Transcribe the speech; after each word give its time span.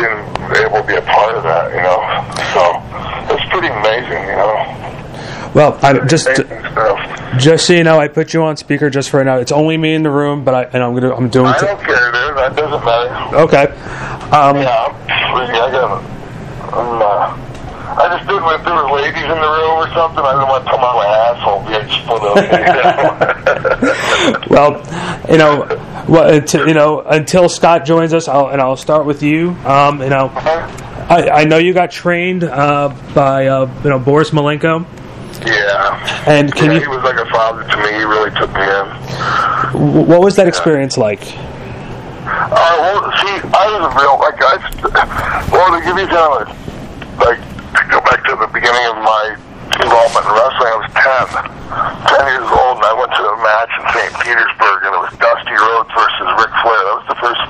being 0.00 0.66
able 0.66 0.80
to 0.80 0.86
be 0.86 0.94
a 0.96 1.02
part 1.02 1.34
of 1.36 1.42
that, 1.44 1.70
you 1.74 1.82
know. 1.82 2.00
So 2.54 3.34
it's 3.34 3.44
pretty 3.50 3.68
amazing, 3.68 4.22
you 4.28 4.36
know. 4.36 4.76
Well, 5.54 5.78
I 5.82 5.98
just 6.06 6.28
just 7.38 7.66
so 7.66 7.72
you 7.72 7.82
know, 7.84 7.98
I 7.98 8.08
put 8.08 8.32
you 8.34 8.42
on 8.44 8.56
speaker 8.56 8.88
just 8.90 9.10
for 9.10 9.18
right 9.18 9.26
now. 9.26 9.36
It's 9.38 9.52
only 9.52 9.76
me 9.76 9.94
in 9.94 10.02
the 10.02 10.10
room, 10.10 10.44
but 10.44 10.54
I 10.54 10.62
and 10.64 10.82
I'm 10.82 10.94
gonna 10.94 11.14
I'm 11.14 11.28
doing. 11.28 11.46
I 11.46 11.58
T- 11.58 11.66
don't 11.66 11.80
care, 11.80 12.12
dude. 12.12 12.36
That 12.36 12.54
doesn't 12.56 12.84
matter. 12.84 13.36
okay. 13.36 13.66
Um, 14.30 14.56
Yeah, 14.56 14.86
I'm 14.86 14.94
free. 15.34 15.58
I 15.58 15.70
got. 15.70 16.02
I'm. 16.72 17.02
Uh, 17.02 17.36
I 17.90 18.06
just 18.16 18.28
didn't 18.28 18.44
want 18.44 18.60
if 18.60 18.64
there 18.64 18.74
were 18.74 18.90
ladies 18.92 19.24
in 19.24 19.28
the 19.28 19.34
room 19.50 19.74
or 19.82 19.88
something. 19.92 20.22
I 20.22 20.32
didn't 20.38 20.48
want 20.48 20.64
to 20.64 20.70
come 20.70 20.80
out 20.80 20.94
my 20.94 21.06
asshole. 21.10 21.66
Be 21.66 21.74
split 21.98 22.22
up. 22.22 22.38
well, 24.50 24.82
you 25.30 25.38
know, 25.38 25.62
until, 26.06 26.68
you 26.68 26.74
know, 26.74 27.00
until 27.00 27.48
Scott 27.48 27.84
joins 27.84 28.12
us, 28.12 28.28
I'll, 28.28 28.48
and 28.48 28.60
I'll 28.60 28.76
start 28.76 29.06
with 29.06 29.22
you. 29.22 29.50
Um, 29.64 30.02
you 30.02 30.10
know, 30.10 30.30
I, 31.10 31.30
I 31.30 31.44
know 31.44 31.56
you 31.56 31.72
got 31.72 31.90
trained 31.90 32.44
uh, 32.44 32.94
by 33.14 33.46
uh, 33.46 33.72
you 33.82 33.90
know 33.90 33.98
Boris 33.98 34.30
Malenko, 34.30 34.86
yeah. 35.46 36.24
and 36.26 36.54
can 36.54 36.70
yeah, 36.70 36.74
you? 36.74 36.80
he 36.82 36.88
was 36.88 37.02
like 37.02 37.16
a 37.16 37.28
father 37.30 37.62
to 37.62 37.76
me. 37.78 37.98
He 37.98 38.04
really 38.04 38.30
took 38.38 38.52
me 38.52 38.62
in. 38.62 40.06
What 40.06 40.20
was 40.20 40.36
that 40.36 40.46
experience 40.46 40.98
like? 40.98 41.22
Uh, 42.22 42.76
well, 42.78 43.10
see, 43.16 43.40
I 43.48 43.66
was 43.74 43.80
a 43.80 43.98
real 43.98 44.18
like 44.20 44.38
I. 44.38 45.48
Well, 45.50 45.72
to 45.72 45.84
give 45.84 45.96
you 45.96 46.06
kind 46.06 46.46
of 46.46 47.18
like 47.18 47.40
to 47.40 47.90
go 47.90 48.00
back 48.02 48.24
to 48.26 48.36
the 48.36 48.46
beginning 48.52 48.86
of 48.86 48.96
my 49.02 49.36
involvement 49.80 50.24
in 50.28 50.32
wrestling, 50.32 50.70
I 50.70 50.78
was 50.80 50.90
10, 50.92 52.20
10 52.20 52.32
years 52.36 52.50
old, 52.52 52.80
and 52.80 52.86
I 52.86 52.94
went 52.94 53.12
to 53.16 53.24
a 53.24 53.36
match 53.40 53.72
in 53.80 53.84
St. 53.96 54.12
Petersburg, 54.20 54.78
and 54.84 54.92
it 54.94 55.02
was 55.02 55.12
Dusty 55.16 55.56
Rhodes 55.56 55.90
versus 55.96 56.28
Ric 56.36 56.52
Flair. 56.60 56.80
That 56.84 56.96
was 57.00 57.08
the 57.08 57.20
first 57.20 57.42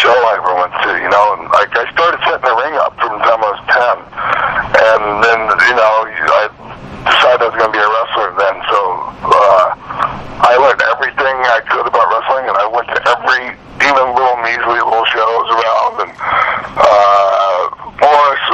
show 0.00 0.12
I 0.12 0.40
ever 0.40 0.52
went 0.56 0.74
to, 0.86 0.90
you 1.00 1.10
know, 1.10 1.26
and 1.36 1.48
like 1.52 1.72
I 1.76 1.84
started 1.92 2.20
setting 2.24 2.46
the 2.46 2.56
ring 2.56 2.76
up 2.80 2.96
from 3.00 3.16
the 3.16 3.22
time 3.24 3.40
I 3.40 3.50
was 3.52 3.62
10, 3.68 4.16
and 4.76 5.02
then 5.24 5.40
you 5.66 5.76
know 5.76 5.94
I 6.08 6.44
decided 7.06 7.42
I 7.42 7.48
was 7.52 7.56
going 7.56 7.70
to 7.70 7.76
be 7.76 7.82
a 7.82 7.90
wrestler 7.90 8.30
then, 8.36 8.56
so 8.66 8.80
uh, 9.30 9.66
I 10.46 10.54
learned 10.58 10.82
everything 10.94 11.36
I 11.48 11.60
could 11.64 11.86
about 11.86 12.06
wrestling, 12.12 12.46
and 12.50 12.56
I 12.58 12.66
went 12.68 12.86
to 12.92 13.00
every 13.02 13.56
even 13.82 14.06
little 14.14 14.38
measly 14.42 14.80
little 14.82 15.06
shows 15.10 15.46
around, 15.52 15.94
and 16.06 16.12
uh, 16.76 17.60
Boris, 17.98 18.44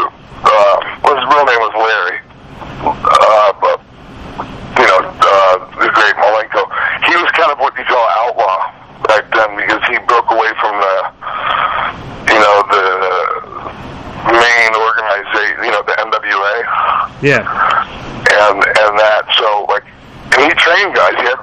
uh, 0.47 0.77
well, 1.03 1.15
his 1.17 1.27
real 1.31 1.47
name 1.47 1.63
was 1.63 1.75
Larry, 1.75 2.19
uh, 2.87 3.51
but 3.61 3.79
you 4.79 4.87
know, 4.89 5.01
uh, 5.05 5.55
the 5.79 5.89
great 5.91 6.17
Malenko. 6.17 6.65
He 7.07 7.15
was 7.17 7.31
kind 7.33 7.51
of 7.53 7.59
what 7.59 7.77
you 7.79 7.85
call 7.85 8.07
outlaw 8.25 8.73
back 9.07 9.27
then 9.35 9.57
because 9.57 9.83
he 9.87 9.99
broke 10.07 10.31
away 10.31 10.51
from 10.61 10.75
the, 10.81 10.97
you 12.31 12.41
know, 12.41 12.57
the 12.73 12.87
main 14.33 14.71
organization, 14.75 15.65
you 15.65 15.71
know, 15.71 15.83
the 15.83 15.95
NWA 15.99 17.12
Yeah. 17.23 17.47
and 17.47 18.59
and 18.59 18.93
that. 18.99 19.23
So 19.39 19.63
like, 19.71 19.87
and 20.35 20.43
he 20.43 20.53
trained 20.59 20.91
guys. 20.91 21.15
He 21.15 21.27
had 21.31 21.39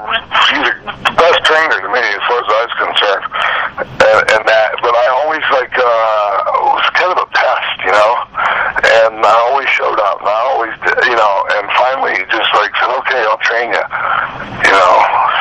he's 0.52 0.68
the 0.92 1.16
best 1.16 1.40
trainer 1.48 1.80
to 1.80 1.90
me 1.90 2.04
as 2.04 2.24
far 2.28 2.40
as 2.44 2.50
I 2.52 2.60
was 2.68 2.76
concerned, 2.84 3.26
and, 3.80 4.20
and 4.36 4.44
that. 4.44 4.76
But 4.84 4.92
I 4.92 5.06
always 5.24 5.46
like 5.56 5.72
uh, 5.72 6.76
was 6.76 6.88
kind 7.00 7.16
of 7.16 7.20
a 7.24 7.30
pest, 7.32 7.76
you 7.88 7.94
know, 7.96 8.12
and 9.08 9.24
I 9.24 9.36
always 9.48 9.72
showed 9.72 10.00
up. 10.04 10.20
And 10.20 10.28
I 10.28 10.42
always, 10.52 10.76
did, 10.84 11.00
you 11.08 11.16
know, 11.16 11.36
and 11.56 11.64
finally 11.80 12.20
he 12.20 12.24
just 12.28 12.52
like 12.60 12.76
said, 12.76 12.92
okay, 13.00 13.24
I'll 13.24 13.40
train 13.40 13.72
you, 13.72 13.86
you 14.68 14.74
know. 14.76 14.94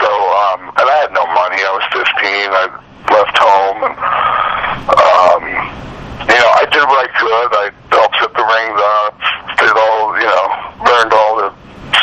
So 0.07 0.11
um, 0.39 0.61
and 0.79 0.87
I 0.87 0.97
had 1.03 1.11
no 1.11 1.27
money. 1.35 1.59
I 1.67 1.73
was 1.75 1.87
15. 1.91 2.07
I 2.07 2.65
left 3.11 3.35
home 3.35 3.79
and. 3.91 3.97
Um, 4.89 5.79
you 6.29 6.37
know, 6.37 6.53
I 6.61 6.69
did 6.69 6.85
what 6.85 7.01
I 7.01 7.09
could. 7.17 7.49
I 7.57 7.67
helped 7.89 8.17
set 8.21 8.33
the 8.37 8.45
rings 8.45 8.81
up, 9.01 9.17
did 9.57 9.73
all, 9.73 10.13
you 10.21 10.29
know, 10.29 10.47
learned 10.85 11.13
all 11.17 11.41
the 11.41 11.49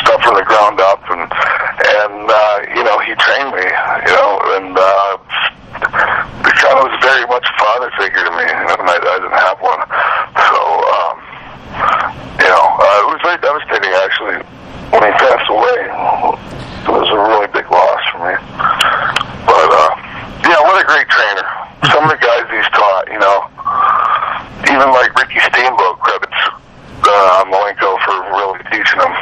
stuff 0.02 0.18
from 0.26 0.34
the 0.34 0.42
ground 0.42 0.82
up, 0.82 0.98
and 1.14 1.22
and 1.22 2.26
uh, 2.26 2.56
you 2.74 2.82
know, 2.82 2.98
he 3.06 3.14
trained 3.22 3.54
me, 3.54 3.62
you 3.62 4.12
know, 4.18 4.30
and 4.58 4.74
uh, 4.74 5.14
he 6.42 6.50
kind 6.58 6.74
of 6.74 6.90
was 6.90 6.98
very 7.06 7.22
much 7.30 7.46
a 7.46 7.54
father 7.54 7.90
figure 7.94 8.26
to 8.26 8.32
me, 8.34 8.44
you 8.50 8.66
know, 8.66 8.76
and 8.82 8.90
I, 8.90 8.98
I 8.98 9.16
didn't 9.22 9.38
have 9.38 9.58
one, 9.62 9.82
so 10.50 10.60
um, 10.90 11.14
you 12.42 12.50
know, 12.50 12.66
uh, 12.82 12.98
it 13.04 13.08
was 13.14 13.20
very 13.22 13.38
devastating 13.38 13.94
actually 14.02 14.42
when 14.90 15.06
he 15.06 15.12
passed 15.22 15.48
away. 15.48 15.80
It 16.82 16.90
was 16.90 17.08
a 17.14 17.18
really 17.18 17.50
big 17.54 17.70
loss 17.70 18.02
for 18.10 18.26
me, 18.26 18.34
but 19.46 19.68
uh, 19.70 19.90
yeah, 20.50 20.58
what 20.66 20.82
a 20.82 20.86
great 20.86 21.06
trainer. 21.06 21.46
Some 21.94 22.04
of 22.04 22.10
the 22.10 22.18
guys 22.18 22.42
he's 22.50 22.66
taught, 22.74 23.06
you 23.06 23.22
know 23.22 23.46
even 24.64 24.88
like 24.90 25.14
Ricky 25.14 25.40
Steamboat 25.40 25.98
credits 26.00 26.42
uh, 27.06 27.44
Malenko 27.46 27.96
for 28.02 28.16
really 28.34 28.58
teaching 28.72 28.98
him 28.98 29.12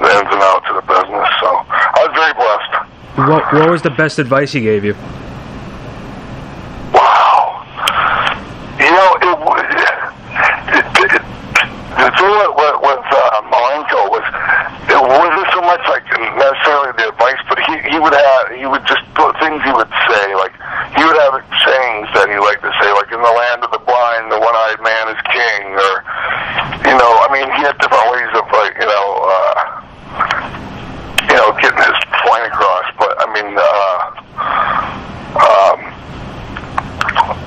the 0.00 0.08
ins 0.08 0.30
and 0.32 0.42
outs 0.42 0.66
of 0.70 0.76
the 0.80 0.86
business. 0.88 1.28
So 1.40 1.48
I 1.68 2.00
was 2.06 2.12
very 2.16 2.32
blessed. 2.32 2.72
What, 3.28 3.44
what 3.52 3.65
was 3.76 3.82
the 3.82 3.90
best 3.90 4.18
advice 4.18 4.52
he 4.56 4.64
gave 4.64 4.88
you? 4.88 4.96
Wow. 6.96 7.60
You 8.80 8.88
know, 8.88 9.10
it 9.20 9.36
was. 9.36 9.68
It, 10.72 10.84
it, 10.96 11.12
it, 11.12 11.22
the 11.96 12.08
thing 12.16 12.32
with, 12.32 12.56
with, 12.56 12.76
with 12.88 13.04
uh, 13.04 13.44
Malenko 13.52 14.00
was 14.08 14.24
it 14.88 14.96
wasn't 14.96 15.48
so 15.52 15.60
much 15.60 15.84
like 15.92 16.08
necessarily 16.08 16.92
the 16.96 17.12
advice, 17.12 17.40
but 17.52 17.60
he 17.68 17.76
he 17.92 18.00
would 18.00 18.16
have 18.16 18.56
he 18.56 18.64
would 18.64 18.84
just 18.88 19.04
put 19.12 19.36
things 19.44 19.60
he 19.60 19.72
would 19.76 19.92
say 20.08 20.32
like 20.40 20.56
he 20.96 21.04
would 21.04 21.20
have 21.20 21.40
sayings 21.68 22.08
that 22.16 22.32
he 22.32 22.36
liked 22.40 22.64
to 22.64 22.72
say 22.80 22.88
like 22.96 23.12
in 23.12 23.20
the 23.20 23.34
land 23.44 23.60
of 23.60 23.72
the 23.76 23.80
blind 23.84 24.32
the 24.32 24.40
one-eyed 24.40 24.80
man 24.80 25.12
is 25.12 25.20
king 25.28 25.72
or 25.72 25.94
you 26.84 26.96
know 26.96 27.12
I 27.24 27.28
mean 27.32 27.48
he 27.56 27.60
had 27.64 27.76
different 27.80 28.08
ways 28.12 28.32
of 28.40 28.44
like 28.52 28.72
you 28.76 28.88
know 28.88 29.08
uh, 29.24 29.60
you 31.28 31.36
know 31.36 31.52
getting 31.60 31.80
his 31.80 32.00
point 32.28 32.44
across, 32.52 32.86
but 33.00 33.12
I 33.16 33.26
mean 33.32 33.56
uh, 33.56 33.98
um, 35.40 35.78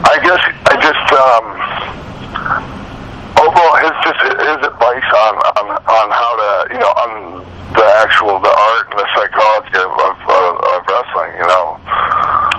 I 0.09 0.15
guess 0.25 0.41
I 0.67 0.73
just 0.81 1.07
um, 1.13 1.45
overall 3.39 3.75
his 3.79 3.95
just 4.03 4.19
his 4.19 4.59
advice 4.67 5.09
on 5.27 5.33
on 5.59 5.65
on 5.79 6.07
how 6.11 6.31
to 6.35 6.49
you 6.73 6.79
know 6.79 6.93
on 7.03 7.11
the 7.75 7.85
actual 8.03 8.39
the 8.39 8.51
art 8.51 8.87
and 8.91 8.99
the 8.99 9.07
psychology 9.15 9.77
of 9.79 9.91
of, 9.95 10.15
of, 10.27 10.51
of 10.59 10.79
wrestling 10.89 11.31
you 11.39 11.47
know 11.47 11.77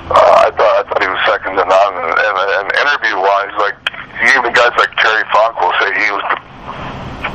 uh, 0.09 0.47
I 0.47 0.49
thought 0.57 0.75
I 0.77 0.83
thought 0.89 1.01
he 1.03 1.09
was 1.11 1.21
second 1.27 1.57
to 1.59 1.65
none 1.67 1.95
and, 2.01 2.15
and, 2.17 2.37
and 2.37 2.67
interview 2.81 3.17
wise 3.21 3.55
like 3.61 3.77
even 4.37 4.53
guys 4.53 4.73
like 4.79 4.93
Terry 4.97 5.25
Funk 5.33 5.57
will 5.61 5.75
say 5.81 5.89
he 5.93 6.09
was 6.15 6.25
the, 6.31 6.37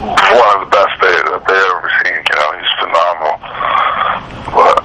one 0.06 0.50
of 0.58 0.62
the 0.66 0.72
best 0.74 0.94
they 1.02 1.14
that 1.14 1.44
they 1.46 1.58
ever 1.58 1.90
seen 2.02 2.18
you 2.22 2.36
know 2.38 2.50
he's 2.58 2.74
phenomenal 2.82 3.38
but 4.56 4.78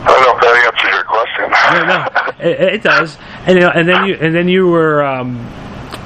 I 0.00 0.08
don't 0.08 0.22
know 0.24 0.32
if 0.32 0.40
that 0.40 0.56
answers 0.64 0.90
your 0.96 1.04
question 1.04 1.46
No, 1.52 1.84
no, 1.84 2.00
it, 2.74 2.82
does. 2.82 3.18
And 3.46 3.56
you 3.56 3.60
know, 3.60 3.70
and 3.70 3.88
then 3.88 4.04
you 4.06 4.14
and 4.14 4.34
then 4.34 4.48
you 4.48 4.68
were 4.68 5.04
um, 5.04 5.46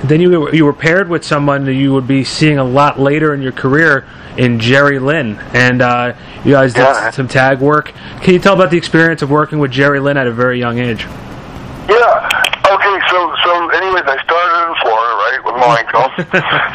then 0.04 0.20
you 0.20 0.40
were, 0.40 0.54
you 0.54 0.64
were 0.64 0.72
paired 0.72 1.08
with 1.08 1.24
someone 1.24 1.64
that 1.64 1.74
you 1.74 1.92
would 1.92 2.06
be 2.06 2.24
seeing 2.24 2.58
a 2.58 2.64
lot 2.64 2.98
later 2.98 3.32
in 3.34 3.42
your 3.42 3.52
career 3.52 4.06
in 4.36 4.58
Jerry 4.58 4.98
Lynn, 4.98 5.38
and 5.52 5.80
uh, 5.80 6.14
you 6.44 6.52
guys 6.52 6.72
did 6.74 6.80
Yeah. 6.80 7.10
some 7.10 7.28
tag 7.28 7.60
work. 7.60 7.92
Can 8.22 8.34
you 8.34 8.40
tell 8.40 8.54
about 8.54 8.70
the 8.70 8.76
experience 8.76 9.22
of 9.22 9.30
working 9.30 9.58
with 9.60 9.70
Jerry 9.70 10.00
Lynn 10.00 10.16
at 10.16 10.26
a 10.26 10.32
very 10.32 10.58
young 10.58 10.78
age? 10.78 11.04
Yeah. 11.88 12.42
Okay. 12.66 13.00
So, 13.08 13.34
so, 13.44 13.68
anyways, 13.70 14.02
I 14.06 14.18
started 14.24 14.68
in 14.68 14.74
Florida, 14.82 15.14
right, 15.20 15.40
with 15.44 15.54
Malenko, 15.60 16.02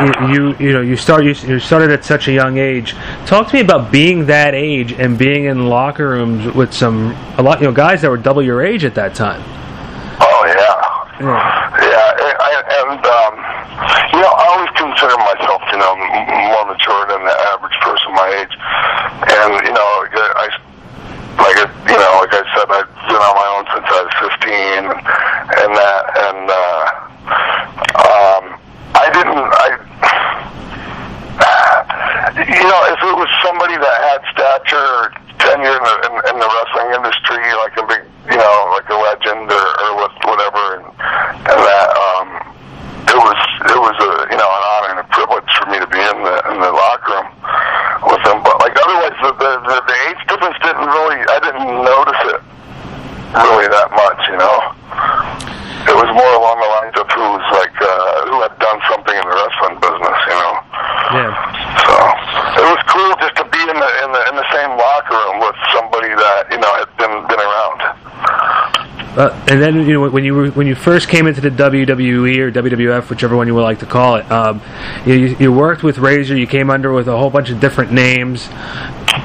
you 0.00 0.56
you 0.58 0.72
know 0.72 0.80
you 0.80 0.96
start 0.96 1.24
you, 1.24 1.34
you 1.46 1.58
started 1.58 1.90
at 1.90 2.04
such 2.04 2.28
a 2.28 2.32
young 2.32 2.58
age. 2.58 2.94
Talk 3.26 3.48
to 3.48 3.54
me 3.54 3.60
about 3.60 3.92
being 3.92 4.26
that 4.26 4.54
age 4.54 4.92
and 4.92 5.18
being 5.18 5.44
in 5.44 5.66
locker 5.66 6.08
rooms 6.08 6.54
with 6.54 6.72
some 6.72 7.12
a 7.38 7.42
lot 7.42 7.60
you 7.60 7.66
know 7.66 7.72
guys 7.72 8.02
that 8.02 8.10
were 8.10 8.16
double 8.16 8.42
your 8.42 8.64
age 8.64 8.84
at 8.84 8.94
that 8.94 9.14
time. 9.14 9.42
Oh 10.20 10.42
yeah, 10.48 11.20
yeah, 11.20 11.80
yeah 11.80 12.80
and 12.80 13.00
um, 13.04 13.34
you 14.16 14.20
know 14.24 14.32
I 14.32 14.44
always 14.56 14.72
consider 14.76 15.16
myself 15.20 15.60
you 15.72 15.78
know 15.78 15.92
more 15.96 16.64
mature 16.72 17.04
than 17.08 17.20
the 17.24 17.36
average 17.52 17.76
person 17.84 18.08
my 18.16 18.28
age, 18.40 18.54
and 18.56 19.52
you 19.66 19.74
know 19.74 19.90
I 20.40 20.48
like 21.44 21.56
you 21.88 21.98
know 22.00 22.12
like 22.24 22.32
I 22.32 22.44
said 22.56 22.68
I've 22.72 22.88
been 23.08 23.20
on 23.20 23.34
my 23.36 23.48
own 23.52 23.64
since 23.68 23.84
I 23.84 24.00
was 24.00 24.14
fifteen, 24.16 24.82
and 25.60 25.70
that 25.76 26.02
and. 26.16 26.50
uh 26.50 26.79
somebody 33.42 33.76
that 33.78 33.96
had 34.02 34.22
uh, 69.20 69.44
and 69.48 69.60
then 69.60 69.86
you 69.86 69.92
know 69.92 70.08
when 70.08 70.24
you 70.24 70.34
were, 70.34 70.50
when 70.52 70.66
you 70.66 70.74
first 70.74 71.10
came 71.10 71.26
into 71.26 71.42
the 71.42 71.50
WWE 71.50 72.38
or 72.38 72.50
WWF, 72.50 73.10
whichever 73.10 73.36
one 73.36 73.46
you 73.46 73.54
would 73.54 73.62
like 73.62 73.80
to 73.80 73.86
call 73.86 74.16
it, 74.16 74.30
um, 74.32 74.62
you, 75.04 75.36
you, 75.38 75.52
worked 75.52 75.82
with 75.82 75.98
Razor. 75.98 76.38
You 76.38 76.46
came 76.46 76.70
under 76.70 76.90
with 76.90 77.06
a 77.06 77.18
whole 77.18 77.28
bunch 77.28 77.50
of 77.50 77.60
different 77.60 77.92
names. 77.92 78.48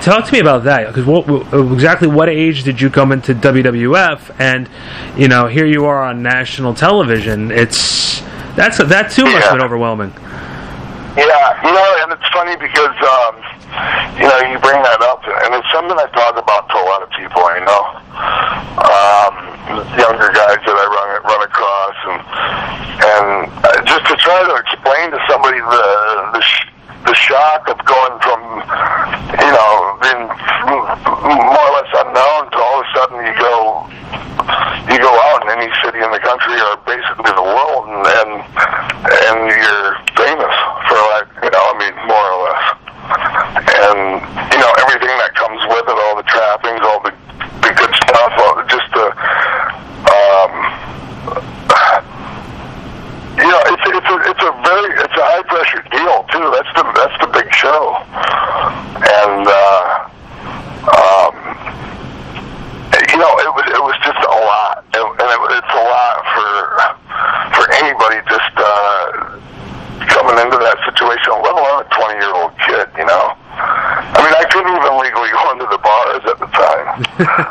Talk 0.02 0.26
to 0.26 0.34
me 0.34 0.40
about 0.40 0.66
that 0.66 0.94
because 0.94 1.08
uh, 1.08 1.72
exactly 1.72 2.10
what 2.10 2.28
age 2.28 2.64
did 2.64 2.82
you 2.82 2.90
come 2.90 3.14
into 3.14 3.34
WWF? 3.34 4.36
And 4.38 4.70
you 5.18 5.30
know 5.30 5.48
here 5.48 5.66
you 5.66 5.86
are 5.86 6.04
on 6.04 6.22
national 6.22 6.74
television. 6.74 7.50
It's 7.52 8.20
that's 8.58 8.80
that 8.80 9.12
too 9.12 9.24
much 9.24 9.44
yeah. 9.44 9.54
been 9.54 9.64
overwhelming. 9.64 10.12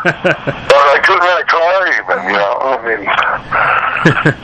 but 0.05 0.85
I 0.93 1.01
couldn't 1.03 1.25
really 1.25 1.45
call 1.45 1.81
even, 1.89 2.19
you 2.29 2.37
know. 2.37 2.61
I 2.61 2.77
mean, 2.85 3.01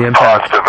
the 0.00 0.06
impact. 0.06 0.59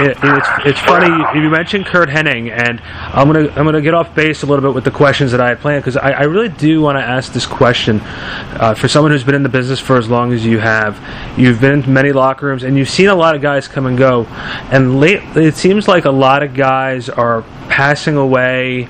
it, 0.00 0.16
it's, 0.22 0.48
it's 0.64 0.80
funny 0.80 1.08
you 1.38 1.50
mentioned 1.50 1.86
Curt 1.86 2.08
Hennig, 2.08 2.50
and 2.50 2.80
I'm 2.80 3.30
gonna 3.30 3.48
I'm 3.50 3.64
gonna 3.64 3.80
get 3.80 3.94
off 3.94 4.14
base 4.14 4.42
a 4.42 4.46
little 4.46 4.62
bit 4.62 4.74
with 4.74 4.84
the 4.84 4.90
questions 4.90 5.32
that 5.32 5.40
I 5.40 5.50
had 5.50 5.60
planned 5.60 5.82
because 5.82 5.96
I, 5.96 6.10
I, 6.10 6.22
really 6.22 6.48
do 6.48 6.80
want 6.80 6.96
to 6.96 7.02
ask 7.02 7.32
this 7.32 7.46
question 7.46 8.00
uh, 8.00 8.74
for 8.74 8.88
someone 8.88 9.12
who's 9.12 9.24
been 9.24 9.34
in 9.34 9.42
the 9.42 9.48
business 9.48 9.78
for 9.78 9.96
as 9.96 10.08
long 10.08 10.32
as 10.32 10.44
you 10.44 10.58
have. 10.58 10.98
You've 11.38 11.60
been 11.60 11.82
in 11.82 11.92
many 11.92 12.12
locker 12.12 12.46
rooms, 12.46 12.62
and 12.62 12.76
you've 12.76 12.90
seen 12.90 13.08
a 13.08 13.14
lot 13.14 13.34
of 13.34 13.42
guys 13.42 13.68
come 13.68 13.86
and 13.86 13.98
go, 13.98 14.24
and 14.70 15.02
it 15.02 15.54
seems 15.54 15.86
like 15.86 16.04
a 16.04 16.10
lot 16.10 16.42
of 16.42 16.54
guys 16.54 17.08
are 17.08 17.42
passing 17.68 18.16
away. 18.16 18.86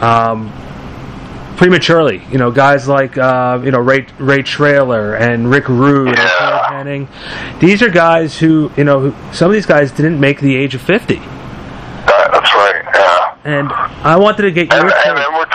Um, 0.00 0.52
prematurely, 1.56 2.22
you 2.30 2.38
know, 2.38 2.50
guys 2.50 2.86
like 2.86 3.18
uh, 3.18 3.60
you 3.64 3.70
know 3.70 3.80
Ray 3.80 4.06
Ray 4.18 4.42
Traylor 4.42 5.14
and 5.14 5.50
Rick 5.50 5.68
Rude. 5.68 6.16
Yeah. 6.16 6.55
Manning. 6.76 7.08
These 7.58 7.80
are 7.80 7.88
guys 7.88 8.38
who, 8.38 8.70
you 8.76 8.84
know, 8.84 9.00
who, 9.00 9.32
some 9.32 9.50
of 9.50 9.54
these 9.54 9.64
guys 9.64 9.90
didn't 9.92 10.20
make 10.20 10.40
the 10.40 10.54
age 10.56 10.74
of 10.74 10.82
50. 10.82 11.14
That, 11.14 11.24
that's 12.32 12.52
right, 12.54 12.84
yeah. 12.94 13.38
And 13.44 13.72
I 14.04 14.16
wanted 14.16 14.42
to 14.42 14.50
get 14.50 14.70
your 14.70 14.82
and, 14.82 14.92
and, 14.92 15.34
we're 15.34 15.45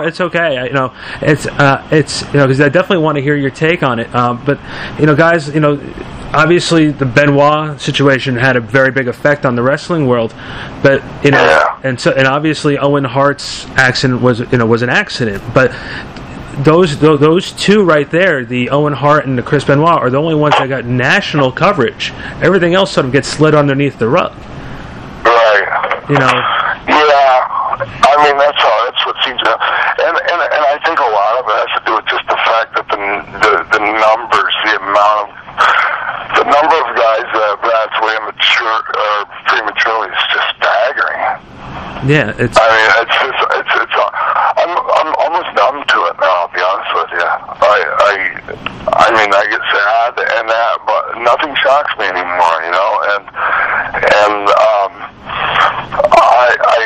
it's 0.00 0.20
okay. 0.20 0.58
I, 0.58 0.66
you 0.66 0.72
know, 0.72 0.94
it's 1.20 1.46
uh, 1.46 1.86
it's 1.90 2.22
you 2.22 2.34
know 2.34 2.46
because 2.46 2.60
I 2.60 2.68
definitely 2.68 3.04
want 3.04 3.16
to 3.16 3.22
hear 3.22 3.36
your 3.36 3.50
take 3.50 3.82
on 3.82 3.98
it. 3.98 4.14
Um, 4.14 4.42
but 4.44 4.58
you 4.98 5.06
know, 5.06 5.16
guys, 5.16 5.48
you 5.52 5.60
know, 5.60 5.80
obviously 6.32 6.90
the 6.90 7.06
Benoit 7.06 7.80
situation 7.80 8.36
had 8.36 8.56
a 8.56 8.60
very 8.60 8.90
big 8.90 9.08
effect 9.08 9.44
on 9.46 9.56
the 9.56 9.62
wrestling 9.62 10.06
world, 10.06 10.34
but 10.82 11.02
you 11.24 11.30
know, 11.30 11.42
yeah. 11.42 11.80
and 11.82 12.00
so 12.00 12.12
and 12.12 12.26
obviously 12.26 12.78
Owen 12.78 13.04
Hart's 13.04 13.66
accident 13.70 14.20
was 14.20 14.40
you 14.40 14.58
know 14.58 14.66
was 14.66 14.82
an 14.82 14.90
accident, 14.90 15.42
but 15.54 15.72
those 16.64 16.98
those 16.98 17.52
two 17.52 17.84
right 17.84 18.10
there, 18.10 18.44
the 18.44 18.70
Owen 18.70 18.92
Hart 18.92 19.26
and 19.26 19.38
the 19.38 19.42
Chris 19.42 19.64
Benoit, 19.64 20.00
are 20.00 20.10
the 20.10 20.18
only 20.18 20.34
ones 20.34 20.54
that 20.58 20.68
got 20.68 20.84
national 20.84 21.52
coverage. 21.52 22.12
Everything 22.42 22.74
else 22.74 22.92
sort 22.92 23.06
of 23.06 23.12
gets 23.12 23.28
slid 23.28 23.54
underneath 23.54 23.98
the 23.98 24.08
rug. 24.08 24.32
Right. 25.24 26.04
You 26.08 26.16
know. 26.18 26.32
Yeah. 26.88 27.58
I 27.78 28.24
mean, 28.24 28.36
that's 28.38 28.64
all. 28.64 28.84
That's 28.84 29.06
what 29.06 29.16
seems 29.24 29.40
to. 29.42 29.58
Philly 39.88 40.12
is 40.12 40.24
just 40.36 40.48
staggering. 40.60 41.20
Yeah, 42.04 42.36
it's. 42.36 42.60
I 42.60 42.68
mean, 42.68 42.88
it's 43.00 43.16
just 43.24 43.40
it's 43.56 43.72
it's. 43.72 43.96
Uh, 43.96 44.04
I'm 44.60 44.68
I'm 44.76 45.16
almost 45.16 45.48
numb 45.56 45.80
to 45.80 45.98
it 46.12 46.16
now. 46.20 46.44
I'll 46.44 46.52
be 46.52 46.60
honest 46.60 46.92
with 46.92 47.08
you. 47.16 47.24
I 47.24 47.78
I 48.04 48.12
I 48.92 49.08
mean, 49.16 49.32
I 49.32 49.48
get 49.48 49.64
sad 49.72 50.12
and 50.28 50.44
that, 50.44 50.76
but 50.84 51.24
nothing 51.24 51.56
shocks 51.64 51.96
me 51.96 52.04
anymore. 52.04 52.56
You 52.68 52.72
know, 52.76 53.00
and 53.16 53.24
and 54.12 54.44
um, 54.60 54.92
I 56.20 56.52
I 56.52 56.80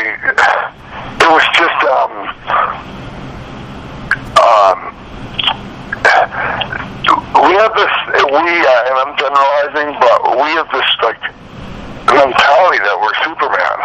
it 1.18 1.26
was 1.26 1.42
just 1.58 1.80
um 1.90 2.14
um. 4.46 4.78
We 7.42 7.58
have 7.58 7.74
this, 7.74 7.90
we, 8.30 8.46
uh, 8.54 8.86
and 8.86 8.96
I'm 9.02 9.16
generalizing, 9.18 9.98
but 9.98 10.36
we 10.36 10.48
have 10.54 10.70
this, 10.70 10.86
like, 11.02 11.18
mentality 12.14 12.80
that 12.84 12.96
we're 13.00 13.16
Superman. 13.24 13.78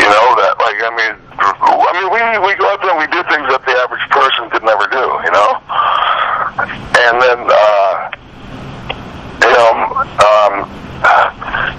You 0.00 0.08
know 0.08 0.26
that, 0.40 0.54
like, 0.60 0.78
I 0.80 0.90
mean, 0.92 1.14
I 1.38 1.90
mean, 1.94 2.08
we 2.10 2.20
we 2.44 2.52
go 2.56 2.66
out 2.72 2.80
there 2.82 2.90
and 2.90 3.00
we 3.00 3.08
do 3.12 3.22
things 3.28 3.46
that 3.52 3.62
the 3.64 3.74
average 3.84 4.04
person 4.10 4.50
could 4.50 4.64
never 4.64 4.86
do. 4.90 5.04
You 5.24 5.32
know, 5.32 5.50
and 6.98 7.14
then, 7.22 7.40
uh, 7.48 7.94
you 9.44 9.50
know, 9.52 9.70
um, 10.24 10.52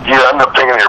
you 0.08 0.16
end 0.16 0.42
up 0.42 0.56
thinking 0.56 0.80
you're 0.80 0.89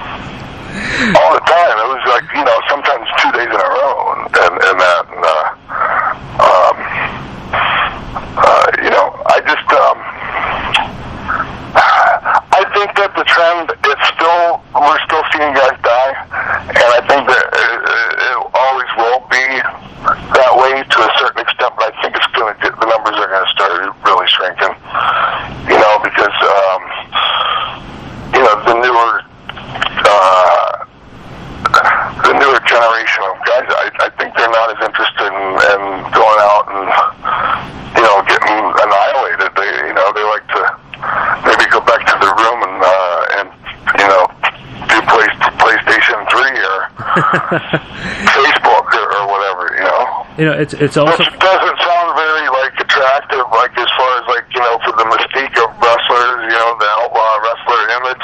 it's 50.81 50.97
also 50.97 51.21
Which 51.21 51.39
doesn't 51.39 51.77
sound 51.77 52.09
very 52.17 52.47
like 52.49 52.73
attractive, 52.79 53.45
like 53.53 53.71
as 53.77 53.89
far 53.97 54.11
as 54.17 54.25
like 54.27 54.45
you 54.49 54.61
know 54.61 54.75
for 54.83 54.93
the 54.97 55.05
mystique 55.13 55.55
of 55.61 55.69
wrestlers, 55.77 56.41
you 56.49 56.57
know, 56.57 56.73
the 56.81 56.89
outlaw 56.97 57.37
wrestler 57.37 57.81
image. 58.01 58.23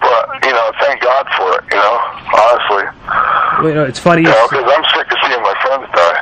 But 0.00 0.24
you 0.44 0.52
know, 0.52 0.72
thank 0.80 1.02
God 1.02 1.26
for 1.36 1.48
it. 1.60 1.64
You 1.70 1.76
know, 1.76 1.96
honestly, 2.40 2.84
you 3.68 3.74
know, 3.74 3.84
it's 3.84 3.98
funny. 3.98 4.22
you 4.22 4.28
because 4.28 4.64
I'm 4.64 4.84
sick 4.96 5.12
of 5.12 5.18
seeing 5.24 5.42
my 5.42 5.54
friends 5.60 5.86
die. 5.92 6.20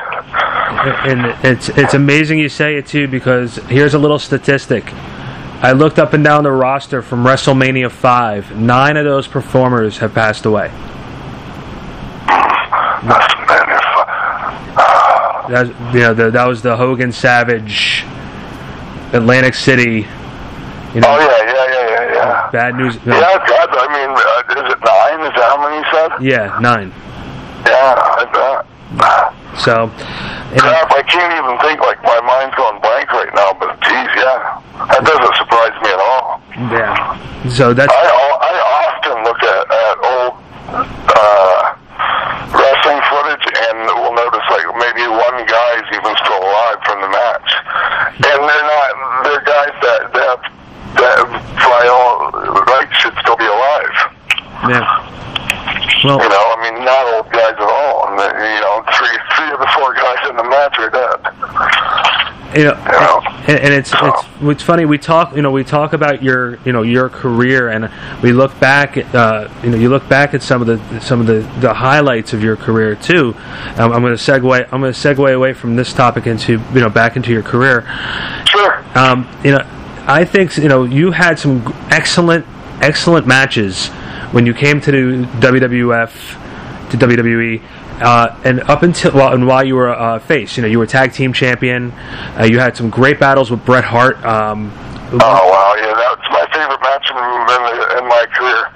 and 1.06 1.47
it's 1.47 1.68
it's 1.70 1.94
amazing 1.94 2.38
you 2.40 2.49
say 2.49 2.76
it 2.76 2.87
too 2.87 3.06
because 3.06 3.56
here's 3.68 3.94
a 3.94 3.99
little 3.99 4.18
statistic. 4.18 4.92
I 5.61 5.73
looked 5.73 5.99
up 5.99 6.12
and 6.12 6.23
down 6.23 6.44
the 6.44 6.52
roster 6.52 7.02
from 7.02 7.25
WrestleMania 7.25 7.90
5. 7.90 8.56
Nine 8.61 8.97
of 8.97 9.04
those 9.04 9.26
performers 9.26 9.99
have 9.99 10.14
passed 10.14 10.47
away. 10.47 10.68
That's 13.02 13.35
man, 13.47 13.70
if, 13.70 13.82
uh, 14.76 15.38
That, 15.49 15.67
you 15.95 16.00
know, 16.00 16.14
the, 16.14 16.31
that 16.31 16.47
was 16.47 16.62
the 16.62 16.76
Hogan 16.76 17.12
Savage, 17.12 18.05
Atlantic 19.12 19.55
City. 19.55 20.07
You 20.95 21.00
know, 21.02 21.09
oh 21.09 21.21
yeah, 21.21 21.45
yeah, 21.45 21.67
yeah, 21.69 21.88
yeah, 21.90 22.14
yeah. 22.14 22.50
bad 22.50 22.75
news. 22.76 22.95
no, 23.05 23.12
Yeah, 23.19 23.37
God, 23.47 23.69
I 23.73 23.87
mean, 23.93 24.11
uh, 24.17 24.62
is 24.64 24.73
it 24.73 24.81
nine? 24.81 25.21
Is 25.28 25.35
that 25.37 25.49
how 25.52 25.61
many 25.61 25.76
you 25.76 25.87
said? 25.93 26.11
yeah, 26.25 26.59
nine. 26.61 26.88
Yeah, 27.67 27.93
I 27.97 28.25
bet. 28.33 28.64
So, 29.61 29.90
you 30.55 30.64
know, 30.64 30.73
Crap, 30.73 30.93
I 30.97 31.02
can't 31.05 31.33
even 31.37 31.61
think, 31.61 31.81
like, 31.85 32.00
my 32.02 32.21
mind's 32.25 32.57
going 32.57 32.81
blank 32.81 33.12
right 33.12 33.28
now, 33.37 33.52
but 33.61 33.76
geez, 33.85 34.09
yeah. 34.17 34.64
That 34.88 35.05
doesn't 35.05 35.37
surprise 35.37 35.76
me 35.85 35.90
at 35.93 36.00
all. 36.00 36.40
yeah. 36.73 37.50
So 37.52 37.75
that's 37.75 37.93
I, 37.93 38.09
I 38.09 38.55
often 38.88 39.17
look 39.28 39.40
at, 39.45 39.62
at 39.69 39.95
old 40.09 40.35
uh, 40.73 41.61
wrestling 42.55 43.00
footage 43.12 43.45
and 43.69 43.76
will 44.00 44.17
notice, 44.17 44.47
like, 44.49 44.64
maybe 44.81 45.05
one 45.11 45.37
guy's 45.45 45.85
even 45.93 46.14
still 46.25 46.40
alive 46.40 46.78
from 46.88 47.05
the 47.05 47.11
match. 47.12 47.49
And 48.25 48.40
they're 48.40 48.69
not, 48.73 48.88
they're 49.26 49.45
guys 49.45 49.75
that, 49.85 50.00
that, 50.17 50.38
that 50.97 51.19
by 51.61 51.83
all 51.93 52.31
rights 52.73 52.95
should 53.05 53.17
still 53.21 53.37
be 53.37 53.45
alive. 53.45 53.97
yeah. 54.73 54.87
Well, 56.09 56.23
You 56.23 56.29
know, 56.29 56.55
I 56.57 56.71
mean, 56.71 56.85
not 56.85 57.15
old 57.15 57.31
guys 57.31 57.53
at 57.53 57.61
all. 57.61 58.09
And, 58.09 58.19
uh, 58.19 58.25
you 58.33 58.61
know, 58.65 58.83
three, 58.97 59.19
three 59.37 59.50
of 59.53 59.61
the 59.61 59.69
four 59.77 59.93
guys 59.93 60.17
in 60.31 60.37
the 60.37 60.45
match 60.45 60.79
are 60.79 60.88
dead. 60.88 62.57
you 62.57 62.65
know, 62.65 62.73
know. 62.73 63.21
and, 63.47 63.61
and 63.61 63.75
it's 63.75 63.93
it's 63.93 64.23
it's 64.41 64.62
funny. 64.62 64.87
We 64.87 64.97
talk, 64.97 65.37
you 65.37 65.43
know, 65.43 65.50
we 65.50 65.65
talk 65.65 65.93
about 65.93 66.23
your 66.23 66.59
you 66.65 66.73
know 66.73 66.81
your 66.81 67.11
career, 67.11 67.69
and 67.69 67.91
we 68.23 68.33
look 68.33 68.59
back 68.59 68.97
at 68.97 69.15
uh, 69.15 69.49
you 69.62 69.69
know 69.69 69.77
you 69.77 69.91
look 69.91 70.09
back 70.09 70.33
at 70.33 70.43
some 70.43 70.62
of 70.62 70.67
the 70.67 71.00
some 71.00 71.21
of 71.21 71.27
the, 71.27 71.41
the 71.61 71.75
highlights 71.75 72.33
of 72.33 72.43
your 72.43 72.57
career 72.57 72.95
too. 72.95 73.35
Um, 73.77 73.93
I'm 73.93 74.00
going 74.00 74.17
to 74.17 74.23
segue. 74.23 74.69
I'm 74.73 74.81
going 74.81 74.93
to 74.93 74.99
segue 74.99 75.35
away 75.35 75.53
from 75.53 75.77
this 75.77 75.93
topic 75.93 76.27
into 76.27 76.53
you 76.73 76.81
know 76.81 76.88
back 76.88 77.17
into 77.17 77.33
your 77.33 77.43
career. 77.43 77.83
Sure. 78.47 78.83
Um, 78.95 79.29
you 79.45 79.53
know, 79.53 79.61
I 80.07 80.25
think 80.25 80.57
you 80.57 80.69
know 80.69 80.85
you 80.85 81.11
had 81.11 81.38
some 81.38 81.62
excellent 81.91 82.47
excellent 82.81 83.27
matches 83.27 83.91
when 84.32 84.47
you 84.47 84.54
came 84.54 84.80
to 84.80 84.90
the 84.92 85.26
WWF 85.40 86.90
to 86.90 86.97
WWE. 86.97 87.62
Uh, 88.00 88.40
and 88.44 88.61
up 88.61 88.82
until 88.85 89.12
well, 89.12 89.32
and 89.32 89.47
while 89.47 89.64
you 89.64 89.75
were 89.75 89.88
uh, 89.88 90.18
face, 90.20 90.56
you 90.56 90.62
know, 90.62 90.68
you 90.68 90.78
were 90.78 90.87
tag 90.87 91.12
team 91.12 91.32
champion. 91.32 91.90
Uh, 92.38 92.47
you 92.49 92.61
had 92.61 92.76
some 92.76 92.90
great 92.90 93.18
battles 93.18 93.50
with 93.50 93.64
Bret 93.64 93.85
Hart. 93.85 94.25
Um, 94.25 94.73
Oh 95.11 95.16
wow, 95.16 95.73
yeah, 95.80 95.97
that's 95.97 96.28
my 96.28 96.44
favorite 96.52 96.82
match 96.85 97.08
in, 97.08 97.16
in, 97.16 97.62
the, 97.64 97.97
in 97.97 98.04
my 98.12 98.26
career. 98.28 98.68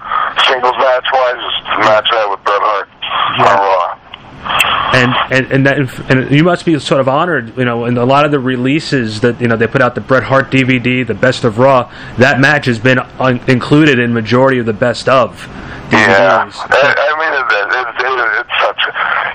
Singles 0.48 0.72
match 0.80 1.04
wise, 1.12 1.36
is 1.36 1.56
the 1.60 1.84
match 1.84 2.08
I 2.08 2.24
had 2.24 2.30
with 2.32 2.40
Bret 2.40 2.62
Hart 2.64 2.88
on 3.36 3.56
Raw. 3.60 4.81
And 4.92 5.12
and 5.30 5.52
and, 5.52 5.66
that, 5.66 6.10
and 6.10 6.30
you 6.30 6.44
must 6.44 6.64
be 6.64 6.78
sort 6.78 7.00
of 7.00 7.08
honored, 7.08 7.56
you 7.56 7.64
know, 7.64 7.84
in 7.86 7.96
a 7.96 8.04
lot 8.04 8.24
of 8.24 8.30
the 8.30 8.38
releases 8.40 9.20
that 9.22 9.40
you 9.40 9.48
know 9.48 9.56
they 9.56 9.66
put 9.66 9.80
out 9.82 9.94
the 9.94 10.00
Bret 10.00 10.22
Hart 10.22 10.50
DVD, 10.50 11.06
the 11.06 11.14
Best 11.14 11.44
of 11.44 11.58
Raw. 11.58 11.90
That 12.18 12.40
match 12.40 12.66
has 12.66 12.78
been 12.78 12.98
un- 12.98 13.40
included 13.48 13.98
in 13.98 14.12
majority 14.12 14.58
of 14.58 14.66
the 14.66 14.72
Best 14.72 15.08
of 15.08 15.46
Yeah, 15.90 16.44
DVDs. 16.46 16.56
I, 16.68 16.92
I 16.92 17.12
mean, 17.20 17.32
it, 17.32 17.46
it, 17.52 17.68
it, 17.72 17.88
it, 18.04 18.40
it's 18.44 18.56
such, 18.60 18.80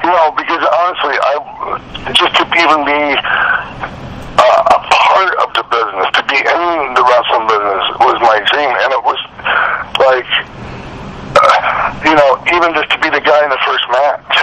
you 0.04 0.10
know, 0.13 0.32
because 0.38 0.62
honestly, 0.62 1.15
I 1.22 2.12
just 2.13 2.34
to 2.38 2.43
even 2.46 2.86
be 2.86 3.02
uh, 4.38 4.76
a 4.78 4.80
part 4.93 5.34
of 5.41 5.50
the 5.58 5.63
business, 5.74 6.08
to 6.13 6.22
be 6.30 6.38
in 6.38 6.93
the 6.93 7.02
wrestling 7.02 7.46
business 7.50 7.84
was 8.06 8.17
my 8.22 8.38
dream, 8.54 8.70
and 8.70 8.89
it 8.93 9.04
was 9.04 9.17
like, 9.98 10.30
uh, 11.34 11.93
you 12.06 12.13
know, 12.13 12.38
even 12.54 12.74
just 12.78 12.89
to 12.93 12.98
be 13.02 13.10
the 13.10 13.22
guy 13.22 13.41
in 13.43 13.50
the 13.50 13.62
first 13.65 13.86
match. 13.89 14.38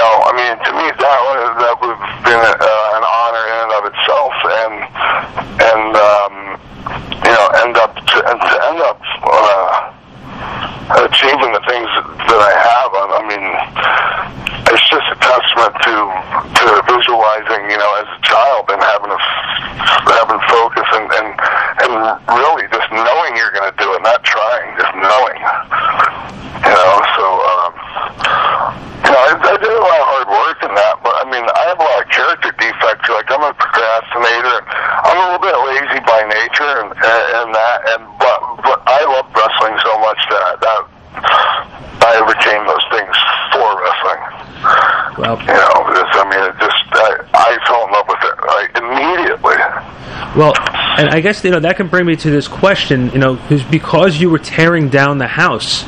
Know, 0.00 0.16
I 0.24 0.32
mean, 0.32 0.56
to 0.64 0.72
me, 0.80 0.86
that 0.96 1.20
that 1.60 1.76
would 1.76 1.92
have 1.92 2.24
been 2.24 2.40
uh, 2.40 2.96
an 2.96 3.04
honor 3.04 3.44
in 3.52 3.58
and 3.68 3.72
of 3.76 3.82
itself, 3.92 4.32
and 4.48 4.74
and 5.60 5.92
um, 5.92 6.34
you 7.20 7.32
know, 7.36 7.46
end 7.60 7.76
up 7.76 7.92
to, 8.00 8.16
and 8.24 8.40
to 8.40 8.56
end 8.72 8.80
up 8.80 8.96
uh, 9.28 11.04
achieving 11.04 11.52
the 11.52 11.60
things 11.68 11.84
that 11.92 12.40
I 12.40 12.52
have. 12.64 12.90
I, 12.96 13.04
I 13.12 13.22
mean, 13.28 13.44
it's 14.72 14.88
just 14.88 15.04
a 15.12 15.20
testament 15.20 15.76
to 15.84 15.94
to 16.48 16.64
visualizing, 16.88 17.68
you 17.68 17.76
know, 17.76 17.92
as 18.00 18.08
a 18.08 18.20
child 18.24 18.72
and 18.72 18.80
having 18.80 19.12
a 19.12 19.20
having 20.16 20.40
focus 20.48 20.88
and 20.96 21.12
and 21.12 21.28
and 21.84 21.92
really 22.40 22.64
just 22.72 22.88
knowing 22.88 23.36
you're 23.36 23.52
going 23.52 23.68
to 23.68 23.76
do 23.76 23.92
it, 23.92 24.00
not 24.00 24.24
trying, 24.24 24.80
just 24.80 24.96
knowing. 24.96 25.40
You 26.64 26.72
know, 26.72 26.94
so. 27.20 27.26
Um, 27.52 28.80
you 29.10 29.16
know, 29.16 29.49
I, 29.60 29.68
did 29.68 29.76
a 29.76 29.84
lot 29.84 30.00
of 30.00 30.08
hard 30.08 30.28
work 30.32 30.58
in 30.64 30.72
that, 30.72 30.96
but 31.04 31.12
I 31.20 31.24
mean, 31.28 31.44
I 31.44 31.62
have 31.68 31.76
a 31.76 31.84
lot 31.84 32.00
of 32.00 32.08
character 32.08 32.48
defects. 32.56 33.04
Like 33.12 33.28
I'm 33.28 33.44
a 33.44 33.52
procrastinator. 33.52 34.56
I'm 35.04 35.16
a 35.20 35.24
little 35.36 35.44
bit 35.44 35.56
lazy 35.68 36.00
by 36.08 36.24
nature, 36.24 36.72
and 36.80 36.88
and, 36.96 37.22
and 37.44 37.48
that. 37.52 37.78
And 37.92 38.02
but 38.16 38.40
but 38.64 38.78
I 38.88 39.04
love 39.04 39.28
wrestling 39.36 39.76
so 39.84 39.92
much 40.00 40.20
that 40.32 40.64
that 40.64 40.80
I 42.00 42.12
overcame 42.24 42.64
those 42.64 42.86
things 42.88 43.12
for 43.52 43.68
wrestling. 43.84 44.20
Well, 45.20 45.36
You 45.44 45.52
know, 45.52 45.76
just, 45.92 46.12
I 46.16 46.24
mean, 46.24 46.40
it 46.40 46.56
just 46.56 46.80
I, 46.96 47.10
I 47.36 47.50
fell 47.68 47.84
in 47.84 47.92
love 47.92 48.08
with 48.08 48.22
it 48.24 48.36
like 48.48 48.72
immediately. 48.80 49.60
Well, 50.36 50.54
and 50.96 51.10
I 51.10 51.20
guess 51.20 51.44
you 51.44 51.50
know 51.50 51.60
that 51.60 51.76
can 51.76 51.88
bring 51.88 52.06
me 52.06 52.16
to 52.16 52.30
this 52.30 52.48
question. 52.48 53.10
You 53.12 53.18
know, 53.18 53.36
because 53.70 54.20
you 54.20 54.30
were 54.30 54.38
tearing 54.38 54.88
down 54.88 55.18
the 55.18 55.26
house 55.26 55.84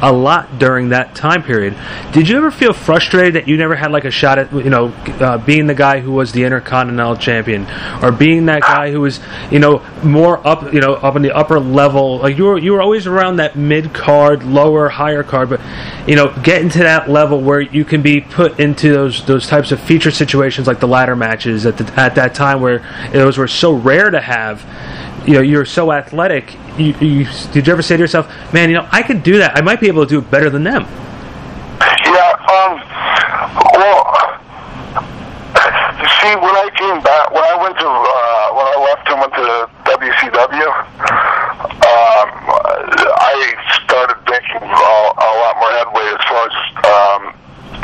a 0.00 0.12
lot 0.12 0.58
during 0.58 0.90
that 0.90 1.14
time 1.14 1.42
period. 1.42 1.76
Did 2.12 2.28
you 2.28 2.36
ever 2.36 2.50
feel 2.50 2.72
frustrated 2.72 3.34
that 3.34 3.48
you 3.48 3.56
never 3.56 3.74
had 3.74 3.90
like 3.90 4.04
a 4.04 4.10
shot 4.10 4.38
at 4.38 4.52
you 4.52 4.70
know 4.70 4.88
uh, 5.20 5.38
being 5.38 5.66
the 5.66 5.74
guy 5.74 6.00
who 6.00 6.12
was 6.12 6.32
the 6.32 6.44
intercontinental 6.44 7.16
champion 7.16 7.66
or 8.02 8.12
being 8.12 8.46
that 8.46 8.62
guy 8.62 8.90
who 8.90 9.00
was 9.00 9.20
you 9.50 9.58
know 9.58 9.84
more 10.02 10.46
up 10.46 10.72
you 10.72 10.80
know 10.80 10.94
up 10.94 11.16
in 11.16 11.22
the 11.22 11.34
upper 11.34 11.58
level? 11.58 12.18
Like 12.18 12.38
you 12.38 12.44
were 12.44 12.58
you 12.58 12.72
were 12.72 12.82
always 12.82 13.06
around 13.06 13.36
that 13.36 13.56
mid 13.56 13.92
card, 13.92 14.44
lower, 14.44 14.88
higher 14.88 15.22
card, 15.22 15.50
but 15.50 15.60
you 16.08 16.16
know 16.16 16.34
getting 16.42 16.68
to 16.70 16.78
that 16.78 17.10
level 17.10 17.40
where 17.40 17.60
you 17.60 17.84
can 17.84 18.02
be 18.02 18.20
put 18.20 18.60
into 18.60 18.92
those 18.92 19.24
those 19.26 19.46
types 19.46 19.72
of 19.72 19.80
feature 19.80 20.10
situations 20.10 20.66
like 20.66 20.80
the 20.80 20.88
ladder 20.88 21.16
matches 21.16 21.66
at 21.66 21.76
the, 21.76 22.00
at 22.00 22.14
that 22.14 22.34
time 22.34 22.60
where 22.60 22.78
those 23.12 23.38
were 23.38 23.48
so 23.48 23.74
rare 23.74 24.10
to 24.10 24.20
have 24.20 24.64
you 25.28 25.34
know 25.34 25.40
you're 25.42 25.64
so 25.64 25.92
athletic 25.92 26.56
you, 26.78 26.94
you 27.00 27.26
did 27.52 27.66
you 27.66 27.72
ever 27.72 27.82
say 27.82 27.96
to 27.96 28.00
yourself 28.00 28.26
man 28.52 28.70
you 28.70 28.76
know 28.76 28.88
i 28.90 29.02
could 29.02 29.22
do 29.22 29.38
that. 29.38 29.56
I 29.56 29.60
might 29.60 29.80
be 29.80 29.88
able 29.88 30.04
to 30.04 30.08
do 30.08 30.18
it 30.18 30.30
better 30.30 30.48
than 30.50 30.64
them. 30.64 30.82
Yeah, 32.08 32.32
um, 32.48 32.80
well, 33.76 34.00
you 36.00 36.08
see, 36.22 36.32
when 36.40 36.54
I 36.56 36.68
came 36.74 36.98
back, 37.02 37.30
when 37.30 37.44
I 37.44 37.56
went 37.60 37.76
to, 37.78 37.86
uh, 37.86 38.46
when 38.56 38.66
I 38.66 38.76
left 38.88 39.04
and 39.10 39.18
went 39.20 39.34
to 39.36 39.46
WCW, 39.84 40.70
um, 41.84 42.28
I 43.20 43.34
started 43.84 44.18
making 44.30 44.64
a, 44.64 44.94
a 45.12 45.30
lot 45.44 45.54
more 45.60 45.72
headway 45.76 46.06
as 46.08 46.22
far 46.24 46.42
as, 46.48 46.56
um, 46.88 47.20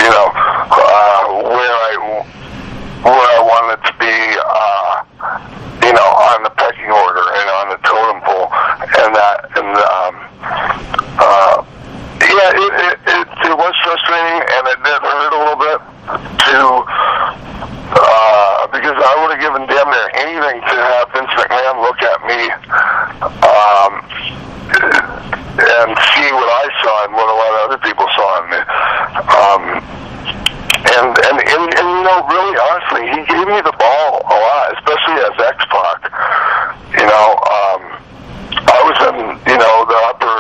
you 0.00 0.10
know, 0.10 0.28
uh, 0.32 1.22
where 1.44 1.76
I, 1.76 1.92
where 3.04 3.28
I 3.36 3.40
wanted 3.44 3.80
to 3.84 3.92
be, 4.00 4.16
uh, 4.40 4.92
you 5.86 5.92
know, 5.92 6.08
on 6.32 6.42
the 6.42 6.50
pecking 6.50 6.90
order 6.90 7.24
and 7.36 7.46
on 7.62 7.66
the 7.68 7.78
totem 7.84 8.20
pole, 8.24 8.48
and 9.04 9.10
that, 9.14 9.38
and 9.58 9.70
um, 9.76 10.14
uh, 11.20 11.64
yeah, 12.20 12.50
it, 12.50 12.72
it, 12.72 12.96
it, 13.04 13.28
it 13.46 13.54
was 13.58 13.74
frustrating, 13.84 14.40
and 14.42 14.62
it 14.70 14.78
did 14.82 15.00
hurt 15.02 15.32
a 15.34 15.38
little 15.38 15.60
bit 15.60 15.80
to 16.46 16.58
uh, 17.94 18.66
because 18.72 18.96
I 18.96 19.12
would 19.22 19.30
have 19.36 19.42
given 19.44 19.68
damn 19.68 19.86
near 19.86 20.08
anything 20.18 20.58
to 20.66 20.74
have 20.74 21.04
Vince 21.14 21.30
McMahon 21.36 21.78
look 21.84 22.00
at 22.02 22.18
me 22.26 22.40
um, 23.44 23.92
and 25.54 25.88
see 25.94 26.28
what 26.34 26.50
I 26.50 26.66
saw 26.82 26.94
and 27.06 27.12
what 27.14 27.28
a 27.28 27.36
lot 27.38 27.50
of 27.54 27.60
other 27.70 27.80
people 27.84 28.06
saw 28.18 28.28
in 28.42 28.44
me. 28.50 28.60
Um, 29.30 29.62
and, 30.84 31.08
and, 31.16 31.36
and, 31.38 31.64
and, 31.70 31.86
you 31.86 32.02
know, 32.02 32.18
really 32.28 32.56
honestly, 32.58 33.04
he 33.14 33.20
gave 33.30 33.46
me 33.46 33.60
the 33.62 33.74
ball 33.78 34.26
a 34.26 34.36
lot, 34.36 34.74
especially 34.74 35.18
as 35.24 35.34
X 35.38 35.58
Pac. 35.70 36.00
You 36.98 37.06
know, 37.06 37.26
um, 37.46 38.04
I 38.54 38.80
was 38.86 38.98
in, 39.10 39.16
you 39.50 39.58
know, 39.58 39.76
the 39.86 39.98
upper, 40.08 40.36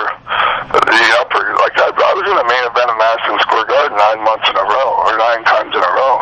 the 0.70 1.02
upper, 1.18 1.42
like 1.58 1.74
I, 1.76 1.90
I 1.90 2.12
was 2.14 2.26
in 2.30 2.36
the 2.38 2.46
main 2.46 2.64
event 2.66 2.88
of 2.90 2.96
Madison 2.98 3.36
Square 3.42 3.66
Garden 3.66 3.98
nine 3.98 4.20
months 4.22 4.46
in 4.48 4.56
a 4.56 4.64
row, 4.64 4.88
or 5.02 5.12
nine 5.18 5.42
times 5.44 5.74
in 5.74 5.82
a 5.82 5.92
row. 5.92 6.14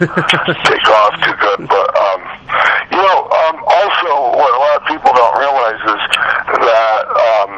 Take 0.00 0.86
off 0.88 1.14
too 1.20 1.36
good. 1.36 1.68
But 1.68 1.88
um, 1.92 2.20
you 2.90 3.00
know, 3.00 3.18
um, 3.28 3.56
also 3.68 4.10
what 4.32 4.48
a 4.48 4.60
lot 4.60 4.74
of 4.80 4.84
people 4.88 5.12
don't 5.12 5.36
realize 5.36 5.80
is 5.84 6.02
that 6.56 7.04
um, 7.12 7.52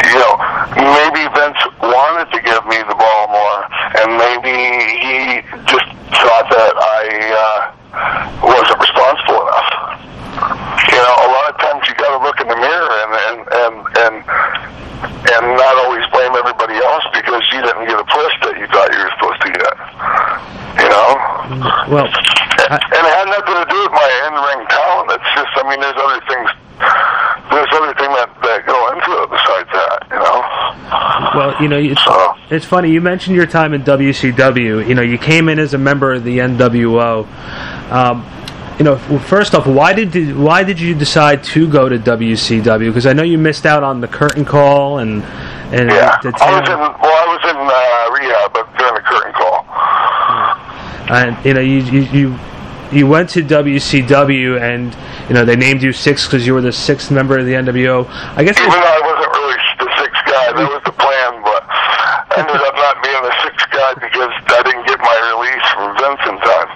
you 0.00 0.16
know 0.16 0.34
maybe 0.80 1.22
Vince 1.36 1.60
wanted 1.84 2.32
to 2.32 2.40
give 2.40 2.64
me 2.66 2.80
the 2.88 2.96
ball 2.96 3.28
more, 3.28 3.60
and 4.00 4.16
maybe 4.16 4.56
he 4.96 5.16
just 5.68 5.88
thought 6.16 6.48
that 6.48 6.72
I 6.72 7.02
uh, 7.36 7.80
wasn't 8.40 8.80
responsible 8.80 9.44
enough. 9.44 9.70
You 10.88 10.96
know, 10.96 11.14
a 11.20 11.28
lot 11.28 11.46
of 11.52 11.56
times 11.60 11.84
you 11.88 11.94
got 12.00 12.16
to 12.16 12.24
look 12.24 12.40
in 12.40 12.48
the 12.48 12.56
mirror 12.56 12.96
and 13.04 13.12
and 13.12 13.38
and 13.52 13.74
and 13.98 14.14
and 15.00 15.44
not 15.56 15.74
always 15.84 16.04
blame 16.12 16.32
everybody 16.36 16.76
else 16.76 17.04
because 17.12 17.44
you 17.52 17.60
didn't 17.62 17.86
get 17.88 17.96
a 17.96 18.04
push 18.04 18.34
that 18.44 18.56
you 18.56 18.66
thought 18.68 18.88
you 18.92 19.00
were 19.00 19.12
supposed 19.16 19.40
to 19.44 19.50
get. 19.52 19.74
You 20.80 20.88
know. 20.88 21.08
Well, 21.88 22.06
And 22.06 23.02
it 23.02 23.14
had 23.16 23.26
nothing 23.26 23.56
to 23.58 23.66
do 23.66 23.78
with 23.84 23.94
my 23.96 24.08
in-ring 24.28 24.62
talent. 24.68 25.10
It's 25.16 25.30
just, 25.34 25.52
I 25.56 25.62
mean, 25.66 25.80
there's 25.80 25.96
other 25.96 26.20
things. 26.28 26.48
There's 27.50 27.72
other 27.74 27.92
things 27.98 28.14
that 28.16 28.30
that 28.44 28.60
go 28.64 28.78
into 28.94 29.10
it 29.20 29.28
besides 29.28 29.68
that. 29.74 29.98
You 30.12 30.20
know. 30.20 30.38
well, 31.36 31.49
you 31.60 31.68
know, 31.68 31.78
it's, 31.78 32.04
So 32.04 32.34
it's 32.50 32.64
funny. 32.64 32.90
You 32.90 33.00
mentioned 33.00 33.36
your 33.36 33.46
time 33.46 33.74
in 33.74 33.82
WCW. 33.82 34.86
You 34.86 34.94
know, 34.94 35.02
you 35.02 35.18
came 35.18 35.48
in 35.48 35.58
as 35.58 35.74
a 35.74 35.78
member 35.78 36.12
of 36.12 36.24
the 36.24 36.38
NWO. 36.38 37.26
Um, 37.90 38.26
you 38.78 38.84
know, 38.84 38.96
first 38.96 39.54
off, 39.54 39.66
why 39.66 39.92
did 39.92 40.14
you, 40.14 40.40
why 40.40 40.62
did 40.64 40.80
you 40.80 40.94
decide 40.94 41.44
to 41.44 41.68
go 41.68 41.88
to 41.88 41.98
WCW? 41.98 42.86
Because 42.86 43.04
I 43.06 43.12
know 43.12 43.22
you 43.22 43.36
missed 43.36 43.66
out 43.66 43.82
on 43.82 44.00
the 44.00 44.08
curtain 44.08 44.44
call 44.44 44.98
and 44.98 45.22
and 45.72 45.88
yeah, 45.88 46.18
the 46.22 46.32
I 46.40 46.60
was 46.60 46.68
in. 46.68 46.78
Well, 46.78 46.98
I 47.04 47.26
was 47.28 47.42
in 47.46 47.56
uh, 47.56 48.10
rehab, 48.16 48.52
but 48.52 48.78
during 48.78 48.94
the 48.94 49.00
curtain 49.02 49.32
call. 49.32 49.66
and 51.16 51.44
you 51.44 51.54
know 51.54 51.60
you 51.60 51.78
you. 51.80 52.02
you 52.10 52.38
you 52.92 53.06
went 53.06 53.30
to 53.30 53.42
WCW 53.42 54.60
and 54.60 54.96
you 55.28 55.34
know 55.34 55.44
they 55.44 55.54
named 55.54 55.82
you 55.82 55.92
six 55.92 56.26
because 56.26 56.46
you 56.46 56.54
were 56.54 56.60
the 56.60 56.72
sixth 56.72 57.10
member 57.10 57.38
of 57.38 57.46
the 57.46 57.52
NWO. 57.52 58.06
I 58.08 58.42
guess 58.42 58.58
Even 58.58 58.70
though 58.70 58.82
I 58.82 59.00
wasn't 59.06 59.30
really 59.30 59.58
the 59.78 59.90
sixth 60.02 60.22
guy, 60.26 60.46
that 60.58 60.66
was 60.66 60.82
the 60.82 60.96
plan, 60.98 61.32
but 61.46 61.62
I 61.70 62.42
ended 62.42 62.58
up 62.66 62.74
not 62.74 62.98
being 63.02 63.22
the 63.22 63.34
sixth 63.46 63.70
guy 63.70 63.94
because 63.94 64.32
I 64.42 64.60
didn't 64.66 64.86
get 64.90 64.98
my 64.98 65.18
release 65.30 65.66
from 65.70 65.94
Vince 66.02 66.22
in 66.26 66.36
time. 66.42 66.70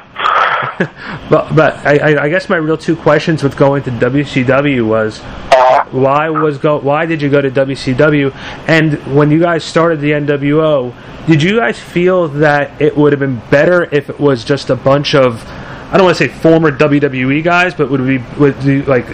But, 1.30 1.56
but 1.56 1.74
I, 1.86 2.24
I- 2.24 2.28
guess 2.28 2.48
my 2.48 2.56
real 2.56 2.76
two 2.76 2.96
questions 2.96 3.42
with 3.42 3.56
going 3.56 3.82
to 3.84 3.90
WCW 3.90 4.86
was 4.86 5.20
why 5.90 6.28
was 6.28 6.58
go 6.58 6.78
why 6.80 7.06
did 7.06 7.22
you 7.22 7.30
go 7.30 7.40
to 7.40 7.50
WCW 7.50 8.34
and 8.68 8.94
when 9.16 9.30
you 9.30 9.38
guys 9.38 9.64
started 9.64 10.00
the 10.00 10.10
NWO 10.10 10.92
did 11.26 11.42
you 11.42 11.56
guys 11.58 11.78
feel 11.78 12.28
that 12.28 12.80
it 12.82 12.96
would 12.96 13.12
have 13.12 13.20
been 13.20 13.40
better 13.50 13.84
if 13.94 14.10
it 14.10 14.18
was 14.20 14.44
just 14.44 14.68
a 14.70 14.76
bunch 14.76 15.14
of 15.14 15.46
I 15.46 15.96
don't 15.96 16.04
want 16.04 16.16
to 16.18 16.24
say 16.24 16.28
former 16.28 16.70
WWE 16.76 17.42
guys 17.44 17.72
but 17.74 17.90
would 17.90 18.04
be 18.06 18.18
would 18.38 18.60
be 18.64 18.82
like 18.82 19.06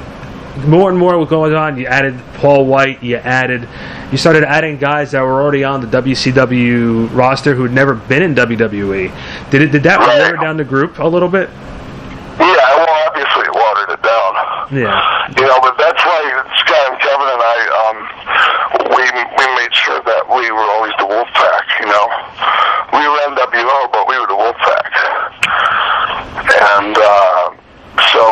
more 0.66 0.88
and 0.90 0.99
more 0.99 1.16
was 1.18 1.29
going 1.29 1.55
on 1.55 1.79
you 1.79 1.87
added 1.87 2.18
Paul 2.35 2.64
White 2.66 3.03
you 3.03 3.16
added 3.16 3.68
you 4.11 4.18
started 4.18 4.42
adding 4.44 4.79
guys 4.79 5.12
that 5.12 5.20
were 5.23 5.40
already 5.40 5.62
on 5.62 5.81
the 5.83 5.87
WCW 5.87 7.14
roster 7.14 7.55
who 7.55 7.62
had 7.64 7.73
never 7.73 7.94
been 7.94 8.23
in 8.23 8.35
WWE 8.35 9.51
did 9.51 9.62
it 9.62 9.70
did 9.70 9.83
that 9.85 10.01
water 10.01 10.37
down 10.37 10.57
the 10.57 10.64
group 10.64 10.99
a 10.99 11.07
little 11.07 11.29
bit 11.29 11.49
yeah, 12.40 12.46
well, 12.75 13.07
obviously 13.07 13.42
it 13.44 13.53
watered 13.55 13.90
it 13.90 14.03
down. 14.03 14.60
Yeah 14.70 15.20
You 15.37 15.46
know, 15.46 15.59
but 15.62 15.78
that's 15.78 16.02
why 16.02 16.20
Scott 16.59 16.85
and 16.90 16.98
Kevin 16.98 17.28
and 17.30 17.42
I, 17.42 17.59
um, 17.83 17.96
we 18.90 19.04
we 19.38 19.44
made 19.62 19.74
sure 19.74 20.02
that 20.02 20.26
we 20.26 20.50
were 20.50 20.68
always 20.74 20.94
the 20.98 21.06
wolf 21.06 21.28
pack. 21.38 21.66
You 21.78 21.87
know, 21.87 22.06
we 22.98 23.02
were 23.06 23.20
NWO, 23.30 23.78
but 23.94 24.04
we 24.11 24.18
were 24.18 24.26
the 24.26 24.37
wolf 24.37 24.59
pack. 24.59 24.90
And 26.50 26.98
uh, 26.98 27.54
so, 28.11 28.22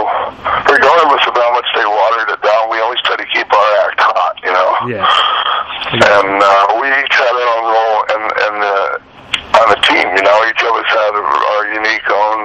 regardless 0.66 1.22
of 1.22 1.34
how 1.38 1.50
much 1.54 1.68
they 1.78 1.86
watered 1.86 2.34
it 2.34 2.42
down, 2.42 2.70
we 2.70 2.82
always 2.82 3.00
try 3.06 3.16
to 3.16 3.28
keep 3.30 3.46
our 3.46 3.70
act 3.86 4.00
hot. 4.02 4.34
You 4.42 4.52
know. 4.52 4.70
yeah 4.90 5.06
And 6.02 6.34
uh, 6.42 6.82
we 6.82 6.86
each 6.98 7.14
had 7.14 7.30
our 7.30 7.48
own 7.56 7.64
role 7.70 8.00
in, 8.10 8.22
in 8.26 8.54
the, 8.58 8.78
on 9.54 9.66
the 9.70 9.80
team. 9.86 10.06
You 10.18 10.24
know, 10.26 10.38
each 10.50 10.62
of 10.66 10.74
us 10.74 10.88
had 10.90 11.14
our 11.14 11.62
unique 11.72 12.08
own 12.10 12.42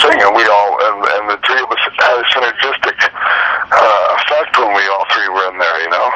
thing, 0.00 0.18
and 0.22 0.32
we 0.34 0.44
all, 0.48 0.70
and, 0.80 0.96
and 1.02 1.24
the 1.30 1.38
three 1.46 1.60
of 1.60 1.68
us 1.70 1.82
had 1.98 2.16
a 2.18 2.26
synergistic 2.32 2.98
when 4.58 4.74
we 4.74 4.84
all 4.88 5.06
three 5.12 5.28
were 5.28 5.46
in 5.52 5.56
there. 5.58 5.78
You 5.80 5.90
know, 5.90 6.08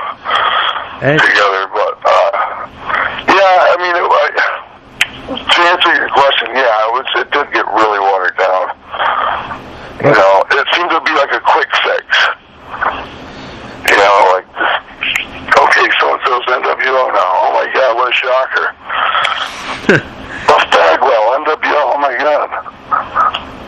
and 1.03 1.19
together. 1.21 1.63
But 1.73 1.95
uh, 2.05 2.31
yeah, 3.31 3.73
I 3.73 3.77
mean, 3.79 3.95
it, 3.95 4.05
I, 4.05 4.27
to 5.29 5.61
answer 5.69 5.93
your 5.93 6.09
question, 6.09 6.49
yeah, 6.57 6.89
it 6.89 6.93
was. 6.93 7.09
It 7.21 7.29
did 7.31 7.53
get 7.53 7.67
really 7.69 8.01
watered 8.01 8.37
down. 8.41 8.73
You 10.01 10.15
know, 10.15 10.47
it 10.55 10.67
seemed 10.73 10.91
to 10.91 11.01
be 11.03 11.13
like 11.19 11.33
a 11.35 11.43
quick 11.43 11.69
fix. 11.85 12.07
You 13.91 13.97
know, 13.99 14.15
like, 14.33 14.49
okay, 15.53 15.87
so 16.01 16.15
and 16.15 16.21
so's 16.25 16.47
NWO 16.49 17.13
now. 17.13 17.33
Oh 17.45 17.53
my 17.53 17.67
God, 17.73 17.97
what 17.97 18.09
a 18.09 18.15
shocker. 18.15 18.67
Buff 20.49 20.65
Bagwell, 20.71 21.35
NWO, 21.45 21.83
oh 21.93 21.99
my 22.01 22.15
God. 22.17 22.49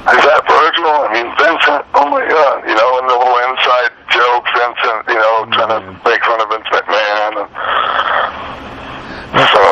Is 0.00 0.24
that 0.24 0.42
Virgil? 0.48 0.88
I 0.88 1.12
mean, 1.12 1.28
Vincent, 1.36 1.84
oh 1.92 2.08
my 2.08 2.24
God. 2.24 2.64
You 2.64 2.72
know, 2.72 2.90
and 2.98 3.06
the 3.10 3.16
little 3.20 3.36
inside 3.52 3.92
joke, 4.08 4.48
Vincent, 4.56 5.02
you 5.12 5.20
know, 5.20 5.44
trying 5.52 5.76
to 5.76 5.82
make 6.08 6.24
fun 6.24 6.40
of 6.40 6.48
Vince 6.48 6.68
McMahon. 6.72 7.32
And 9.34 9.46
so, 9.50 9.64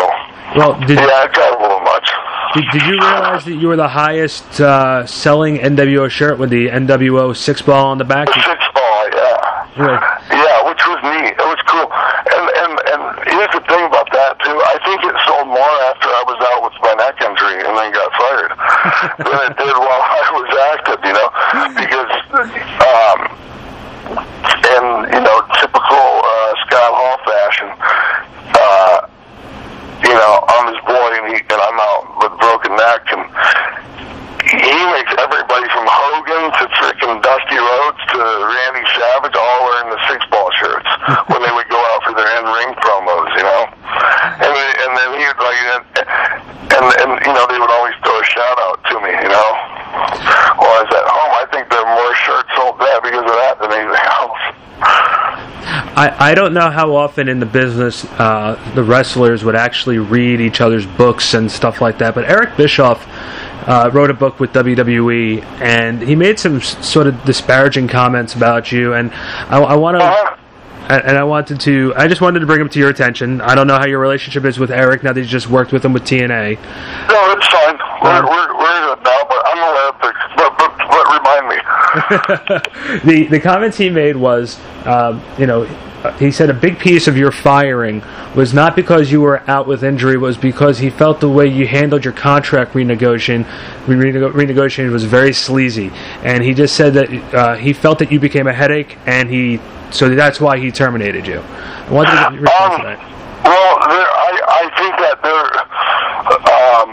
well 0.58 0.74
did 0.80 0.98
yeah, 0.98 1.24
it 1.24 1.32
got 1.32 1.54
a 1.54 1.62
little 1.62 1.80
much. 1.80 2.10
Did, 2.54 2.64
did 2.72 2.82
you 2.82 2.98
realize 2.98 3.44
that 3.44 3.54
you 3.54 3.68
were 3.68 3.76
the 3.76 3.88
highest 3.88 4.60
uh, 4.60 5.06
selling 5.06 5.58
NWO 5.58 6.10
shirt 6.10 6.38
with 6.38 6.50
the 6.50 6.68
NWO 6.68 7.36
six 7.36 7.62
ball 7.62 7.86
on 7.88 7.98
the 7.98 8.04
back? 8.04 8.26
The 8.26 8.34
six 8.34 8.64
ball, 8.74 9.02
yeah. 9.14 9.38
Right. 9.78 10.02
Yeah, 10.34 10.66
which 10.66 10.82
was 10.88 10.98
neat. 11.06 11.38
It 11.38 11.46
was 11.46 11.60
cool. 11.70 11.86
And 11.86 12.44
and 12.58 12.72
and 12.90 13.02
here's 13.30 13.52
the 13.54 13.62
thing 13.68 13.84
about 13.86 14.10
that 14.10 14.34
too. 14.42 14.56
I 14.58 14.76
think 14.82 14.98
it 15.06 15.14
sold 15.28 15.46
more 15.46 15.74
after 15.92 16.08
I 16.10 16.22
was 16.26 16.38
out 16.50 16.60
with 16.66 16.74
my 16.82 16.94
neck 16.98 17.20
injury 17.22 17.62
and 17.62 17.72
then 17.78 17.94
got 17.94 18.10
fired 18.18 18.52
than 19.22 19.38
it 19.46 19.54
did 19.54 19.74
while 19.78 20.02
I 20.02 20.22
was 20.34 20.50
active. 20.74 20.98
You 21.06 21.14
know, 21.14 21.28
because 21.78 22.12
um, 22.82 23.18
in 24.72 24.84
you 25.14 25.22
know 25.22 25.36
typical 25.62 26.06
uh, 26.26 26.52
Scott 26.66 26.90
Hall 26.90 27.18
fashion, 27.22 27.68
uh, 28.58 29.06
you 30.04 30.14
know, 30.14 30.44
I'm 30.46 30.72
his 30.72 30.80
boy 30.86 31.08
and, 31.22 31.26
he, 31.34 31.38
and 31.42 31.60
I'm 31.60 31.78
out 31.78 32.02
with 32.22 32.32
a 32.32 32.38
broken 32.38 32.72
neck 32.78 33.02
and 33.10 33.22
he 34.48 34.78
makes 34.96 35.12
everybody 35.18 35.68
from 35.74 35.84
Hogan 35.84 36.48
to 36.48 36.64
freaking 36.80 37.20
Dusty 37.20 37.58
Rhodes 37.58 38.00
to 38.14 38.20
Randy 38.22 38.86
Savage 38.96 39.36
all 39.36 39.58
wearing 39.68 39.90
the 39.92 40.00
six 40.08 40.24
ball 40.32 40.48
shirts 40.56 40.88
when 41.28 41.42
they 41.44 41.52
would 41.52 41.68
go 41.68 41.76
out 41.92 42.00
for 42.06 42.14
their 42.16 42.30
in 42.40 42.46
ring 42.46 42.72
promos, 42.80 43.28
you 43.36 43.44
know. 43.44 43.62
And 44.40 44.48
then, 44.48 44.70
and 44.88 44.90
then 44.96 45.08
he 45.20 45.24
would 45.28 45.42
like 45.42 45.58
and, 45.68 45.84
and 46.72 46.84
and 46.96 47.10
you 47.26 47.32
know 47.34 47.44
they 47.50 47.60
would 47.60 47.74
always 47.74 47.92
throw 48.00 48.16
a 48.16 48.24
shout 48.24 48.58
out 48.64 48.80
to 48.88 48.94
me, 49.04 49.12
you 49.20 49.28
know. 49.28 49.50
While 50.56 50.80
I 50.80 50.86
was 50.86 50.92
at 50.96 51.04
home, 51.10 51.32
I 51.36 51.44
think 51.52 51.68
there 51.68 51.84
are 51.84 51.92
more 51.92 52.14
shirts 52.16 52.48
sold 52.56 52.80
there 52.80 53.00
because 53.04 53.26
of 53.28 53.36
that 53.36 53.60
than 53.60 53.68
anything 53.74 54.06
else. 54.16 54.42
I, 55.98 56.30
I 56.30 56.34
don't 56.36 56.54
know 56.54 56.70
how 56.70 56.94
often 56.94 57.28
in 57.28 57.40
the 57.40 57.46
business 57.46 58.04
uh, 58.04 58.54
the 58.76 58.84
wrestlers 58.84 59.42
would 59.42 59.56
actually 59.56 59.98
read 59.98 60.40
each 60.40 60.60
other's 60.60 60.86
books 60.86 61.34
and 61.34 61.50
stuff 61.50 61.80
like 61.80 61.98
that, 61.98 62.14
but 62.14 62.24
Eric 62.24 62.56
Bischoff 62.56 63.04
uh, 63.66 63.90
wrote 63.92 64.08
a 64.08 64.14
book 64.14 64.38
with 64.38 64.52
WWE 64.52 65.42
and 65.60 66.00
he 66.00 66.14
made 66.14 66.38
some 66.38 66.60
sort 66.60 67.08
of 67.08 67.24
disparaging 67.24 67.88
comments 67.88 68.34
about 68.36 68.70
you, 68.70 68.94
and 68.94 69.12
I, 69.12 69.58
I 69.58 69.74
want 69.74 69.98
to. 69.98 70.04
Uh-huh. 70.04 70.36
And 70.90 71.18
I 71.18 71.24
wanted 71.24 71.60
to, 71.60 71.92
I 71.96 72.08
just 72.08 72.22
wanted 72.22 72.40
to 72.40 72.46
bring 72.46 72.62
him 72.62 72.70
to 72.70 72.78
your 72.78 72.88
attention. 72.88 73.42
I 73.42 73.54
don't 73.54 73.66
know 73.66 73.76
how 73.76 73.84
your 73.84 73.98
relationship 73.98 74.46
is 74.46 74.58
with 74.58 74.70
Eric 74.70 75.02
now 75.02 75.12
that 75.12 75.20
you 75.20 75.26
just 75.26 75.46
worked 75.50 75.70
with 75.70 75.84
him 75.84 75.92
with 75.92 76.04
TNA. 76.04 76.56
No, 76.56 77.32
it's 77.36 77.46
fine. 77.48 77.76
We're 78.02 78.24
we're, 78.24 78.58
we're 78.58 78.94
good 78.94 79.04
now, 79.04 79.24
but 79.28 79.42
I'm 79.44 79.58
aware 79.58 79.88
of 79.90 80.00
but 80.00 80.14
but, 80.56 80.78
but 80.78 81.04
remind 81.18 81.48
me. 81.50 81.56
the 83.04 83.26
the 83.26 83.38
comments 83.38 83.76
he 83.76 83.90
made 83.90 84.16
was, 84.16 84.58
um, 84.86 85.22
you 85.38 85.46
know, 85.46 85.66
he 86.18 86.30
said 86.30 86.50
a 86.50 86.54
big 86.54 86.78
piece 86.78 87.08
of 87.08 87.16
your 87.16 87.32
firing 87.32 88.02
was 88.34 88.54
not 88.54 88.76
because 88.76 89.10
you 89.10 89.20
were 89.20 89.42
out 89.50 89.66
with 89.66 89.82
injury, 89.82 90.16
was 90.16 90.36
because 90.36 90.78
he 90.78 90.90
felt 90.90 91.20
the 91.20 91.28
way 91.28 91.46
you 91.46 91.66
handled 91.66 92.04
your 92.04 92.14
contract 92.14 92.72
renegotiation 92.74 93.44
renego- 93.86 94.92
was 94.92 95.04
very 95.04 95.32
sleazy, 95.32 95.90
and 96.22 96.42
he 96.42 96.54
just 96.54 96.76
said 96.76 96.94
that 96.94 97.34
uh, 97.34 97.56
he 97.56 97.72
felt 97.72 97.98
that 97.98 98.12
you 98.12 98.20
became 98.20 98.46
a 98.46 98.52
headache, 98.52 98.96
and 99.06 99.28
he 99.28 99.60
so 99.90 100.14
that's 100.14 100.40
why 100.40 100.58
he 100.58 100.70
terminated 100.70 101.26
you. 101.26 101.40
I 101.40 101.90
wanted 101.90 102.10
to 102.10 102.16
get 102.16 102.32
your 102.32 102.42
response 102.48 102.76
to 102.76 102.82
that. 102.82 102.98
Well, 103.44 103.72
there, 103.88 104.08
I 104.08 104.32
I 104.48 104.64
think 104.76 104.94
that 105.00 105.16
there, 105.24 105.48
um, 106.52 106.88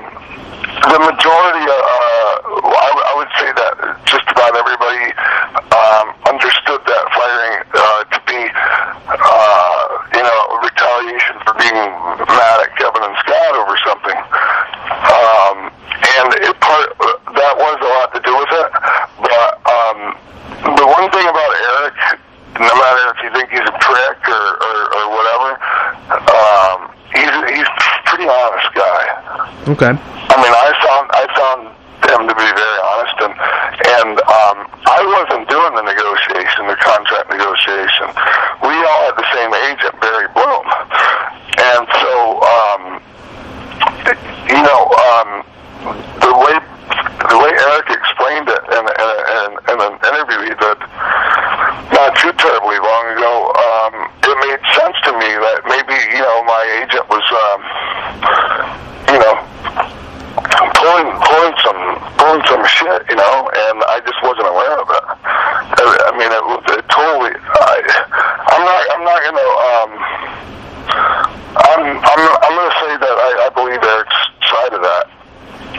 the 0.93 0.99
majority, 1.01 1.65
uh, 1.67 2.71
I, 2.71 2.89
I 2.95 3.13
would 3.19 3.31
say 3.35 3.49
that 3.51 3.75
just 4.05 4.27
about 4.31 4.55
everybody 4.55 5.11
um, 5.75 6.15
understood 6.29 6.79
that 6.87 7.03
firing 7.11 7.55
uh, 7.73 8.01
to 8.15 8.19
be, 8.29 8.39
uh, 8.39 9.83
you 10.15 10.23
know, 10.23 10.39
retaliation 10.63 11.35
for 11.43 11.57
being 11.59 11.75
mad 11.75 12.57
at 12.63 12.71
Kevin 12.79 13.03
and 13.03 13.15
Scott 13.25 13.53
over 13.59 13.75
something. 13.83 14.19
Um, 15.11 15.57
and 16.15 16.27
it 16.47 16.55
part 16.61 16.95
Okay. 29.75 29.91
I 29.91 30.35
mean, 30.39 30.55
I 30.55 30.71
found 30.87 31.05
I 31.11 31.23
found 31.35 31.61
him 32.07 32.31
to 32.31 32.35
be 32.39 32.47
very 32.47 32.79
honest, 32.95 33.17
and 33.27 33.35
and 33.99 34.15
um, 34.23 34.57
I 34.87 35.03
wasn't 35.03 35.51
doing 35.51 35.75
the 35.75 35.83
negotiation, 35.83 36.71
the 36.71 36.79
contract 36.79 37.27
negotiation. 37.27 38.07
We 38.63 38.71
all 38.71 39.01
had 39.03 39.19
the 39.19 39.27
same 39.35 39.51
agent, 39.67 39.99
Barry 39.99 40.31
Bloom, 40.31 40.63
and 41.59 41.83
so 41.91 42.15
um, 42.39 42.81
you 44.47 44.63
know 44.63 44.81
um, 44.95 45.43
the 46.23 46.31
way 46.39 46.55
the 47.27 47.35
way 47.35 47.51
Eric 47.51 47.91
explained 47.99 48.47
it 48.47 48.63
in, 48.79 48.79
in, 48.79 49.09
in, 49.27 49.49
in 49.75 49.77
an 49.91 49.95
interview 50.07 50.39
he 50.47 50.55
did 50.55 50.79
not 51.91 52.15
too 52.15 52.31
terribly 52.39 52.79
long 52.79 53.05
ago, 53.11 53.51
um, 53.51 53.93
it 54.23 54.35
made 54.39 54.61
sense 54.71 54.95
to 55.03 55.11
me 55.19 55.35
that 55.35 55.67
maybe 55.67 55.99
you 56.15 56.23
know 56.23 56.47
my 56.47 56.63
agent 56.79 57.03
was 57.11 57.27
um, 57.27 57.59
you 59.11 59.19
know 59.19 59.35
pulling 60.85 61.09
pulling 61.25 61.55
some 61.63 61.81
pulling 62.17 62.43
some 62.45 62.63
shit, 62.67 63.01
you 63.09 63.17
know, 63.17 63.35
and 63.49 63.77
I 63.89 64.01
just 64.05 64.19
wasn't 64.21 64.47
aware 64.47 64.77
of 64.79 64.87
it. 64.89 65.05
I, 65.25 65.81
I 65.81 66.11
mean, 66.17 66.31
it 66.31 66.43
was 66.45 66.63
it 66.75 66.85
totally. 66.89 67.33
I, 67.35 67.75
I'm 68.53 68.63
not. 68.63 68.81
I'm 68.93 69.03
not 69.05 69.19
gonna. 69.25 69.49
Um, 69.69 69.91
I'm. 71.55 71.83
I'm. 71.97 72.21
I'm 72.45 72.53
gonna 72.55 72.77
say 72.85 72.93
that 73.01 73.15
I, 73.15 73.29
I 73.45 73.49
believe 73.53 73.81
Eric's 73.81 74.21
side 74.45 74.73
of 74.73 74.81
that. 74.81 75.05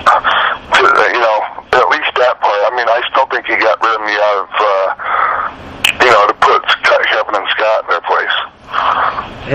To, 0.06 0.80
you 0.82 1.22
know, 1.22 1.38
at 1.72 1.87
least 1.90 2.11
that 2.14 2.38
part. 2.40 2.61
I 2.66 2.72
mean, 2.76 2.88
I 2.88 3.02
still 3.11 3.26
think 3.26 3.46
he 3.46 3.56
got 3.56 3.80
rid 3.82 3.94
of 3.94 4.02
me 4.04 4.14
out 4.14 4.38
of. 4.44 4.50
Uh, 4.54 4.88
you 6.02 6.12
know, 6.12 6.26
to 6.26 6.35
put 6.35 6.62
Kevin 6.85 7.35
and 7.35 7.48
Scott 7.50 7.85
in 7.85 7.90
their 7.90 8.04
place 8.04 8.37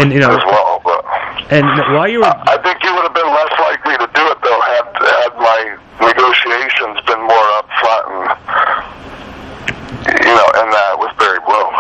And 0.02 0.12
you 0.12 0.20
know, 0.20 0.32
as 0.36 0.44
well, 0.46 0.82
but. 0.84 1.06
and 1.52 1.66
while 1.94 2.08
you 2.08 2.20
were 2.20 2.26
I 2.26 2.58
think 2.64 2.84
you 2.84 2.94
would 2.94 3.04
have 3.04 3.14
been 3.14 3.28
less 3.30 3.54
likely 3.60 3.98
to 3.98 4.08
do 4.14 4.24
it 4.28 4.38
though 4.42 4.62
had 4.62 4.86
had 4.98 5.32
my 5.38 5.78
negotiations 6.02 6.98
been 7.06 7.22
more 7.22 7.48
upfront 7.62 8.06
and 8.10 8.32
you 10.02 10.34
know, 10.34 10.48
and 10.56 10.74
that 10.74 10.98
with 10.98 11.16
Barry 11.18 11.40
Bloom. 11.46 11.74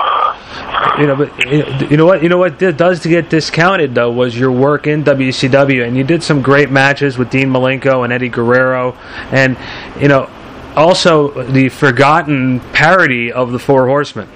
you 0.99 1.07
know, 1.07 1.15
but 1.15 1.89
you 1.91 1.97
know 1.97 2.05
what, 2.05 2.21
you 2.21 2.29
know 2.29 2.37
what 2.37 2.59
does 2.59 2.99
to 3.01 3.09
get 3.09 3.29
discounted 3.29 3.95
though 3.95 4.11
was 4.11 4.37
your 4.37 4.51
work 4.51 4.85
in 4.85 5.03
WCW, 5.03 5.87
and 5.87 5.97
you 5.97 6.03
did 6.03 6.21
some 6.21 6.41
great 6.41 6.69
matches 6.69 7.17
with 7.17 7.31
Dean 7.31 7.49
Malenko 7.49 8.03
and 8.03 8.13
Eddie 8.13 8.29
Guerrero, 8.29 8.95
and 9.31 9.57
you 9.99 10.07
know, 10.07 10.29
also 10.75 11.43
the 11.51 11.69
forgotten 11.69 12.59
parody 12.71 13.31
of 13.31 13.51
the 13.51 13.59
Four 13.59 13.87
Horsemen. 13.87 14.27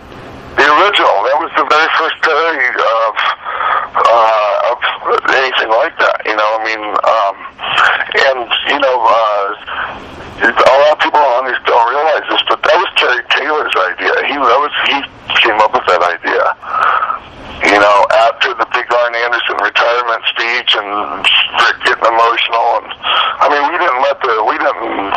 The 0.55 0.63
original, 0.63 1.15
that 1.27 1.37
was 1.39 1.51
the 1.55 1.67
very 1.67 1.89
first 1.99 2.15
parody 2.23 2.67
of 2.79 3.13
uh, 3.95 4.71
of 4.71 4.77
anything 5.35 5.69
like 5.71 5.95
that. 5.99 6.23
You 6.25 6.35
know, 6.35 6.47
I 6.47 6.61
mean, 6.63 6.83
um, 6.83 7.35
and 8.15 8.47
you 8.71 8.79
know, 8.79 8.97
uh, 9.03 10.47
a 10.47 10.75
lot 10.79 10.91
of 10.95 10.99
people 10.99 11.19
don't, 11.19 11.47
under- 11.47 11.63
don't 11.67 11.87
realize 11.91 12.23
this, 12.27 12.43
but 12.47 12.59
that 12.63 12.75
was 12.75 12.89
Terry 12.99 13.23
Taylor's 13.35 13.75
idea. 13.75 14.15
He 14.27 14.35
that 14.35 14.59
was 14.59 14.73
he 14.87 14.97
came 15.43 15.59
up 15.59 15.71
with 15.75 15.87
that 15.87 16.03
idea. 16.03 16.43
You 17.71 17.79
know, 17.79 17.97
after 18.31 18.51
the 18.55 18.67
big 18.75 18.87
Arn 18.91 19.15
Anderson 19.15 19.55
retirement 19.63 20.23
speech 20.31 20.75
and 20.75 21.23
Rick 21.23 21.77
getting 21.87 22.07
emotional, 22.07 22.83
and 22.83 22.87
I 22.95 23.47
mean, 23.47 23.63
we 23.71 23.75
didn't 23.79 24.01
let 24.03 24.19
the 24.23 24.35
we 24.43 24.55
didn't 24.59 25.15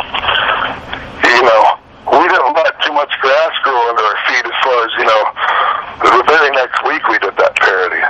you 1.39 1.43
know, 1.47 1.63
we 2.11 2.25
didn't 2.27 2.53
let 2.55 2.73
too 2.83 2.93
much 2.93 3.11
grass 3.21 3.53
grow 3.63 3.79
under 3.89 4.03
our 4.03 4.19
feet 4.27 4.43
as 4.43 4.57
far 4.59 4.77
as, 4.83 4.91
you 4.97 5.07
know, 5.07 5.23
the 6.03 6.23
very 6.27 6.51
next 6.51 6.79
week 6.83 7.03
we 7.07 7.17
did 7.19 7.35
that 7.37 7.55
parody. 7.55 8.03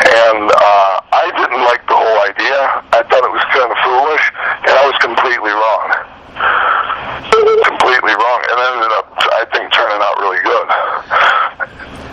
And 0.00 0.48
uh, 0.48 0.94
I 1.12 1.28
didn't 1.34 1.60
like 1.66 1.84
the 1.84 1.98
whole 1.98 2.18
idea. 2.24 2.58
I 2.96 3.04
thought 3.04 3.20
it 3.20 3.32
was 3.32 3.44
kind 3.52 3.68
of 3.68 3.78
foolish, 3.84 4.24
and 4.64 4.74
I 4.76 4.84
was 4.88 4.96
completely 5.02 5.52
wrong. 5.52 5.88
Completely 7.68 8.14
wrong. 8.16 8.40
And 8.48 8.56
it 8.56 8.68
ended 8.80 8.92
up, 8.96 9.06
I 9.18 9.44
think, 9.52 9.68
turning 9.76 10.00
out 10.00 10.16
really 10.24 10.40
good. 10.40 10.66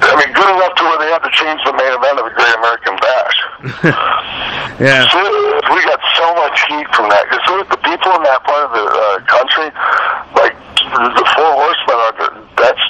I 0.04 0.14
mean, 0.20 0.32
good 0.36 0.52
enough 0.52 0.76
to 0.78 0.84
where 0.84 1.00
they 1.00 1.10
had 1.12 1.24
to 1.24 1.32
change 1.32 1.60
the 1.64 1.74
main 1.74 1.92
event 1.96 2.20
of 2.20 2.26
the 2.28 2.36
Great 2.36 2.56
American 2.60 2.96
Bash. 3.00 3.38
Yeah, 4.80 5.10
So 5.10 5.18
we 5.74 5.82
got 5.90 5.98
so 6.14 6.36
much 6.36 6.62
heat 6.70 6.86
from 6.94 7.10
that 7.10 7.26
because 7.26 7.42
the 7.66 7.82
people 7.82 8.14
in 8.14 8.22
that 8.30 8.46
part 8.46 8.70
of 8.70 8.72
the 8.78 8.86
uh, 8.86 9.18
country, 9.26 9.74
like 10.38 10.54
the 11.18 11.26
Four 11.34 11.50
Horsemen, 11.58 11.98
are 11.98 12.14
the, 12.14 12.28
that's 12.62 12.86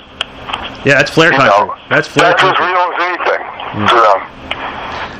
yeah, 0.87 0.95
that's 0.95 1.11
Flair 1.11 1.31
you 1.31 1.37
country. 1.37 1.67
know 1.67 1.75
That's 1.89 2.07
Flair 2.07 2.29
that's 2.31 2.43
as 2.43 2.57
real 2.59 2.77
as 2.77 2.95
anything 3.03 3.87
to 3.87 3.95
them. 3.95 4.33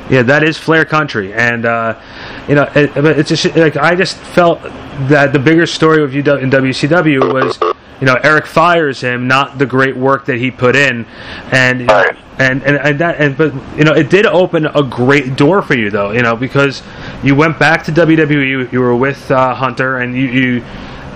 Yeah, 0.10 0.22
that 0.24 0.44
is 0.44 0.58
Flair 0.58 0.86
country, 0.86 1.34
and 1.34 1.66
uh, 1.66 2.00
you 2.48 2.56
know, 2.56 2.64
it, 2.74 2.94
but 2.96 3.20
it's 3.20 3.28
just 3.30 3.54
like 3.58 3.76
I 3.76 3.94
just 3.96 4.16
felt 4.18 4.62
that 5.10 5.34
the 5.34 5.40
bigger 5.40 5.66
story 5.66 6.02
of 6.02 6.12
UW 6.12 6.42
in 6.42 6.50
WCW 6.50 7.34
was, 7.34 7.60
you 8.00 8.06
know, 8.08 8.16
Eric 8.24 8.46
fires 8.46 9.02
him, 9.02 9.28
not 9.28 9.58
the 9.58 9.66
great 9.66 9.98
work 9.98 10.26
that 10.28 10.38
he 10.38 10.50
put 10.50 10.78
in, 10.78 11.06
and 11.52 11.82
you 11.82 11.86
know, 11.88 11.94
Right. 11.94 12.18
and, 12.40 12.64
and 12.64 12.78
and 12.78 13.00
that 13.00 13.20
and 13.20 13.38
but 13.38 13.54
you 13.78 13.84
know, 13.84 13.92
it 13.92 14.10
did 14.10 14.26
open 14.26 14.66
a 14.68 14.82
great 14.84 15.36
door 15.36 15.62
for 15.62 15.76
you 15.76 15.90
though, 15.90 16.12
you 16.12 16.22
know, 16.22 16.38
because 16.38 16.82
you 17.22 17.36
went 17.36 17.60
back 17.60 17.84
to 17.84 17.92
WWE, 17.92 18.48
you, 18.48 18.70
you 18.72 18.80
were 18.80 18.96
with 18.96 19.30
uh, 19.30 19.54
Hunter, 19.56 19.98
and 19.98 20.16
you 20.16 20.28
you. 20.28 20.64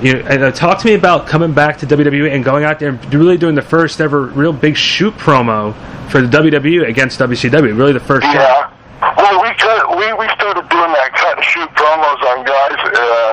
You 0.02 0.18
and 0.18 0.44
uh, 0.44 0.52
talk 0.52 0.80
to 0.80 0.88
me 0.88 0.96
about 0.96 1.28
coming 1.28 1.54
back 1.54 1.78
to 1.80 1.86
WWE 1.86 2.34
and 2.34 2.44
going 2.44 2.64
out 2.64 2.80
there 2.80 2.90
and 2.90 3.14
really 3.14 3.38
doing 3.38 3.54
the 3.54 3.62
first 3.62 4.02
ever 4.02 4.26
real 4.28 4.52
big 4.52 4.76
shoot 4.76 5.14
promo 5.14 5.76
for 6.10 6.22
the 6.22 6.28
WWE 6.28 6.90
against 6.90 7.20
WCW. 7.20 7.78
Really, 7.78 7.94
the 7.94 8.00
first. 8.00 8.26
show. 8.26 8.34
Yeah. 8.34 8.72
Well, 9.18 9.42
we 9.42 9.54
cut, 9.58 9.90
we 9.98 10.14
we 10.14 10.26
started 10.34 10.66
doing 10.70 10.92
that 10.94 11.14
cut 11.14 11.38
and 11.38 11.46
shoot 11.46 11.70
promos 11.78 12.22
on 12.34 12.46
guys, 12.46 12.78
uh, 12.82 13.30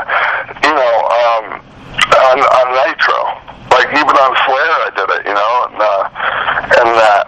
you 0.64 0.72
know, 0.76 0.94
um, 1.08 1.44
on 2.20 2.36
on 2.40 2.66
Nitro. 2.76 3.20
Like 3.72 3.88
even 3.92 4.16
on 4.16 4.32
Flair, 4.44 4.72
I 4.84 4.90
did 4.96 5.08
it, 5.08 5.22
you 5.28 5.34
know, 5.36 5.52
and 5.68 5.76
uh, 5.80 6.02
and 6.80 6.88
that. 7.00 7.24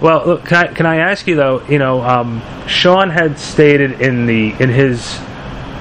well, 0.00 0.26
look, 0.26 0.44
can 0.44 0.56
I 0.56 0.72
can 0.72 0.86
I 0.86 0.96
ask 0.96 1.26
you 1.26 1.36
though? 1.36 1.62
You 1.66 1.78
know, 1.78 2.02
um, 2.02 2.42
Shawn 2.66 3.10
had 3.10 3.38
stated 3.38 4.00
in 4.00 4.26
the 4.26 4.54
in 4.60 4.68
his 4.68 5.18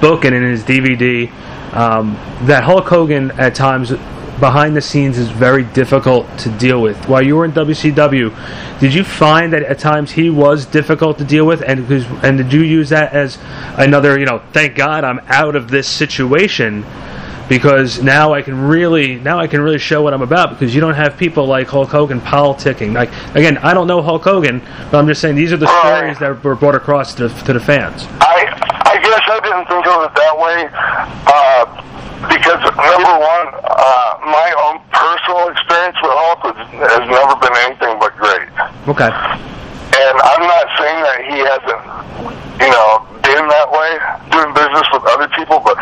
book 0.02 0.26
and 0.26 0.36
in 0.36 0.44
his 0.44 0.64
DVD 0.64 1.32
um, 1.74 2.14
that 2.48 2.64
Hulk 2.64 2.88
Hogan 2.88 3.32
at 3.32 3.56
times 3.56 3.92
behind 4.40 4.76
the 4.76 4.82
scenes 4.82 5.18
is 5.18 5.30
very 5.30 5.64
difficult 5.64 6.26
to 6.40 6.50
deal 6.50 6.82
with. 6.82 7.08
While 7.08 7.24
you 7.24 7.36
were 7.36 7.46
in 7.46 7.52
WCW, 7.52 8.80
did 8.80 8.94
you 8.94 9.04
find 9.04 9.54
that 9.54 9.64
at 9.64 9.80
times 9.80 10.12
he 10.12 10.30
was 10.30 10.66
difficult 10.66 11.18
to 11.18 11.24
deal 11.24 11.46
with, 11.46 11.62
and 11.62 11.80
and 12.24 12.38
did 12.38 12.54
you 12.54 12.62
use 12.62 12.90
that 12.90 13.14
as 13.14 13.38
another? 13.78 14.20
You 14.20 14.26
know, 14.26 14.42
thank 14.54 14.76
God 14.76 15.04
I'm 15.04 15.20
out 15.28 15.56
of 15.56 15.70
this 15.70 15.88
situation. 15.88 16.86
Because 17.50 18.02
now 18.02 18.34
I 18.34 18.42
can 18.42 18.68
really 18.68 19.16
now 19.16 19.40
I 19.40 19.48
can 19.48 19.62
really 19.62 19.78
show 19.80 20.02
what 20.02 20.14
I'm 20.14 20.22
about 20.22 20.50
because 20.52 20.76
you 20.76 20.82
don't 20.82 20.96
have 20.96 21.18
people 21.18 21.46
like 21.46 21.68
Hulk 21.68 21.90
Hogan 21.90 22.20
politicking. 22.22 22.94
Like 22.94 23.10
again, 23.36 23.58
I 23.60 23.74
don't 23.74 23.88
know 23.88 24.02
Hulk 24.02 24.24
Hogan, 24.24 24.62
but 24.92 24.98
I'm 24.98 25.08
just 25.08 25.22
saying 25.22 25.36
these 25.36 25.54
are 25.54 25.58
the 25.58 25.66
Right. 25.66 26.16
stories 26.16 26.20
that 26.20 26.44
were 26.44 26.56
brought 26.56 26.76
across 26.76 27.14
to, 27.16 27.30
to 27.30 27.54
the 27.54 27.60
fans. 27.60 28.06
I 28.22 28.48
I 28.86 28.98
guess 29.02 29.22
I 29.28 29.40
didn't 29.44 29.68
think 29.68 29.86
of 29.88 30.04
it 30.04 30.14
that 30.16 30.36
way 30.38 30.68
uh, 31.28 31.64
because 32.28 32.60
number 32.76 33.16
one, 33.20 33.46
uh, 33.64 34.18
my 34.26 34.50
own 34.68 34.80
personal 34.92 35.48
experience 35.50 35.96
with 36.02 36.12
Hulk 36.12 36.44
was, 36.44 36.58
has 36.76 37.04
never 37.08 37.36
been 37.40 37.56
anything 37.68 37.96
but 38.00 38.16
great. 38.18 38.48
Okay. 38.88 39.12
And 39.98 40.16
I'm 40.22 40.44
not 40.44 40.66
saying 40.78 41.00
that 41.04 41.20
he 41.26 41.38
hasn't, 41.46 41.82
you 42.62 42.70
know, 42.70 43.07
been 43.38 43.48
that 43.54 43.70
way 43.70 43.92
doing 44.34 44.50
business 44.58 44.88
with 44.90 45.06
other 45.14 45.30
people, 45.38 45.62
but 45.62 45.78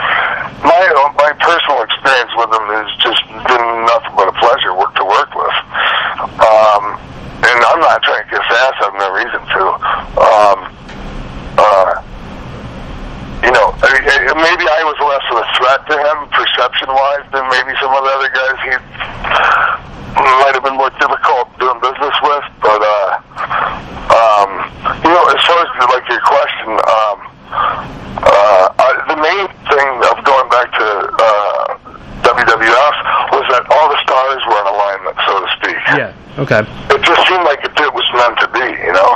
my 0.68 0.84
my 1.16 1.32
personal 1.40 1.80
experience 1.88 2.32
with 2.36 2.52
him 2.52 2.66
has 2.76 2.92
just 3.00 3.24
been 3.48 3.66
nothing 3.88 4.12
but 4.20 4.28
a 4.28 4.36
pleasure 4.44 4.76
work 4.76 4.92
to 5.00 5.06
work 5.08 5.32
with. 5.32 5.56
Um, 6.44 7.00
and 7.48 7.58
I'm 7.64 7.80
not 7.80 8.04
trying 8.04 8.28
to 8.28 8.30
kiss 8.30 8.44
ass. 8.44 8.76
I've 8.84 9.00
no 9.00 9.08
reason 9.16 9.40
to. 9.40 9.62
Um, 10.20 10.60
uh, 11.56 11.92
you 13.44 13.52
know, 13.56 13.72
I- 13.80 14.04
I- 14.04 14.36
maybe 14.36 14.66
I 14.68 14.82
was 14.84 14.98
less 15.00 15.24
of 15.32 15.38
a 15.40 15.48
threat 15.56 15.80
to 15.88 15.96
him 15.96 16.18
perception-wise 16.36 17.26
than 17.32 17.48
maybe 17.48 17.72
some 17.80 17.94
of 17.94 18.04
the 18.04 18.12
other 18.12 18.32
guys 18.36 18.58
he 18.66 18.74
might 20.44 20.56
have 20.56 20.64
been 20.64 20.76
more 20.76 20.90
difficult 21.00 21.48
doing 21.60 21.80
business 21.80 22.16
with. 22.24 22.46
But 22.60 22.82
uh, 22.84 23.12
um, 24.12 24.50
you 25.04 25.12
know, 25.14 25.24
as 25.30 25.40
far 25.46 25.60
as 25.62 25.70
like 25.94 26.08
your 26.10 26.22
question, 26.22 26.72
um, 26.90 27.18
uh, 27.52 28.66
I, 28.80 28.90
the 29.08 29.20
main 29.22 29.46
thing 29.70 29.90
of 30.10 30.24
going 30.26 30.50
back 30.50 30.72
to 30.72 30.88
uh, 31.20 31.78
WWF 32.26 32.96
was 33.32 33.46
that 33.54 33.64
all 33.70 33.88
the 33.90 34.00
stars 34.02 34.42
were 34.50 34.60
in 34.60 34.68
alignment, 34.74 35.16
so 35.28 35.40
to 35.40 35.48
speak 35.60 35.78
Yeah. 35.98 36.12
Okay. 36.46 36.62
it 36.94 37.02
just 37.02 37.22
seemed 37.26 37.42
like 37.42 37.58
it, 37.66 37.74
it 37.74 37.94
was 37.94 38.06
meant 38.14 38.38
to 38.38 38.48
be, 38.54 38.66
you 38.86 38.94
know. 38.94 39.12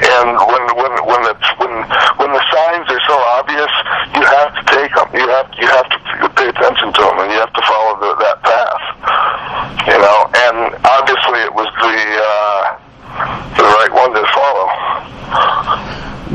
And 0.00 0.36
when 0.44 0.64
when 0.76 0.92
when 1.08 1.20
the 1.24 1.34
when 1.56 1.72
when 2.20 2.30
the 2.36 2.44
signs 2.52 2.84
are 2.84 3.02
so 3.08 3.16
obvious, 3.40 3.72
you 4.12 4.24
have 4.28 4.52
to 4.52 4.62
take 4.68 4.92
them. 4.92 5.08
You 5.16 5.24
have 5.24 5.48
you 5.56 5.66
have 5.72 5.88
to 5.88 5.96
pay 6.36 6.48
attention 6.52 6.92
to 6.92 7.00
them, 7.00 7.16
and 7.24 7.32
you 7.32 7.40
have 7.40 7.52
to 7.56 7.64
follow 7.64 7.96
the, 8.04 8.10
that 8.20 8.38
path, 8.44 8.84
you 9.88 9.98
know. 9.98 10.18
And 10.36 10.76
obviously, 10.84 11.40
it 11.48 11.52
was 11.56 11.68
the 11.80 11.96
uh, 12.20 12.62
the 13.56 13.64
right 13.64 13.92
one 13.96 14.12
to 14.12 14.24
follow, 14.36 14.68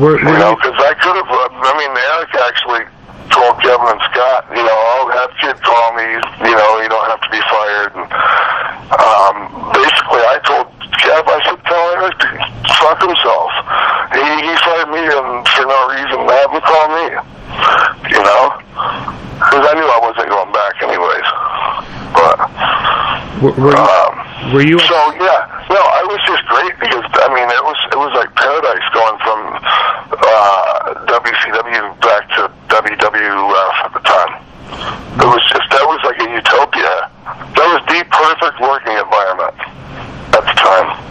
Were, 0.01 0.17
were 0.25 0.38
know. 0.41 0.51
you, 0.51 0.57
Because 0.57 0.77
I 0.81 0.93
could 0.97 1.15
have. 1.21 1.29
Uh, 1.29 1.69
I 1.69 1.73
mean, 1.77 1.93
Eric 1.93 2.33
actually 2.49 2.83
told 3.29 3.57
Kevin 3.61 3.89
and 3.89 4.01
Scott, 4.09 4.45
you 4.53 4.61
know, 4.61 4.79
oh, 4.97 5.09
have 5.13 5.31
kid 5.41 5.57
call 5.61 5.93
me. 5.97 6.07
You 6.45 6.55
know, 6.55 6.71
you 6.81 6.89
don't 6.89 7.07
have 7.09 7.21
to 7.21 7.31
be 7.33 7.41
fired. 7.49 7.91
And 7.97 8.05
um, 8.93 9.35
basically, 9.73 10.21
I 10.21 10.38
told 10.45 10.69
Kev, 11.01 11.25
I 11.25 11.39
said, 11.41 11.57
tell 11.65 11.85
Eric 11.97 12.15
to 12.21 12.27
fuck 12.77 13.01
himself. 13.01 13.49
He, 14.13 14.23
he 14.45 14.53
fired 14.61 14.89
me 14.93 15.01
and 15.09 15.41
for 15.57 15.65
no 15.65 15.79
reason. 15.89 16.21
Have 16.29 16.51
him 16.53 16.61
call 16.61 16.88
me. 16.93 17.05
You 18.13 18.21
know, 18.21 18.43
because 19.41 19.63
I 19.65 19.73
knew 19.73 19.88
I 19.89 19.99
wasn't 20.05 20.29
going 20.29 20.51
back 20.53 20.75
anyways. 20.85 21.27
But 22.13 22.38
were, 23.45 23.53
were 23.62 23.77
you, 23.77 23.77
um, 23.77 24.53
were 24.53 24.65
you 24.65 24.79
so 24.79 24.97
yeah, 25.21 25.45
no, 25.69 25.77
I 25.77 26.01
was 26.10 26.17
just 26.25 26.41
great 26.49 26.73
because 26.81 27.05
I 27.21 27.29
mean 27.29 27.45
it 27.45 27.62
was 27.62 27.77
it 27.93 27.99
was 27.99 28.10
like 28.17 28.34
paradise 28.34 28.86
going 28.89 29.17
from 29.21 29.39
uh, 30.17 31.05
WCW 31.05 32.01
back 32.01 32.25
to 32.38 32.49
WWF 32.73 33.75
at 33.86 33.93
the 33.93 34.01
time. 34.01 34.34
It 35.21 35.29
was 35.29 35.43
just 35.53 35.69
that 35.69 35.86
was 35.86 36.01
like 36.01 36.17
a 36.25 36.29
utopia. 36.34 37.10
That 37.53 37.67
was 37.69 37.81
the 37.86 38.01
perfect 38.10 38.58
working 38.62 38.97
environment 38.97 39.58
at 40.34 40.41
the 40.41 40.55
time. 40.58 41.05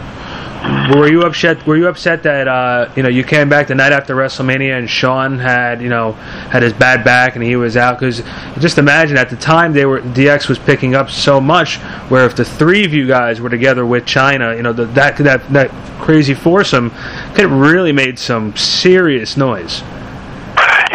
Were 0.91 1.07
you 1.09 1.21
upset? 1.21 1.65
Were 1.65 1.77
you 1.77 1.87
upset 1.87 2.23
that 2.23 2.47
uh, 2.47 2.91
you 2.95 3.03
know 3.03 3.09
you 3.09 3.23
came 3.23 3.49
back 3.49 3.67
the 3.67 3.75
night 3.75 3.91
after 3.91 4.15
WrestleMania 4.15 4.77
and 4.77 4.89
Shawn 4.89 5.39
had 5.39 5.81
you 5.81 5.89
know 5.89 6.17
had 6.55 6.63
his 6.63 6.73
bad 6.73 7.03
back 7.03 7.35
and 7.35 7.43
he 7.43 7.55
was 7.57 7.75
out? 7.75 7.99
Because 7.99 8.23
just 8.59 8.77
imagine 8.77 9.17
at 9.17 9.29
the 9.29 9.35
time 9.35 9.73
they 9.73 9.85
were 9.85 9.99
DX 9.99 10.47
was 10.47 10.57
picking 10.57 10.95
up 10.95 11.09
so 11.09 11.41
much. 11.41 11.75
Where 12.09 12.25
if 12.25 12.35
the 12.35 12.45
three 12.45 12.85
of 12.85 12.93
you 12.93 13.05
guys 13.07 13.41
were 13.41 13.49
together 13.49 13.85
with 13.85 14.05
Chyna, 14.05 14.55
you 14.55 14.63
know 14.63 14.71
the, 14.73 14.85
that 14.95 15.17
that 15.17 15.47
that 15.51 15.69
crazy 15.99 16.33
foursome 16.33 16.91
could 17.35 17.49
have 17.49 17.51
really 17.51 17.91
made 17.91 18.17
some 18.17 18.55
serious 18.55 19.35
noise. 19.35 19.81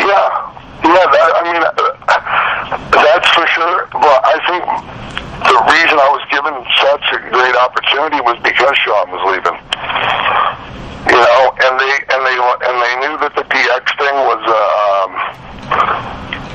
Yeah, 0.01 0.07
yeah. 0.85 1.05
That, 1.13 1.29
I 1.37 1.43
mean, 1.45 1.63
uh, 1.63 1.73
that's 3.05 3.29
for 3.37 3.47
sure. 3.53 3.87
But 3.93 4.19
I 4.25 4.37
think 4.49 4.65
the 5.45 5.61
reason 5.77 5.97
I 6.01 6.09
was 6.09 6.25
given 6.33 6.55
such 6.81 7.05
a 7.13 7.19
great 7.29 7.57
opportunity 7.57 8.21
was 8.25 8.39
because 8.43 8.73
Shawn 8.81 9.11
was 9.13 9.23
leaving. 9.29 9.59
You 11.11 11.17
know, 11.17 11.43
and 11.65 11.75
they 11.81 11.93
and 12.13 12.21
they 12.29 12.37
and 12.37 12.77
they 12.81 12.95
knew 13.01 13.15
that 13.25 13.33
the 13.35 13.45
DX 13.49 13.85
thing 13.97 14.17
was 14.29 14.43
uh, 14.45 14.61
um, 15.01 15.11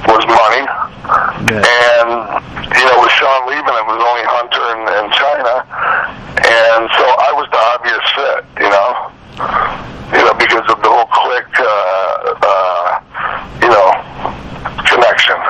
was 0.06 0.22
money, 0.30 0.64
Yeah. 1.50 1.66
and 1.66 2.10
you 2.78 2.86
know, 2.86 2.98
with 3.02 3.10
Shawn 3.18 3.42
leaving, 3.50 3.74
it 3.74 3.86
was 3.90 3.98
only 4.06 4.26
Hunter 4.30 4.64
and, 4.78 4.86
and 4.86 5.08
Chyna, 5.18 5.58
and 6.46 6.84
so 6.94 7.04
I 7.10 7.30
was 7.34 7.50
the 7.50 7.62
obvious 7.74 8.06
fit. 8.14 8.42
You 8.62 8.70
know, 8.70 8.90
you 10.14 10.22
know, 10.30 10.34
because 10.38 10.66
of 10.70 10.78
the 10.78 10.90
whole 10.94 11.10
Clique, 11.10 11.58
uh, 11.66 12.38
uh, 12.46 13.02
you 13.66 13.70
know, 13.74 13.90
connection, 14.86 15.42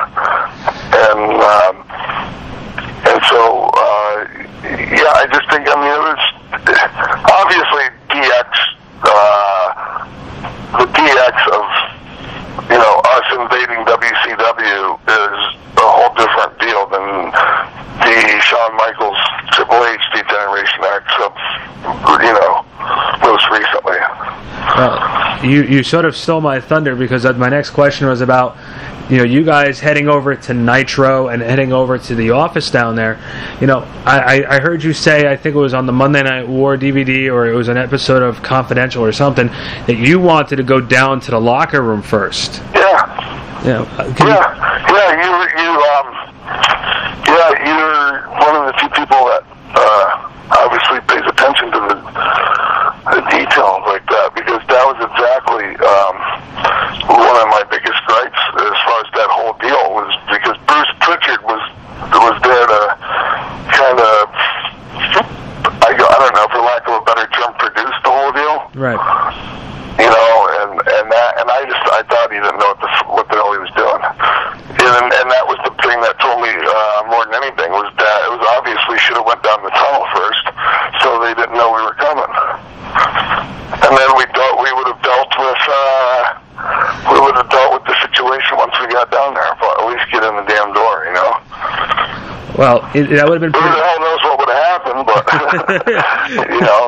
and 1.04 1.36
um, 1.36 1.74
and 3.12 3.18
so 3.28 3.68
uh, 3.76 4.16
yeah, 4.64 5.20
I 5.20 5.28
just 5.28 5.44
think 5.52 5.68
I 5.68 5.76
mean 5.76 5.92
it 5.92 6.00
was 6.00 6.22
obviously 7.28 7.84
DX, 8.08 8.48
uh, 9.04 9.68
the 10.80 10.86
DX 10.88 11.36
of 11.52 11.64
you 12.72 12.78
know 12.80 12.94
us 13.12 13.26
invading 13.36 13.84
WCW 13.84 14.98
is 15.06 15.38
a 15.76 15.84
whole 15.86 16.10
different 16.16 16.56
deal 16.58 16.88
than 16.88 17.30
the 18.00 18.40
Shawn 18.40 18.72
Michaels 18.80 19.20
Triple 19.52 19.84
H 19.84 20.00
Generation 20.16 20.80
X 20.82 21.04
of 21.22 21.32
you 22.24 22.32
know 22.32 22.64
most 23.22 23.44
recently. 23.52 24.00
Well, 24.74 24.96
you 25.50 25.62
you 25.62 25.82
sort 25.82 26.04
of 26.04 26.16
stole 26.16 26.40
my 26.40 26.60
thunder 26.60 26.94
because 26.96 27.24
my 27.36 27.48
next 27.48 27.70
question 27.70 28.06
was 28.08 28.20
about 28.20 28.56
you 29.10 29.18
know 29.18 29.24
you 29.24 29.44
guys 29.44 29.78
heading 29.80 30.08
over 30.08 30.34
to 30.34 30.54
Nitro 30.54 31.28
and 31.28 31.40
heading 31.42 31.72
over 31.72 31.96
to 31.98 32.14
the 32.14 32.30
office 32.30 32.70
down 32.70 32.96
there. 32.96 33.18
You 33.60 33.66
know, 33.66 33.80
I, 34.04 34.44
I 34.48 34.60
heard 34.60 34.82
you 34.82 34.92
say 34.92 35.28
I 35.30 35.36
think 35.36 35.54
it 35.54 35.58
was 35.58 35.74
on 35.74 35.86
the 35.86 35.92
Monday 35.92 36.22
Night 36.22 36.48
War 36.48 36.76
DVD 36.76 37.32
or 37.32 37.46
it 37.46 37.54
was 37.54 37.68
an 37.68 37.76
episode 37.76 38.22
of 38.22 38.42
Confidential 38.42 39.04
or 39.04 39.12
something 39.12 39.46
that 39.46 39.96
you 39.96 40.18
wanted 40.18 40.56
to 40.56 40.62
go 40.62 40.80
down 40.80 41.20
to 41.20 41.30
the 41.30 41.40
locker 41.40 41.82
room 41.82 42.02
first. 42.02 42.62
Yeah. 42.74 43.62
You 43.62 43.70
know, 43.72 43.84
can 44.16 44.26
you- 44.26 44.32
Yeah, 44.34 44.86
yeah, 44.92 45.10
you 45.22 45.30
you 45.62 45.70
um 45.96 46.06
yeah, 47.26 47.50
you're 47.66 48.28
one 48.38 48.54
of 48.56 48.66
the 48.72 48.74
few 48.78 48.88
people 48.90 49.26
that 49.26 49.42
uh 49.74 50.30
obviously 50.62 51.00
pays 51.10 51.26
attention 51.26 51.70
to 51.72 51.80
the 51.90 51.96
the 53.06 53.22
details 53.30 53.82
like 53.86 54.02
that 54.10 54.30
because 54.34 54.62
that 54.66 54.82
was 54.86 54.98
exactly 54.98 55.66
um 55.82 56.14
one 57.10 57.36
of 57.38 57.48
my 57.54 57.62
biggest 57.70 57.98
gripes 58.06 58.38
as 58.62 58.76
far 58.86 58.98
as 59.02 59.08
that 59.14 59.30
whole 59.30 59.54
deal 59.62 59.82
was 59.94 60.10
because 60.30 60.54
Bruce 60.70 60.92
Pritchard 61.02 61.42
was 61.46 61.62
was 62.14 62.36
there 62.46 62.66
to 62.66 62.80
kind 63.74 63.98
of 63.98 64.18
I, 65.82 65.90
go- 65.94 66.08
I 66.10 66.16
don't 66.22 66.34
know 66.34 66.46
for 66.50 66.62
lack 66.62 66.82
of 66.86 67.02
a 67.02 67.04
better 67.06 67.26
term 67.34 67.52
produce 67.58 67.94
the 68.02 68.10
whole 68.10 68.32
deal 68.34 68.56
right. 68.78 68.98
you 69.98 70.08
know, 70.10 70.34
and 70.66 70.70
and 70.82 71.06
that, 71.10 71.30
and 71.40 71.46
I 71.50 71.62
just 71.66 71.84
I 71.94 72.02
thought 72.10 72.28
he 72.34 72.38
didn't 72.42 72.58
know 72.58 72.74
what 72.74 72.80
the 72.82 72.90
f- 72.90 73.08
what 73.08 73.26
the 73.30 73.36
hell 73.38 73.52
he 73.54 73.60
was 73.62 73.72
doing, 73.78 74.02
and 74.02 75.04
and 75.14 75.26
that 75.30 75.44
was 75.46 75.56
the 75.64 75.72
thing 75.80 75.96
that 76.04 76.18
told 76.20 76.42
me 76.42 76.50
uh, 76.52 77.06
more 77.08 77.22
than 77.24 77.38
anything 77.40 77.70
was 77.72 77.88
that 77.96 78.18
it 78.28 78.30
was 78.34 78.44
obvious 78.58 78.76
we 78.92 78.98
should 79.00 79.16
have 79.16 79.24
went 79.24 79.40
down 79.46 79.62
the 79.64 79.72
tunnel 79.72 80.04
first, 80.12 80.44
so 81.00 81.16
they 81.24 81.32
didn't 81.38 81.54
know 81.56 81.70
we 81.72 81.80
were 81.80 81.96
coming, 81.96 82.28
and 82.28 83.92
then 83.96 84.10
we 84.20 84.24
dealt 84.36 84.56
we 84.60 84.70
would 84.76 84.88
have 84.92 85.00
dealt 85.00 85.32
with 85.40 85.62
uh, 85.64 86.20
we 87.14 87.16
would 87.24 87.36
have 87.40 87.48
dealt 87.48 87.80
with 87.80 87.84
the 87.88 87.96
situation 88.04 88.52
once 88.60 88.76
we 88.82 88.86
got 88.92 89.08
down 89.08 89.32
there, 89.32 89.52
but 89.60 89.80
at 89.80 89.84
least 89.88 90.04
get 90.12 90.20
in 90.28 90.34
the 90.36 90.44
damn 90.44 90.76
door, 90.76 91.08
you 91.08 91.14
know. 91.16 91.32
Well, 92.56 92.80
it, 92.96 93.08
that 93.16 93.28
would 93.28 93.40
have 93.40 93.52
been 93.52 93.52
Who 93.52 93.60
pretty. 93.60 93.76
the 93.76 93.84
hell 93.84 94.00
knows 94.00 94.22
what 94.24 94.38
would 94.40 94.48
have 94.48 94.64
happened, 94.72 95.02
but 95.06 95.22
you 96.56 96.60
know. 96.60 96.82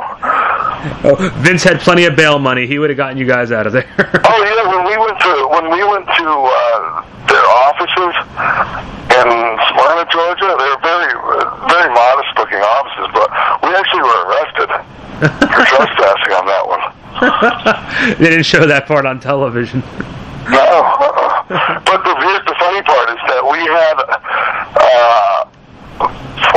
Oh, 1.04 1.16
Vince 1.42 1.62
had 1.64 1.80
plenty 1.80 2.04
of 2.06 2.16
bail 2.16 2.38
money. 2.38 2.66
He 2.66 2.78
would 2.78 2.90
have 2.90 2.96
gotten 2.96 3.18
you 3.18 3.26
guys 3.26 3.52
out 3.52 3.66
of 3.66 3.72
there. 3.72 3.86
Oh 4.30 4.40
yeah, 4.44 4.68
when 4.70 4.84
we 4.86 4.96
went 4.98 5.18
to 5.20 5.32
when 5.50 5.66
we 5.72 5.80
went 5.84 6.06
to 6.06 6.26
uh, 6.28 7.02
their 7.26 7.46
offices 7.66 8.14
in 9.08 9.28
Smyrna, 9.72 10.04
Georgia, 10.10 10.48
they 10.58 10.68
were 10.68 10.82
very 10.84 11.10
very 11.68 11.88
modest 11.94 12.28
looking 12.36 12.60
offices, 12.60 13.08
but 13.14 13.28
we 13.62 13.74
actually 13.74 14.02
were 14.02 14.20
arrested 14.28 14.68
for 15.48 15.64
trespassing 15.64 16.32
on 16.38 16.44
that 16.46 16.64
one. 16.68 16.82
they 18.20 18.30
didn't 18.30 18.44
show 18.46 18.66
that 18.66 18.86
part 18.86 19.06
on 19.06 19.18
television. 19.18 19.80
No, 20.48 20.60
uh-uh. 20.60 21.80
but 21.84 21.98
the 22.04 22.12
here's 22.22 22.44
the 22.46 22.56
funny 22.58 22.82
part 22.82 23.08
is 23.10 23.20
that 23.28 23.42
we 23.44 23.58
had 23.68 23.96
uh, 24.78 25.44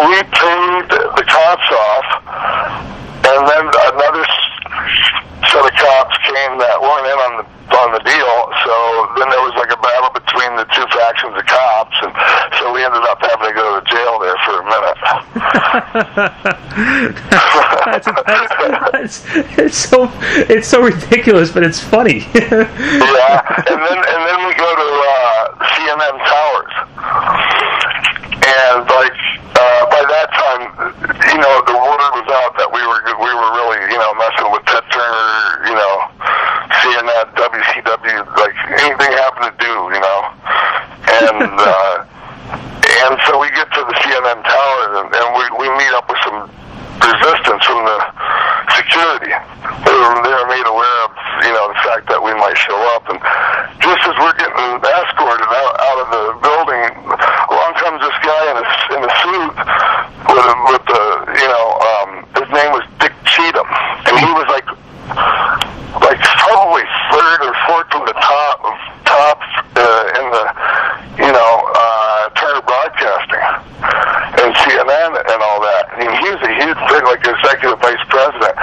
we 0.08 0.18
paid 0.24 0.86
the 1.18 1.24
cops 1.28 1.70
off, 1.72 2.08
and 3.26 3.42
then 3.48 3.64
another 3.92 4.24
s- 4.24 5.50
set 5.52 5.66
of 5.66 5.74
cops 5.76 6.16
came 6.30 6.56
that 6.62 6.78
weren't 6.80 7.08
in 7.10 7.20
on 7.20 7.34
the 7.42 7.46
on 7.72 7.92
the 7.96 8.04
deal. 8.04 8.36
So 8.68 8.74
then 9.20 9.28
there 9.32 9.44
was 9.48 9.56
like 9.60 9.72
a 9.72 9.80
battle 9.80 10.12
between 10.12 10.56
the 10.60 10.66
two 10.76 10.86
factions 10.96 11.36
of 11.36 11.44
cops, 11.48 11.96
and 12.04 12.12
so 12.60 12.72
we 12.72 12.84
ended 12.84 13.04
up 13.12 13.20
having 13.24 13.48
to 13.48 13.56
go 13.56 13.80
to 13.80 13.82
jail 13.92 14.20
there 14.20 14.36
for 14.48 14.60
a 14.60 14.66
minute. 14.72 16.31
that's, 17.86 18.06
that's, 18.06 18.54
that's, 18.92 19.26
it's 19.58 19.78
so 19.78 20.10
it's 20.50 20.68
so 20.68 20.82
ridiculous, 20.82 21.52
but 21.52 21.64
it's 21.64 21.80
funny 21.80 22.26
and 23.68 23.80
then 23.82 24.00
and 24.02 24.22
then 24.26 24.40
we 24.48 24.54
go 24.58 24.70
to 24.74 24.90
uh, 25.06 25.54
CNN 25.76 26.16
Towers, 26.26 26.76
and 28.42 28.82
like 28.90 29.18
uh, 29.54 29.86
by 29.94 30.02
that 30.02 30.28
time, 30.34 30.62
you 31.30 31.38
know, 31.38 31.54
the 31.70 31.78
word 31.78 32.12
was 32.18 32.28
out 32.34 32.58
that 32.58 32.70
we 32.74 32.82
were 32.82 33.02
we 33.22 33.30
were 33.30 33.52
really 33.62 33.80
you 33.94 34.00
know 34.02 34.12
messing 34.18 34.50
with 34.50 34.66
Ted 34.66 34.86
Turner, 34.90 35.70
you 35.70 35.76
know, 35.78 35.94
CNN, 36.82 37.26
WCW, 37.38 38.20
like 38.42 38.58
anything 38.82 39.12
happened 39.14 39.54
to 39.54 39.56
do, 39.62 39.74
you 39.94 40.02
know, 40.02 40.20
and 41.22 41.54
uh, 41.54 41.94
and 43.06 43.14
so 43.30 43.38
we 43.38 43.50
get 43.54 43.70
to 43.78 43.82
the 43.86 43.96
CNN 44.02 44.42
Towers 44.42 44.92
and, 45.06 45.08
and 45.14 45.28
we 45.38 45.44
we 45.62 45.68
meet 45.78 45.94
up 45.94 46.10
with 46.10 46.18
some 46.26 46.50
resistance 47.02 47.64
from 47.66 47.82
the 47.86 47.98
security. 48.78 49.34
They 49.34 49.96
were, 49.98 50.16
they 50.22 50.34
were 50.34 50.48
made 50.48 50.68
aware 50.68 50.98
of, 51.06 51.12
you 51.44 51.54
know, 51.54 51.66
the 51.74 51.80
fact 51.82 52.06
that 52.14 52.22
we 52.22 52.32
might 52.38 52.58
show 52.58 52.78
up. 52.94 53.10
And 53.10 53.18
just 53.82 54.02
as 54.06 54.16
we're 54.22 54.38
getting 54.38 54.70
escorted 54.86 55.50
out, 55.50 55.74
out 55.82 55.98
of 56.06 56.08
the 56.14 56.24
building, 56.46 56.84
along 57.50 57.74
comes 57.82 58.00
this 58.06 58.18
guy 58.22 58.44
in 58.54 58.56
a, 58.62 58.66
in 58.98 59.02
a 59.02 59.12
suit 59.26 59.54
with, 60.30 60.46
a, 60.46 60.54
with 60.70 60.86
the, 60.86 61.04
you 61.42 61.50
know, 61.50 61.66
um, 61.82 62.10
his 62.38 62.50
name 62.54 62.72
was 62.72 62.86
Dick 63.02 63.14
Cheatham. 63.26 63.68
And 64.06 64.14
he 64.22 64.30
was 64.38 64.48
like, 64.54 64.68
like 66.06 66.20
probably 66.22 66.86
third 67.12 67.40
or 67.44 67.54
fourth 67.68 67.88
from 67.92 68.06
the 68.06 68.16
top, 68.22 68.58
top 69.06 69.38
uh, 69.76 70.20
in 70.22 70.26
the, 70.32 70.46
you 71.26 71.32
know, 71.34 71.54
uh, 71.76 72.30
Turner 72.38 72.62
Broadcasting 72.62 73.72
and 74.42 74.54
CNN 74.66 75.12
and 75.18 75.40
all 75.42 75.62
that. 75.62 75.90
And 75.98 76.10
he 76.10 76.28
was 76.34 76.42
a 76.42 76.54
huge 76.54 76.82
thing, 76.90 77.04
like 77.06 77.22
executive 77.22 77.78
vice 77.82 78.02
president. 78.10 78.56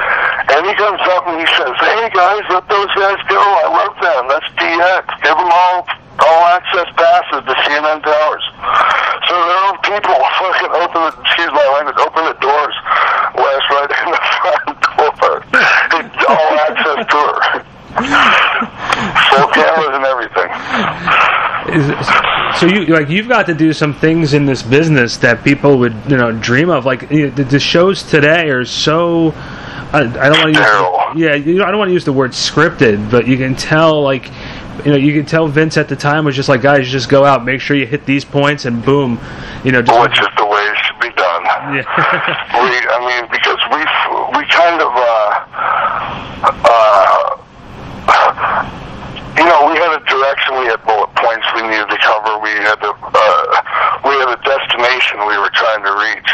And 0.51 0.67
he 0.67 0.75
comes 0.75 1.03
up 1.15 1.23
and 1.29 1.39
he 1.39 1.47
says, 1.55 1.75
"Hey 1.79 2.11
guys, 2.11 2.43
let 2.51 2.67
those 2.69 2.91
guys 2.99 3.21
go. 3.29 3.39
I 3.39 3.67
love 3.71 3.95
them. 4.01 4.23
That's 4.31 4.49
DX. 4.59 5.05
Give 5.23 5.37
them 5.37 5.51
all 5.51 5.87
all 6.19 6.43
access 6.51 6.89
passes 6.99 7.47
to 7.47 7.55
CNN 7.67 8.03
Towers." 8.03 8.45
So 9.29 9.33
their 9.37 9.61
own 9.71 9.77
people 9.87 10.17
fucking 10.41 10.73
open 10.73 11.01
the 11.05 11.13
excuse 11.21 11.53
my 11.53 11.67
language, 11.79 11.99
open 12.01 12.23
the 12.27 12.39
doors, 12.41 12.77
last 13.37 13.67
right 13.71 13.91
in 13.93 14.09
the 14.11 14.23
front 14.41 14.79
door. 14.83 15.37
all 16.27 16.53
access 16.67 17.01
tour. 17.13 17.37
Full 17.99 19.49
cameras 19.53 19.95
and 19.95 20.05
everything. 20.07 20.49
Is- 21.75 22.48
so 22.59 22.67
you 22.67 22.87
like 22.87 23.09
you've 23.09 23.29
got 23.29 23.47
to 23.47 23.55
do 23.55 23.73
some 23.73 23.95
things 23.95 24.35
in 24.35 24.47
this 24.47 24.63
business 24.63 25.17
that 25.19 25.45
people 25.45 25.79
would 25.79 25.95
you 26.09 26.17
know 26.17 26.33
dream 26.33 26.71
of. 26.71 26.85
Like 26.85 27.11
you 27.11 27.27
know, 27.27 27.31
the, 27.31 27.45
the 27.45 27.61
shows 27.61 28.03
today 28.03 28.51
are 28.51 28.65
so. 28.65 29.33
I, 29.91 30.01
I 30.01 30.29
don't 30.29 30.39
want 30.45 30.55
to 30.55 30.61
use. 30.61 31.25
Yeah, 31.25 31.35
you 31.35 31.55
know, 31.59 31.65
I 31.65 31.71
don't 31.71 31.79
want 31.79 31.89
to 31.89 31.95
use 31.95 32.05
the 32.05 32.13
word 32.13 32.33
scripted, 32.33 33.11
but 33.11 33.27
you 33.27 33.37
can 33.37 33.55
tell 33.55 34.03
like. 34.03 34.31
You 34.85 34.93
know, 34.93 34.97
you 34.97 35.13
can 35.13 35.27
tell 35.27 35.49
Vince 35.49 35.77
at 35.77 35.89
the 35.89 35.97
time 35.97 36.25
was 36.25 36.37
just 36.37 36.49
like, 36.49 36.63
guys, 36.63 36.89
just 36.89 37.09
go 37.09 37.25
out, 37.25 37.45
make 37.45 37.61
sure 37.61 37.77
you 37.77 37.85
hit 37.85 38.07
these 38.07 38.25
points, 38.25 38.65
and 38.65 38.81
boom, 38.85 39.19
you 39.65 39.73
know, 39.73 39.83
just 39.83 40.01
Which 40.01 40.21
is 40.21 40.29
the 40.37 40.47
way 40.47 40.63
it 40.63 40.79
should 40.87 41.01
be 41.01 41.11
done. 41.19 41.43
Yeah. 41.75 41.83
we, 42.63 42.71
I 42.87 42.99
mean, 43.03 43.27
because 43.27 43.59
we 43.75 43.83
we 44.39 44.47
kind 44.47 44.79
of, 44.81 44.95
uh, 44.95 45.43
uh, 46.63 47.39
you 49.39 49.45
know, 49.45 49.67
we 49.67 49.75
had 49.79 49.99
a 49.99 50.03
direction, 50.07 50.59
we 50.63 50.67
had 50.67 50.79
bullet 50.87 51.11
points 51.15 51.47
we 51.55 51.63
needed 51.63 51.89
to 51.91 51.98
we 52.49 52.65
had 52.65 52.81
a, 52.81 52.93
uh, 52.97 53.45
we 54.09 54.13
had 54.17 54.33
a 54.33 54.41
destination 54.41 55.21
we 55.29 55.37
were 55.37 55.53
trying 55.53 55.85
to 55.85 55.93
reach. 55.93 56.31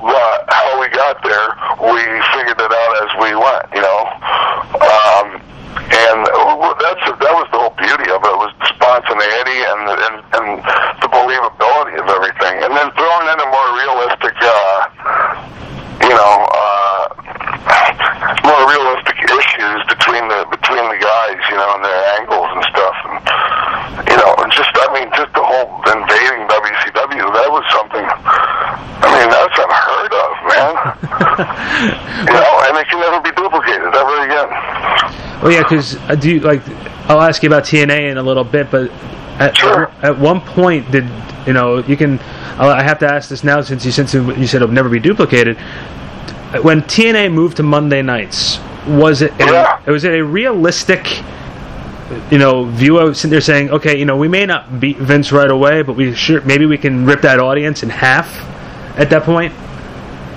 But 0.00 0.48
how 0.48 0.80
we 0.80 0.88
got 0.88 1.20
there, 1.20 1.48
we 1.92 2.00
figured 2.32 2.56
it 2.56 2.72
out 2.72 2.92
as 3.04 3.10
we 3.20 3.30
went, 3.36 3.66
you 3.76 3.82
know. 3.84 4.00
Um, 4.80 5.26
and 5.78 6.18
that's 6.80 7.04
that 7.20 7.34
was 7.36 7.48
the 7.52 7.60
whole 7.60 7.76
beauty 7.76 8.08
of 8.08 8.24
it 8.24 8.36
was 8.40 8.52
spontaneity 8.72 9.60
and 9.68 9.82
and, 9.92 10.14
and 10.40 10.46
the 11.04 11.08
believability 11.12 12.00
of 12.00 12.08
everything, 12.08 12.64
and 12.64 12.72
then 12.72 12.88
throwing 12.96 13.28
in 13.28 13.38
a 13.40 13.48
more 13.52 13.68
realistic, 13.76 14.36
uh, 14.40 14.80
you 16.08 16.14
know, 16.16 16.34
uh, 16.48 17.04
more 18.44 18.62
realistic 18.68 19.16
issues 19.28 19.80
between 19.88 20.24
the 20.28 20.48
between 20.48 20.84
the 20.88 20.98
guys, 21.00 21.40
you 21.52 21.56
know, 21.56 21.70
and 21.76 21.84
their 21.84 22.02
angles 22.20 22.48
and 22.56 22.64
stuff, 22.72 22.96
and 23.04 23.20
you 24.08 24.16
know, 24.16 24.32
and 24.40 24.52
just 24.52 24.70
I 24.72 24.88
mean, 24.92 25.08
just 25.16 25.32
the 25.34 25.44
whole 25.44 25.68
invading 25.88 26.48
WCW 26.48 27.26
that 27.32 27.48
was 27.50 27.64
something. 27.72 28.04
I 28.04 29.08
mean, 29.14 29.28
that's 29.30 29.56
unheard 29.56 30.12
of, 30.16 30.30
man. 30.48 30.74
you 32.26 32.34
know, 32.34 32.62
and 32.66 32.76
it 32.76 32.88
can 32.88 33.00
never 33.00 33.20
be 33.20 33.30
duplicated 33.32 33.94
ever 33.94 34.24
again. 34.24 34.48
Well, 35.42 35.52
yeah, 35.52 35.62
because 35.62 35.96
uh, 36.08 36.14
do 36.14 36.30
you 36.30 36.40
like? 36.40 36.62
I'll 37.08 37.20
ask 37.22 37.42
you 37.42 37.48
about 37.48 37.64
TNA 37.64 38.10
in 38.10 38.18
a 38.18 38.22
little 38.22 38.44
bit, 38.44 38.70
but 38.70 38.90
at, 39.38 39.56
Sure. 39.56 39.90
at 40.02 40.18
one 40.18 40.40
point, 40.40 40.90
did 40.90 41.08
you 41.46 41.52
know? 41.52 41.78
You 41.78 41.96
can. 41.96 42.18
I'll- 42.58 42.70
I 42.70 42.82
have 42.82 42.98
to 43.00 43.06
ask 43.06 43.28
this 43.28 43.44
now 43.44 43.60
since 43.60 43.84
you 43.84 43.92
since 43.92 44.14
you 44.14 44.46
said 44.46 44.62
it'll 44.62 44.74
never 44.74 44.88
be 44.88 44.98
duplicated. 44.98 45.56
When 46.62 46.82
TNA 46.82 47.32
moved 47.32 47.58
to 47.58 47.62
Monday 47.62 48.02
nights, 48.02 48.58
was 48.86 49.22
it? 49.22 49.32
Yeah. 49.38 49.80
A, 49.86 49.92
was 49.92 50.04
it 50.04 50.14
a 50.14 50.24
realistic? 50.24 51.22
You 52.30 52.38
know, 52.38 52.64
view 52.64 52.98
of 52.98 53.20
there 53.20 53.42
saying, 53.42 53.70
okay, 53.70 53.98
you 53.98 54.06
know, 54.06 54.16
we 54.16 54.28
may 54.28 54.46
not 54.46 54.80
beat 54.80 54.96
Vince 54.96 55.30
right 55.30 55.50
away, 55.50 55.82
but 55.82 55.92
we 55.92 56.14
sure 56.14 56.40
maybe 56.40 56.64
we 56.64 56.78
can 56.78 57.04
rip 57.04 57.20
that 57.20 57.38
audience 57.38 57.82
in 57.82 57.90
half 57.90 58.28
at 58.98 59.10
that 59.10 59.24
point. 59.24 59.52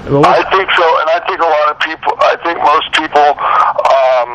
I 0.02 0.41
think 0.49 0.66
so, 0.74 0.82
and 0.82 1.08
I 1.14 1.22
think 1.30 1.38
a 1.38 1.45
lot 1.45 1.68
of 1.70 1.78
people, 1.78 2.12
I 2.26 2.34
think 2.41 2.58
most 2.58 2.89
people 2.97 3.22
um, 3.22 4.30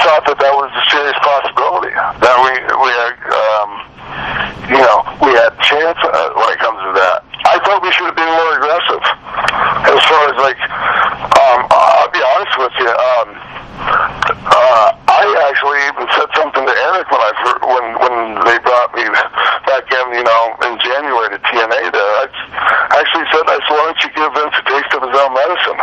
thought 0.00 0.24
that 0.24 0.40
that 0.40 0.54
was 0.56 0.72
a 0.72 0.84
serious 0.88 1.18
possibility. 1.20 1.92
That 1.92 2.36
we, 2.40 2.52
we 2.80 2.90
had, 2.96 3.14
um, 3.28 3.70
you 4.72 4.80
know, 4.80 5.04
we 5.20 5.36
had 5.36 5.52
chance 5.60 6.00
uh, 6.00 6.32
when 6.32 6.48
it 6.48 6.58
comes 6.64 6.80
to 6.80 6.92
that. 6.96 7.20
I 7.44 7.60
thought 7.60 7.84
we 7.84 7.92
should 7.92 8.08
have 8.08 8.16
been 8.16 8.32
more 8.32 8.52
aggressive. 8.56 9.04
As 9.84 10.00
far 10.08 10.22
as 10.32 10.36
like, 10.40 10.60
um, 10.64 11.60
I'll 11.68 12.12
be 12.12 12.24
honest 12.24 12.54
with 12.56 12.74
you, 12.80 12.88
um, 12.88 13.28
uh, 13.84 14.88
I 15.08 15.24
actually 15.48 15.80
even 15.88 16.04
said 16.16 16.28
something 16.36 16.64
to 16.64 16.74
Eric 16.92 17.08
when 17.10 17.20
I 17.20 17.32
when 17.64 17.84
when 18.00 18.16
they 18.44 18.58
brought 18.60 18.92
me 18.96 19.04
back 19.68 19.84
in, 19.88 20.04
you 20.16 20.24
know, 20.24 20.42
in 20.68 20.76
January 20.80 21.36
to 21.36 21.40
TNA. 21.48 21.89
Actually 23.00 23.24
said, 23.32 23.48
I 23.48 23.56
said, 23.64 23.72
why 23.72 23.84
don't 23.88 24.00
you 24.04 24.10
give 24.12 24.28
Vince 24.36 24.56
a 24.60 24.64
taste 24.68 24.92
of 24.92 25.00
his 25.08 25.16
own 25.16 25.32
medicine? 25.32 25.80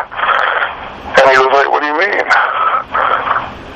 And 1.17 1.25
he 1.33 1.37
was 1.41 1.49
like, 1.49 1.65
what 1.73 1.81
do 1.81 1.89
you 1.89 1.97
mean? 1.97 2.27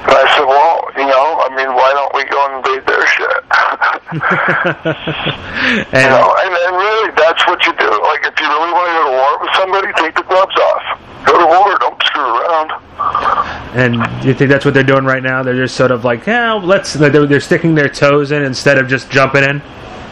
And 0.06 0.14
I 0.14 0.26
said, 0.38 0.46
well, 0.46 0.86
you 0.94 1.10
know, 1.10 1.42
I 1.42 1.50
mean, 1.58 1.74
why 1.74 1.90
don't 1.90 2.14
we 2.14 2.22
go 2.30 2.38
and 2.38 2.62
invade 2.62 2.86
their 2.86 3.02
shit? 3.10 3.42
you 5.74 5.90
and, 5.90 6.06
know, 6.14 6.30
and, 6.38 6.54
and 6.54 6.74
really, 6.78 7.10
that's 7.18 7.42
what 7.50 7.66
you 7.66 7.74
do. 7.82 7.90
Like, 7.90 8.30
if 8.30 8.38
you 8.38 8.46
really 8.46 8.74
want 8.78 8.86
to 8.86 8.94
go 8.94 9.04
to 9.10 9.14
war 9.18 9.34
with 9.42 9.54
somebody, 9.58 9.90
take 9.98 10.14
the 10.14 10.26
gloves 10.30 10.58
off. 10.58 11.02
Go 11.26 11.38
to 11.42 11.48
war. 11.50 11.78
Don't 11.82 11.98
screw 12.04 12.22
around. 12.22 12.70
And 13.74 14.26
you 14.26 14.34
think 14.34 14.50
that's 14.50 14.66
what 14.66 14.74
they're 14.74 14.84
doing 14.84 15.06
right 15.06 15.24
now? 15.24 15.42
They're 15.42 15.56
just 15.56 15.76
sort 15.76 15.92
of 15.92 16.06
like, 16.06 16.28
yeah, 16.28 16.54
let's. 16.54 16.94
They're, 16.94 17.26
they're 17.26 17.40
sticking 17.40 17.74
their 17.74 17.90
toes 17.90 18.32
in 18.32 18.44
instead 18.44 18.78
of 18.78 18.88
just 18.88 19.10
jumping 19.10 19.44
in. 19.44 19.62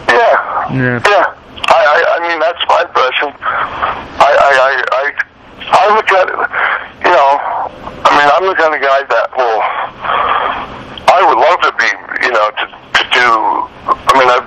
Yeah. 0.08 0.74
Yeah. 0.74 1.02
Yeah. 1.06 1.36
I, 1.70 1.82
I, 1.86 2.18
I 2.18 2.28
mean, 2.28 2.40
that's 2.40 2.62
my 2.68 2.84
impression. 3.20 3.36
I, 3.44 4.32
I, 4.32 4.52
I, 4.60 4.74
I, 4.92 5.06
I 5.60 5.96
look 5.96 6.10
at 6.12 6.28
you 7.04 7.12
know, 7.12 7.32
I 8.06 8.10
mean, 8.16 8.28
I'm 8.28 8.46
the 8.48 8.56
kind 8.56 8.76
of 8.76 8.82
guy 8.82 9.02
that 9.08 9.28
will, 9.34 9.62
I 11.10 11.20
would 11.26 11.40
love 11.40 11.60
to 11.66 11.72
be, 11.80 11.90
you 12.22 12.32
know, 12.32 12.48
to, 12.54 12.66
to 12.70 13.04
do, 13.10 13.28
I 13.88 14.12
mean, 14.14 14.30
I, 14.30 14.40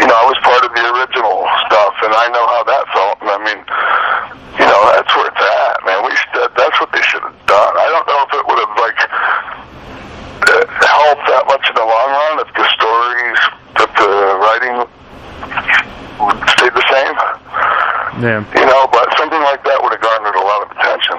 you 0.00 0.06
know, 0.06 0.16
I 0.16 0.26
was 0.26 0.38
part 0.42 0.62
of 0.64 0.72
the 0.72 0.82
original 0.82 1.46
stuff, 1.68 1.94
and 2.02 2.12
I 2.14 2.26
know 2.32 2.44
how 2.48 2.62
that 2.64 2.84
felt, 2.90 3.16
and 3.22 3.30
I 3.30 3.38
mean, 3.44 3.60
you 4.58 4.66
know, 4.66 4.80
that's 4.94 5.10
where 5.14 5.28
it's 5.30 5.38
at, 5.38 5.78
man. 5.86 6.02
We 6.02 6.12
should, 6.16 6.50
that's 6.56 6.76
what 6.80 6.90
they 6.90 7.02
should 7.06 7.22
have 7.22 7.38
done. 7.46 7.72
I 7.76 7.86
don't 7.92 8.06
know 8.08 8.20
if 8.26 8.32
it 8.34 8.44
would 8.48 8.60
have, 8.66 8.74
like, 8.82 8.98
uh, 10.48 10.64
helped 10.80 11.26
that 11.28 11.44
much 11.46 11.64
in 11.70 11.74
the 11.76 11.86
long 11.86 12.10
run 12.18 12.34
if 12.42 12.50
the 12.56 12.66
stories, 12.74 13.40
if 13.78 13.90
the 13.94 14.10
writing 14.42 14.76
stayed 16.56 16.74
the 16.74 16.86
same, 16.90 17.14
Yeah. 18.20 18.42
you 18.54 18.66
know, 18.66 18.86
but 18.90 19.06
something 19.16 19.40
like 19.42 19.62
that 19.64 19.78
would 19.82 19.92
have 19.92 20.00
garnered 20.02 20.34
a 20.34 20.40
lot 20.42 20.62
of 20.66 20.70
attention. 20.74 21.14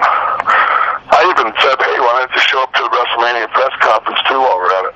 I 1.12 1.24
even 1.32 1.52
said, 1.60 1.76
hey, 1.80 1.98
why 1.98 2.12
don't 2.20 2.32
you 2.34 2.40
show 2.42 2.62
up 2.62 2.72
to 2.74 2.82
the 2.82 2.90
WrestleMania 2.92 3.48
press 3.52 3.74
conference 3.80 4.20
too 4.28 4.38
while 4.38 4.58
we're 4.58 4.74
at 4.78 4.84
it? 4.84 4.94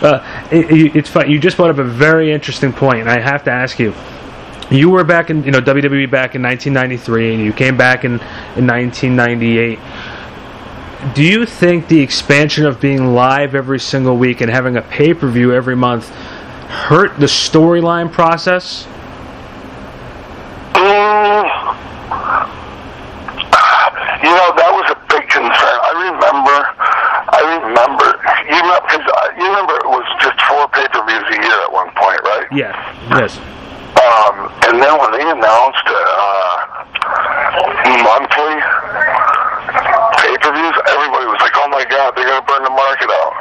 uh, 0.02 0.48
it, 0.50 0.70
it- 0.70 0.96
it's 0.96 1.08
fun. 1.10 1.30
You 1.30 1.38
just 1.38 1.56
brought 1.56 1.70
up 1.70 1.78
a 1.78 1.84
very 1.84 2.32
interesting 2.32 2.72
point, 2.72 3.00
and 3.00 3.10
I 3.10 3.20
have 3.20 3.44
to 3.44 3.50
ask 3.50 3.78
you. 3.78 3.94
you 4.70 4.90
were 4.90 5.04
back 5.04 5.30
in 5.30 5.42
you 5.44 5.50
know 5.52 5.60
WWE 5.60 6.10
back 6.10 6.34
in 6.34 6.42
1993, 6.42 7.34
and 7.34 7.42
you 7.44 7.52
came 7.52 7.76
back 7.76 8.04
in 8.04 8.14
in 8.56 8.66
1998. 8.66 9.78
Do 11.14 11.22
you 11.22 11.46
think 11.46 11.88
the 11.88 12.00
expansion 12.00 12.66
of 12.66 12.80
being 12.80 13.14
live 13.14 13.54
every 13.54 13.78
single 13.80 14.16
week 14.16 14.40
and 14.42 14.50
having 14.50 14.76
a 14.76 14.82
pay 14.82 15.14
per 15.14 15.28
view 15.28 15.52
every 15.54 15.76
month 15.76 16.08
hurt 16.10 17.18
the 17.18 17.26
storyline 17.26 18.12
process? 18.12 18.86
Mm, 20.74 21.44
you 24.22 24.32
know, 24.32 24.48
that 24.56 24.70
was 24.72 24.86
a 24.92 24.98
big 25.08 25.24
concern. 25.28 25.76
I 25.88 25.92
remember, 26.08 26.56
I 27.32 27.40
remember, 27.60 28.08
you 28.48 28.60
know, 28.64 28.78
cause 28.88 29.04
I, 29.04 29.24
you 29.40 29.44
remember 29.48 29.74
it 29.80 29.88
was 29.88 30.04
just 30.20 30.36
four 30.48 30.68
pay-per-views 30.68 31.26
a 31.32 31.38
year 31.40 31.58
at 31.64 31.72
one 31.72 31.88
point, 31.96 32.20
right? 32.24 32.46
Yeah. 33.10 33.26
Yes. 33.26 33.34
Um, 34.00 34.48
and 34.70 34.80
then 34.80 34.94
when 34.96 35.10
they 35.12 35.20
announced 35.26 35.86
uh, 35.86 36.54
monthly 38.06 38.54
pay-per-views, 40.22 40.76
everybody 40.88 41.26
was 41.26 41.40
like, 41.42 41.52
"Oh 41.58 41.68
my 41.68 41.84
God, 41.90 42.14
they're 42.16 42.24
gonna 42.30 42.46
burn 42.46 42.62
the 42.64 42.70
market 42.70 43.10
out." 43.10 43.34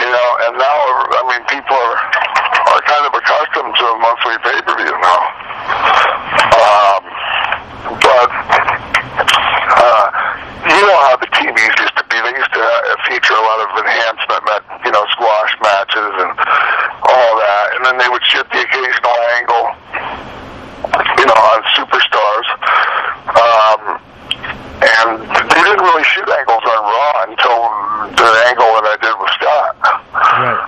You 0.00 0.08
know, 0.10 0.28
and 0.48 0.52
now 0.56 0.76
I 1.14 1.22
mean, 1.30 1.42
people 1.52 1.76
are 1.76 1.98
are 2.74 2.82
kind 2.88 3.04
of 3.06 3.12
accustomed 3.14 3.74
to 3.76 3.84
a 3.86 3.96
monthly 4.00 4.36
pay-per-view 4.40 4.94
now. 4.98 5.20
Um, 6.64 7.02
but 8.00 8.30
uh, 9.20 10.04
you 10.64 10.82
know 10.86 10.98
how 11.06 11.16
the 11.20 11.28
TVs 11.28 11.74
used 11.80 11.96
to 11.96 12.04
be. 12.08 12.16
They 12.20 12.34
used 12.36 12.52
to 12.52 12.60
uh, 12.62 12.96
feature 13.08 13.34
a 13.36 13.44
lot 13.44 13.58
of 13.64 13.68
enhancement, 13.84 14.42
ma- 14.48 14.64
you 14.84 14.92
know, 14.92 15.04
squash 15.12 15.52
matches 15.62 16.12
and 16.24 16.32
all 17.10 17.32
that, 17.40 17.66
and 17.76 17.84
then 17.84 17.96
they 17.98 18.08
would 18.08 18.22
shoot 18.24 18.46
the 18.52 18.60
occasional 18.60 19.16
angle, 19.40 19.66
you 21.18 21.26
know, 21.26 21.38
on 21.50 21.60
superstars. 21.74 22.48
Um, 23.34 23.80
and 24.80 25.20
they 25.20 25.60
didn't 25.64 25.84
really 25.84 26.04
shoot 26.04 26.28
angles 26.28 26.64
on 26.64 26.80
Raw 26.84 27.24
until 27.28 27.60
the 28.16 28.28
angle 28.48 28.70
that 28.80 28.86
I 28.86 28.96
did 29.00 29.14
with 29.16 29.32
Scott. 29.36 29.72
Right. 29.80 30.60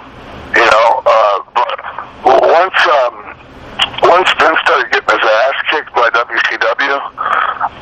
You 0.57 0.67
know, 0.69 0.89
uh, 1.05 1.39
but 1.57 1.77
once 2.53 2.77
um, 3.05 3.33
once 4.05 4.29
Vince 4.37 4.59
started 4.67 4.91
getting 4.93 5.09
his 5.17 5.25
ass 5.25 5.57
kicked 5.71 5.95
by 5.95 6.11
WCW, 6.13 6.97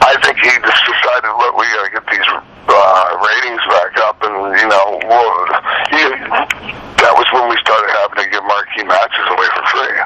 I 0.07 0.15
think 0.23 0.39
he 0.39 0.51
just 0.63 0.83
decided, 0.87 1.33
look, 1.35 1.57
we 1.59 1.67
gotta 1.75 1.91
get 1.91 2.05
these 2.07 2.29
uh, 2.31 3.09
ratings 3.19 3.65
back 3.67 3.93
up, 4.07 4.23
and 4.23 4.37
you 4.61 4.69
know, 4.71 5.01
we'll, 5.03 5.35
he, 5.91 6.01
that 7.03 7.13
was 7.19 7.27
when 7.35 7.49
we 7.51 7.57
started 7.65 7.91
having 8.07 8.23
to 8.23 8.31
give 8.31 8.45
marquee 8.47 8.85
matches 8.87 9.27
away 9.35 9.49
for 9.51 9.65
free. 9.75 9.99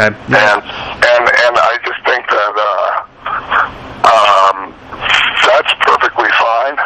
Okay. 0.00 0.16
Yeah. 0.32 0.56
And 0.56 0.64
and 0.64 1.24
and 1.28 1.54
I 1.60 1.76
just 1.84 2.00
think 2.08 2.24
that 2.24 2.54
uh, 2.56 2.92
um, 4.08 4.72
that's 5.44 5.72
perfectly 5.84 6.30
fine. 6.40 6.76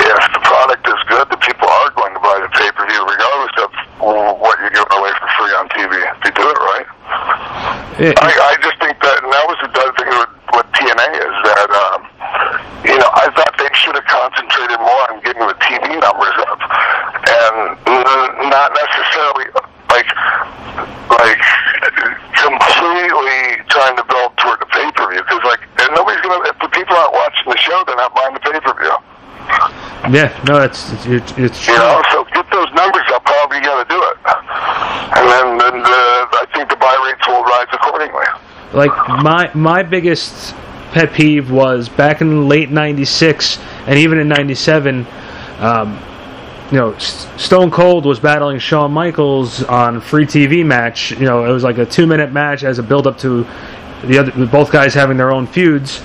If 0.00 0.24
the 0.32 0.40
product 0.48 0.80
is 0.88 1.00
good, 1.12 1.28
the 1.28 1.36
people 1.44 1.68
are 1.68 1.90
going 1.92 2.14
to 2.16 2.20
buy 2.24 2.40
the 2.40 2.48
pay 2.56 2.72
per 2.72 2.88
view, 2.88 3.02
regardless 3.04 3.52
of 3.60 3.70
what 4.00 4.56
you're 4.64 4.72
giving 4.72 4.96
away 4.96 5.12
for 5.20 5.28
free 5.36 5.52
on 5.60 5.68
TV. 5.76 5.92
If 5.92 6.24
you 6.24 6.32
do 6.32 6.48
it 6.48 6.56
right. 6.72 6.88
It- 8.00 8.16
I, 8.16 8.32
I 8.32 8.54
just 8.64 8.78
think 8.80 8.96
that, 9.02 9.16
and 9.20 9.28
that 9.32 9.44
was 9.44 9.58
the 9.60 9.68
other 9.74 9.92
thing 9.98 10.08
with, 10.08 10.32
with 10.54 10.66
TNA 10.78 11.08
is 11.18 11.36
that, 11.50 11.68
um, 11.68 12.00
you 12.86 12.94
know, 12.96 13.10
I 13.12 13.26
thought 13.34 13.52
they 13.58 13.68
should 13.74 13.96
have 13.98 14.06
concentrated 14.06 14.78
more 14.80 15.02
on 15.10 15.18
getting 15.20 15.42
the 15.44 15.58
TV 15.60 15.98
numbers 15.98 16.36
up, 16.48 16.60
and 16.62 17.56
n- 17.90 18.48
not 18.48 18.70
necessarily 18.72 19.50
like, 19.90 20.08
like 21.10 21.42
completely 22.38 23.66
trying 23.66 23.96
to 23.98 24.04
build 24.06 24.30
toward 24.38 24.60
the 24.62 24.68
pay 24.70 24.86
per 24.94 25.10
view, 25.10 25.22
because 25.26 25.42
like, 25.42 25.60
and 25.82 25.90
nobody's 25.98 26.22
gonna. 26.22 26.38
If 26.46 26.58
the 26.62 26.68
people 26.70 26.94
aren't 26.94 27.12
watching 27.18 27.50
the 27.50 27.58
show, 27.58 27.82
they're 27.86 27.98
not 27.98 28.14
buying 28.14 28.34
the 28.34 28.40
pay 28.46 28.60
per 28.62 28.74
view. 28.78 28.94
Yeah. 30.10 30.44
No, 30.48 30.62
it's 30.62 30.90
it's, 31.06 31.32
it's 31.38 31.66
You 31.66 31.74
true. 31.74 31.76
know, 31.78 32.02
so 32.10 32.24
get 32.24 32.50
those 32.50 32.72
numbers 32.74 33.02
up. 33.12 33.22
However 33.26 33.54
you 33.56 33.62
got 33.62 33.82
to 33.88 33.94
do 33.94 34.00
it, 34.02 34.16
and 35.16 35.28
then, 35.30 35.58
then 35.58 35.82
the, 35.82 35.88
I 35.88 36.46
think 36.54 36.68
the 36.70 36.76
buy 36.76 36.96
rates 37.06 37.26
will 37.26 37.42
rise 37.44 37.66
accordingly. 37.72 38.24
like 38.72 38.90
my 39.22 39.50
my 39.54 39.82
biggest 39.82 40.54
pet 40.92 41.12
peeve 41.12 41.50
was 41.50 41.88
back 41.88 42.20
in 42.20 42.48
late 42.48 42.70
'96 42.70 43.58
and 43.86 43.98
even 43.98 44.18
in 44.18 44.28
'97. 44.28 45.06
Um, 45.60 46.00
you 46.70 46.76
know, 46.76 46.96
Stone 46.98 47.70
Cold 47.70 48.04
was 48.04 48.20
battling 48.20 48.58
Shawn 48.58 48.92
Michaels 48.92 49.62
on 49.64 50.02
free 50.02 50.26
TV 50.26 50.64
match. 50.66 51.12
You 51.12 51.24
know, 51.24 51.46
it 51.46 51.50
was 51.50 51.64
like 51.64 51.78
a 51.78 51.86
two 51.86 52.06
minute 52.06 52.30
match 52.30 52.62
as 52.62 52.78
a 52.78 52.82
build 52.82 53.06
up 53.06 53.16
to 53.20 53.46
the 54.04 54.18
other 54.18 54.46
both 54.46 54.70
guys 54.70 54.92
having 54.94 55.16
their 55.16 55.32
own 55.32 55.46
feuds, 55.46 56.00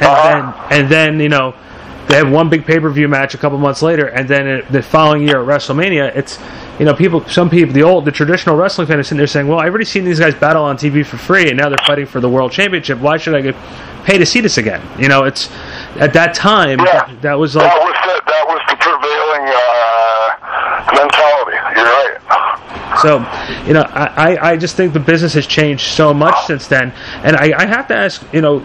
and 0.00 0.06
Uh-huh. 0.06 0.68
then 0.70 0.80
and 0.82 0.90
then 0.90 1.20
you 1.20 1.28
know 1.28 1.54
they 2.08 2.16
have 2.16 2.30
one 2.30 2.48
big 2.48 2.64
pay 2.64 2.78
per 2.80 2.88
view 2.90 3.06
match 3.08 3.34
a 3.34 3.38
couple 3.38 3.58
months 3.58 3.82
later, 3.82 4.06
and 4.06 4.28
then 4.28 4.46
it, 4.46 4.72
the 4.72 4.82
following 4.82 5.22
year 5.26 5.40
at 5.40 5.46
WrestleMania, 5.46 6.16
it's 6.16 6.38
you 6.78 6.84
know 6.84 6.94
people, 6.94 7.26
some 7.28 7.50
people, 7.50 7.74
the 7.74 7.82
old, 7.82 8.04
the 8.04 8.12
traditional 8.12 8.56
wrestling 8.56 8.86
fan 8.86 8.98
is 9.00 9.06
sitting 9.08 9.18
there 9.18 9.26
saying, 9.26 9.46
"Well, 9.48 9.58
I've 9.58 9.68
already 9.70 9.84
seen 9.84 10.04
these 10.04 10.18
guys 10.20 10.34
battle 10.34 10.64
on 10.64 10.76
TV 10.76 11.04
for 11.04 11.16
free, 11.18 11.48
and 11.48 11.56
now 11.58 11.68
they're 11.68 11.78
fighting 11.86 12.06
for 12.06 12.20
the 12.20 12.28
world 12.28 12.52
championship. 12.52 12.98
Why 12.98 13.16
should 13.18 13.34
I 13.34 13.40
get 13.42 13.54
pay 14.04 14.16
to 14.18 14.24
see 14.26 14.40
this 14.40 14.56
again?" 14.58 14.80
You 14.98 15.08
know, 15.08 15.24
it's 15.24 15.50
at 15.96 16.12
that 16.14 16.34
time 16.34 16.78
Yeah. 16.80 17.06
that, 17.06 17.22
that 17.22 17.38
was 17.38 17.54
like 17.56 17.70
that 17.70 17.78
was 17.78 17.94
the, 17.94 18.22
that 18.26 18.46
was 18.48 18.60
the 18.68 18.76
prevailing 18.76 19.44
uh, 19.52 20.92
mentality. 20.94 21.58
You're 21.76 21.84
right. 21.84 22.14
So, 23.02 23.18
you 23.66 23.74
know, 23.74 23.82
I, 23.82 24.34
I- 24.34 24.50
I 24.52 24.56
just 24.56 24.76
think 24.76 24.92
the 24.92 24.98
business 25.00 25.34
has 25.34 25.46
changed 25.46 25.92
so 25.92 26.14
much 26.14 26.46
since 26.46 26.66
then. 26.68 26.92
And 27.22 27.36
I, 27.36 27.52
I 27.56 27.66
have 27.66 27.86
to 27.88 27.94
ask, 27.96 28.24
you 28.32 28.40
know, 28.40 28.60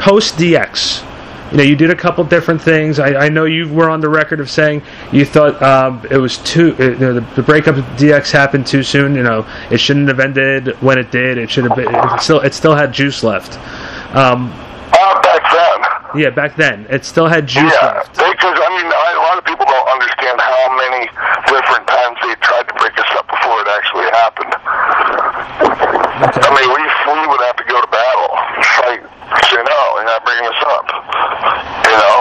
post 0.00 0.36
DX, 0.36 1.02
you 1.50 1.56
know, 1.58 1.62
you 1.62 1.76
did 1.76 1.90
a 1.90 1.96
couple 1.96 2.24
different 2.24 2.60
things. 2.60 2.98
I, 2.98 3.14
I 3.26 3.28
know 3.28 3.44
you 3.44 3.68
were 3.68 3.88
on 3.88 4.00
the 4.00 4.08
record 4.08 4.40
of 4.40 4.50
saying 4.50 4.82
you 5.12 5.24
thought 5.24 5.60
um, 5.62 6.04
it 6.10 6.18
was 6.18 6.38
too, 6.38 6.76
uh, 6.78 6.82
you 6.84 6.96
know, 6.98 7.14
the, 7.14 7.20
the 7.36 7.42
breakup 7.42 7.76
of 7.76 7.84
DX 7.96 8.30
happened 8.32 8.66
too 8.66 8.82
soon. 8.82 9.14
You 9.14 9.22
know, 9.22 9.46
it 9.70 9.78
shouldn't 9.78 10.08
have 10.08 10.20
ended 10.20 10.68
when 10.82 10.98
it 10.98 11.10
did. 11.10 11.38
It 11.38 11.50
should 11.50 11.64
have 11.64 11.76
been. 11.76 11.88
It 11.94 12.20
still, 12.20 12.40
it 12.40 12.54
still 12.54 12.74
had 12.74 12.92
juice 12.92 13.22
left. 13.22 13.56
Um, 14.16 14.52
Uh, 14.88 15.20
back 15.22 15.44
then, 15.52 16.20
yeah, 16.22 16.30
back 16.30 16.56
then 16.56 16.86
it 16.88 17.04
still 17.04 17.28
had 17.28 17.46
juice 17.46 17.70
yeah, 17.76 18.00
left. 18.00 18.16
because 18.16 18.56
I 18.56 18.68
mean, 18.72 18.88
I, 18.88 19.08
a 19.20 19.24
lot 19.28 19.36
of 19.38 19.44
people 19.44 19.66
don't 19.68 19.88
understand 19.92 20.40
how 20.40 20.64
many 20.80 21.04
different 21.44 21.84
times 21.86 22.16
they 22.24 22.34
tried 22.40 22.66
to 22.68 22.74
break 22.80 22.96
us 22.96 23.10
up 23.20 23.28
before 23.28 23.60
it 23.60 23.68
actually 23.68 24.08
happened. 24.16 24.52
I 25.28 26.48
mean, 26.56 26.68
we 26.72 26.82
we 26.82 27.20
would 27.28 27.42
have 27.44 27.56
to 27.56 27.66
go 27.68 27.78
to 27.80 27.86
battle, 27.92 28.32
say 29.58 29.64
no, 29.66 29.80
you're 29.96 30.04
not 30.04 30.24
bringing 30.24 30.46
us 30.46 30.60
up. 30.70 30.86
You 31.86 31.96
know, 31.98 32.18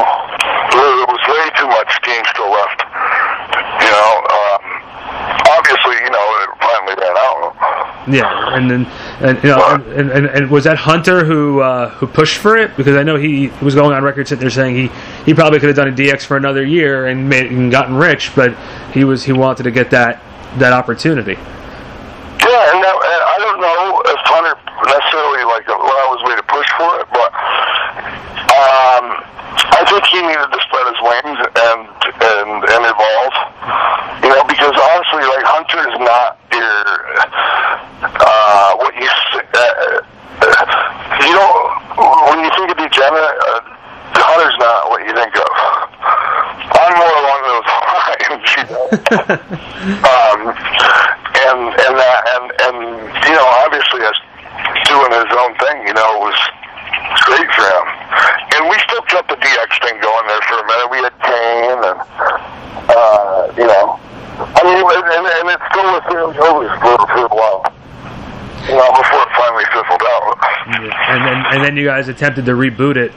there 0.74 1.06
was 1.06 1.22
way 1.28 1.46
too 1.58 1.68
much 1.68 1.90
steam 2.02 2.24
still 2.34 2.50
left. 2.50 2.82
You 3.82 3.92
know, 3.92 4.12
um, 4.34 4.62
obviously, 5.54 5.96
you 6.04 6.10
know, 6.10 6.26
it 6.42 6.50
finally 6.60 6.96
ran 6.98 7.18
out. 7.18 8.08
Yeah, 8.08 8.56
and 8.56 8.72
then 8.72 8.86
and 9.22 9.44
you 9.44 9.50
know, 9.50 9.76
and, 9.76 10.10
and, 10.10 10.26
and 10.28 10.50
was 10.50 10.64
that 10.64 10.78
Hunter 10.78 11.26
who 11.26 11.62
uh, 11.62 11.90
who 11.90 12.08
pushed 12.08 12.38
for 12.38 12.58
it? 12.58 12.76
Because 12.78 12.96
I 12.96 13.04
know 13.04 13.18
he 13.18 13.48
was 13.62 13.76
going 13.76 13.94
on 13.94 14.04
record 14.04 14.28
sitting 14.28 14.42
there 14.42 14.50
saying 14.50 14.76
he, 14.76 14.90
he 15.26 15.34
probably 15.34 15.60
could 15.60 15.70
have 15.70 15.76
done 15.76 15.90
a 15.90 15.92
DX 15.92 16.24
for 16.24 16.38
another 16.38 16.66
year 16.66 17.08
and 17.08 17.30
made 17.30 17.52
and 17.52 17.72
gotten 17.72 17.96
rich, 17.96 18.32
but 18.36 18.56
he 18.94 19.04
was 19.04 19.24
he 19.24 19.34
wanted 19.34 19.64
to 19.64 19.72
get 19.72 19.92
that 19.92 20.22
that 20.58 20.74
opportunity. 20.74 21.38
Yeah, 22.48 22.72
and, 22.72 22.80
that, 22.80 22.96
and 22.96 23.22
I 23.28 23.36
don't 23.44 23.60
know 23.60 24.02
if 24.08 24.20
Hunter 24.24 24.56
necessarily 24.88 25.44
like 25.52 25.68
well 25.68 26.08
was 26.16 26.24
way 26.24 26.36
to 26.40 26.46
push 26.48 26.70
for 26.80 26.96
it, 27.04 27.08
but 27.12 27.30
um, 28.56 29.20
I 29.76 29.84
think 29.84 30.07
he 30.18 30.26
needed 30.26 30.49
to 30.49 30.59
spread 30.65 30.86
his 30.89 30.99
wings 31.05 31.39
and 31.45 31.82
and 31.86 32.49
and 32.65 32.82
evolve. 32.89 33.36
You 34.26 34.30
know, 34.34 34.41
because 34.49 34.74
honestly, 34.74 35.24
like 35.30 35.45
Hunter 35.45 35.82
is 35.86 35.97
not 36.01 36.41
your 36.49 36.74
uh, 38.01 38.70
what 38.82 38.93
you 38.97 39.05
uh, 39.05 39.61
uh, 39.61 40.57
you 41.22 41.34
don't 41.38 41.61
when 42.34 42.41
you 42.41 42.49
think 42.57 42.74
of 42.74 42.78
Degenerate, 42.82 43.38
uh, 43.45 43.61
Hunter's 44.18 44.57
not 44.57 44.89
what 44.89 45.05
you 45.05 45.13
think 45.13 45.34
of. 45.38 45.49
I'm 46.78 46.93
more 46.97 47.15
along 47.22 47.39
those 47.45 47.68
lines. 47.70 48.45
You 48.57 48.65
know? 48.74 48.86
um, 50.01 50.39
and 51.45 51.61
and 51.78 51.93
that 51.93 52.22
and 52.34 52.45
and 52.65 52.78
you 53.22 53.36
know 53.38 53.47
obviously 53.61 54.01
us 54.01 54.18
doing 54.89 55.13
his 55.13 55.30
own 55.30 55.53
thing 55.61 55.86
you 55.86 55.93
know 55.93 56.09
was 56.26 56.38
great 57.22 57.49
for 57.53 57.70
him 57.70 57.97
and 58.58 58.70
we 58.70 58.76
still 58.89 59.01
kept 59.05 59.30
the 59.30 59.38
DX 59.38 59.70
thing 59.86 60.01
going 60.01 60.26
there 60.28 60.41
for 60.49 60.58
a 60.58 60.66
minute. 60.66 60.88
We 60.89 60.97
had 61.05 61.16
Kane 61.22 61.82
and 61.86 61.99
uh 62.89 63.53
you 63.58 63.68
know 63.68 63.99
I 64.38 64.62
mean 64.66 64.82
and, 64.82 65.05
and, 65.05 65.26
and 65.26 65.47
it 65.53 65.62
still 65.70 65.88
was 65.93 66.36
early 66.38 66.68
for, 66.82 66.97
for 67.08 67.26
a 67.26 67.34
while. 67.34 67.62
You 68.68 68.76
know 68.76 68.89
before 68.97 69.22
it 69.22 69.32
finally 69.38 69.66
fizzled 69.72 70.03
out. 70.03 70.38
And 70.68 71.22
then 71.26 71.38
and 71.53 71.64
then 71.64 71.78
you 71.78 71.86
guys 71.86 72.08
attempted 72.08 72.45
to 72.45 72.53
reboot 72.53 72.97
it, 72.97 73.14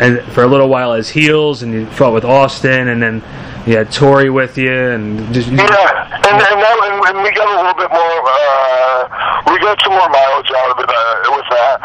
and 0.00 0.20
for 0.32 0.42
a 0.42 0.46
little 0.46 0.68
while 0.68 0.92
as 0.92 1.08
heels, 1.08 1.62
and 1.62 1.72
you 1.72 1.86
fought 1.86 2.12
with 2.12 2.24
Austin, 2.24 2.88
and 2.88 3.02
then 3.02 3.22
you 3.66 3.76
had 3.76 3.90
Tori 3.92 4.28
with 4.28 4.58
you, 4.58 4.72
and 4.72 5.32
just 5.32 5.48
Yeah, 5.48 5.56
and 5.56 6.26
and, 6.26 6.40
that, 6.40 6.76
and, 6.84 7.16
and 7.16 7.22
we 7.24 7.30
got 7.32 7.48
a 7.48 7.56
little 7.56 7.74
bit 7.74 7.90
more 7.90 8.18
uh, 8.26 9.42
we 9.46 9.58
got 9.60 9.80
some 9.82 9.92
more 9.92 10.08
mileage 10.08 10.50
out 10.56 10.70
of 10.72 10.78
it 10.82 10.90
uh, 10.90 11.36
with 11.36 11.48
that, 11.50 11.78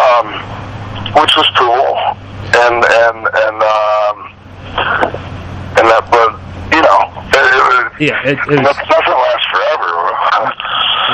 um, 0.00 0.26
which 1.14 1.34
was 1.36 1.48
cool, 1.56 1.96
and 2.60 2.84
and 2.84 3.18
and 3.26 3.56
um, 3.62 4.16
and 5.78 5.86
that, 5.88 6.06
but 6.10 6.38
you 6.74 6.80
know, 6.82 7.10
it, 7.34 8.00
it, 8.00 8.08
Yeah, 8.08 8.22
it, 8.22 8.38
it 8.38 8.60
was, 8.60 8.76
doesn't 8.76 9.18
last 9.18 9.46
forever. 9.50 9.90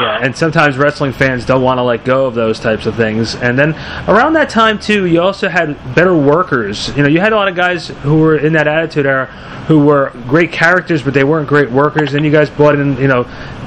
yeah, 0.03 0.18
and 0.22 0.36
sometimes 0.36 0.76
wrestling 0.76 1.12
fans 1.12 1.47
don't 1.47 1.62
want 1.62 1.78
to 1.78 1.82
let 1.82 2.05
go 2.05 2.26
of 2.26 2.34
those 2.34 2.61
types 2.61 2.84
of 2.86 2.94
things. 2.94 3.34
And 3.36 3.59
then 3.59 3.74
around 4.09 4.34
that 4.34 4.51
time 4.51 4.78
too, 4.78 5.07
you 5.07 5.22
also 5.22 5.49
had 5.49 5.76
better 5.94 6.14
workers. 6.14 6.94
You 6.97 7.03
know, 7.03 7.09
you 7.09 7.20
had 7.20 7.32
a 7.32 7.36
lot 7.36 7.49
of 7.49 7.55
guys 7.55 7.88
who 7.88 8.18
were 8.20 8.36
in 8.36 8.53
that 8.53 8.68
attitude 8.68 9.07
era 9.07 9.26
who 9.66 9.80
were 9.84 10.12
great 10.28 10.53
characters, 10.53 11.03
but 11.03 11.14
they 11.14 11.24
weren't 11.24 11.49
great 11.49 11.70
workers. 11.70 12.12
Then 12.12 12.22
you 12.22 12.30
guys 12.30 12.51
brought 12.51 12.76
in, 12.76 12.97
you 12.99 13.09
know, 13.09 13.22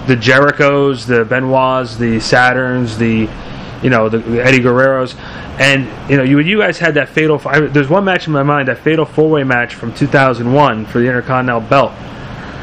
the 0.07 0.15
Jerichos, 0.15 1.05
the 1.05 1.25
Benoits, 1.25 1.97
the 1.97 2.17
Saturns, 2.17 2.97
the 2.97 3.27
you 3.83 3.89
know 3.89 4.09
the, 4.09 4.19
the 4.19 4.43
Eddie 4.43 4.59
Guerreros, 4.59 5.15
and 5.59 5.87
you 6.09 6.17
know 6.17 6.23
you 6.23 6.39
you 6.39 6.59
guys 6.59 6.77
had 6.77 6.93
that 6.95 7.09
fatal. 7.09 7.41
I, 7.45 7.59
there's 7.61 7.89
one 7.89 8.03
match 8.05 8.27
in 8.27 8.33
my 8.33 8.43
mind, 8.43 8.67
that 8.67 8.79
fatal 8.79 9.05
four 9.05 9.29
way 9.29 9.43
match 9.43 9.75
from 9.75 9.93
2001 9.93 10.85
for 10.87 10.99
the 10.99 11.05
Intercontinental 11.07 11.61
Belt. 11.61 11.91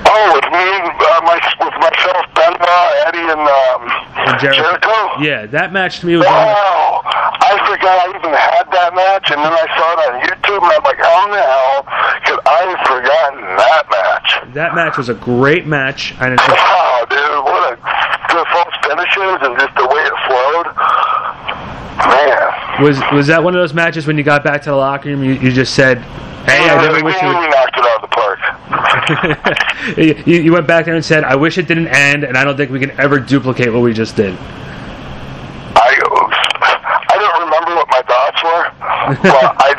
Oh, 0.08 0.32
with 0.34 0.44
me, 0.52 0.66
uh, 0.86 1.20
my, 1.26 1.34
with 1.60 1.74
myself, 1.82 2.24
Benoit, 2.34 2.92
Eddie, 3.10 3.26
and 3.26 3.42
um, 3.42 3.82
And 4.30 4.40
Jericho. 4.40 4.62
Jericho. 4.62 5.20
Yeah, 5.20 5.46
that 5.46 5.72
match 5.72 6.00
to 6.00 6.06
me 6.06 6.16
was 6.16 6.24
one 6.24 6.34
of 6.34 6.40
the- 6.40 6.46
Wow! 6.46 7.02
I 7.04 7.52
forgot 7.66 7.94
I 7.98 8.06
even 8.16 8.30
had 8.32 8.66
that 8.70 8.94
match, 8.94 9.30
and 9.30 9.38
then 9.42 9.52
I 9.52 9.66
saw 9.74 9.86
it 9.92 9.98
on 10.06 10.20
YouTube, 10.22 10.62
and 10.62 10.72
I'm 10.72 10.84
like, 10.84 10.98
how 10.98 11.24
in 11.26 11.30
the 11.34 11.42
hell 11.42 11.82
could 12.26 12.40
I 12.46 12.60
have 12.70 12.82
forgotten 12.86 13.40
that 13.56 13.84
match? 13.90 14.54
that 14.54 14.74
match 14.74 14.96
was 14.96 15.08
a 15.08 15.14
great 15.14 15.66
match, 15.66 16.14
and 16.20 16.32
it's 16.34 16.42
just, 16.46 16.56
Wow, 16.56 17.04
dude, 17.10 17.44
what 17.44 17.72
a 17.72 17.76
good 18.30 18.46
finishes 18.88 19.38
and 19.42 19.58
just 19.58 19.74
the 19.74 19.86
way 19.86 20.02
it 20.02 20.14
flowed. 20.26 20.66
Man. 21.96 22.82
was 22.82 23.00
was 23.12 23.26
that 23.28 23.42
one 23.42 23.54
of 23.54 23.60
those 23.60 23.72
matches 23.74 24.06
when 24.06 24.18
you 24.18 24.22
got 24.22 24.44
back 24.44 24.60
to 24.62 24.70
the 24.70 24.76
locker 24.76 25.08
room, 25.08 25.24
you, 25.24 25.32
you 25.32 25.50
just 25.50 25.74
said, 25.74 25.98
"Hey, 26.44 26.68
I 26.68 26.76
never 26.82 27.02
wish 27.02 27.20
you." 27.20 27.28
Would... 27.28 27.50
knocked 27.50 27.76
it 27.76 27.84
out 27.84 27.96
of 27.96 28.02
the 28.04 28.08
park. 28.14 28.38
you, 30.26 30.42
you 30.42 30.52
went 30.52 30.66
back 30.66 30.84
there 30.84 30.94
and 30.94 31.04
said, 31.04 31.24
"I 31.24 31.36
wish 31.36 31.58
it 31.58 31.66
didn't 31.66 31.88
end, 31.88 32.24
and 32.24 32.36
I 32.36 32.44
don't 32.44 32.56
think 32.56 32.70
we 32.70 32.78
can 32.78 32.92
ever 33.00 33.18
duplicate 33.18 33.72
what 33.72 33.80
we 33.80 33.92
just 33.92 34.14
did." 34.14 34.38
I 35.76 35.92
I 37.08 37.18
don't 37.18 37.40
remember 37.44 37.74
what 37.74 37.88
my 37.88 38.02
thoughts 38.04 38.42
were, 38.44 38.70
but 39.32 39.56
I 39.56 39.74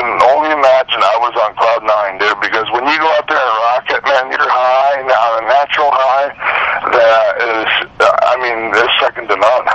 can 0.00 0.16
only 0.32 0.48
imagine 0.54 1.02
I 1.02 1.18
was 1.18 1.34
on 1.34 1.50
cloud 1.58 1.82
nine, 1.82 2.14
dude. 2.18 2.40
Because 2.40 2.70
when 2.70 2.86
you 2.86 2.96
go 2.96 3.10
out 3.18 3.26
there 3.26 3.42
and 3.42 3.58
rock 3.68 3.90
it, 3.90 4.02
man, 4.06 4.30
you're 4.30 4.48
high 4.48 5.02
on 5.02 5.44
a 5.44 5.46
natural 5.46 5.90
high 5.92 6.32
that 6.88 7.36
is, 7.42 7.68
I 8.00 8.36
mean, 8.40 8.72
is 8.72 8.88
second 9.00 9.28
to 9.28 9.36
none. 9.36 9.68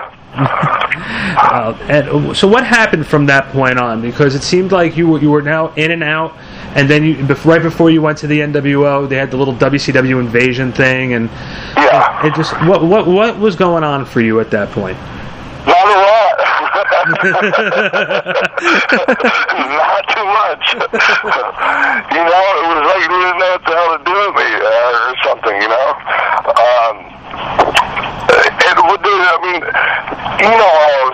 Uh, 1.38 1.75
and 1.88 2.36
so, 2.36 2.48
what 2.48 2.66
happened 2.66 3.06
from 3.06 3.26
that 3.28 3.50
point 3.52 3.80
on? 3.80 4.02
Because 4.02 4.36
it 4.36 4.42
seemed 4.44 4.72
like 4.72 4.98
you 4.98 5.08
were, 5.08 5.20
you 5.20 5.30
were 5.32 5.42
now 5.42 5.74
in 5.76 5.92
and 5.92 6.04
out, 6.04 6.34
and 6.76 6.90
then 6.90 7.04
you 7.04 7.16
right 7.46 7.62
before 7.62 7.90
you 7.90 8.02
went 8.02 8.18
to 8.20 8.28
the 8.28 8.40
NWO, 8.40 9.08
they 9.08 9.18
had 9.18 9.30
the 9.32 9.38
little 9.38 9.54
WCW 9.54 10.20
invasion 10.20 10.72
thing, 10.72 11.14
and 11.14 11.30
Yeah, 11.76 12.26
it 12.26 12.34
just 12.36 12.54
what 12.68 12.84
what 12.84 13.08
what 13.08 13.38
was 13.40 13.56
going 13.56 13.84
on 13.84 14.06
for 14.06 14.22
you 14.22 14.40
at 14.40 14.50
that 14.52 14.72
point? 14.72 14.98
not 15.66 15.88
a 15.88 15.98
lot. 15.98 16.36
not 19.06 20.02
too 20.14 20.26
much. 20.26 20.66
you 22.14 22.22
know, 22.22 22.44
it 22.62 22.68
was 22.70 22.82
like 22.86 23.02
you 23.02 23.10
didn't 23.10 23.40
know 23.40 23.50
what 23.50 23.64
the 23.66 23.74
hell 23.74 23.98
to 23.98 24.02
do 24.06 24.14
with 24.14 24.36
me 24.36 24.50
uh, 24.62 25.10
or 25.10 25.16
something. 25.24 25.56
You 25.62 25.70
know. 25.70 25.90
Um, 26.54 26.96
it 28.30 28.78
would. 28.78 29.02
I 29.06 29.38
mean, 29.42 29.62
you 30.42 30.50
know, 30.50 30.70
I 30.70 31.05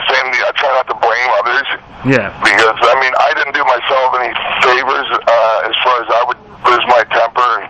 try 0.62 0.72
not 0.78 0.86
to 0.88 0.98
blame 1.02 1.30
others 1.42 1.68
Yeah, 2.06 2.30
because 2.46 2.78
I 2.86 2.94
mean 3.02 3.14
I 3.18 3.34
didn't 3.34 3.58
do 3.58 3.66
myself 3.66 4.08
any 4.22 4.32
favors 4.62 5.10
uh, 5.10 5.70
as 5.70 5.76
far 5.82 5.96
as 6.06 6.08
I 6.14 6.22
would 6.30 6.38
lose 6.70 6.86
my 6.86 7.02
temper 7.10 7.50
and 7.58 7.66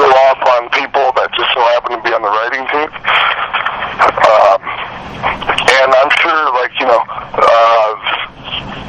go 0.00 0.08
off 0.08 0.40
on 0.56 0.72
people 0.72 1.12
that 1.20 1.28
just 1.36 1.52
so 1.52 1.60
happen 1.76 1.92
to 1.92 2.00
be 2.00 2.16
on 2.16 2.24
the 2.24 2.32
writing 2.32 2.64
team. 2.72 2.88
Um, 4.24 4.60
and 5.20 5.88
I'm 5.92 6.12
sure, 6.24 6.42
like 6.56 6.72
you 6.80 6.88
know, 6.88 7.02
uh, 7.04 7.92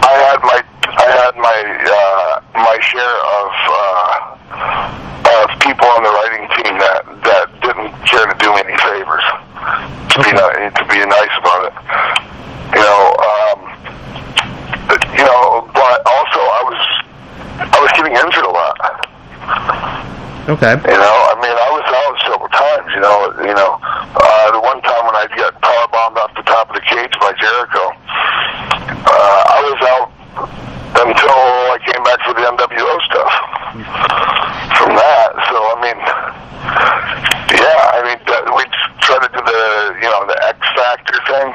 I 0.07 0.13
had 0.31 0.39
my 0.47 0.59
I 0.95 1.07
had 1.11 1.33
my 1.35 1.59
uh, 1.91 2.33
my 2.55 2.77
share 2.79 3.17
of 3.35 3.51
uh, 3.67 4.15
of 5.43 5.59
people 5.59 5.87
on 5.91 6.03
the 6.07 6.13
writing 6.15 6.47
team 6.55 6.73
that 6.79 7.03
that 7.27 7.45
didn't 7.59 7.91
care 8.07 8.25
to 8.25 8.35
do 8.39 8.47
me 8.55 8.63
any 8.63 8.77
favors. 8.79 9.27
To 10.15 10.23
be 10.23 10.31
ni- 10.31 10.71
to 10.71 10.83
be 10.87 10.99
nice 11.03 11.35
about 11.43 11.61
it, 11.67 11.75
you 12.71 12.83
know. 12.83 13.03
Um, 13.19 13.59
but, 14.87 15.01
you 15.17 15.25
know, 15.25 15.67
but 15.73 15.97
also 16.05 16.39
I 16.39 16.61
was 16.69 16.81
I 17.59 17.77
was 17.81 17.91
getting 17.97 18.13
injured 18.13 18.45
a 18.45 18.49
lot. 18.53 18.77
Okay, 20.49 20.73
You 20.77 20.99
know, 20.99 21.15
I 21.31 21.35
mean, 21.41 21.55
I 21.55 21.69
was 21.73 21.85
out 21.89 22.15
several 22.25 22.51
times. 22.53 22.87
You 22.93 23.01
know, 23.01 23.17
you 23.41 23.55
know, 23.55 23.71
uh, 23.81 24.51
the 24.51 24.61
one 24.61 24.81
time 24.81 25.03
when 25.05 25.15
I 25.17 25.25
got 25.35 25.59
power 25.61 25.87
bombed 25.89 26.17
off 26.17 26.33
the 26.35 26.43
top 26.43 26.69
of 26.69 26.75
the 26.75 26.85
cage 26.85 27.13
by 27.19 27.33
Jericho, 27.37 27.83
uh, 29.05 29.41
I 29.55 29.59
was 29.65 29.79
out 29.89 30.09
until 30.95 31.39
I 31.73 31.77
came 31.83 32.03
back 32.03 32.19
for 32.23 32.33
the 32.33 32.43
NWO 32.45 32.93
stuff. 33.09 33.33
From 34.79 34.91
that, 34.95 35.29
so 35.51 35.57
I 35.59 35.75
mean, 35.83 35.99
yeah, 37.59 37.95
I 37.95 37.99
mean, 38.07 38.19
that, 38.27 38.43
we 38.55 38.63
tried 39.03 39.23
to 39.27 39.31
do 39.35 39.41
the, 39.43 39.61
you 40.01 40.09
know, 40.09 40.23
the 40.27 40.37
X 40.47 40.57
Factor 40.75 41.19
thing. 41.27 41.47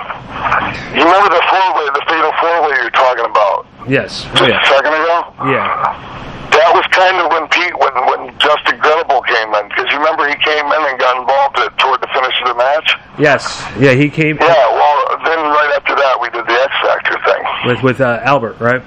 You 0.97 1.05
remember 1.05 1.31
the 1.33 1.45
four 1.49 1.67
way, 1.77 1.87
the 1.97 2.05
fatal 2.09 2.33
four 2.41 2.57
way 2.69 2.77
you're 2.81 2.95
talking 2.95 3.25
about 3.25 3.67
yes, 3.89 4.25
oh, 4.39 4.47
yeah, 4.47 4.61
a 4.61 4.67
second 4.69 4.93
ago? 4.93 5.17
yeah, 5.51 6.49
That 6.53 6.71
was 6.77 6.85
kind 6.93 7.17
of 7.19 7.33
when 7.33 7.49
Pete, 7.49 7.75
when 7.81 7.95
when 8.07 8.21
Justin 8.39 8.79
Credible 8.81 9.23
came 9.25 9.51
in, 9.57 9.65
because 9.69 9.89
you 9.91 9.99
remember 9.99 10.29
he 10.29 10.37
came 10.41 10.67
in 10.69 10.83
and 10.93 10.97
got 11.01 11.17
involved 11.19 11.59
at, 11.59 11.73
toward 11.81 12.01
the 12.01 12.11
finish 12.13 12.37
of 12.45 12.53
the 12.53 12.59
match. 12.61 12.89
Yes, 13.21 13.63
yeah. 13.79 13.93
He 13.93 14.09
came 14.09 14.37
Yeah, 14.41 14.49
well, 14.73 15.19
then 15.25 15.39
right 15.39 15.73
after 15.77 15.95
that 15.95 16.19
we 16.21 16.29
did 16.31 16.47
the 16.47 16.53
X 16.53 16.73
Factor 16.83 17.19
thing. 17.25 17.43
with 17.67 17.83
with 17.83 18.01
uh, 18.01 18.21
Albert, 18.23 18.57
right? 18.61 18.83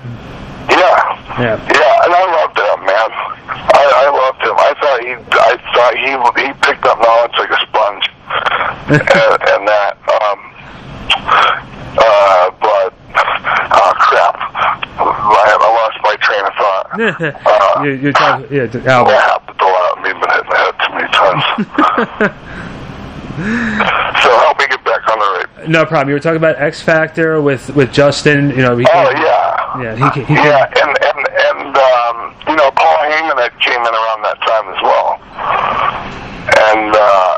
Yeah, 0.70 1.40
Yeah. 1.40 1.58
yeah, 1.60 2.04
and 2.06 2.14
I 2.14 2.24
loved 2.40 2.58
him, 2.58 2.80
man. 2.88 3.10
I, 3.52 3.84
I 3.84 4.08
loved 4.10 4.42
him. 4.42 4.56
I 4.58 4.74
thought 4.80 5.00
he, 5.04 5.12
I 5.14 5.54
thought 5.76 5.94
he 6.00 6.12
he 6.42 6.54
picked 6.66 6.86
up 6.86 6.98
knowledge 7.00 7.36
like 7.38 7.52
a 7.52 7.60
sponge, 7.68 8.06
and, 8.90 9.38
and 9.52 9.68
that. 9.68 9.98
Um, 10.08 10.40
uh, 11.96 12.50
but 12.60 12.94
oh 13.76 13.94
crap, 14.00 14.36
I, 14.98 15.58
I 15.62 15.68
lost 15.78 16.00
my 16.04 16.16
train 16.22 16.44
of 16.46 16.54
thought. 16.56 16.88
Uh, 17.46 17.84
you, 17.84 17.92
you're 17.94 18.14
talking, 18.14 18.48
yeah, 18.56 18.68
Albert. 18.88 19.12
happened 19.14 19.60
a 19.60 19.66
lot. 19.66 20.02
Me 20.02 20.10
been 20.14 20.22
hitting 20.30 20.50
the 20.50 20.56
head 20.56 20.76
too 20.80 20.92
many 20.94 21.10
times. 21.12 21.44
so 24.24 24.30
help 24.40 24.58
me 24.60 24.66
get 24.68 24.84
back 24.86 25.08
on 25.10 25.18
the 25.20 25.26
right. 25.26 25.63
No 25.74 25.88
problem. 25.88 26.10
You 26.10 26.14
were 26.14 26.20
talking 26.20 26.38
about 26.38 26.62
X 26.62 26.84
Factor 26.84 27.42
with 27.42 27.74
with 27.76 27.92
Justin. 27.92 28.52
You 28.52 28.62
know, 28.62 28.78
he 28.78 28.86
Oh 28.94 29.10
yeah. 29.10 29.82
yeah, 29.82 30.14
he, 30.14 30.22
he 30.22 30.34
Yeah, 30.36 30.70
came, 30.70 30.86
and 30.86 30.94
and 31.02 31.22
and 31.34 31.74
um, 31.74 32.36
you 32.46 32.56
know 32.56 32.70
Paul 32.78 32.98
Heyman 33.10 33.42
had 33.42 33.58
came 33.58 33.82
in 33.82 33.90
around 33.90 34.22
that 34.22 34.38
time 34.46 34.70
as 34.70 34.80
well, 34.86 35.18
and 36.70 36.94
uh, 36.94 37.38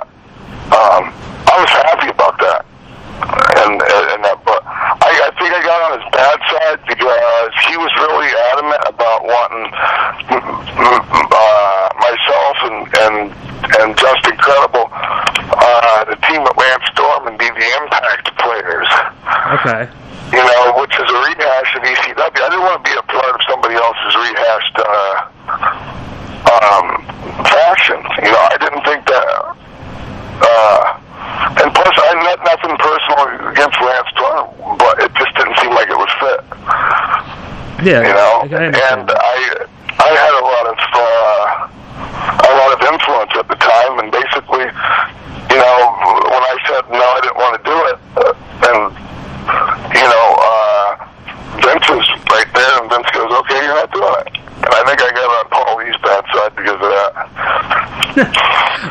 um, 0.75 1.03
I 1.47 1.55
was 1.63 1.71
happy 1.87 2.11
about 2.11 2.35
that, 2.43 2.65
and 3.63 3.79
and 3.79 4.19
that, 4.27 4.43
but 4.43 4.59
I, 4.67 5.15
I 5.15 5.31
think 5.39 5.55
I 5.55 5.63
got 5.63 5.79
on 5.87 5.91
his 5.95 6.07
bad 6.11 6.35
side 6.51 6.79
because 6.91 7.55
he 7.71 7.79
was 7.79 7.91
really 8.03 8.35
adamant 8.51 8.83
about 8.83 9.23
wanting 9.23 9.71
mm, 10.27 10.43
mm, 10.75 11.23
uh, 11.31 11.87
myself 12.03 12.55
and 12.67 12.83
and 12.99 13.15
and 13.79 13.97
Justin 13.97 14.35
Credible 14.35 14.91
uh, 14.91 16.03
the 16.05 16.19
team 16.27 16.41
at 16.43 16.57
Lance 16.57 16.83
Storm 16.91 17.27
and 17.27 17.37
be 17.39 17.47
the 17.47 17.67
Impact 17.81 18.35
players 18.37 18.87
okay. 19.57 19.89
you 20.31 20.41
know, 20.41 20.73
which 20.77 20.93
is 20.93 21.07
a 21.09 21.19
rehash 21.25 21.75
of 21.75 21.81
ECW. 21.83 22.19
I 22.19 22.49
didn't 22.49 22.61
want 22.61 22.83
to 22.83 22.85
be 22.85 22.95
a 22.97 23.05
part 23.09 23.33
of 23.33 23.41
somebody 23.49 23.75
else's 23.75 24.13
rehashed 24.15 24.77
uh, 24.77 25.17
um, 26.49 26.85
faction. 27.45 27.99
You 28.21 28.31
know, 28.31 28.43
I 28.49 28.57
didn't 28.59 28.83
think 28.85 29.01
that. 29.07 29.25
Uh, 30.45 30.99
and 31.61 31.73
plus, 31.73 31.95
I 31.97 32.05
had 32.27 32.41
nothing 32.43 32.75
personal 32.77 33.49
against 33.49 33.77
Lance 33.81 34.09
Storm, 34.13 34.77
but 34.77 34.99
it 35.01 35.11
just 35.15 35.33
didn't 35.37 35.57
seem 35.57 35.71
like 35.73 35.89
it 35.89 35.97
would 35.97 36.13
fit. 36.21 36.41
Yeah, 37.85 38.01
You 38.01 38.17
know, 38.17 38.49
I, 38.49 38.49
I 38.49 38.65
and 38.97 39.05
I 39.13 39.37
I 40.01 40.09
had 40.09 40.33
a 40.33 40.41
lot 40.41 40.65
of 40.73 40.77
uh, 40.89 41.69
a 42.49 42.53
lot 42.57 42.73
of 42.73 42.81
influence 42.81 43.29
at 43.37 43.45
the 43.47 43.53
time, 43.61 43.99
and 44.01 44.09
basically, 44.11 44.65
you 45.53 45.59
know, 45.61 45.77
when 46.25 46.41
I 46.49 46.57
said 46.65 46.81
no, 46.89 46.97
I 46.97 47.21
didn't 47.21 47.37
want 47.37 47.53
to 47.55 47.61
do 47.61 47.77
it, 47.93 47.97
uh, 48.17 48.33
and 48.73 48.89
you 49.93 50.01
know, 50.01 50.25
uh, 50.41 50.97
Vince 51.61 51.85
was 51.93 52.09
right 52.33 52.49
there, 52.57 52.73
and 52.81 52.89
Vince 52.89 53.05
goes, 53.13 53.29
"Okay, 53.31 53.61
you're 53.63 53.75
not 53.77 53.91
doing 53.93 54.15
it." 54.25 54.33
And 54.65 54.73
I 54.73 54.81
think 54.87 54.99
I 55.03 55.11
got 55.11 55.29
on 55.29 55.45
Paul 55.51 55.81
E.'s 55.85 55.95
bad 56.01 56.25
side 56.33 56.55
because 56.55 56.81
of 56.81 56.89
that. 56.89 57.13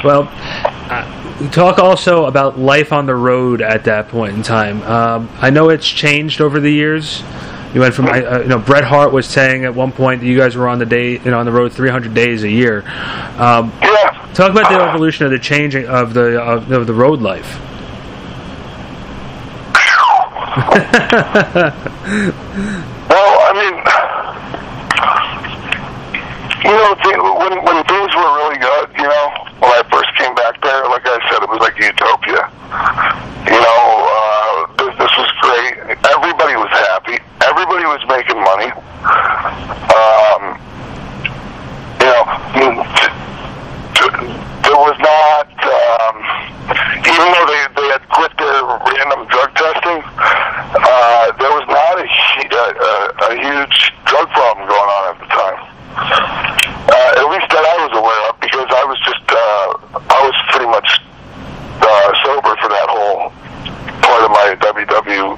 well, 0.05 0.29
uh, 0.89 1.05
talk 1.51 1.81
also 1.81 2.27
about 2.27 2.61
life 2.61 2.93
on 2.93 3.07
the 3.07 3.15
road 3.17 3.61
at 3.61 3.83
that 3.85 4.07
point 4.09 4.37
in 4.37 4.43
time. 4.45 4.83
Um, 4.83 5.29
I 5.41 5.51
know 5.51 5.71
it's 5.71 5.89
changed 5.89 6.41
over 6.41 6.61
the 6.61 6.71
years. 6.71 7.25
You 7.75 7.81
went 7.81 7.93
from, 7.95 8.07
uh, 8.07 8.39
you 8.39 8.47
know, 8.49 8.59
Bret 8.59 8.85
Hart 8.85 9.13
was 9.13 9.27
saying 9.27 9.65
at 9.65 9.75
one 9.75 9.91
point 9.91 10.21
that 10.21 10.27
you 10.27 10.39
guys 10.39 10.55
were 10.57 10.69
on 10.69 10.79
the 10.79 10.87
day, 10.87 11.13
you 11.19 11.31
know, 11.33 11.41
on 11.41 11.47
the 11.47 11.51
road 11.53 11.73
300 11.73 12.15
days 12.15 12.45
a 12.45 12.49
year. 12.49 12.85
Um, 13.37 13.73
Yeah. 13.83 14.13
talk 14.33 14.53
about 14.53 14.71
the 14.71 14.81
evolution 14.81 15.27
of 15.27 15.33
the 15.33 15.41
changing 15.41 15.87
of 15.87 16.15
the 16.15 16.41
of, 16.41 16.71
of 16.71 16.87
the 16.87 16.95
road 16.95 17.21
life. 17.21 17.59
Well, 23.05 23.37
I 23.47 23.53
mean, 23.55 23.75
you 26.65 26.73
know, 26.73 26.95
th- 27.05 27.21
when 27.21 27.53
when 27.65 27.79
things 27.85 28.11
were 28.17 28.31
really 28.41 28.57
good, 28.59 28.89
you 28.97 29.05
know, 29.07 29.27
when 29.61 29.71
I 29.71 29.83
first 29.93 30.09
came 30.17 30.35
back 30.35 30.59
there, 30.63 30.89
like 30.89 31.05
I 31.07 31.19
said, 31.31 31.43
it 31.43 31.49
was 31.51 31.61
like 31.61 31.77
utopia. 31.79 32.49
You 33.51 33.61
know, 33.61 33.83
uh, 34.09 34.67
business 34.79 35.13
was 35.19 35.31
great. 35.45 35.75
Everybody 36.11 36.57
was 36.57 36.71
happy. 36.73 37.19
Everybody 37.45 37.85
was 37.85 38.01
making 38.09 38.41
money. 38.41 38.73
Um, 39.93 40.57
you 42.01 42.09
know, 42.09 42.25
t- 42.97 43.13
t- 44.01 44.33
there 44.65 44.81
was 44.81 44.97
not, 44.99 45.45
um, 45.53 46.17
even 47.05 47.29
though 47.37 47.45
they 47.47 47.61
they 47.77 47.87
had 47.93 48.01
quit 48.09 48.33
their 48.41 48.65
random 48.65 49.29
drug 49.29 49.53
testing, 49.55 50.01
uh, 50.01 51.29
there 51.37 51.53
was 51.53 51.69
not 51.69 52.01
a, 52.01 52.07
hu- 52.09 52.49
a, 52.49 52.65
a, 52.73 53.13
a 53.29 53.37
huge 53.37 53.93
drug 54.09 54.25
problem 54.33 54.65
going 54.67 54.89
on 54.89 55.05
at 55.15 55.21
the 55.21 55.29
time. 55.29 55.61
Uh, 55.95 57.21
at 57.21 57.27
least 57.31 57.47
that 57.55 57.63
I 57.63 57.77
was 57.87 57.93
aware 57.95 58.23
of, 58.33 58.41
because 58.41 58.67
I 58.73 58.83
was 58.89 58.99
just, 59.05 59.23
uh, 59.31 59.77
I 60.11 60.19
was 60.27 60.35
pretty 60.51 60.67
much 60.67 60.89
uh, 61.85 62.11
sober 62.25 62.57
for 62.59 62.67
that 62.73 62.89
whole 62.91 63.31
part 64.03 64.25
of 64.27 64.33
my 64.33 64.57
WW. 64.59 65.37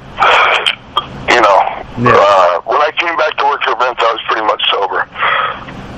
You 1.28 1.40
know, 1.42 1.58
Yeah. 2.00 2.14
uh, 2.16 2.62
when 2.64 2.80
I 2.80 2.88
came 2.96 3.12
back 3.20 3.36
to 3.36 3.44
work 3.44 3.60
for 3.68 3.74
Vince, 3.76 3.98
I 4.00 4.10
was 4.16 4.22
pretty 4.30 4.46
much 4.46 4.62
sober. 4.72 5.04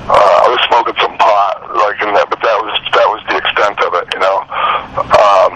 Uh, 0.09 0.17
I 0.43 0.47
was 0.49 0.57
smoking 0.67 0.97
some 0.99 1.13
pot, 1.21 1.69
like 1.85 2.01
in 2.01 2.09
that, 2.17 2.25
but 2.33 2.41
that 2.41 2.57
was 2.59 2.73
that 2.97 3.05
was 3.13 3.21
the 3.29 3.37
extent 3.37 3.77
of 3.85 3.93
it. 3.93 4.09
You 4.11 4.19
know. 4.25 4.41
Um, 4.97 5.53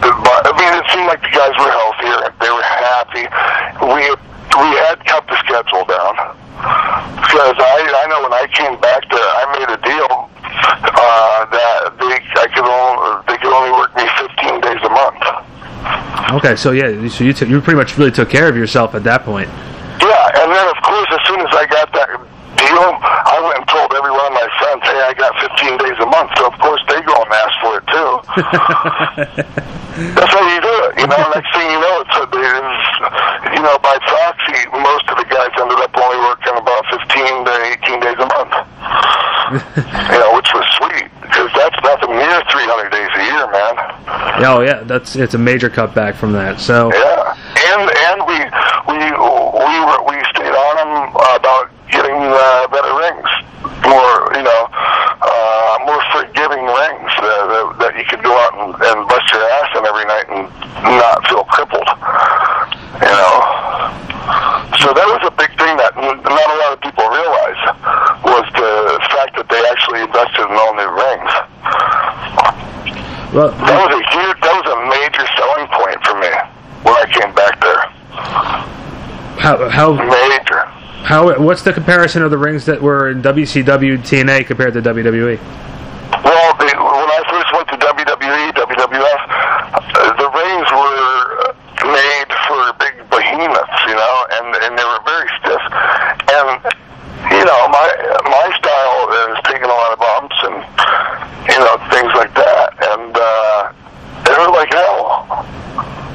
but 0.00 0.46
I 0.48 0.52
mean, 0.54 0.70
it 0.72 0.86
seemed 0.94 1.10
like 1.10 1.18
the 1.20 1.34
guys 1.34 1.50
were 1.58 1.66
healthier. 1.68 2.30
They 2.40 2.46
were 2.48 2.62
happy. 2.62 3.26
We 3.90 4.06
we 4.54 4.68
had 4.86 5.02
cut 5.04 5.26
the 5.26 5.34
schedule 5.42 5.82
down 5.90 6.14
because 7.26 7.58
I 7.58 7.90
I 7.90 8.06
know 8.06 8.22
when 8.22 8.30
I 8.38 8.46
came 8.54 8.78
back 8.78 9.02
there, 9.10 9.18
I 9.18 9.42
made 9.58 9.66
a 9.74 9.80
deal 9.82 10.30
uh, 10.86 11.50
that 11.50 11.90
they 11.98 12.22
I 12.38 12.46
could 12.54 12.70
only 12.70 13.18
they 13.26 13.34
could 13.42 13.50
only 13.50 13.74
work 13.74 13.90
me 13.98 14.06
15 14.14 14.62
days 14.62 14.78
a 14.86 14.92
month. 14.94 15.26
Okay, 16.50 16.58
so 16.58 16.74
yeah, 16.74 16.90
so 17.06 17.22
you 17.22 17.30
took 17.30 17.46
you 17.46 17.62
pretty 17.62 17.78
much 17.78 17.94
really 17.94 18.10
took 18.10 18.26
care 18.26 18.50
of 18.50 18.58
yourself 18.58 18.98
at 18.98 19.06
that 19.06 19.22
point. 19.22 19.46
Yeah, 20.02 20.42
and 20.42 20.50
then 20.50 20.66
of 20.66 20.82
course, 20.82 21.06
as 21.14 21.22
soon 21.30 21.38
as 21.38 21.52
I 21.54 21.62
got 21.70 21.86
that 21.94 22.10
deal, 22.58 22.90
I 22.90 23.38
went 23.38 23.62
and 23.62 23.66
told 23.70 23.94
every 23.94 24.10
one 24.10 24.26
of 24.26 24.34
my 24.34 24.50
friends, 24.58 24.82
"Hey, 24.82 24.98
I 24.98 25.14
got 25.14 25.30
15 25.46 25.78
days 25.78 25.94
a 26.02 26.10
month." 26.10 26.34
So 26.42 26.50
of 26.50 26.58
course 26.58 26.82
they 26.90 26.98
go 27.06 27.14
and 27.22 27.30
ask 27.30 27.54
for 27.62 27.72
it 27.78 27.86
too. 27.86 28.10
That's 30.18 30.34
how 30.34 30.42
you 30.42 30.58
do 30.58 30.74
it, 30.90 30.98
you 30.98 31.06
know. 31.06 31.22
Next 31.38 31.54
thing 31.54 31.70
you 31.70 31.78
know, 31.86 32.02
it's, 32.02 32.18
a, 32.18 32.26
it's 32.26 33.54
you 33.54 33.62
know 33.62 33.78
by 33.78 33.94
proxy, 34.10 34.58
most 34.74 35.06
of 35.06 35.22
the 35.22 35.30
guys 35.30 35.54
ended 35.54 35.78
up 35.78 35.94
only 36.02 36.18
working 36.34 36.58
about 36.58 36.82
15 36.90 37.46
to 37.46 37.54
18 37.78 38.02
days 38.02 38.18
a 38.18 38.26
month. 38.26 38.54
you 39.86 40.18
know, 40.18 40.34
which 40.34 40.50
was 40.50 40.66
sweet 40.82 41.06
because 41.22 41.46
that's 41.54 41.78
nothing 41.86 42.10
near 42.10 42.42
300 42.50 42.90
days 42.90 43.10
a 43.14 43.22
year, 43.22 43.46
man. 43.54 43.74
Oh 44.44 44.60
yeah, 44.60 44.82
that's 44.84 45.16
it's 45.16 45.34
a 45.34 45.38
major 45.38 45.70
cutback 45.70 46.14
from 46.14 46.32
that. 46.32 46.60
So 46.60 46.90
Yeah, 46.92 47.36
and 47.74 47.82
and 47.90 48.18
we 48.26 48.38
we 48.88 48.98
we 48.98 49.76
were 49.84 50.00
we 50.08 50.16
stayed 50.34 50.54
on 50.54 50.74
them 50.80 50.92
about 51.14 51.70
getting 51.90 52.14
uh, 52.14 52.68
better 52.68 52.92
rings, 53.02 53.30
more 53.84 54.30
you 54.36 54.42
know, 54.42 54.62
uh, 54.70 55.78
more 55.84 56.00
forgiving 56.14 56.64
rings 56.64 57.12
uh, 57.18 57.46
that, 57.50 57.64
that 57.80 57.92
you 57.98 58.04
could 58.08 58.22
go 58.22 58.32
out 58.32 58.54
and, 58.56 58.74
and 58.78 59.08
bust 59.08 59.26
your 59.32 59.42
ass 59.42 59.68
in 59.76 59.84
every 59.86 60.06
night 60.06 60.26
and 60.30 60.46
not 60.96 61.26
feel 61.28 61.44
crippled. 61.44 61.88
You 63.00 63.14
know, 63.16 63.34
so 64.78 64.92
that 64.94 65.08
was 65.08 65.22
a 65.26 65.34
big 65.34 65.50
thing 65.58 65.74
that 65.76 65.92
not 65.96 66.20
a 66.24 66.56
lot 66.62 66.72
of 66.72 66.80
people 66.80 67.04
realize 67.10 67.60
was 68.22 68.46
the 68.54 69.00
fact 69.10 69.34
that 69.36 69.48
they 69.50 69.60
actually 69.72 70.00
invested 70.06 70.46
in 70.46 70.54
all 70.54 70.72
new 70.76 70.88
rings. 70.88 71.32
well, 73.34 73.50
That 73.66 73.76
was 73.82 73.92
a 73.92 74.02
huge, 74.14 74.38
that 74.40 74.54
was 74.54 74.68
a 74.70 74.78
major 74.88 75.24
selling 75.36 75.66
point 75.74 75.98
for 76.06 76.14
me 76.22 76.32
when 76.86 76.94
I 76.96 77.06
came 77.10 77.32
back 77.34 77.58
there. 77.60 77.82
How 79.56 79.68
how 79.68 79.92
Major. 79.94 80.64
how 81.02 81.38
what's 81.40 81.62
the 81.62 81.72
comparison 81.72 82.22
of 82.22 82.30
the 82.30 82.38
rings 82.38 82.66
that 82.66 82.80
were 82.80 83.10
in 83.10 83.22
WCW 83.22 83.98
TNA 83.98 84.46
compared 84.46 84.74
to? 84.74 84.82
WWE? 84.82 85.38
Well, 86.24 86.50
the, 86.58 86.66
when 86.66 87.10
I 87.10 87.22
first 87.30 87.50
went 87.54 87.68
to 87.70 87.78
WWE, 87.78 88.52
WWF, 88.54 89.22
uh, 89.30 90.12
the 90.18 90.28
rings 90.34 90.68
were 90.74 91.54
made 91.86 92.30
for 92.46 92.60
big 92.82 92.94
behemoths, 93.10 93.80
you 93.86 93.94
know, 93.94 94.14
and 94.38 94.46
and 94.62 94.72
they 94.78 94.84
were 94.84 95.02
very 95.06 95.28
stiff. 95.40 95.62
And 96.30 96.58
you 97.30 97.44
know, 97.46 97.60
my 97.70 97.86
my 98.26 98.46
style 98.58 99.02
is 99.30 99.38
taking 99.46 99.70
a 99.70 99.74
lot 99.74 99.92
of 99.92 99.98
bumps 99.98 100.38
and 100.46 100.56
you 101.50 101.58
know 101.58 101.74
things 101.90 102.12
like 102.14 102.34
that, 102.34 102.74
and 102.94 103.12
uh, 103.16 103.72
they 104.26 104.34
were 104.34 104.50
like 104.50 104.70
hell. 104.72 105.46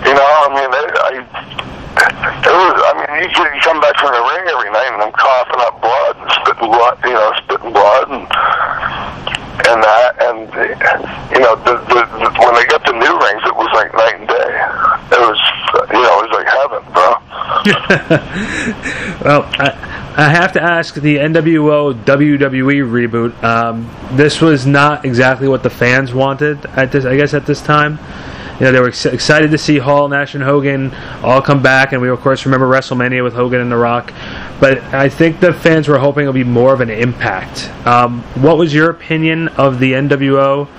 You 0.06 0.14
know, 0.14 0.30
I 0.44 0.48
mean, 0.54 0.70
they, 0.72 0.86
I. 1.04 1.66
It 1.96 2.52
was, 2.52 2.76
I 2.76 2.92
mean, 3.00 3.24
you, 3.24 3.30
you 3.32 3.62
come 3.64 3.80
back 3.80 3.96
from 3.96 4.12
the 4.12 4.20
ring 4.20 4.46
every 4.52 4.70
night 4.70 4.92
and 4.92 5.02
I'm 5.02 5.14
coughing 5.16 5.64
up 5.64 5.80
blood 5.80 6.18
and 6.20 6.30
spitting 6.44 6.68
blood, 6.68 7.00
you 7.06 7.16
know, 7.16 7.32
spitting 7.40 7.72
blood 7.72 8.12
and 8.12 8.28
and 9.68 9.82
that, 9.82 10.20
and 10.22 10.52
you 11.32 11.40
know, 11.40 11.56
the, 11.64 11.80
the, 11.88 12.04
the 12.20 12.28
when 12.44 12.54
they 12.54 12.66
got 12.68 12.86
the 12.86 12.92
new 12.92 13.16
rings, 13.18 13.42
it 13.48 13.56
was 13.56 13.72
like 13.74 13.94
night 13.96 14.20
and 14.20 14.28
day. 14.28 14.52
It 15.16 15.22
was, 15.24 15.40
you 15.90 16.02
know, 16.04 16.20
it 16.20 16.28
was 16.28 16.36
like 16.36 16.50
heaven, 16.52 16.84
bro. 16.94 17.16
Well, 19.26 19.44
I, 19.58 20.14
I 20.18 20.30
have 20.30 20.52
to 20.54 20.62
the 20.94 21.18
NWO 21.18 21.94
WWE 22.04 22.84
reboot. 22.84 23.44
Um, 23.44 23.90
this 24.14 24.42
was 24.42 24.66
not 24.66 25.06
exactly 25.06 25.48
what 25.48 25.64
the 25.64 25.70
fans 25.70 26.14
wanted 26.14 26.66
at 26.68 26.92
this. 26.92 27.06
I 27.06 27.16
guess 27.18 27.34
at 27.34 27.46
this 27.46 27.62
time, 27.62 28.00
you 28.60 28.66
know, 28.66 28.72
they 28.72 28.80
were 28.80 28.88
ex- 28.88 29.06
excited 29.06 29.52
to 29.52 29.58
see 29.58 29.80
Hall, 29.80 30.08
Nash, 30.08 30.34
and 30.34 30.44
Hogan 30.44 30.94
all 31.22 31.42
come 31.42 31.62
back, 31.62 31.92
and 31.92 32.02
we 32.02 32.08
of 32.10 32.22
course 32.22 32.46
remember 32.46 32.68
WrestleMania 32.68 33.22
with 33.22 33.34
Hogan 33.34 33.60
and 33.60 33.70
The 33.72 33.76
Rock. 33.76 34.14
But 34.62 34.82
I 34.94 35.10
think 35.10 35.42
the 35.42 35.54
fans 35.54 35.90
were 35.90 35.98
hoping 35.98 36.24
it 36.24 36.28
would 36.28 36.36
be 36.36 36.46
more 36.46 36.74
of 36.74 36.80
an 36.80 36.90
impact. 36.90 37.70
Um, 37.86 38.22
what 38.42 38.58
was 38.58 38.74
your 38.74 38.90
opinion 38.90 39.50
of 39.50 39.80
the 39.80 39.92
NWO, 39.94 40.70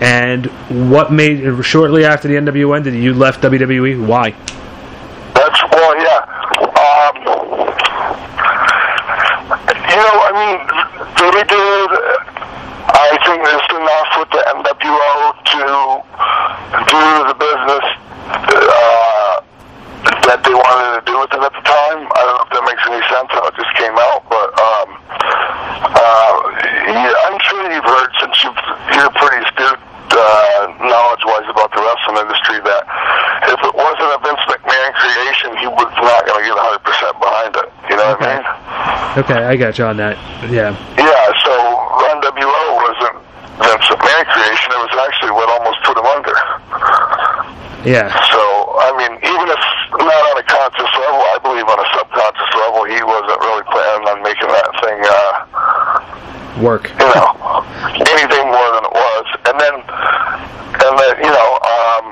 and 0.00 0.46
what 0.90 1.12
made 1.12 1.64
shortly 1.64 2.04
after 2.04 2.26
the 2.26 2.34
NWO 2.34 2.76
ended, 2.76 2.94
you 2.94 3.14
left 3.14 3.42
WWE? 3.42 4.04
Why? 4.04 4.30
That's 5.34 5.62
well, 5.70 5.96
yeah. 6.02 6.26
Um, 6.60 7.14
you 9.90 9.96
know, 9.96 10.14
I 10.22 10.30
mean, 10.34 10.58
they 11.30 11.44
did. 11.46 11.90
I 12.90 13.16
think 13.24 13.42
there's 13.42 13.70
enough 13.70 14.10
with 14.18 14.30
the 14.34 14.42
NWO 14.50 15.34
to 15.50 15.62
do 16.70 17.02
the 17.26 17.36
business 17.38 17.86
uh, 18.30 19.42
that 20.30 20.40
they 20.46 20.54
wanted 20.54 21.00
to 21.00 21.02
do 21.06 21.14
with 21.18 21.32
it 21.34 21.42
at 21.42 21.54
the 21.54 21.64
time. 21.66 22.06
I 22.06 22.20
don't 22.22 22.34
know 22.38 22.46
if 22.46 22.52
that 22.54 22.64
makes 22.70 22.84
any 22.86 23.02
sense 23.10 23.28
how 23.34 23.46
it 23.50 23.54
just 23.58 23.72
came 23.74 23.96
out, 23.98 24.22
but 24.30 24.48
um, 24.54 24.88
uh, 25.90 26.32
yeah, 26.86 27.26
I'm 27.26 27.38
sure 27.50 27.66
you've 27.72 27.88
heard 27.88 28.10
since 28.22 28.36
you've, 28.46 28.60
you're 28.94 29.14
pretty 29.18 29.42
astute 29.42 29.80
uh, 29.80 30.70
knowledge-wise 30.82 31.46
about 31.50 31.70
the 31.74 31.80
wrestling 31.82 32.20
industry 32.26 32.58
that 32.62 32.82
if 33.48 33.60
it 33.64 33.74
wasn't 33.74 34.10
a 34.12 34.18
Vince 34.22 34.42
McMahon 34.50 34.90
creation, 34.98 35.50
he 35.58 35.66
was 35.66 35.90
not 36.04 36.20
going 36.26 36.38
to 36.38 36.44
get 36.46 36.54
100% 36.54 37.16
behind 37.16 37.52
it. 37.58 37.68
You 37.90 37.96
know 37.96 38.14
what 38.14 38.22
I 38.22 38.38
mean? 38.38 38.99
Okay, 39.18 39.34
I 39.42 39.56
got 39.56 39.78
you 39.78 39.84
on 39.84 39.96
that. 39.98 40.14
Yeah. 40.46 40.70
Yeah, 40.94 41.26
so 41.42 41.52
NWO 42.14 42.62
wasn't 42.78 43.18
Vince 43.58 43.86
McMahon 43.90 44.24
creation. 44.30 44.70
It 44.70 44.80
was 44.86 44.94
actually 45.02 45.34
what 45.34 45.50
almost 45.50 45.82
put 45.82 45.98
him 45.98 46.06
under. 46.06 46.36
Yeah. 47.82 48.06
So, 48.30 48.40
I 48.78 48.92
mean, 48.94 49.18
even 49.18 49.46
if 49.50 49.62
not 49.98 50.22
on 50.30 50.36
a 50.38 50.46
conscious 50.46 50.92
level, 50.94 51.20
I 51.26 51.38
believe 51.42 51.66
on 51.66 51.80
a 51.80 51.88
subconscious 51.96 52.52
level, 52.54 52.86
he 52.86 53.00
wasn't 53.02 53.40
really 53.40 53.66
planning 53.66 54.04
on 54.06 54.18
making 54.22 54.46
that 54.52 54.70
thing, 54.84 54.98
uh, 55.02 56.62
Work. 56.62 56.86
you 56.92 57.08
know, 57.10 57.28
anything 58.14 58.46
more 58.46 58.68
than 58.78 58.84
it 58.84 58.94
was. 58.94 59.26
And 59.48 59.56
then, 59.58 59.74
and 60.86 60.92
then, 61.02 61.14
you 61.24 61.32
know, 61.34 61.50
um, 61.66 62.04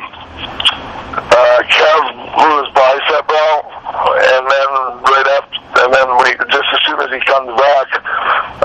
uh, 1.21 1.61
Kev 1.69 2.01
blew 2.33 2.55
his 2.65 2.71
bicep 2.73 3.29
out, 3.29 3.65
and 4.35 4.43
then 4.49 4.69
right 5.05 5.29
after, 5.37 5.59
and 5.85 5.93
then 5.93 6.07
when 6.17 6.27
he, 6.27 6.35
just 6.49 6.69
as 6.73 6.81
soon 6.87 6.99
as 7.01 7.11
he 7.13 7.21
comes 7.29 7.53
back, 7.61 7.89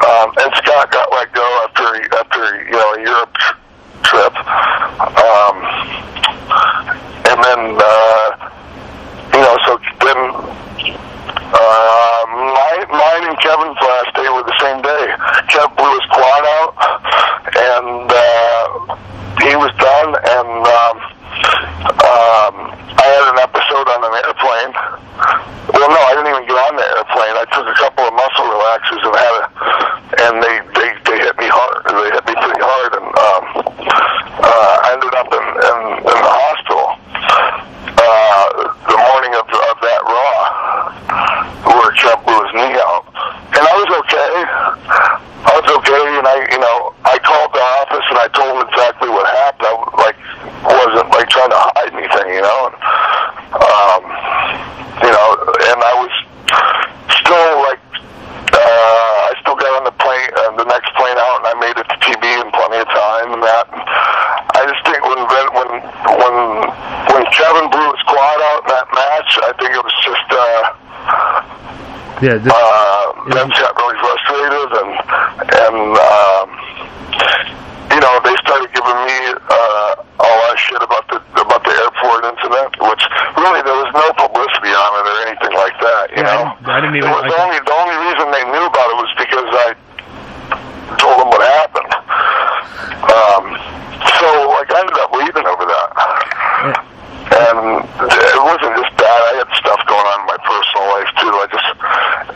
um, 0.08 0.32
and 0.40 0.50
Scott 0.56 0.92
got 0.92 1.12
let 1.12 1.32
go 1.34 1.46
after, 1.68 1.84
after 2.16 2.64
you 2.66 2.72
know, 2.72 2.94
a 2.96 3.02
Europe 3.02 3.34
tr- 3.36 3.60
trip. 4.04 4.36
Um, 5.20 5.56
and 7.26 7.40
then, 7.44 7.62
uh, 7.80 8.28
you 9.34 9.42
know, 9.42 9.58
so 9.66 9.78
then 10.04 10.20
uh, 11.54 12.22
my, 12.28 12.86
mine 12.92 13.24
and 13.30 13.40
Kevin's 13.40 13.80
last 13.82 14.12
day 14.16 14.28
were 14.30 14.44
the 14.44 14.58
same 14.60 14.82
day. 14.82 15.06
Kev 15.50 15.76
blew 15.78 15.94
his 15.94 16.06
quad 16.12 16.44
out, 16.46 16.74
and 17.58 18.12
uh, 18.12 18.96
he 19.42 19.56
was 19.56 19.72
done, 19.80 20.14
and 20.14 20.68
um, 20.68 20.96
um, 21.84 22.56
I 22.94 23.06
had 23.10 23.26
an 23.34 23.40
episode 23.42 23.88
on 23.90 24.00
an 24.06 24.14
airplane. 24.22 24.72
Well, 25.74 25.90
no, 25.90 26.00
I 26.06 26.12
didn't 26.14 26.30
even 26.30 26.46
get 26.46 26.56
on 26.56 26.76
the 26.78 26.86
airplane. 26.86 27.34
I 27.34 27.46
took 27.50 27.66
a 27.66 27.78
couple 27.82 28.06
of 28.06 28.14
muscle 28.14 28.46
relaxers 28.46 29.02
and 29.02 29.16
had 29.18 29.34
a, 29.34 29.44
and 30.30 30.34
they 30.40 30.56
they, 30.78 30.90
they 31.10 31.18
hit 31.26 31.36
me 31.42 31.50
hard. 31.50 31.82
They 31.90 32.10
hit 32.14 32.24
me 32.30 32.36
pretty 32.38 32.62
hard, 32.62 32.92
and 33.02 33.10
um, 33.10 33.44
uh, 34.40 34.86
I 34.86 34.88
ended 34.94 35.14
up 35.18 35.30
in 35.34 35.44
in, 35.44 35.78
in 36.06 36.18
the 36.22 36.34
hospital 36.38 36.86
uh, 37.98 38.46
the 38.88 38.98
morning 39.12 39.34
of, 39.36 39.46
of 39.50 39.76
that 39.82 40.02
Raw, 40.06 40.40
where 41.74 41.92
Chubb 41.98 42.24
blew 42.24 42.40
his 42.46 42.54
knee 42.54 42.78
out, 42.78 43.04
and 43.58 43.64
I 43.66 43.74
was 43.74 43.90
okay. 44.06 44.34
I 45.44 45.52
was 45.60 45.68
okay, 45.84 46.04
and 46.20 46.28
I, 46.28 46.38
you 46.56 46.62
know, 46.62 46.96
I 47.04 47.20
called 47.20 47.52
the 47.52 47.64
office 47.84 48.06
and 48.08 48.18
I 48.18 48.28
told 48.32 48.48
them 48.56 48.64
exactly 48.70 49.10
what 49.12 49.28
happened. 49.28 49.68
I 49.68 49.74
like 50.00 50.18
wasn't 50.64 51.10
like 51.12 51.28
trying 51.28 51.52
to 51.52 51.60
hide 51.60 51.92
anything, 51.92 52.28
you 52.32 52.44
know. 52.44 52.72
And, 52.72 52.76
um, 53.60 54.04
you 55.04 55.12
know, 55.12 55.28
and 55.68 55.80
I 55.84 55.94
was 56.00 56.14
still 57.20 57.52
like, 57.68 57.82
uh, 58.56 59.30
I 59.30 59.32
still 59.44 59.60
got 59.60 59.72
on 59.82 59.84
the 59.84 59.96
plane, 60.00 60.30
uh, 60.32 60.56
the 60.56 60.68
next 60.70 60.96
plane 60.96 61.18
out, 61.20 61.44
and 61.44 61.48
I 61.52 61.56
made 61.60 61.76
it 61.76 61.88
to 61.92 61.98
TB 62.00 62.24
in 62.24 62.48
plenty 62.56 62.80
of 62.80 62.88
time 62.88 63.36
and 63.36 63.44
that. 63.44 63.66
And 63.74 63.84
I 63.84 64.62
just 64.64 64.80
think 64.88 65.02
when 65.04 65.20
Vin, 65.28 65.48
when 65.60 65.70
when 66.24 66.36
when 67.12 67.24
Kevin 67.36 67.68
blew 67.68 67.88
his 67.92 68.04
quad 68.08 68.40
out 68.54 68.64
in 68.64 68.70
that 68.72 68.88
match, 68.96 69.32
I 69.44 69.52
think 69.60 69.76
it 69.76 69.84
was 69.84 69.98
just. 70.08 70.28
uh 70.32 70.64
Yeah, 72.24 72.40
this, 72.40 72.54
uh, 72.56 73.12
Vince 73.36 73.52
got 73.60 73.76
really 73.76 74.00
frustrated, 74.00 74.70
and 74.80 74.92
and 75.60 75.78
um, 76.00 76.48
you 77.92 78.00
know 78.00 78.14
they 78.24 78.32
started 78.40 78.72
giving 78.72 78.96
me 79.04 79.18
uh, 79.44 79.92
a 80.00 80.24
lot 80.32 80.50
of 80.56 80.60
shit 80.60 80.80
about 80.80 81.04
the 81.12 81.20
about 81.36 81.68
the 81.68 81.76
airport 81.84 82.24
incident, 82.32 82.72
which 82.80 83.04
really 83.36 83.60
there 83.68 83.76
was 83.76 83.92
no 83.92 84.08
publicity 84.16 84.72
on 84.72 84.90
it 85.04 85.06
or 85.12 85.18
anything 85.28 85.52
like 85.52 85.76
that. 85.84 86.04
You 86.16 86.24
Yeah, 86.24 86.32
I 86.32 86.32
know, 86.32 86.48
didn't- 86.56 86.72
I 86.72 86.80
didn't 86.80 86.96
even- 86.96 87.10
It 87.12 87.16
was 87.20 87.24
I 87.28 87.30
the 87.36 87.40
only 87.44 87.60
the 87.60 87.76
only 87.76 87.98
reason 88.08 88.26
they 88.32 88.46
knew 88.56 88.66
about 88.72 88.88
it 88.88 88.98
was 89.04 89.12
because 89.20 89.50
I 89.52 89.68
told 90.96 91.20
them 91.20 91.28
what 91.28 91.44
happened. 91.44 91.92
Um, 93.04 93.44
so 94.16 94.28
like 94.56 94.72
I 94.72 94.80
ended 94.80 94.96
up 94.96 95.12
leaving 95.12 95.44
over 95.44 95.66
that. 95.68 95.90
yeah. 96.72 96.90
And 97.34 97.82
it 97.82 98.44
wasn't 98.46 98.76
just 98.78 98.94
that. 99.00 99.20
I 99.32 99.42
had 99.42 99.50
stuff 99.58 99.80
going 99.88 100.06
on 100.06 100.18
in 100.22 100.28
my 100.28 100.38
personal 100.44 100.86
life 100.94 101.10
too. 101.18 101.34
I 101.34 101.46
just 101.50 101.70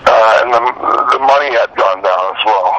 uh, 0.09 0.41
and 0.41 0.49
the 0.55 0.61
the 1.13 1.19
money 1.21 1.51
had 1.53 1.69
gone 1.75 2.01
down 2.01 2.23
as 2.33 2.41
well. 2.47 2.71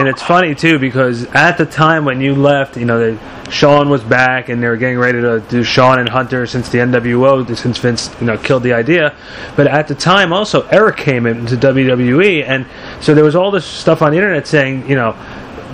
And, 0.00 0.08
it's 0.08 0.22
funny 0.22 0.54
too 0.54 0.78
because 0.78 1.24
at 1.26 1.58
the 1.58 1.66
time 1.66 2.04
when 2.04 2.20
you 2.20 2.34
left, 2.34 2.76
you 2.76 2.84
know, 2.84 2.98
the, 2.98 3.50
Shawn 3.50 3.90
was 3.90 4.02
back 4.02 4.48
and 4.48 4.62
they 4.62 4.68
were 4.68 4.76
getting 4.76 4.98
ready 4.98 5.20
to 5.20 5.40
do 5.40 5.64
Shawn 5.64 5.98
and 5.98 6.08
Hunter 6.08 6.46
since 6.46 6.68
the 6.68 6.78
NWO, 6.78 7.56
since 7.56 7.78
Vince, 7.78 8.10
you 8.20 8.26
know, 8.26 8.38
killed 8.38 8.62
the 8.62 8.72
idea. 8.72 9.16
But 9.56 9.66
at 9.66 9.88
the 9.88 9.94
time, 9.94 10.32
also 10.32 10.66
Eric 10.68 10.98
came 10.98 11.26
into 11.26 11.56
WWE, 11.56 12.44
and 12.46 12.66
so 13.00 13.14
there 13.14 13.24
was 13.24 13.34
all 13.34 13.50
this 13.50 13.66
stuff 13.66 14.02
on 14.02 14.12
the 14.12 14.18
internet 14.18 14.46
saying, 14.46 14.88
you 14.88 14.94
know, 14.94 15.16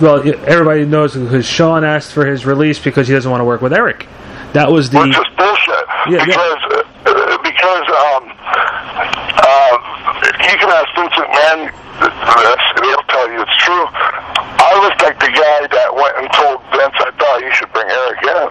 well, 0.01 0.21
everybody 0.47 0.85
knows 0.85 1.15
because 1.15 1.45
Shawn 1.45 1.83
asked 1.83 2.11
for 2.11 2.25
his 2.25 2.45
release 2.45 2.79
because 2.79 3.07
he 3.07 3.13
doesn't 3.13 3.29
want 3.29 3.41
to 3.41 3.45
work 3.45 3.61
with 3.61 3.73
Eric. 3.73 4.07
That 4.53 4.71
was 4.71 4.89
the 4.89 4.99
Which 5.01 5.17
is 5.17 5.25
bullshit. 5.35 5.85
Yeah, 6.07 6.17
yeah. 6.17 6.25
because 6.25 6.61
uh, 7.05 7.37
because 7.43 7.87
um 7.91 8.23
uh, 9.37 9.73
you 10.39 10.55
can 10.57 10.69
ask 10.71 10.87
Vince 10.95 11.13
McMahon 11.13 11.69
this, 11.99 12.63
and 12.77 12.85
he'll 12.85 13.07
tell 13.09 13.27
you 13.31 13.41
it's 13.41 13.57
true. 13.57 13.85
I 14.57 14.73
was 14.81 14.93
like 15.01 15.19
the 15.19 15.31
guy 15.33 15.67
that 15.67 15.89
went 15.93 16.15
and 16.21 16.27
told 16.33 16.61
Vince 16.73 16.97
I 17.01 17.11
thought 17.17 17.41
you 17.41 17.53
should 17.53 17.71
bring 17.73 17.89
Eric 17.89 18.21
in. 18.23 18.47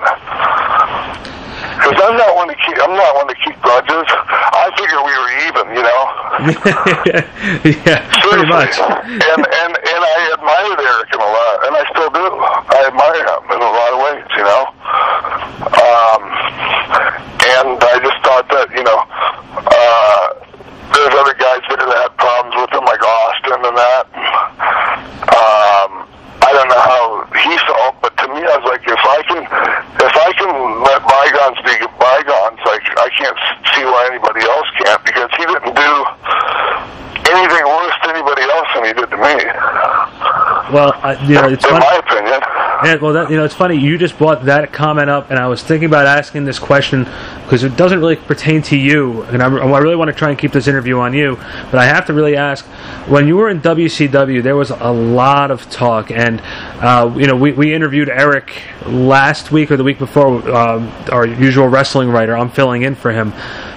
Because 1.77 1.99
I'm 2.01 2.17
not 2.17 2.37
one 2.37 2.49
to 2.49 2.57
keep. 2.57 2.77
I'm 2.81 2.97
not 2.97 3.15
one 3.17 3.29
to 3.29 3.37
keep 3.45 3.57
grudges. 3.61 4.09
I 4.09 4.73
figure 4.77 5.01
we 5.05 5.13
were 5.13 5.33
even, 5.49 5.65
you 5.77 5.85
know. 5.85 6.03
yeah, 7.87 8.07
pretty 8.23 8.47
much. 8.47 8.79
And 8.79 9.43
and 9.43 9.73
and 9.75 10.03
I 10.07 10.19
admired 10.39 10.79
Eric 10.79 11.11
a 11.11 11.27
lot, 11.27 11.57
and 11.67 11.73
I 11.75 11.83
still 11.91 12.11
do. 12.15 12.23
I 12.23 12.87
admire 12.87 13.25
him 13.27 13.43
in 13.51 13.61
a 13.63 13.73
lot 13.75 13.91
of 13.91 13.99
ways, 14.07 14.27
you 14.39 14.45
know. 14.47 14.63
Um, 15.75 16.21
and 17.51 17.69
I 17.83 17.97
just 17.99 18.19
thought 18.23 18.47
that 18.47 18.71
you 18.71 18.85
know, 18.87 19.01
uh, 19.59 20.27
there's 20.95 21.15
other 21.19 21.35
guys 21.35 21.67
there 21.67 21.83
that 21.83 21.99
had 21.99 22.15
problems 22.15 22.55
with 22.63 22.71
him, 22.71 22.85
like 22.87 23.03
Austin 23.03 23.61
and 23.67 23.77
that. 23.77 24.07
Um, 25.35 26.07
I 26.47 26.55
don't 26.55 26.71
know 26.71 26.79
how 26.79 27.27
he 27.43 27.53
felt, 27.67 27.99
but 28.01 28.15
to 28.23 28.27
me, 28.31 28.39
I 28.39 28.55
was 28.55 28.67
like, 28.71 28.87
if 28.87 29.03
I 29.03 29.19
can, 29.27 29.43
if 29.99 30.15
I 30.15 30.31
can 30.39 30.53
let 30.79 31.03
bygones 31.03 31.59
be 31.67 31.75
bygones, 31.99 32.63
like 32.63 32.87
I 33.03 33.11
can't 33.19 33.39
see 33.75 33.83
why 33.83 34.09
anybody 34.15 34.47
else 34.47 34.71
can't, 34.79 35.03
because 35.05 35.31
he 35.35 35.43
didn't 35.43 35.75
do 35.75 35.93
anything 37.35 37.65
worse 37.67 37.97
to 38.03 38.07
anybody 38.15 38.43
else 38.47 38.69
than 38.79 38.83
he 38.87 38.93
did 38.95 39.11
to 39.11 39.19
me. 39.19 39.37
Well, 40.71 40.96
I, 41.07 41.27
you 41.27 41.35
know, 41.35 41.49
it's 41.49 41.65
in 41.65 41.71
funny. 41.71 41.85
my 41.85 41.97
opinion. 41.99 42.41
Yeah, 42.85 42.97
well, 42.97 43.13
that, 43.15 43.31
you 43.31 43.37
know, 43.37 43.45
it's 43.45 43.55
funny. 43.55 43.77
You 43.77 43.97
just 43.97 44.19
brought 44.19 44.45
that 44.45 44.73
comment 44.73 45.09
up, 45.09 45.31
and 45.31 45.39
I 45.39 45.47
was 45.47 45.63
thinking 45.63 45.87
about 45.87 46.07
asking 46.07 46.45
this 46.45 46.59
question 46.59 47.05
because 47.45 47.65
it 47.65 47.77
doesn't 47.77 48.01
really 48.01 48.17
pertain 48.17 48.61
to 48.63 48.77
you, 48.77 49.23
and 49.23 49.43
I, 49.43 49.47
I 49.47 49.79
really 49.79 49.97
want 49.97 50.11
to 50.11 50.15
try 50.15 50.29
and 50.31 50.39
keep 50.39 50.53
this 50.53 50.69
interview 50.69 50.99
on 50.99 51.15
you. 51.15 51.37
But 51.71 51.77
I 51.77 51.87
have 51.87 52.07
to 52.07 52.13
really 52.13 52.37
ask: 52.37 52.67
when 53.07 53.27
you 53.29 53.37
were 53.37 53.49
in 53.49 53.61
WCW, 53.61 54.43
there 54.43 54.57
was 54.57 54.71
a 54.71 54.91
lot 54.91 55.51
of 55.51 55.71
talk, 55.71 56.11
and 56.11 56.41
uh, 56.83 57.15
you 57.17 57.27
know, 57.27 57.37
we, 57.37 57.53
we 57.53 57.73
interviewed 57.73 58.11
Eric 58.11 58.63
last 58.85 59.53
week 59.53 59.71
or 59.71 59.77
the 59.77 59.85
week 59.85 59.99
before, 59.99 60.49
um, 60.55 60.93
our 61.11 61.27
usual 61.27 61.69
wrestling 61.69 62.11
writer. 62.11 62.37
I'm 62.37 62.51
filling 62.51 62.83
in 62.83 62.95
for 62.95 63.13
him 63.13 63.33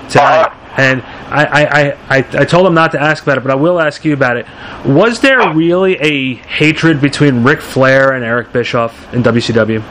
tonight. 0.10 0.48
Uh-huh. 0.48 0.59
And 0.78 1.02
I, 1.02 1.46
I, 1.46 2.18
I, 2.18 2.18
I, 2.42 2.46
told 2.46 2.68
him 2.68 2.74
not 2.74 2.92
to 2.92 3.02
ask 3.02 3.24
about 3.24 3.38
it, 3.38 3.42
but 3.42 3.52
I 3.52 3.56
will 3.56 3.80
ask 3.80 4.06
you 4.06 4.14
about 4.14 4.38
it. 4.38 4.46
Was 4.86 5.20
there 5.20 5.52
really 5.54 5.96
a 5.98 6.36
hatred 6.36 7.02
between 7.02 7.44
Ric 7.44 7.60
Flair 7.60 8.14
and 8.14 8.24
Eric 8.24 8.54
Bischoff 8.54 9.14
in 9.14 9.24
WCW? 9.24 9.84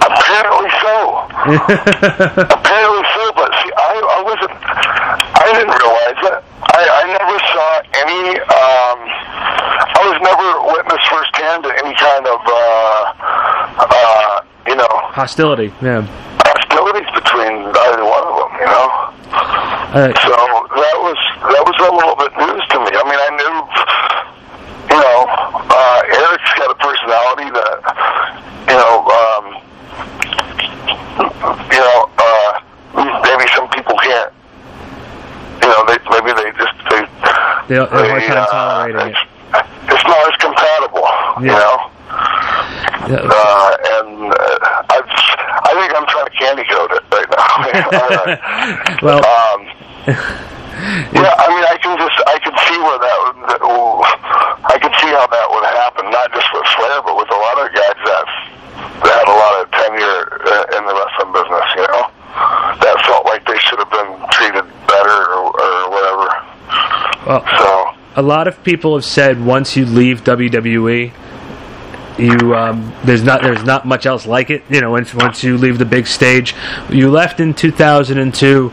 Apparently 0.00 0.70
so. 0.80 1.28
Apparently 2.50 3.04
so, 3.14 3.32
but 3.36 3.52
see, 3.62 3.70
I, 3.76 3.92
I 4.00 4.22
wasn't. 4.24 4.54
I 4.58 5.44
didn't 5.52 5.76
realize 5.76 6.20
it. 6.24 6.44
I, 6.74 6.82
I 6.82 7.04
never 7.14 7.36
saw 7.52 7.68
any. 7.94 8.38
Um, 8.40 8.98
I 9.92 10.02
was 10.06 10.18
never 10.22 10.48
witness 10.72 11.02
firsthand 11.08 11.64
to 11.64 11.70
any 11.78 11.94
kind 11.94 12.26
of, 12.26 12.40
uh, 12.46 13.12
uh, 13.82 14.40
you 14.66 14.76
know, 14.76 14.88
Hostility, 15.10 15.72
yeah. 15.82 16.02
hostilities 16.42 17.10
between 17.14 17.66
either 17.66 18.04
one 18.04 18.24
of 18.26 18.34
them. 18.38 18.52
You 18.60 18.66
know. 18.66 19.77
Uh, 19.88 20.12
So 20.20 20.28
that 20.28 20.98
was 21.00 21.16
that 21.48 21.64
was 21.64 21.76
a 21.80 21.88
little 21.96 22.16
bit 22.20 22.32
news 22.36 22.60
to 22.68 22.76
me. 22.84 22.92
I 22.92 23.02
mean, 23.08 23.16
I 23.16 23.30
knew, 23.40 23.56
you 24.92 25.00
know, 25.00 25.18
uh, 25.64 26.00
Eric's 26.12 26.52
got 26.60 26.68
a 26.68 26.76
personality 26.76 27.48
that, 27.56 27.76
you 28.68 28.76
know, 28.76 28.94
um, 29.08 29.44
you 31.72 31.80
know, 31.80 31.98
uh, 32.20 32.52
maybe 33.24 33.48
some 33.56 33.68
people 33.70 33.96
can't. 34.04 34.32
You 35.62 35.68
know, 35.72 35.80
they 35.88 35.96
maybe 36.12 36.36
they 36.36 36.52
just 36.60 36.76
they 36.92 37.00
they, 37.68 37.76
they 37.76 37.80
a 37.80 37.86
hard 37.88 38.22
time 38.28 38.36
uh, 38.36 38.46
tolerating 38.52 39.08
it. 39.08 39.16
it's, 39.88 40.04
not 40.04 40.20
as 40.28 40.36
compatible. 40.36 41.08
You 41.40 41.56
know. 41.56 41.76
Yeah. 43.08 43.24
Uh, 43.24 43.76
and 44.04 44.32
uh, 44.36 44.84
I've, 44.92 45.08
I 45.08 45.70
think 45.80 45.90
I'm 45.96 46.06
trying 46.12 46.28
to 46.28 46.34
candy 46.36 46.64
coat 46.68 46.90
it 46.92 47.04
right 47.08 47.28
now. 47.32 48.98
Well, 49.02 49.20
Um, 49.24 49.47
yeah, 51.12 51.34
I 51.36 51.46
mean, 51.52 51.64
I 51.68 51.76
can 51.76 51.92
just, 52.00 52.16
I 52.24 52.38
can 52.40 52.54
see 52.64 52.78
where 52.80 52.96
that, 52.96 53.16
would, 53.20 53.36
that 53.52 53.60
oh, 53.60 54.00
I 54.64 54.80
can 54.80 54.88
see 54.96 55.10
how 55.12 55.28
that 55.28 55.46
would 55.52 55.66
happen, 55.68 56.08
not 56.08 56.32
just 56.32 56.48
with 56.54 56.64
Flair, 56.72 57.04
but 57.04 57.12
with 57.12 57.28
a 57.28 57.36
lot 57.36 57.56
of 57.60 57.68
guys 57.76 57.98
that, 58.08 58.26
that 59.04 59.14
had 59.20 59.28
a 59.28 59.36
lot 59.36 59.52
of 59.60 59.64
tenure 59.68 60.20
uh, 60.48 60.78
in 60.80 60.82
the 60.88 60.94
wrestling 60.96 61.32
business, 61.36 61.66
you 61.76 61.84
know, 61.92 62.04
that 62.80 62.96
felt 63.04 63.28
like 63.28 63.44
they 63.44 63.58
should 63.60 63.78
have 63.84 63.92
been 63.92 64.16
treated 64.32 64.64
better 64.88 65.18
or, 65.36 65.52
or 65.52 65.72
whatever. 65.92 66.26
well, 67.28 67.44
So, 67.60 67.98
a 68.16 68.22
lot 68.22 68.48
of 68.48 68.62
people 68.64 68.96
have 68.96 69.04
said 69.04 69.44
once 69.44 69.76
you 69.76 69.84
leave 69.84 70.24
WWE, 70.24 71.12
you 72.18 72.54
um, 72.54 72.92
there's 73.04 73.22
not 73.22 73.42
there's 73.42 73.62
not 73.62 73.86
much 73.86 74.06
else 74.06 74.26
like 74.26 74.50
it. 74.50 74.64
You 74.68 74.80
know, 74.80 74.90
once 74.90 75.14
once 75.14 75.44
you 75.44 75.56
leave 75.56 75.78
the 75.78 75.84
big 75.84 76.06
stage, 76.06 76.54
you 76.90 77.10
left 77.10 77.40
in 77.40 77.54
2002. 77.54 78.72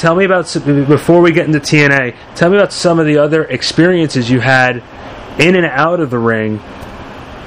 Tell 0.00 0.14
me 0.14 0.24
about 0.24 0.50
before 0.88 1.20
we 1.20 1.30
get 1.30 1.44
into 1.44 1.60
TNA. 1.60 2.16
Tell 2.34 2.48
me 2.48 2.56
about 2.56 2.72
some 2.72 2.98
of 2.98 3.04
the 3.04 3.18
other 3.18 3.44
experiences 3.44 4.30
you 4.30 4.40
had 4.40 4.82
in 5.38 5.54
and 5.56 5.66
out 5.66 6.00
of 6.00 6.08
the 6.08 6.18
ring 6.18 6.56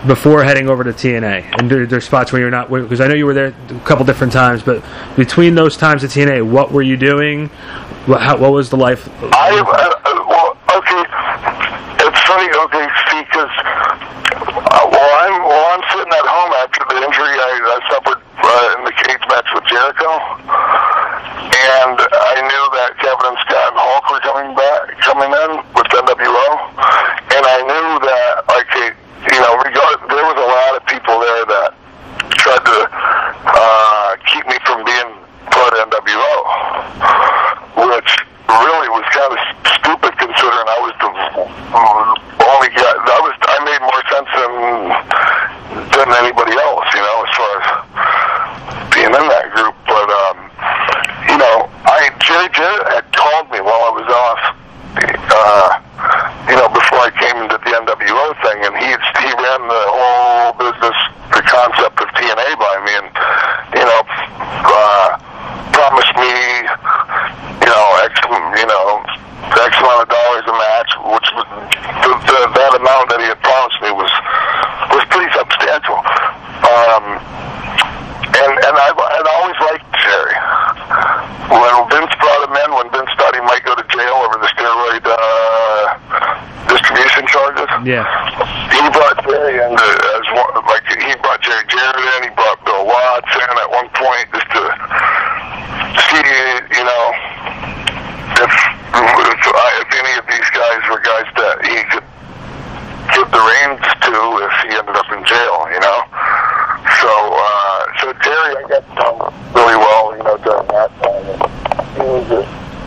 before 0.06 0.44
heading 0.44 0.70
over 0.70 0.84
to 0.84 0.92
TNA. 0.92 1.58
And 1.58 1.68
there, 1.68 1.88
there's 1.88 2.06
spots 2.06 2.32
where 2.32 2.40
you're 2.40 2.52
not 2.52 2.70
because 2.70 3.02
I 3.02 3.08
know 3.08 3.16
you 3.16 3.26
were 3.26 3.34
there 3.34 3.56
a 3.70 3.80
couple 3.86 4.06
different 4.06 4.34
times, 4.34 4.62
but 4.62 4.84
between 5.16 5.56
those 5.56 5.76
times 5.78 6.04
at 6.04 6.12
TNA, 6.12 6.48
what 6.48 6.72
were 6.72 6.84
you 6.84 6.96
doing? 6.96 7.48
What, 8.06 8.22
how, 8.22 8.38
what 8.38 8.52
was 8.52 8.70
the 8.70 8.78
life? 8.78 9.10
I, 9.24 9.83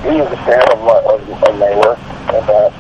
he 0.06 0.20
was 0.22 0.30
a 0.30 0.40
fan 0.46 0.62
of, 0.70 0.78
my, 0.86 0.98
of, 1.10 1.18
of 1.26 1.54
my 1.58 1.72
work, 1.82 1.98
and, 2.30 2.46
uh, 2.46 2.70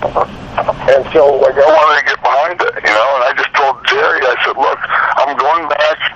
and 0.94 1.02
so 1.12 1.36
like 1.42 1.58
I 1.58 1.66
wanted 1.66 2.00
to 2.00 2.06
get 2.06 2.20
behind 2.22 2.56
it, 2.60 2.74
you 2.86 2.94
know. 2.94 3.10
And 3.18 3.22
I 3.26 3.32
just 3.36 3.52
told 3.54 3.76
Jerry, 3.86 4.22
I 4.22 4.34
said, 4.46 4.56
look, 4.56 4.80
I'm 5.18 5.36
going 5.36 5.68
back 5.68 6.15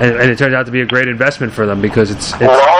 and, 0.00 0.30
it 0.30 0.38
turned 0.38 0.54
out 0.54 0.66
to 0.66 0.72
be 0.72 0.80
a 0.80 0.86
great 0.86 1.08
investment 1.08 1.52
for 1.52 1.66
them 1.66 1.80
because 1.80 2.10
it's, 2.10 2.32
it's 2.40 2.79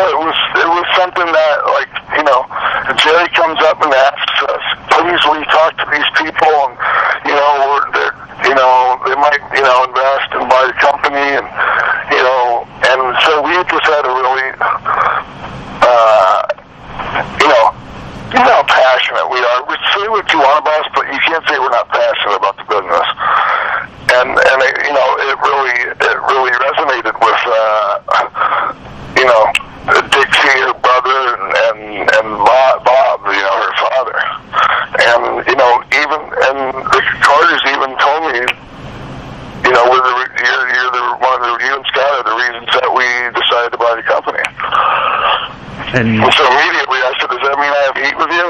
And 45.93 46.19
so 46.33 46.47
immediately 46.47 46.99
I 46.99 47.13
said, 47.19 47.31
does 47.31 47.41
that 47.43 47.59
mean 47.59 47.73
I 47.73 47.83
have 47.87 47.97
heat 47.99 48.17
with 48.19 48.31
you? 48.37 48.47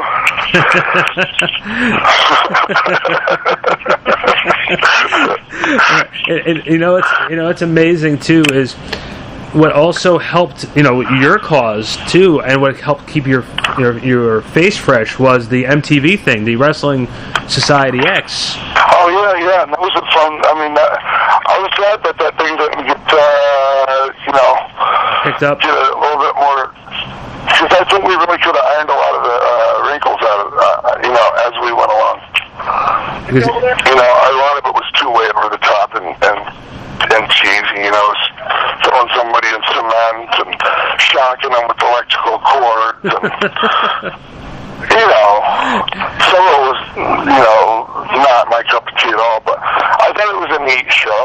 and, 6.34 6.58
and, 6.58 6.66
you 6.66 6.78
know 6.78 6.96
it's 6.96 7.08
you 7.28 7.36
know 7.36 7.48
it's 7.48 7.62
amazing 7.62 8.18
too 8.18 8.42
is 8.52 8.74
what 9.52 9.72
also 9.72 10.18
helped 10.18 10.66
you 10.76 10.82
know 10.82 11.00
your 11.18 11.38
cause 11.38 11.96
too 12.08 12.40
and 12.42 12.60
what 12.60 12.76
helped 12.78 13.06
keep 13.06 13.26
your 13.26 13.44
your, 13.78 13.98
your 13.98 14.42
face 14.42 14.76
fresh 14.76 15.18
was 15.18 15.48
the 15.48 15.64
MTV 15.64 16.18
thing 16.20 16.44
the 16.44 16.56
Wrestling 16.56 17.08
Society 17.48 18.00
X 18.06 18.56
Oh 19.00 19.08
yeah, 19.08 19.32
yeah. 19.40 19.62
And 19.64 19.72
that 19.72 19.80
was 19.80 19.96
a 19.96 20.04
fun. 20.12 20.36
I 20.44 20.52
mean, 20.60 20.76
that, 20.76 20.92
I 21.00 21.56
was 21.56 21.72
glad 21.72 22.04
that 22.04 22.20
that 22.20 22.36
thing 22.36 22.52
didn't 22.52 22.84
get, 22.84 23.00
uh, 23.00 24.12
you 24.28 24.32
know, 24.36 24.52
picked 25.24 25.40
up 25.40 25.56
get 25.64 25.72
a 25.72 25.96
little 25.96 26.20
bit 26.20 26.36
more. 26.36 26.68
Because 27.60 27.76
I 27.76 27.84
think 27.92 28.08
we 28.08 28.16
really 28.16 28.40
could 28.40 28.56
have 28.56 28.64
ironed 28.72 28.88
a 28.88 28.96
lot 28.96 29.12
of 29.12 29.22
the 29.28 29.36
uh, 29.36 29.84
wrinkles 29.84 30.16
out 30.16 30.40
of, 30.40 30.48
uh, 30.48 30.96
you 31.04 31.12
know, 31.12 31.28
as 31.44 31.52
we 31.60 31.68
went 31.76 31.92
along. 31.92 32.16
You 33.36 33.94
know, 34.00 34.10
a 34.16 34.32
lot 34.32 34.56
of 34.56 34.64
it 34.64 34.72
was 34.72 34.88
too 34.96 35.12
way 35.12 35.28
over 35.36 35.52
the 35.52 35.60
top 35.60 35.92
and 35.92 36.08
and 36.24 36.40
and 37.12 37.28
cheesy. 37.28 37.84
You 37.84 37.92
know, 37.92 38.08
throwing 38.80 39.12
somebody 39.12 39.52
in 39.52 39.60
cement 39.76 40.32
and 40.40 40.56
shocking 41.04 41.52
them 41.52 41.68
with 41.68 41.76
electrical 41.84 42.40
cords. 42.40 43.04
And, 43.12 44.16
you 44.88 45.06
know, 45.06 45.30
some 46.30 46.42
of 46.42 46.52
it 46.54 46.62
was, 46.64 46.80
you 46.96 47.40
know, 47.44 47.86
not 48.24 48.48
my 48.50 48.62
cup 48.70 48.86
of 48.86 48.94
tea 48.98 49.08
at 49.10 49.18
all. 49.20 49.40
But 49.44 49.58
I 49.60 50.12
thought 50.16 50.28
it 50.34 50.40
was 50.48 50.56
a 50.58 50.64
neat 50.64 50.90
show. 50.92 51.22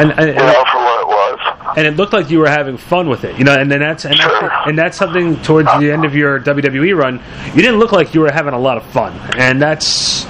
and 0.00 0.10
and, 0.12 0.28
You 0.28 0.34
know, 0.34 0.64
for 0.72 0.78
what 0.78 1.00
it 1.00 1.08
was. 1.08 1.38
and 1.76 1.86
it 1.86 1.96
looked 1.96 2.12
like 2.12 2.30
you 2.30 2.38
were 2.38 2.48
having 2.48 2.76
fun 2.76 3.08
with 3.08 3.24
it 3.24 3.38
you 3.38 3.44
know 3.44 3.54
and 3.58 3.70
then 3.70 3.80
that's 3.80 4.04
and 4.04 4.18
that's, 4.18 4.66
and 4.68 4.78
that's 4.78 4.96
something 4.96 5.40
towards 5.42 5.68
the 5.80 5.90
end 5.90 6.04
of 6.04 6.14
your 6.14 6.40
WWE 6.40 6.96
run 6.96 7.20
you 7.54 7.62
didn't 7.62 7.78
look 7.78 7.92
like 7.92 8.14
you 8.14 8.20
were 8.20 8.30
having 8.32 8.52
a 8.54 8.58
lot 8.58 8.76
of 8.76 8.84
fun 8.92 9.12
and 9.38 9.60
that's 9.62 10.24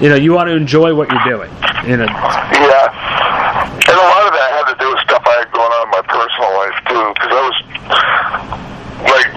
you 0.00 0.08
know 0.08 0.14
you 0.14 0.32
want 0.32 0.46
to 0.48 0.54
enjoy 0.54 0.94
what 0.94 1.10
you're 1.10 1.24
doing 1.26 1.50
you 1.86 1.96
know 1.96 2.06
Yeah. 2.06 2.86
And 3.88 3.96
a 3.96 4.06
lot 4.14 4.24
of 4.28 4.32
that 4.36 4.48
had 4.54 4.66
to 4.74 4.76
do 4.78 4.86
with 4.90 5.00
stuff 5.02 5.22
I 5.26 5.34
had 5.42 5.50
going 5.52 5.72
on 5.72 5.82
in 5.88 5.90
my 5.98 6.04
personal 6.06 6.50
life 6.62 6.76
too, 6.86 7.04
because 7.14 7.32
I 7.34 7.42
was 7.48 7.56
like 9.08 9.30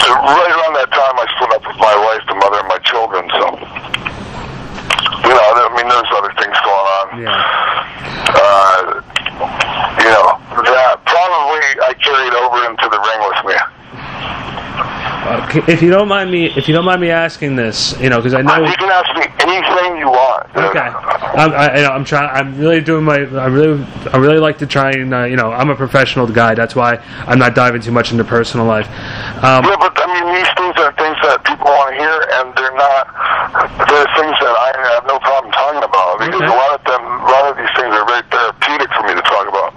to, 0.00 0.08
right 0.14 0.52
around 0.54 0.74
that 0.80 0.90
time 0.94 1.14
I 1.18 1.26
split 1.36 1.50
up 1.56 1.64
with 1.66 1.76
my 1.82 1.96
wife, 2.06 2.22
the 2.28 2.36
mother 2.38 2.60
of 2.62 2.68
my 2.70 2.78
children. 2.86 3.24
So 3.36 3.44
you 5.28 5.34
know, 5.34 5.48
I 5.60 5.68
mean, 5.76 5.88
there's 5.88 6.12
other 6.16 6.32
things 6.40 6.56
going 6.64 6.88
on. 7.00 7.06
yeah 7.20 7.36
Uh, 8.28 9.02
you 9.98 10.08
know, 10.14 10.28
that 10.62 10.96
probably 11.04 11.64
I 11.82 11.92
carried 11.98 12.34
over 12.38 12.58
into 12.70 12.86
the 12.88 13.00
ring 13.02 13.20
with 13.26 13.40
me. 13.50 13.56
Okay, 15.28 15.37
if 15.68 15.82
you 15.82 15.90
don't 15.90 16.08
mind 16.08 16.30
me, 16.30 16.46
if 16.56 16.68
you 16.68 16.74
don't 16.74 16.84
mind 16.84 17.00
me 17.00 17.10
asking 17.10 17.56
this, 17.56 17.98
you 18.00 18.08
know, 18.10 18.18
because 18.18 18.34
I 18.34 18.42
know. 18.42 18.58
You 18.64 18.76
can 18.76 18.90
ask 18.90 19.10
me 19.16 19.26
anything 19.40 19.98
you 19.98 20.08
want. 20.08 20.46
Okay, 20.56 20.78
I'm, 20.80 21.52
I, 21.52 21.76
you 21.76 21.82
know, 21.82 21.90
I'm 21.90 22.04
trying. 22.04 22.28
I'm 22.30 22.58
really 22.58 22.80
doing 22.80 23.04
my. 23.04 23.16
I 23.16 23.46
really, 23.46 23.84
I 24.12 24.16
really 24.18 24.38
like 24.38 24.58
to 24.58 24.66
try 24.66 24.90
and, 24.92 25.12
uh, 25.14 25.24
you 25.24 25.36
know, 25.36 25.52
I'm 25.52 25.70
a 25.70 25.76
professional 25.76 26.26
guy. 26.26 26.54
That's 26.54 26.74
why 26.74 26.96
I'm 27.26 27.38
not 27.38 27.54
diving 27.54 27.80
too 27.80 27.92
much 27.92 28.10
into 28.12 28.24
personal 28.24 28.66
life. 28.66 28.86
Um, 29.44 29.64
Yeah, 29.64 29.76
but 29.78 29.92
I 29.96 30.06
mean, 30.12 30.34
these 30.34 30.50
things 30.56 30.74
are 30.82 30.92
things 30.98 31.16
that 31.22 31.44
people 31.44 31.66
want 31.66 31.94
to 31.94 31.96
hear, 32.00 32.16
and 32.40 32.52
they're 32.56 32.74
not. 32.76 33.08
They're 33.88 34.10
things 34.18 34.36
that 34.42 34.54
I 34.54 34.70
have 34.94 35.06
no 35.06 35.18
problem 35.20 35.52
talking 35.52 35.82
about 35.82 36.18
because 36.20 36.42
Okay. 36.42 36.52
a 36.52 36.56
lot 36.56 36.72
of 36.76 36.82
them, 36.84 37.02
a 37.02 37.30
lot 37.30 37.44
of 37.50 37.56
these 37.56 37.72
things 37.76 37.90
are 37.94 38.06
very 38.06 38.22
therapeutic 38.30 38.88
for 38.92 39.02
me 39.06 39.14
to 39.14 39.24
talk 39.24 39.46
about, 39.48 39.72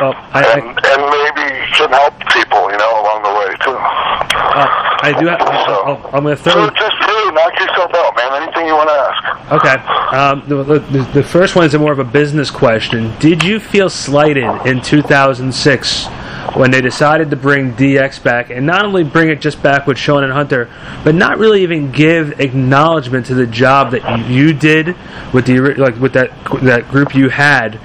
well, 0.00 0.14
I, 0.32 0.40
and 0.58 0.66
and 0.74 1.00
maybe 1.10 1.46
can 1.74 1.90
help 1.90 2.14
people, 2.32 2.70
you 2.70 2.78
know, 2.78 2.92
along 3.02 3.22
the 3.26 3.34
way 3.34 3.50
too. 3.62 3.76
Uh, 3.76 4.66
I 5.04 5.20
do. 5.20 5.26
Have, 5.26 5.40
I'll, 5.40 6.10
I'm 6.14 6.22
going 6.24 6.36
to 6.36 6.42
So 6.42 6.50
throw. 6.50 6.70
just 6.70 6.96
really 7.06 7.32
knock 7.32 7.52
yourself 7.60 7.92
out, 7.94 8.16
man. 8.16 8.42
Anything 8.42 8.66
you 8.66 8.74
want 8.74 8.88
to 8.88 8.94
ask. 8.94 9.52
Okay. 9.52 10.16
Um, 10.16 10.42
the, 10.48 10.78
the, 10.78 11.10
the 11.14 11.22
first 11.22 11.54
one 11.56 11.64
is 11.66 11.74
a 11.74 11.78
more 11.78 11.92
of 11.92 11.98
a 11.98 12.04
business 12.04 12.50
question. 12.50 13.12
Did 13.18 13.42
you 13.44 13.60
feel 13.60 13.90
slighted 13.90 14.44
in 14.66 14.80
2006 14.80 16.06
when 16.54 16.70
they 16.70 16.80
decided 16.80 17.30
to 17.30 17.36
bring 17.36 17.72
DX 17.74 18.22
back, 18.22 18.50
and 18.50 18.64
not 18.66 18.84
only 18.84 19.02
bring 19.04 19.28
it 19.28 19.40
just 19.40 19.62
back 19.62 19.86
with 19.86 19.98
Shawn 19.98 20.22
and 20.24 20.32
Hunter, 20.32 20.68
but 21.02 21.14
not 21.14 21.38
really 21.38 21.62
even 21.62 21.90
give 21.90 22.40
acknowledgement 22.40 23.26
to 23.26 23.34
the 23.34 23.46
job 23.46 23.90
that 23.90 24.28
you, 24.28 24.46
you 24.46 24.52
did 24.54 24.94
with 25.32 25.46
the 25.46 25.58
like 25.74 25.96
with 25.98 26.12
that 26.12 26.30
that 26.62 26.88
group 26.90 27.14
you 27.14 27.28
had, 27.28 27.78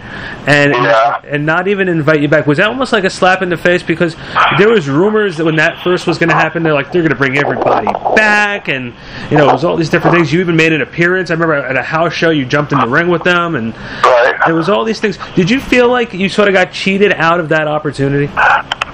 and 0.48 0.74
Yeah. 0.74 1.20
and 1.24 1.46
not 1.46 1.68
even 1.68 1.88
invite 1.90 2.22
you 2.22 2.28
back? 2.28 2.46
Was 2.48 2.58
that 2.60 2.68
almost 2.68 2.94
like 2.94 3.04
a 3.04 3.10
slap 3.10 3.42
in 3.42 3.50
the 3.50 3.58
face 3.58 3.82
because 3.84 4.16
there 4.58 4.70
was 4.70 4.88
rumors 4.88 5.38
that 5.38 5.46
when 5.46 5.56
that 5.58 5.84
first 5.84 6.06
was 6.08 6.18
going 6.18 6.30
to 6.30 6.36
happen, 6.36 6.62
they're 6.64 6.74
like 6.74 6.92
they're 6.92 7.02
going 7.02 7.10
to 7.10 7.16
bring 7.18 7.38
everybody 7.38 7.88
back, 8.16 8.68
and 8.68 8.94
you 9.32 9.38
know 9.38 9.50
it 9.50 9.54
was 9.54 9.64
all 9.66 9.76
these 9.78 9.90
different 9.90 10.16
things. 10.16 10.32
You 10.32 10.40
even 10.42 10.56
made 10.56 10.74
an 10.74 10.82
appearance. 10.82 11.32
I 11.32 11.34
remember 11.34 11.56
at 11.56 11.76
a 11.76 11.82
house 11.84 12.14
show 12.14 12.30
you 12.30 12.46
jumped 12.46 12.72
in 12.72 12.80
the 12.80 12.88
ring 12.88 13.08
with 13.08 13.24
them, 13.24 13.56
and 13.56 13.74
Right. 14.04 14.36
it 14.48 14.54
was 14.54 14.70
all 14.70 14.84
these 14.86 15.00
things. 15.00 15.18
Did 15.36 15.50
you 15.50 15.60
feel 15.60 15.90
like 15.90 16.14
you 16.14 16.30
sort 16.30 16.48
of 16.48 16.54
got 16.54 16.72
cheated 16.72 17.14
out 17.14 17.40
of 17.40 17.50
that 17.50 17.68
opportunity? 17.68 18.30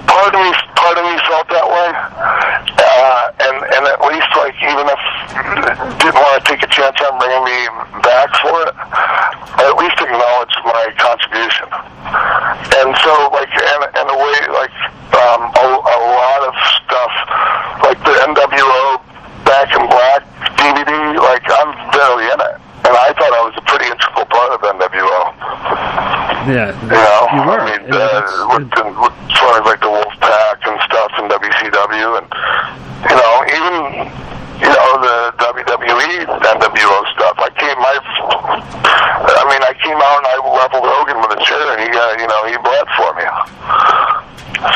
Part 0.06 0.32
of 0.34 0.40
me, 0.40 0.50
part 0.76 0.96
of 0.98 1.04
me 1.04 1.14
felt 1.28 1.46
that 1.50 1.66
way, 1.66 1.90
uh, 1.92 3.22
and 3.46 3.56
and 3.62 3.82
at 3.86 4.00
least 4.06 4.30
like 4.38 4.56
even 4.62 4.86
if 4.88 5.02
didn't 6.00 6.18
want 6.18 6.34
to 6.38 6.44
take 6.46 6.62
a 6.62 6.70
chance 6.70 6.96
on 7.02 7.18
bringing 7.18 7.44
me 7.44 7.58
back 8.02 8.30
for 8.40 8.56
it, 8.64 8.74
at 9.60 9.74
least 9.76 9.98
acknowledge 10.00 10.54
my 10.64 10.84
contribution. 10.96 11.68
And 12.80 12.90
so 13.02 13.12
like 13.34 13.50
and 13.50 13.82
and 13.96 14.06
the 14.08 14.18
way 14.18 14.38
like 14.54 14.74
um, 15.14 15.40
a, 15.52 15.66
a 15.66 15.98
lot 16.16 16.40
of 16.46 16.54
stuff 16.84 17.12
like 17.82 17.98
the 18.04 18.14
NWO 18.30 19.00
Back 19.46 19.70
in 19.78 19.86
Black 19.86 20.26
DVD, 20.58 20.90
like 21.22 21.46
I'm 21.46 21.70
barely 21.94 22.26
in 22.26 22.40
it, 22.40 22.56
and 22.82 22.94
I 22.98 23.14
thought 23.14 23.30
I 23.30 23.42
was 23.46 23.54
a 23.56 23.62
pretty 23.62 23.86
integral 23.86 24.26
part 24.26 24.50
of 24.50 24.60
NWO. 24.60 25.22
Yeah, 26.50 26.74
You 26.82 26.90
know, 26.90 27.26
you 27.30 27.42
were. 27.46 27.60
I 27.62 27.78
mean, 27.78 27.90
know, 27.90 27.98
uh, 27.98 29.15
that's- 29.46 29.62
with, 29.62 29.62
the, 29.62 29.62
with 29.62 29.62
as 29.62 29.62
far 29.62 29.62
as 29.62 29.66
like 29.66 29.80
the 29.80 29.92
Wolfpac 29.92 30.58
and 30.66 30.76
stuff 30.82 31.12
and 31.18 31.30
WCW 31.30 32.18
and 32.18 32.26
you 33.06 33.16
know 33.16 33.34
even 33.46 33.76
you 34.58 34.70
know 34.72 34.90
the 35.04 35.36
WWE 35.36 36.24
NWO 36.26 36.98
stuff. 37.12 37.36
I 37.38 37.50
came, 37.54 37.76
my, 37.76 37.92
I 38.00 39.44
mean, 39.52 39.62
I 39.62 39.74
came 39.84 40.00
out 40.00 40.18
and 40.18 40.26
I 40.26 40.36
leveled 40.40 40.88
Hogan 40.88 41.20
with 41.20 41.38
a 41.38 41.44
chair 41.44 41.76
and 41.76 41.80
he 41.82 41.88
got 41.92 42.18
you 42.18 42.26
know 42.26 42.40
he 42.48 42.56
bled 42.58 42.88
for 42.96 43.12
me. 43.14 43.26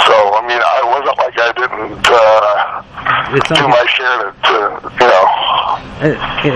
So 0.07 0.15
I 0.37 0.41
mean, 0.47 0.61
I 0.61 0.81
wasn't 0.85 1.19
like 1.19 1.35
I 1.41 1.53
didn't 1.57 2.07
uh, 2.07 3.37
It's 3.37 3.49
do 3.49 3.67
my 3.67 3.87
share 3.89 4.19
to, 4.21 4.35
to 4.45 4.59
you 5.01 5.09
know. 5.09 5.27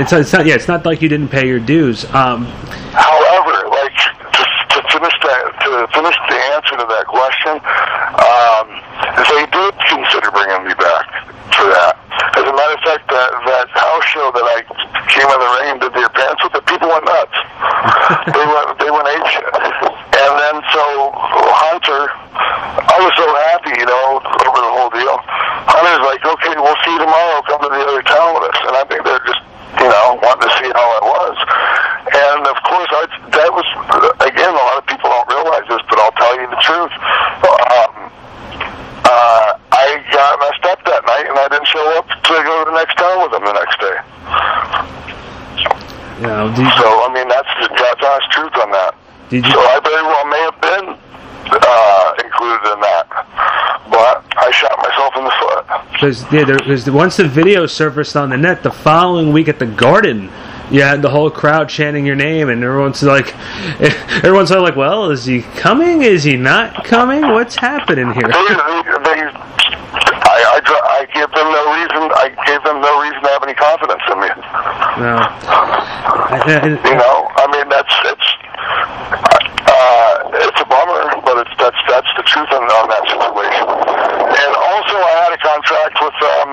It's, 0.00 0.12
it's 0.12 0.32
not. 0.32 0.46
Yeah, 0.46 0.54
it's 0.54 0.68
not 0.68 0.84
like 0.84 1.00
you 1.02 1.08
didn't 1.08 1.28
pay 1.28 1.46
your 1.46 1.60
dues. 1.60 2.04
Um, 2.14 2.44
However, 2.94 3.68
like 3.74 3.90
to, 3.96 4.42
to 4.70 4.78
finish 4.86 5.16
that, 5.26 5.42
to 5.66 5.68
finish 5.90 6.14
the 6.30 6.38
answer 6.54 6.74
to 6.78 6.86
that 6.86 7.06
question, 7.10 7.58
um, 7.58 8.66
they 9.26 9.44
did 9.50 9.72
consider 9.90 10.30
bringing 10.30 10.62
me 10.62 10.74
back 10.78 11.06
for 11.58 11.66
that. 11.74 11.98
As 12.38 12.46
a 12.46 12.54
matter 12.54 12.74
of 12.78 12.82
fact, 12.86 13.10
that 13.10 13.30
that 13.50 13.66
house 13.74 14.06
show 14.14 14.30
that 14.30 14.46
I 14.46 14.62
came 15.10 15.26
in 15.26 15.38
the 15.42 15.50
ring 15.58 15.68
and 15.74 15.78
did 15.82 15.92
the 15.94 16.06
appearance 16.06 16.38
with, 16.38 16.54
the 16.54 16.62
people 16.70 16.86
went 16.86 17.02
nuts. 17.02 17.34
they 18.30 18.46
went 18.46 18.66
they 18.78 18.90
went 18.90 19.06
ape 19.10 19.26
shit. 19.26 19.46
And 19.50 20.32
then 20.38 20.56
so 20.70 20.84
Hunter, 21.14 22.14
I 22.38 22.96
was 23.02 23.14
so 23.18 23.26
happy, 23.50 23.74
you 23.74 23.86
know, 23.90 24.22
over 24.22 24.60
the 24.62 24.72
whole 24.78 24.90
deal. 24.94 25.18
Hunter's 25.66 26.06
like, 26.06 26.22
okay, 26.22 26.54
we'll 26.54 26.78
see 26.86 26.94
you 26.94 27.02
tomorrow. 27.02 27.42
Come 27.50 27.58
to 27.66 27.70
the 27.74 27.82
other 27.82 28.06
town 28.06 28.38
with 28.38 28.54
us. 28.54 28.58
And 28.70 28.74
I 28.78 28.86
think 28.86 29.02
they're 29.02 29.26
just 29.26 29.42
you 29.80 29.88
know, 29.90 30.18
wanting 30.22 30.46
to 30.48 30.52
see 30.62 30.70
how 30.70 30.86
I 30.86 31.02
was. 31.02 31.36
And 32.14 32.46
of 32.46 32.58
course, 32.62 32.90
I, 32.94 33.02
that 33.34 33.50
was, 33.50 33.66
again, 34.22 34.52
a 34.54 34.62
lot 34.64 34.78
of 34.78 34.86
people 34.86 35.10
don't 35.10 35.28
realize 35.28 35.66
this, 35.68 35.82
but 35.90 35.98
I'll 35.98 36.14
tell 36.14 36.34
you 36.38 36.46
the 36.46 36.60
truth. 36.62 36.94
Um, 37.42 37.92
uh, 39.04 39.58
I 39.72 40.00
got 40.12 40.38
messed 40.40 40.64
up 40.70 40.80
that 40.86 41.02
night, 41.04 41.26
and 41.28 41.38
I 41.38 41.48
didn't 41.48 41.68
show 41.68 41.84
up 41.98 42.06
to 42.08 42.32
go 42.32 42.64
to 42.64 42.70
the 42.70 42.76
next 42.78 42.96
town 42.96 43.22
with 43.22 43.32
them 43.32 43.44
the 43.44 43.52
next 43.52 43.76
day. 43.82 43.96
You 46.58 46.64
you, 46.64 46.70
So, 46.78 46.88
I 47.04 47.12
mean, 47.12 47.28
that's 47.28 47.48
the 47.60 47.68
God's 47.68 48.02
honest 48.04 48.30
truth 48.32 48.54
on 48.62 48.70
that. 48.72 48.94
did 49.30 49.44
So? 49.44 49.58
I 49.60 49.80
very 49.82 50.02
well 50.02 50.26
may 50.26 50.40
have 50.40 50.60
been 50.60 50.86
uh, 51.50 52.14
included 52.24 52.72
in 52.72 52.80
that, 52.80 53.06
but 53.90 54.24
I 54.36 54.50
shot 54.50 54.78
myself 54.78 55.16
in 55.16 55.24
the 55.24 55.34
foot. 55.40 55.92
Because 55.92 56.32
yeah, 56.32 56.44
there, 56.44 56.58
cause 56.58 56.88
once 56.90 57.16
the 57.16 57.28
video 57.28 57.66
surfaced 57.66 58.16
on 58.16 58.30
the 58.30 58.36
net, 58.36 58.62
the 58.62 58.70
following 58.70 59.32
week 59.32 59.48
at 59.48 59.58
the 59.58 59.66
Garden, 59.66 60.30
you 60.70 60.82
had 60.82 61.02
the 61.02 61.10
whole 61.10 61.30
crowd 61.30 61.68
chanting 61.68 62.06
your 62.06 62.16
name, 62.16 62.48
and 62.48 62.64
everyone's 62.64 63.02
like, 63.02 63.34
everyone's 64.24 64.50
like, 64.50 64.76
"Well, 64.76 65.10
is 65.10 65.24
he 65.26 65.42
coming? 65.42 66.02
Is 66.02 66.24
he 66.24 66.36
not 66.36 66.84
coming? 66.84 67.20
What's 67.32 67.56
happening 67.56 68.12
here?" 68.12 68.22
They, 68.22 68.32
they, 68.32 68.54
they, 69.04 69.20
I, 70.24 70.58
I, 70.58 70.60
I 70.64 71.06
gave 71.12 71.30
them 71.30 71.48
no 71.52 71.62
reason. 71.76 72.10
I 72.16 72.28
gave 72.46 72.62
them 72.64 72.80
no 72.80 73.02
reason 73.02 73.22
to 73.22 73.28
have 73.28 73.42
any 73.44 73.54
confidence 73.54 74.02
in 74.10 74.20
me. 74.20 74.28
No. 75.04 75.20
You 76.84 76.96
know, 76.98 77.16
I 77.38 77.46
mean, 77.54 77.68
that's 77.70 77.94
it's 78.10 78.28
uh, 79.70 80.14
it's 80.42 80.60
a 80.60 80.66
bummer, 80.66 81.14
but 81.22 81.38
it's 81.46 81.54
that's 81.62 81.78
that's 81.86 82.10
the 82.18 82.24
truth 82.26 82.50
on, 82.50 82.66
on 82.66 82.86
that 82.90 83.04
situation. 83.06 83.66
And 83.70 84.52
also, 84.54 84.96
I 84.98 85.14
had 85.22 85.30
a 85.30 85.40
contract 85.40 85.94
with, 86.02 86.18
um, 86.42 86.50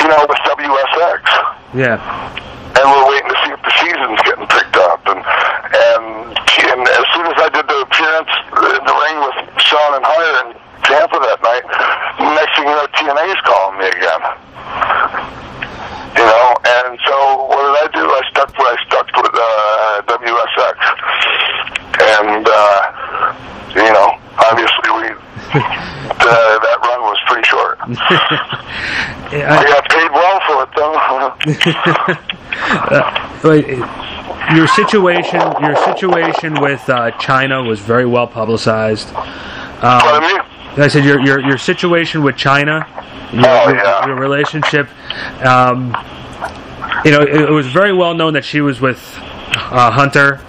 you 0.00 0.08
know, 0.08 0.24
with 0.24 0.40
WSX, 0.48 1.20
Yeah. 1.76 2.00
and 2.00 2.84
we're 2.88 3.06
waiting 3.12 3.28
to 3.28 3.38
see 3.44 3.52
if 3.52 3.60
the 3.60 3.74
season's 3.76 4.20
getting 4.24 4.48
picked 4.48 4.76
up. 4.88 5.04
And 5.04 5.20
and, 5.20 6.32
and 6.32 6.80
as 6.88 7.06
soon 7.12 7.26
as 7.28 7.36
I 7.36 7.48
did 7.52 7.66
the 7.68 7.78
appearance 7.84 8.32
in 8.56 8.82
the 8.88 8.96
ring 8.96 9.16
with 9.20 9.36
Shawn 9.60 10.00
and 10.00 10.04
Hunter 10.04 10.32
in 10.42 10.48
Tampa 10.80 11.18
that 11.20 11.40
night, 11.44 11.64
next 12.34 12.56
thing 12.56 12.64
you 12.64 12.72
know, 12.72 12.88
TNA's 12.96 13.40
calling 13.44 13.76
me 13.84 13.88
again. 13.92 14.22
You 16.16 16.24
know, 16.24 16.56
and 16.64 16.96
so 17.04 17.44
what 17.44 17.60
did 17.60 17.76
I 17.76 17.86
do? 17.92 18.00
I 18.08 18.22
stuck 18.32 18.48
with 18.56 18.64
I 18.64 18.76
stuck 18.88 19.06
with 19.20 19.36
uh, 19.36 20.16
WSX, 20.16 20.76
and 22.00 22.48
uh, 22.48 22.80
you 23.76 23.92
know, 23.92 24.16
obviously 24.48 24.88
we 24.96 25.12
uh, 25.12 26.56
that 26.56 26.78
run 26.88 27.00
was 27.04 27.20
pretty 27.28 27.44
short. 27.44 27.76
I 27.84 29.44
I, 29.44 29.60
got 29.68 29.84
paid 29.92 30.08
well 30.08 30.40
for 30.48 30.64
it 30.64 30.72
but 33.42 33.66
your 34.54 34.66
situation, 34.68 35.40
your 35.62 35.76
situation 35.84 36.60
with 36.60 36.88
uh, 36.88 37.10
Chyna 37.12 37.66
was 37.66 37.80
very 37.80 38.06
well 38.06 38.26
publicized. 38.26 39.08
Um? 39.14 40.42
I 40.78 40.88
said 40.88 41.04
your 41.04 41.20
your 41.20 41.40
your 41.40 41.56
situation 41.58 42.22
with 42.22 42.34
Chyna, 42.36 42.86
your, 43.32 43.44
Oh, 43.46 43.68
your, 43.68 43.76
yeah. 43.76 44.06
your 44.06 44.16
relationship. 44.16 44.88
Um, 45.44 45.96
you 47.04 47.10
know, 47.12 47.22
it, 47.22 47.42
it 47.42 47.50
was 47.50 47.66
very 47.66 47.92
well 47.94 48.14
known 48.14 48.34
that 48.34 48.44
she 48.44 48.60
was 48.60 48.80
with 48.80 48.98
uh, 49.18 49.90
Hunter, 49.90 50.40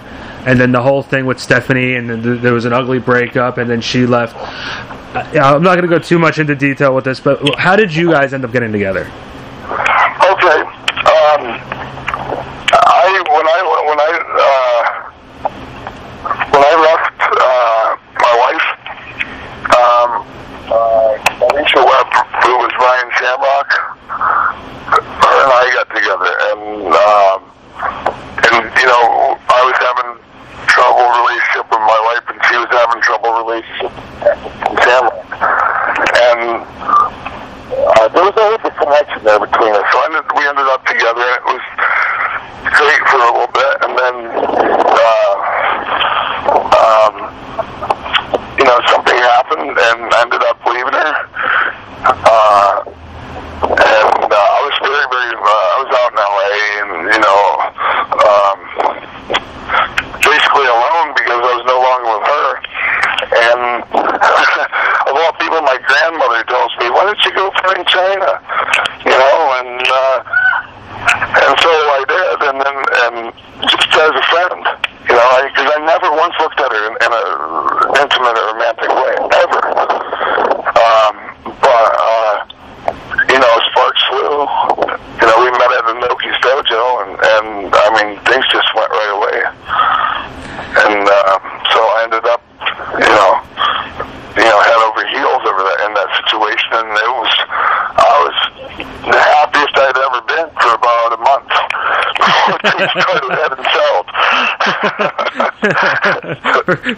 and 0.44 0.60
then 0.60 0.70
the 0.72 0.82
whole 0.82 1.02
thing 1.02 1.24
with 1.24 1.40
Stephanie, 1.40 1.94
and 1.94 2.10
then 2.10 2.22
th- 2.22 2.40
there 2.42 2.52
was 2.52 2.64
an 2.66 2.72
ugly 2.72 2.98
breakup, 2.98 3.56
and 3.58 3.70
then 3.70 3.80
she 3.80 4.04
left. 4.06 4.36
Uh, 4.36 5.20
I'm 5.40 5.62
not 5.62 5.76
going 5.76 5.88
to 5.88 5.88
go 5.88 5.98
too 5.98 6.18
much 6.18 6.38
into 6.38 6.54
detail 6.54 6.94
with 6.94 7.04
this, 7.04 7.20
but 7.20 7.58
how 7.58 7.76
did 7.76 7.94
you 7.94 8.10
guys 8.10 8.34
end 8.34 8.44
up 8.44 8.52
getting 8.52 8.72
together? 8.72 9.10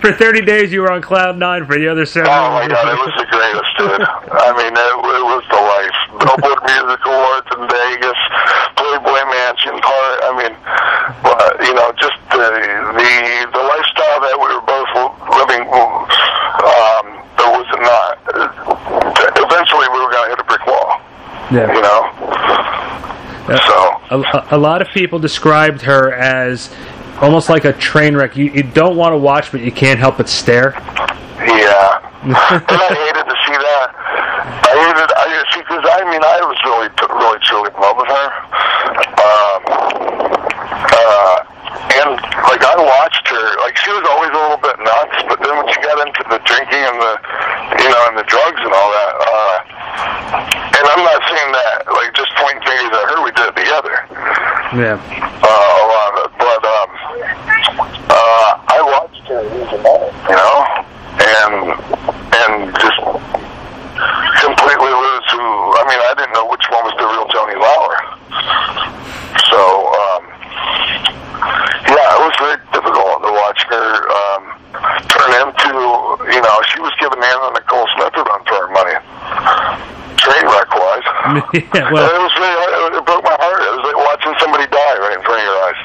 For, 0.01 0.12
for 0.12 0.16
30 0.16 0.43
days, 0.43 0.72
you 0.72 0.81
were 0.81 0.90
on 0.90 1.02
cloud 1.02 1.36
nine 1.39 1.66
for 1.66 1.77
the 1.78 1.89
other 1.89 2.05
seven. 2.06 2.31
Oh 2.31 2.51
my 2.56 2.66
god, 2.68 2.89
it 2.89 2.98
was 2.98 3.14
the 3.20 3.27
greatest, 3.28 3.70
dude. 3.78 4.01
I 4.32 4.51
mean, 4.56 4.72
it, 4.72 4.93
it 4.97 5.24
was 5.28 5.44
the 5.52 5.60
life. 5.60 5.98
Billboard 6.20 6.60
Music 6.64 7.01
Awards 7.06 7.48
in 7.56 7.62
Vegas, 7.68 8.20
Playboy 8.77 9.22
Mansion 9.28 9.77
part. 9.81 10.16
I 10.24 10.31
mean, 10.36 10.55
but 11.24 11.60
you 11.64 11.72
know, 11.74 11.93
just 12.01 12.16
the 12.32 12.44
the 12.97 13.12
the 13.52 13.62
lifestyle 13.64 14.20
that 14.24 14.36
we 14.36 14.48
were 14.52 14.64
both 14.68 14.90
living. 15.36 15.64
Um, 15.70 17.05
there 17.40 17.52
was 17.56 17.68
not. 17.81 18.20
Eventually, 19.36 19.86
we 19.93 19.98
were 20.01 20.10
going 20.12 20.24
to 20.28 20.36
hit 20.36 20.40
a 20.40 20.44
brick 20.44 20.64
wall. 20.66 21.01
Yeah. 21.51 21.72
You 21.72 21.81
know. 21.81 22.01
So. 23.66 24.01
A, 24.10 24.20
a- 24.20 24.56
a 24.56 24.59
lot 24.59 24.82
of 24.82 24.89
people 24.89 25.18
described 25.18 25.82
her 25.82 26.12
as 26.12 26.72
almost 27.20 27.48
like 27.48 27.64
a 27.64 27.72
train 27.72 28.16
wreck. 28.16 28.36
You, 28.36 28.47
you 28.51 28.62
don't 28.62 28.97
want 28.97 29.12
to 29.12 29.18
watch, 29.18 29.51
but 29.52 29.60
you 29.60 29.72
can't 29.72 29.98
help 29.98 30.16
but 30.18 30.28
stare. 30.28 30.72
Yeah. 31.40 32.06
and 32.22 32.36
I 32.36 32.90
hated 32.92 33.24
to 33.24 33.36
see 33.48 33.56
that. 33.56 33.88
I 34.60 34.72
hated, 34.76 35.09
I 35.16 35.26
see, 35.52 35.60
because 35.64 35.84
I 35.88 36.05
mean, 36.10 36.20
I 36.20 36.40
was 36.44 36.59
really, 36.68 36.88
really, 37.16 37.40
truly 37.48 37.70
in 37.72 37.80
love 37.80 37.97
with 37.97 38.09
her. 38.12 38.28
Um, 39.20 39.60
uh, 40.90 41.36
and 41.97 42.10
like 42.44 42.60
I 42.62 42.74
watched 42.76 43.24
her, 43.28 43.47
like 43.64 43.76
she 43.80 43.90
was 43.90 44.05
always 44.09 44.30
a 44.30 44.40
little 44.40 44.60
bit 44.60 44.76
nuts, 44.84 45.16
but 45.32 45.40
then 45.40 45.56
when 45.56 45.66
she 45.72 45.80
got 45.80 45.97
into 46.06 46.22
the 46.28 46.38
drinking 46.44 46.82
and 46.86 46.98
the, 47.01 47.14
you 47.82 47.88
know, 47.88 48.02
and 48.12 48.16
the 48.20 48.26
drugs 48.28 48.60
and 48.60 48.72
all 48.72 48.90
that, 48.92 49.12
uh, 49.16 49.56
and 50.76 50.84
I'm 50.92 51.02
not 51.02 51.20
saying 51.24 51.51
that, 51.56 51.76
like 51.88 52.12
just 52.14 52.30
pointing 52.36 52.62
fingers 52.68 52.92
at 52.94 53.05
her, 53.16 53.18
we 53.24 53.32
did 53.32 53.48
it 53.48 53.56
together 53.56 53.97
Yeah. 54.76 54.97
uh, 55.40 55.48
a 55.48 55.84
lot 55.88 56.09
of 56.09 56.14
it. 56.20 56.30
But 56.36 56.60
um, 56.68 56.88
uh, 58.12 58.51
I 58.70 58.78
watched 58.84 59.24
her 59.28 59.40
lose 59.40 59.72
a 59.72 59.80
moment, 59.82 60.14
you 60.30 60.36
know, 60.36 60.56
and 61.20 61.55
and 62.30 62.52
just 62.80 62.98
completely 64.40 64.92
lose 64.94 65.26
who. 65.34 65.42
I 65.76 65.82
mean, 65.90 66.01
I 66.01 66.14
didn't 66.16 66.32
know 66.32 66.47
which 66.48 66.64
one 66.70 66.82
was 66.86 66.94
the 66.97 67.05
real 67.05 67.26
Joanie 67.28 67.59
Laurer. 67.60 68.01
So 69.51 69.60
um, 69.60 70.22
yeah, 71.90 72.16
it 72.16 72.22
was 72.24 72.36
very 72.40 72.56
difficult 72.72 73.20
to 73.26 73.30
watch 73.34 73.60
her 73.68 73.88
um, 74.09 74.42
turn 75.12 75.30
into. 75.44 75.68
You 76.32 76.40
know, 76.40 76.56
she 76.72 76.80
was 76.80 76.94
giving 77.02 77.20
Anna 77.20 77.52
Nicole 77.52 77.84
Smith 77.98 78.14
a 78.16 78.22
run 78.24 78.40
for 78.48 78.56
her 78.64 78.70
money, 78.72 78.97
train 80.16 80.44
wreck 80.48 80.70
wise. 80.72 81.06
yeah. 81.74 81.90
Well, 81.93 82.06
it 82.06 82.20
was 82.20 82.35
really, 82.39 82.97
it 82.98 83.05
broke 83.06 83.24
my 83.24 83.36
heart. 83.40 83.60
It 83.62 83.72
was 83.74 83.85
like 83.85 83.97
watching 83.97 84.35
somebody 84.39 84.66
die 84.70 84.98
right 84.98 85.16
in 85.18 85.22
front 85.22 85.40
of 85.40 85.47
your 85.47 85.59
eyes. 85.66 85.81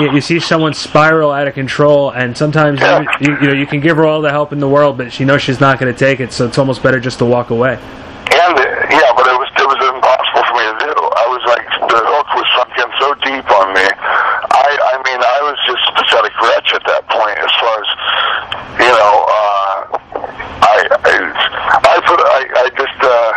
you, 0.00 0.12
you 0.16 0.20
see 0.20 0.40
someone 0.40 0.74
spiral 0.74 1.30
out 1.30 1.48
of 1.48 1.54
control, 1.54 2.10
and 2.10 2.36
sometimes 2.36 2.80
Yeah. 2.80 3.04
you, 3.20 3.32
you 3.40 3.46
know 3.48 3.52
you 3.52 3.66
can 3.66 3.80
give 3.80 3.96
her 3.96 4.06
all 4.06 4.20
the 4.20 4.30
help 4.30 4.52
in 4.52 4.60
the 4.60 4.68
world, 4.68 4.98
but 4.98 5.12
she 5.12 5.24
knows 5.24 5.42
she's 5.42 5.60
not 5.60 5.78
going 5.78 5.92
to 5.92 5.98
take 5.98 6.20
it. 6.20 6.32
So 6.32 6.46
it's 6.46 6.58
almost 6.58 6.82
better 6.82 7.00
just 7.00 7.18
to 7.20 7.24
walk 7.24 7.50
away. 7.50 7.74
And 8.30 8.56
yeah, 8.92 9.10
but 9.16 9.26
it 9.26 9.36
was 9.40 9.48
it 9.56 9.66
was 9.66 9.80
impossible 9.90 10.44
for 10.46 10.54
me 10.54 10.64
to 10.68 10.76
do. 10.84 10.92
I 10.94 11.26
was 11.32 11.42
like 11.50 11.66
the 11.90 11.98
hook 11.98 12.28
was 12.36 12.46
sunk 12.56 12.72
in 12.78 12.90
so 13.00 13.08
deep 13.26 13.46
on 13.50 13.74
me. 13.74 13.86
I 13.88 14.68
I 14.70 14.94
mean 15.02 15.20
I 15.20 15.38
was 15.48 15.56
just 15.66 15.82
a 15.88 15.92
pathetic 15.98 16.34
wretch 16.40 16.70
at 16.76 16.84
that 16.86 17.02
point. 17.10 17.36
As 17.40 17.52
far 17.58 17.74
as 17.80 17.88
you 18.80 18.90
know, 18.92 19.12
uh, 19.26 19.78
I 20.62 20.76
I 21.04 21.14
I 21.90 21.96
put 22.06 22.20
I 22.22 22.40
I 22.54 22.66
just 22.78 22.98
uh, 23.02 23.30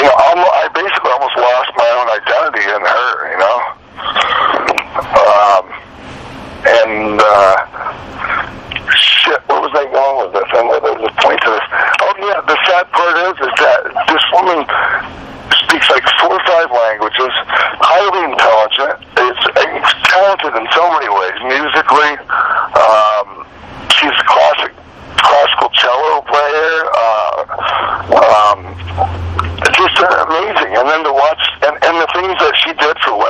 you 0.00 0.04
know 0.08 0.14
almost, 0.24 0.52
I 0.56 0.64
basically 0.72 1.12
almost 1.12 1.36
lost 1.36 1.70
my 1.76 1.90
own 2.00 2.08
identity 2.16 2.64
in 2.64 2.80
her. 2.80 3.10
You 3.28 3.38
know. 3.44 3.58
Um, 4.98 5.64
and 6.64 7.20
uh, 7.20 7.56
shit, 8.94 9.40
what 9.46 9.62
was 9.62 9.72
I 9.74 9.84
going 9.90 10.16
with 10.26 10.32
this? 10.34 10.48
I 10.54 10.62
know 10.64 10.78
there 10.80 10.94
was 10.96 11.06
a 11.06 11.14
point 11.22 11.40
to 11.42 11.50
this. 11.50 11.66
Oh 12.02 12.12
yeah, 12.18 12.40
the 12.46 12.58
sad 12.66 12.86
part 12.94 13.14
is, 13.30 13.36
is 13.42 13.54
that 13.58 13.80
this 14.10 14.24
woman 14.34 14.64
speaks 15.66 15.86
like 15.90 16.06
four 16.22 16.34
or 16.38 16.44
five 16.46 16.70
languages, 16.70 17.32
highly 17.82 18.32
intelligent, 18.32 18.96
is 19.18 19.38
talented 20.08 20.54
in 20.56 20.66
so 20.74 20.84
many 20.94 21.10
ways. 21.10 21.36
Musically, 21.46 22.12
um, 22.78 23.46
she's 23.90 24.14
a 24.14 24.26
classic 24.26 24.72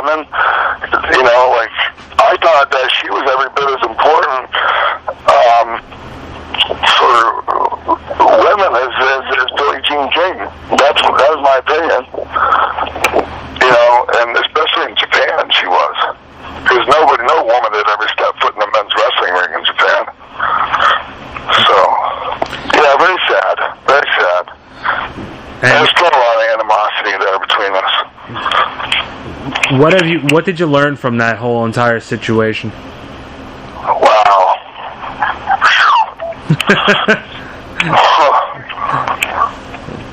women. 0.09 0.25
You 1.13 1.23
know, 1.25 1.43
like 1.59 1.73
I 2.23 2.37
thought 2.41 2.71
that 2.71 2.89
she 3.01 3.09
was 3.11 3.25
every 3.27 3.51
bit 3.57 3.69
as 3.69 3.83
important 3.83 4.47
um, 5.29 5.69
for 6.97 7.15
women 8.47 8.71
as, 8.79 8.93
as, 8.95 9.25
as 9.43 9.51
Billie 9.59 9.83
Jean 9.85 10.07
King. 10.13 10.37
That's 10.79 11.01
that 11.03 11.31
was 11.35 11.43
my 11.43 11.57
opinion. 11.61 12.03
You 13.59 13.71
know, 13.75 13.93
and 14.23 14.37
especially 14.39 14.93
in 14.93 14.97
Japan, 14.97 15.51
she 15.51 15.67
was 15.67 15.97
because 16.63 16.87
nobody, 16.89 17.23
no 17.27 17.43
woman 17.45 17.73
had 17.75 17.89
ever 17.91 18.07
stepped 18.15 18.39
foot 18.41 18.55
in 18.55 18.63
a 18.63 18.71
men's 18.71 18.93
wrestling 18.95 19.35
ring 19.35 19.53
in 19.57 19.63
Japan. 19.67 20.03
So, 21.65 21.77
yeah, 22.77 22.93
very 23.01 23.19
sad, 23.27 23.57
very 23.89 24.09
sad. 24.21 24.45
And 25.59 25.75
there's 25.75 25.91
still 25.91 26.07
a 26.07 26.15
lot 26.15 26.37
of 26.39 26.47
animosity 26.55 27.15
there 27.19 27.39
between 27.43 27.73
us. 27.75 27.93
What 29.79 29.93
have 29.93 30.09
you? 30.09 30.19
What 30.35 30.45
did 30.45 30.59
you 30.59 30.67
learn 30.67 30.97
from 30.97 31.19
that 31.19 31.39
whole 31.39 31.65
entire 31.65 32.01
situation? 32.01 32.73
Wow. 33.87 34.59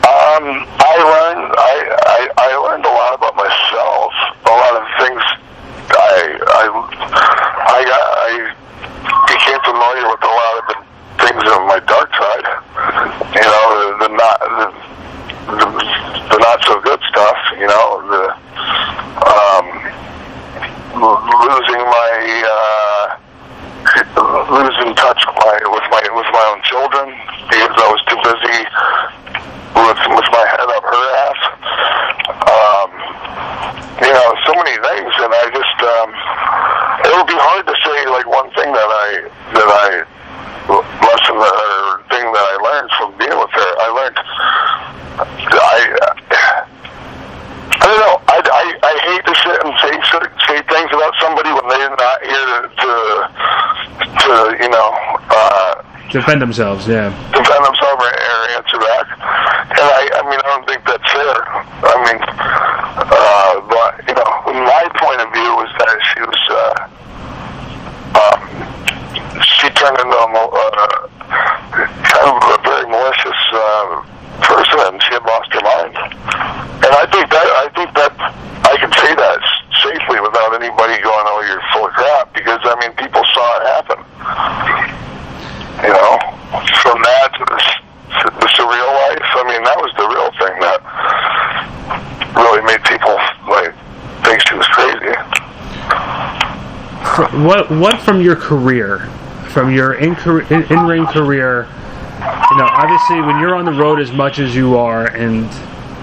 um, 0.06 0.46
I 0.78 0.96
learned 1.02 1.50
I, 1.58 1.74
I 1.98 2.30
I 2.38 2.56
learned 2.62 2.86
a 2.86 2.94
lot 2.94 3.16
about 3.18 3.36
myself. 3.36 4.14
A 4.46 4.54
lot 4.54 4.74
of 4.78 4.86
things 5.02 5.22
I 5.98 6.38
I 6.46 6.70
I 7.66 7.80
got 7.90 8.06
I 8.22 8.54
became 9.34 9.58
familiar 9.66 10.06
with 10.14 10.22
a 10.22 10.30
lot 10.30 10.54
of 10.62 10.66
the 10.70 10.78
things 11.26 11.42
of 11.42 11.66
my 11.66 11.82
dark 11.90 12.14
side. 12.14 12.46
You 13.34 13.42
know, 13.42 13.66
the, 13.74 13.98
the 13.98 14.10
not 14.14 14.38
the, 14.46 14.68
the 15.58 15.68
the 16.30 16.38
not 16.38 16.64
so 16.66 16.80
good 16.82 17.02
stuff. 17.10 17.38
You 17.58 17.66
know, 17.66 18.06
the 18.14 18.46
um 19.26 19.66
losing 20.96 21.82
my 21.82 22.12
uh 22.46 23.18
losing 24.52 24.96
touch 24.96 25.22
with 25.28 25.38
my 25.40 25.56
with 25.72 25.86
my 25.92 26.04
with 26.16 26.30
my 26.34 26.46
own 26.52 26.62
children 26.68 27.08
because 27.48 27.76
I 27.80 27.88
was 27.92 28.02
too 28.10 28.20
busy 28.26 28.60
with 29.76 30.02
with 30.12 30.28
my 30.32 30.46
head 30.52 30.68
up 30.68 30.84
her 30.84 31.06
ass. 31.26 31.42
Um, 32.26 32.90
you 34.02 34.12
know, 34.12 34.30
so 34.44 34.52
many 34.58 34.76
things, 34.76 35.14
and 35.24 35.32
I 35.32 35.46
just 35.54 35.78
um, 35.86 36.10
it 37.08 37.12
would 37.16 37.30
be 37.30 37.40
hard 37.40 37.64
to 37.68 37.76
say 37.86 37.98
like 38.12 38.28
one 38.28 38.50
thing 38.58 38.72
that 38.74 38.90
I 38.90 39.08
that 39.56 39.70
I 39.70 39.88
lesson 40.68 41.38
that 41.38 41.56
or 41.88 42.02
thing 42.10 42.26
that 42.26 42.46
I 42.52 42.56
learned 42.60 42.92
from 42.98 43.10
being 43.18 43.38
with 43.38 43.52
her. 43.52 43.70
I 43.80 43.88
learned 43.96 44.18
I. 45.56 46.66
I 47.86 47.88
don't 47.88 48.02
know. 48.02 48.18
I, 48.26 48.38
I, 48.42 48.66
I 48.82 48.94
hate 49.14 49.24
to 49.30 49.36
sit 49.46 49.58
and 49.62 49.74
say 49.78 49.94
say 50.50 50.58
things 50.66 50.90
about 50.90 51.14
somebody 51.22 51.54
when 51.54 51.70
they're 51.70 51.94
not 51.94 52.20
here 52.26 52.46
to 52.66 52.70
to, 52.82 52.92
to 54.26 54.34
you 54.58 54.70
know 54.74 54.90
uh, 55.30 55.86
Defend 56.16 56.40
themselves, 56.42 56.88
yeah. 56.88 57.12
defend 57.36 57.60
themselves 57.60 58.00
or, 58.00 58.08
or 58.08 58.40
answer 58.56 58.80
back. 58.80 59.04
And 59.76 59.84
I, 59.84 60.02
I 60.16 60.22
mean, 60.32 60.40
I 60.40 60.48
don't 60.48 60.64
think 60.64 60.80
that's 60.88 61.04
fair. 61.12 61.44
I 61.44 61.96
mean, 62.08 62.20
uh, 62.24 63.60
but 63.68 64.00
you 64.08 64.16
know, 64.16 64.32
my 64.64 64.84
point 64.96 65.20
of 65.20 65.28
view 65.36 65.52
was 65.60 65.68
that 65.76 65.96
she 66.16 66.20
was 66.24 66.42
uh, 66.56 66.88
um, 68.16 68.40
she 69.44 69.68
turned 69.76 70.00
into 70.00 70.16
a 70.16 70.28
mo- 70.32 70.56
uh, 70.56 71.04
kind 72.08 72.28
of 72.32 72.40
a 72.48 72.64
very 72.64 72.88
malicious 72.88 73.42
uh, 73.52 74.00
person, 74.40 74.80
and 74.88 75.04
she 75.04 75.20
had 75.20 75.26
lost 75.28 75.52
her 75.52 75.60
mind. 75.68 76.00
And 76.80 76.94
I 76.96 77.04
think 77.12 77.28
that 77.28 77.48
I 77.60 77.68
think 77.76 77.92
that 78.00 78.16
I 78.72 78.80
can 78.80 78.88
say 79.04 79.12
that 79.20 79.40
safely 79.84 80.24
without 80.24 80.56
anybody 80.56 80.96
going, 81.04 81.28
"Oh, 81.28 81.44
you're 81.44 81.60
full 81.76 81.86
of 81.88 81.92
crap," 81.92 82.32
because 82.32 82.64
I 82.64 82.80
mean, 82.80 82.96
people 82.96 83.20
saw 83.36 83.48
it 83.60 83.64
happen. 83.68 84.00
You 85.84 85.92
know, 85.92 86.18
from 86.82 87.04
that 87.04 87.30
to 87.36 87.44
the, 87.52 87.60
to 87.60 88.26
the 88.40 88.48
surreal 88.56 88.92
life. 89.12 89.28
I 89.36 89.44
mean, 89.44 89.62
that 89.68 89.76
was 89.76 89.92
the 90.00 90.08
real 90.08 90.32
thing 90.40 90.56
that 90.64 90.80
really 92.34 92.64
made 92.64 92.82
people 92.88 93.20
like 93.52 93.76
think 94.24 94.40
she 94.48 94.56
was 94.56 94.66
crazy. 94.72 95.14
What 97.18 97.72
what 97.72 98.02
from 98.02 98.22
your 98.22 98.36
career, 98.36 99.00
from 99.50 99.74
your 99.74 99.94
in 99.94 100.16
in 100.16 100.86
ring 100.86 101.06
career? 101.06 101.68
You 102.52 102.58
know, 102.58 102.68
obviously, 102.70 103.22
when 103.22 103.40
you're 103.40 103.56
on 103.56 103.66
the 103.66 103.72
road 103.74 104.00
as 104.00 104.12
much 104.12 104.40
as 104.40 104.56
you 104.56 104.78
are, 104.78 105.06
and 105.08 105.50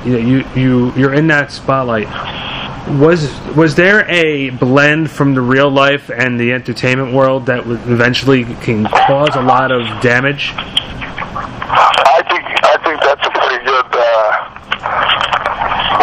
you 0.07 0.13
know 0.13 0.19
you 0.19 0.45
you 0.55 0.93
you're 0.97 1.15
in 1.15 1.27
that 1.29 1.51
spotlight. 1.53 2.09
Was 2.99 3.31
was 3.55 3.75
there 3.77 4.09
a 4.11 4.51
blend 4.51 5.11
from 5.11 5.35
the 5.35 5.41
real 5.41 5.71
life 5.71 6.11
and 6.11 6.39
the 6.41 6.53
entertainment 6.53 7.13
world 7.15 7.47
that 7.47 7.65
would 7.67 7.81
eventually 7.89 8.45
can 8.63 8.85
cause 8.87 9.37
a 9.37 9.43
lot 9.43 9.71
of 9.71 9.83
damage? 10.03 10.53
I 10.57 12.23
think 12.29 12.43
I 12.65 12.77
think 12.85 13.01
that's 13.01 13.25
a 13.27 13.31
pretty 13.31 13.65
good. 13.65 13.87
Uh, 13.93 14.49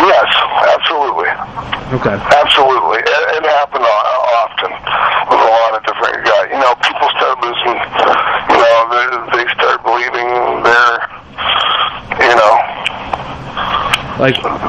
yes, 0.07 0.29
absolutely, 0.79 1.29
Okay. 1.99 2.15
absolutely. 2.39 2.99
It, 3.03 3.23
it 3.37 3.43
happened 3.43 3.83
o- 3.83 4.23
often 4.47 4.71
with 4.71 5.41
a 5.43 5.51
lot 5.51 5.75
of 5.75 5.83
different 5.83 6.23
guys. 6.25 6.47
You 6.47 6.59
know, 6.63 6.73
people 6.79 7.09
start 7.19 7.35
losing. 7.43 7.75
You 7.75 8.59
know, 8.63 8.79
they, 8.87 9.05
they 9.35 9.45
start 9.51 9.83
believing 9.83 10.63
they're. 10.63 10.95
You 12.23 12.35
know, 12.39 12.55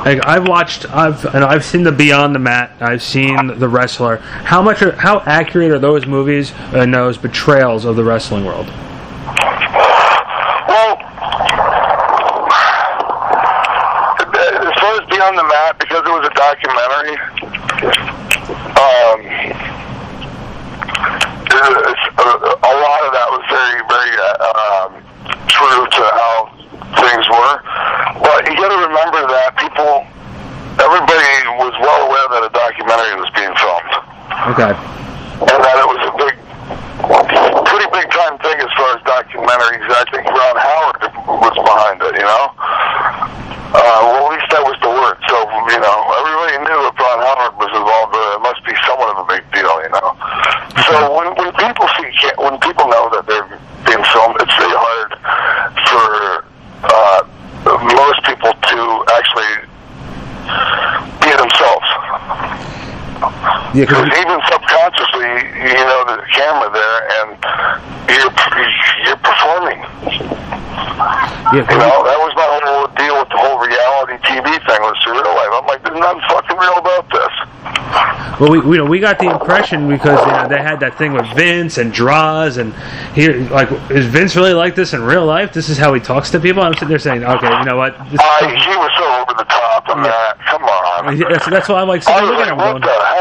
Like, 0.05 0.25
I've 0.27 0.49
watched, 0.49 0.87
I've 0.91 1.25
and 1.27 1.45
I've 1.45 1.63
seen 1.65 1.83
the 1.83 1.93
Beyond 1.93 2.35
the 2.35 2.39
Mat. 2.39 2.73
I've 2.81 3.03
seen 3.03 3.59
the 3.59 3.69
Wrestler. 3.69 4.17
How 4.17 4.63
much, 4.63 4.81
are, 4.83 4.93
how 4.93 5.21
accurate 5.27 5.71
are 5.71 5.79
those 5.79 6.07
movies 6.07 6.53
and 6.73 6.95
those 6.95 7.19
betrayals 7.19 7.85
of 7.85 7.97
the 7.97 8.05
wrestling 8.05 8.47
world? 8.47 8.67
Well, 8.67 8.77
as 14.41 14.73
far 14.81 14.93
as 15.01 15.07
Beyond 15.11 15.37
the 15.37 15.45
Mat, 15.45 15.79
because 15.79 16.03
it 16.07 16.11
was 16.11 16.27
a 16.27 16.31
documentary, 16.35 17.17
um, 18.81 19.21
it's, 21.53 22.05
a, 22.17 22.25
a 22.25 22.75
lot 22.81 23.01
of 23.05 23.13
that 23.13 23.29
was 23.29 23.45
very, 23.53 23.85
very 23.85 24.17
um, 24.49 24.97
true 25.49 25.85
to 25.85 26.03
how 26.17 26.49
things 26.99 27.25
were. 27.29 27.61
But 28.23 28.47
you 28.49 28.55
got 28.57 28.69
to 28.71 28.79
remember 28.87 29.27
that 29.29 29.57
people, 29.59 30.07
everybody 30.79 31.27
was 31.59 31.73
well 31.81 32.07
aware 32.09 32.29
that 32.39 32.43
a 32.47 32.51
documentary 32.53 33.15
was 33.19 33.31
being 33.35 33.53
filmed 33.59 33.93
Okay. 34.55 34.73
and 34.75 35.59
that 35.61 35.77
it 35.81 35.89
was 35.89 36.01
a 36.07 36.13
big, 36.19 36.35
pretty 37.67 37.89
big 37.95 38.07
time 38.11 38.37
thing 38.43 38.59
as 38.61 38.71
far 38.77 38.97
as 38.97 39.01
documentaries. 39.07 39.87
I 39.91 40.05
think 40.13 40.27
Ron 40.29 40.57
Howard 40.59 41.03
was 41.41 41.55
behind 41.57 42.03
it, 42.03 42.15
you 42.19 42.27
know. 42.27 42.53
Uh, 43.71 44.03
well, 44.03 44.27
at 44.27 44.35
least 44.35 44.51
that 44.51 44.67
was 44.67 44.75
the 44.83 44.91
word. 44.91 45.15
So, 45.31 45.47
you 45.71 45.79
know, 45.79 45.97
everybody 46.19 46.59
knew 46.67 46.91
if 46.91 46.99
Ron 46.99 47.23
Howard 47.23 47.55
was 47.55 47.71
involved, 47.71 48.11
uh, 48.19 48.35
it 48.35 48.43
must 48.43 48.59
be 48.67 48.75
somewhat 48.83 49.15
of 49.15 49.23
a 49.23 49.27
big 49.31 49.47
deal, 49.55 49.71
you 49.87 49.95
know. 49.95 50.11
So 50.91 51.07
when 51.15 51.31
when 51.39 51.55
people 51.55 51.87
see, 51.95 52.11
when 52.35 52.59
people 52.59 52.91
know 52.91 53.07
that 53.15 53.31
they're 53.31 53.47
being 53.87 54.03
filmed, 54.11 54.43
it's 54.43 54.51
very 54.59 54.75
hard 54.75 55.15
for 55.87 56.43
uh, 56.83 57.23
most 57.95 58.27
people 58.27 58.51
to 58.51 58.79
actually 59.15 59.55
be 61.23 61.31
themselves. 61.39 61.87
Yeah, 63.81 63.87
'cause 63.87 64.05
Because 64.05 64.19
even 64.21 64.41
subconsciously, 64.53 65.33
you 65.73 65.85
know, 65.89 66.05
there's 66.05 66.21
a 66.21 66.33
camera 66.37 66.69
there, 66.69 66.99
and 67.17 67.29
you're 68.13 68.31
you're 69.07 69.17
performing. 69.25 69.81
yeah, 71.53 71.65
You 71.65 71.79
know, 71.81 72.05
that 72.05 72.19
was 72.21 72.33
my 72.37 72.45
whole 72.61 72.87
deal 73.01 73.19
with 73.19 73.29
the 73.31 73.39
whole 73.39 73.59
reality 73.59 74.19
TV 74.29 74.45
thing 74.69 74.83
with 74.85 74.97
surreal 75.01 75.33
life. 75.35 75.49
I'm 75.55 75.67
like, 75.67 75.83
there's 75.83 75.99
nothing 75.99 76.21
fucking 76.29 76.59
real 76.59 76.77
about 76.77 77.09
this. 77.09 77.33
Well, 78.39 78.51
we, 78.53 78.61
we 78.61 78.77
know 78.77 78.85
we 78.85 79.01
got 79.01 79.19
the 79.19 79.31
impression 79.31 79.89
because 79.89 80.19
you 80.27 80.33
know 80.33 80.49
they 80.49 80.61
had 80.63 80.81
that 80.81 80.97
thing 80.99 81.13
with 81.13 81.27
Vince 81.35 81.77
and 81.79 81.93
Droz 81.93 82.57
and 82.59 82.73
here 83.15 83.37
like 83.51 83.71
is 83.91 84.07
Vince 84.07 84.37
really 84.37 84.55
like 84.55 84.75
this 84.75 84.93
in 84.95 85.03
real 85.03 85.25
life? 85.27 85.53
This 85.53 85.69
is 85.69 85.77
how 85.79 85.93
he 85.95 86.01
talks 86.01 86.31
to 86.31 86.41
people. 86.41 86.63
I'm 86.63 86.73
sitting 86.75 86.89
there 86.89 86.99
saying, 86.99 87.25
okay, 87.25 87.59
you 87.59 87.65
know 87.65 87.77
what? 87.77 87.97
This 88.11 88.21
uh, 88.21 88.25
I, 88.25 88.49
he 88.49 88.77
was 88.77 88.91
so 88.99 89.05
over 89.21 89.35
the 89.37 89.45
top 89.45 89.89
on 89.89 90.03
that. 90.03 90.39
Come 90.47 90.65
on. 90.65 91.17
Yeah, 91.19 91.29
that's, 91.31 91.49
that's 91.51 91.69
why 91.69 91.81
I'm 91.83 91.89
like 91.89 92.07
I 92.09 92.15
sitting 92.15 92.29
was 92.31 92.39
like, 92.39 92.47
at 92.49 92.53
him 92.53 92.59
what 92.59 92.83
the 92.83 92.89
hell? 92.89 93.20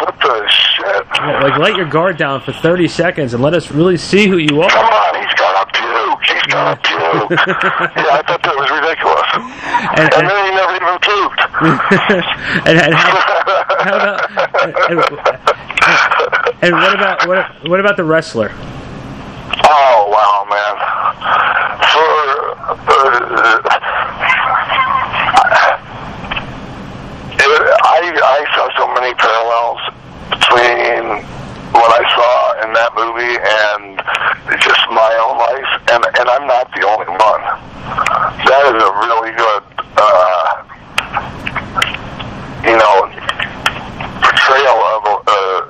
What 0.00 0.14
the 0.20 0.48
shit? 0.48 1.06
yeah, 1.16 1.40
like 1.42 1.58
let 1.58 1.76
your 1.76 1.86
guard 1.86 2.16
down 2.16 2.40
for 2.40 2.52
30 2.52 2.88
seconds 2.88 3.34
and 3.34 3.42
let 3.42 3.54
us 3.54 3.70
really 3.70 3.96
see 3.96 4.26
who 4.28 4.36
you 4.38 4.62
are. 4.62 4.70
Come 4.70 4.86
on, 4.86 5.14
he's 5.22 5.34
got 5.34 5.66
a 5.66 5.66
puke. 5.72 6.22
He's 6.28 6.42
got 6.52 6.78
a 6.78 6.80
puke. 6.80 7.30
yeah, 7.30 8.18
I 8.18 8.22
thought 8.26 8.42
that 8.42 8.54
was 8.56 8.70
ridiculous. 8.70 9.30
And, 9.98 9.98
And 9.98 10.14
and, 10.14 10.28
then 10.28 10.44
he 10.44 10.52
never 10.54 10.74
even 10.76 10.98
puked. 11.02 11.42
and, 12.68 12.78
and 12.78 12.94
how, 12.94 13.18
how 13.82 13.96
about 13.96 14.18
and, 14.88 14.98
and 16.62 16.72
what 16.74 16.94
about 16.94 17.26
what 17.26 17.68
what 17.68 17.80
about 17.80 17.96
the 17.96 18.04
wrestler? 18.04 18.52
Oh 19.64 20.08
wow, 20.10 20.46
man! 20.48 20.74
For 21.90 22.08
uh, 22.86 23.77
and 33.36 33.98
just 34.60 34.82
my 34.90 35.12
own 35.20 35.36
life, 35.36 35.70
and 35.92 36.02
and 36.06 36.26
I'm 36.28 36.46
not 36.46 36.72
the 36.72 36.86
only 36.88 37.10
one. 37.12 37.42
That 38.48 38.62
is 38.72 38.80
a 38.80 38.92
really 39.04 39.32
good, 39.36 39.64
uh, 40.00 40.64
you 42.64 42.76
know, 42.76 42.96
portrayal 44.24 44.78
of 44.96 45.02
a. 45.04 45.16
Uh, 45.28 45.60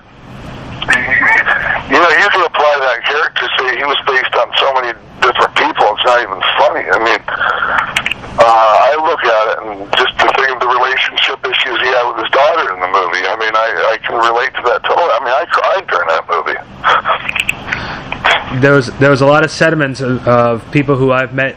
you 1.89 1.97
know, 1.97 2.11
you 2.21 2.29
can 2.31 2.45
apply 2.45 2.75
that 2.85 3.01
character. 3.05 3.49
Say 3.59 3.77
he 3.77 3.85
was 3.85 3.99
based 4.07 4.35
on 4.37 4.49
so 4.57 4.69
many 4.77 4.93
different 5.21 5.55
people. 5.57 5.85
It's 5.97 6.05
not 6.05 6.23
even 6.23 6.41
there 18.61 18.73
was 18.73 18.87
there 18.99 19.11
was 19.11 19.21
a 19.21 19.27
lot 19.27 19.45
of 19.45 19.51
sentiments 19.51 20.01
of, 20.01 20.27
of 20.27 20.71
people 20.73 20.97
who 20.97 21.11
I've 21.13 21.35
met, 21.35 21.57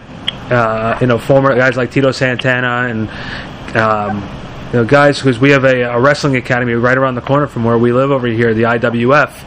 uh, 0.52 0.98
you 1.02 1.08
know, 1.08 1.18
former 1.18 1.56
guys 1.56 1.78
like 1.78 1.92
Tito 1.92 2.12
Santana 2.12 2.88
and 2.90 3.10
um, 3.76 4.18
you 4.68 4.80
know 4.80 4.86
guys 4.86 5.18
because 5.18 5.40
we 5.40 5.52
have 5.52 5.64
a, 5.64 5.82
a 5.84 6.00
wrestling 6.00 6.36
academy 6.36 6.74
right 6.74 6.98
around 6.98 7.16
the 7.16 7.22
corner 7.22 7.48
from 7.48 7.64
where 7.64 7.78
we 7.78 7.92
live 7.92 8.12
over 8.12 8.28
here, 8.28 8.54
the 8.54 8.64
IWF. 8.64 9.44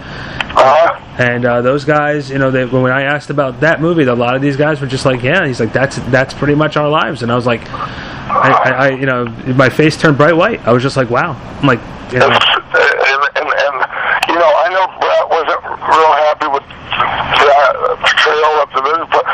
Uh-huh. 0.56 1.00
And 1.18 1.44
uh, 1.44 1.62
those 1.62 1.84
guys, 1.84 2.30
you 2.30 2.38
know, 2.38 2.50
they, 2.50 2.64
when 2.64 2.90
I 2.90 3.02
asked 3.02 3.30
about 3.30 3.60
that 3.60 3.80
movie, 3.80 4.02
a 4.02 4.14
lot 4.14 4.34
of 4.34 4.42
these 4.42 4.56
guys 4.56 4.80
were 4.80 4.86
just 4.86 5.04
like, 5.04 5.22
"Yeah." 5.22 5.46
He's 5.46 5.60
like, 5.60 5.72
"That's 5.72 5.96
that's 6.10 6.34
pretty 6.34 6.54
much 6.54 6.76
our 6.76 6.88
lives." 6.88 7.22
And 7.22 7.30
I 7.30 7.36
was 7.36 7.46
like, 7.46 7.68
I, 7.70 8.50
I, 8.50 8.70
I 8.70 8.88
you 8.90 9.06
know, 9.06 9.26
my 9.54 9.68
face 9.68 9.96
turned 9.96 10.16
bright 10.16 10.36
white. 10.36 10.66
I 10.66 10.72
was 10.72 10.82
just 10.82 10.96
like, 10.96 11.10
"Wow!" 11.10 11.34
I'm 11.60 11.66
like, 11.66 11.80
you 12.12 12.18
know, 12.18 12.30
It's, 12.30 12.46
and, 12.54 13.22
and, 13.42 13.48
and, 13.50 13.76
you 14.28 14.38
know, 14.38 14.52
I 14.54 14.66
know 14.70 14.86
Brett 15.02 15.26
wasn't 15.30 15.62
real 15.66 16.12
happy 16.26 16.46
with 16.46 16.62
that 16.62 17.74
portrayal 17.98 18.54
of 18.62 18.70
the 18.70 18.82
movie, 18.86 19.08
but, 19.10 19.24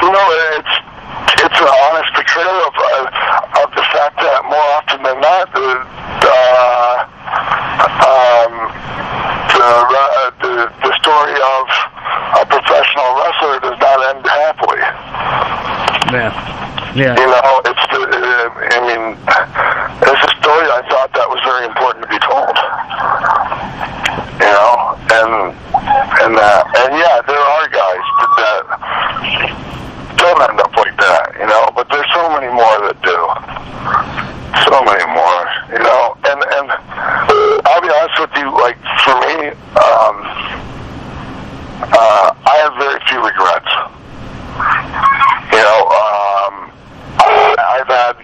you 0.00 0.08
know, 0.08 0.26
it's, 0.56 0.74
it's 1.36 1.58
an 1.60 1.68
honest 1.68 2.08
portrayal 2.16 2.56
of, 2.64 2.74
uh, 2.80 3.60
of 3.60 3.68
the 3.76 3.84
fact 3.92 4.16
that 4.24 4.40
more 4.48 4.68
often 4.78 5.04
than 5.04 5.20
not, 5.20 5.52
the, 5.52 5.68
uh, 6.32 6.96
um, 8.08 8.52
the, 9.52 9.68
uh, 9.68 10.32
the, 10.40 10.52
the 10.80 10.92
story 11.04 11.36
of 11.36 11.64
a 12.40 12.44
professional 12.48 13.10
wrestler 13.20 13.60
does 13.60 13.78
not 13.84 13.98
end 14.16 14.24
happily. 14.24 14.80
yeah, 16.14 16.32
yeah. 16.94 17.14
You 17.14 17.26
know, 17.26 17.62
it's 17.64 17.84
the, 17.90 18.00
uh, 18.02 18.50
I 18.54 18.78
mean, 18.86 19.16
it's 20.02 20.22
a 20.24 20.32
story 20.42 20.66
I 20.70 20.82
thought 20.88 21.10
that 21.14 21.28
was 21.28 21.40
very 21.44 21.66
important 21.66 22.04
to 22.04 22.10
be 22.10 22.18
told. 22.24 22.56
You 24.40 24.48
know, 24.48 24.96
and, 25.10 25.54
and, 26.20 26.34
uh, 26.36 26.80
and 26.80 26.90
yeah, 26.96 27.20
there 27.28 27.38
are 27.38 27.66
guys 27.68 28.04
that, 28.18 28.32
that 28.40 28.62
don't 30.16 30.40
end 30.50 30.60
up 30.60 30.74
like 30.76 30.96
that, 30.96 31.36
you 31.38 31.46
know, 31.46 31.70
but 31.76 31.88
there's 31.88 32.08
so 32.12 32.28
many 32.32 32.48
more 32.52 32.76
that 32.88 32.96
do. 33.04 33.18
So 34.66 34.82
many 34.82 35.06
more, 35.14 35.40
you 35.70 35.78
know, 35.78 36.16
and, 36.26 36.40
and 36.42 36.66
I'll 37.64 37.80
be 37.80 37.88
honest 37.88 38.18
with 38.18 38.34
you, 38.34 38.50
like, 38.50 38.76
for 39.06 39.14
me, 39.22 39.54
um, 39.78 40.14
uh, 41.80 42.34
I 42.34 42.54
have 42.66 42.74
very 42.76 43.00
few 43.08 43.22
regrets. 43.22 43.72
You 45.54 45.62
know, 45.62 45.80
um, 45.86 46.68
I, 47.22 47.56
I've 47.78 47.88
had, 47.88 48.14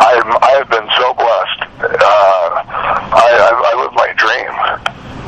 I've, 0.00 0.30
I've 0.42 0.68
been 0.72 0.88
so 0.98 1.14
blessed. 1.14 1.60
Uh, 1.78 2.64
I, 3.14 3.28
I, 3.28 3.50
I 3.52 3.72
live 3.78 3.92
my 3.94 4.10
dream. 4.16 4.50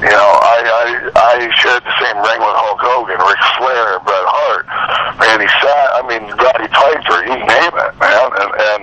You 0.01 0.09
know, 0.09 0.33
I, 0.41 0.65
I, 0.65 1.13
I 1.13 1.53
shared 1.61 1.85
the 1.85 1.93
same 2.01 2.17
ring 2.17 2.41
with 2.41 2.57
Hulk 2.57 2.81
Hogan, 2.81 3.21
Ric 3.21 3.43
Flair, 3.61 4.01
Bret 4.01 4.25
Hart, 4.25 4.65
Randy 5.21 5.45
Sat, 5.61 5.89
I 5.93 6.03
mean, 6.09 6.25
Roddy 6.41 6.73
Piper, 6.73 7.21
you 7.29 7.37
name 7.37 7.75
it, 7.77 7.93
man. 8.01 8.29
And, 8.41 8.53
and 8.57 8.83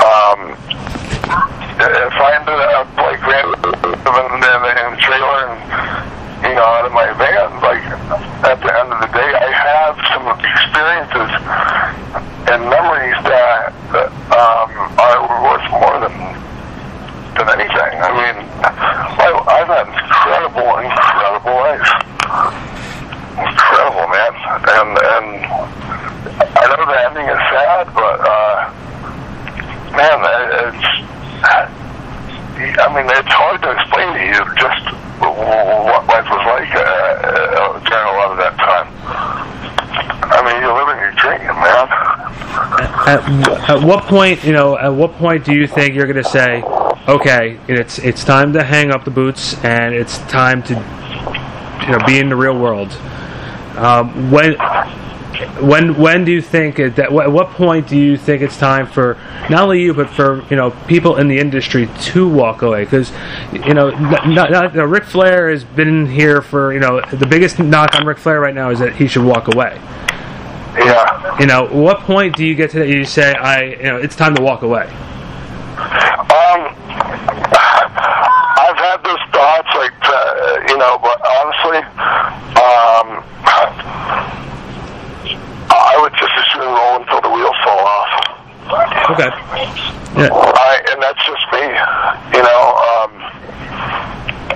um, 0.00 0.56
if 1.76 2.16
I 2.16 2.40
ended 2.40 2.56
up 2.72 2.88
like 2.96 3.20
living 3.20 3.52
in, 3.60 4.64
in 4.64 4.96
a 4.96 5.00
trailer 5.04 5.44
and, 5.44 5.60
you 6.40 6.56
know, 6.56 6.72
out 6.72 6.88
of 6.88 6.92
my 6.96 7.12
van, 7.20 7.60
like, 7.60 7.84
at 8.48 8.56
the 8.64 8.72
end 8.80 8.96
of 8.96 9.04
the 9.04 9.12
day, 9.12 9.28
I 9.28 9.52
have 9.52 9.92
some 10.08 10.24
experiences 10.40 11.28
and 12.48 12.64
memories 12.64 13.20
that 13.28 13.76
um, 14.32 14.72
are 14.96 15.20
worth 15.44 15.68
more 15.68 16.00
than 16.00 16.16
than 17.34 17.50
anything. 17.50 17.98
I 17.98 18.14
mean, 18.14 18.46
I, 18.62 19.26
I've 19.26 19.66
had 19.66 19.90
an 19.90 19.98
incredible, 19.98 20.70
incredible 20.78 21.56
life. 21.66 21.90
Incredible, 23.34 24.06
man. 24.06 24.38
And 24.70 24.94
and 24.94 25.26
I 26.54 26.62
know 26.70 26.86
the 26.86 26.94
ending 27.10 27.26
is 27.26 27.42
sad, 27.50 27.90
but 27.90 28.22
uh, 28.22 28.70
man, 29.98 30.22
it's. 30.62 30.86
I 31.44 32.86
mean, 32.94 33.10
it's 33.10 33.34
hard 33.34 33.60
to 33.62 33.70
explain 33.74 34.14
to 34.14 34.22
you 34.22 34.38
just 34.54 34.86
what 35.18 36.06
life 36.06 36.30
was 36.30 36.44
like 36.46 36.70
uh, 36.70 36.86
uh, 36.86 37.82
during 37.82 38.06
a 38.06 38.14
lot 38.14 38.30
of 38.30 38.38
that 38.38 38.54
time. 38.62 38.86
I 40.30 40.38
mean, 40.46 40.62
you're 40.62 40.70
living 40.70 41.02
your 41.02 41.12
dream, 41.18 41.50
man. 41.58 41.90
At, 43.06 43.70
at 43.70 43.82
what 43.82 44.04
point, 44.04 44.44
you 44.44 44.52
know, 44.52 44.78
at 44.78 44.88
what 44.88 45.12
point 45.14 45.44
do 45.44 45.54
you 45.54 45.66
think 45.66 45.94
you're 45.94 46.06
going 46.06 46.22
to 46.22 46.28
say, 46.28 46.62
okay, 47.08 47.58
it's 47.68 47.98
it's 47.98 48.24
time 48.24 48.52
to 48.54 48.62
hang 48.62 48.90
up 48.90 49.04
the 49.04 49.10
boots 49.10 49.54
and 49.64 49.94
it's 49.94 50.18
time 50.20 50.62
to, 50.64 50.74
you 51.82 51.92
know, 51.92 52.06
be 52.06 52.18
in 52.18 52.28
the 52.28 52.36
real 52.36 52.58
world? 52.58 52.92
Um, 53.76 54.30
when 54.30 54.56
when 55.60 55.98
when 55.98 56.24
do 56.24 56.32
you 56.32 56.40
think 56.40 56.76
that 56.76 56.98
at 56.98 57.32
what 57.32 57.50
point 57.50 57.88
do 57.88 57.98
you 57.98 58.16
think 58.16 58.40
it's 58.40 58.56
time 58.56 58.86
for 58.86 59.18
not 59.50 59.62
only 59.62 59.82
you 59.82 59.92
but 59.92 60.08
for 60.08 60.44
you 60.48 60.56
know 60.56 60.70
people 60.86 61.16
in 61.16 61.28
the 61.28 61.38
industry 61.38 61.88
to 62.02 62.28
walk 62.28 62.62
away 62.62 62.84
because 62.84 63.12
you 63.52 63.74
know 63.74 63.90
not, 63.90 64.50
not, 64.50 64.74
Ric 64.88 65.04
Flair 65.04 65.50
has 65.50 65.64
been 65.64 66.06
here 66.06 66.40
for 66.40 66.72
you 66.72 66.80
know 66.80 67.00
the 67.12 67.26
biggest 67.26 67.58
knock 67.58 67.94
on 67.94 68.06
Ric 68.06 68.18
Flair 68.18 68.40
right 68.40 68.54
now 68.54 68.70
is 68.70 68.78
that 68.78 68.94
he 68.94 69.08
should 69.08 69.24
walk 69.24 69.52
away 69.52 69.80
Yeah. 70.76 71.13
You 71.40 71.46
know 71.46 71.66
what 71.66 72.00
point 72.00 72.36
do 72.36 72.44
you 72.44 72.54
get 72.54 72.70
to 72.70 72.78
that 72.80 72.88
you 72.88 73.04
say 73.04 73.32
I 73.34 73.62
you 73.64 73.82
know 73.84 73.96
it's 73.96 74.16
time 74.16 74.34
to 74.34 74.42
walk 74.42 74.62
away 74.62 74.86
Um, 76.34 76.60
I've 78.56 78.78
had 78.78 78.98
those 79.04 79.20
thoughts, 79.32 79.68
like, 79.74 79.92
uh, 80.02 80.60
you 80.68 80.78
know, 80.78 80.98
but 81.02 81.20
honestly, 81.26 81.78
um, 82.58 83.22
I 85.70 85.98
would 86.00 86.12
just 86.14 86.32
as 86.38 86.46
soon 86.52 86.62
roll 86.62 86.96
until 87.02 87.20
the 87.20 87.30
wheels 87.30 87.56
fall 87.64 87.78
off. 87.80 88.12
okay. 89.10 89.30
Yeah 90.16 90.30
I, 90.30 90.78
and 90.94 91.02
that's 91.02 91.22
just 91.26 91.44
me, 91.52 91.64
you 92.38 92.42
know. 92.42 92.62
Um, 92.88 93.10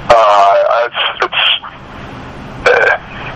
uh, 0.08 0.86
it's, 0.88 1.02
it's 1.26 1.44
uh, 2.64 2.94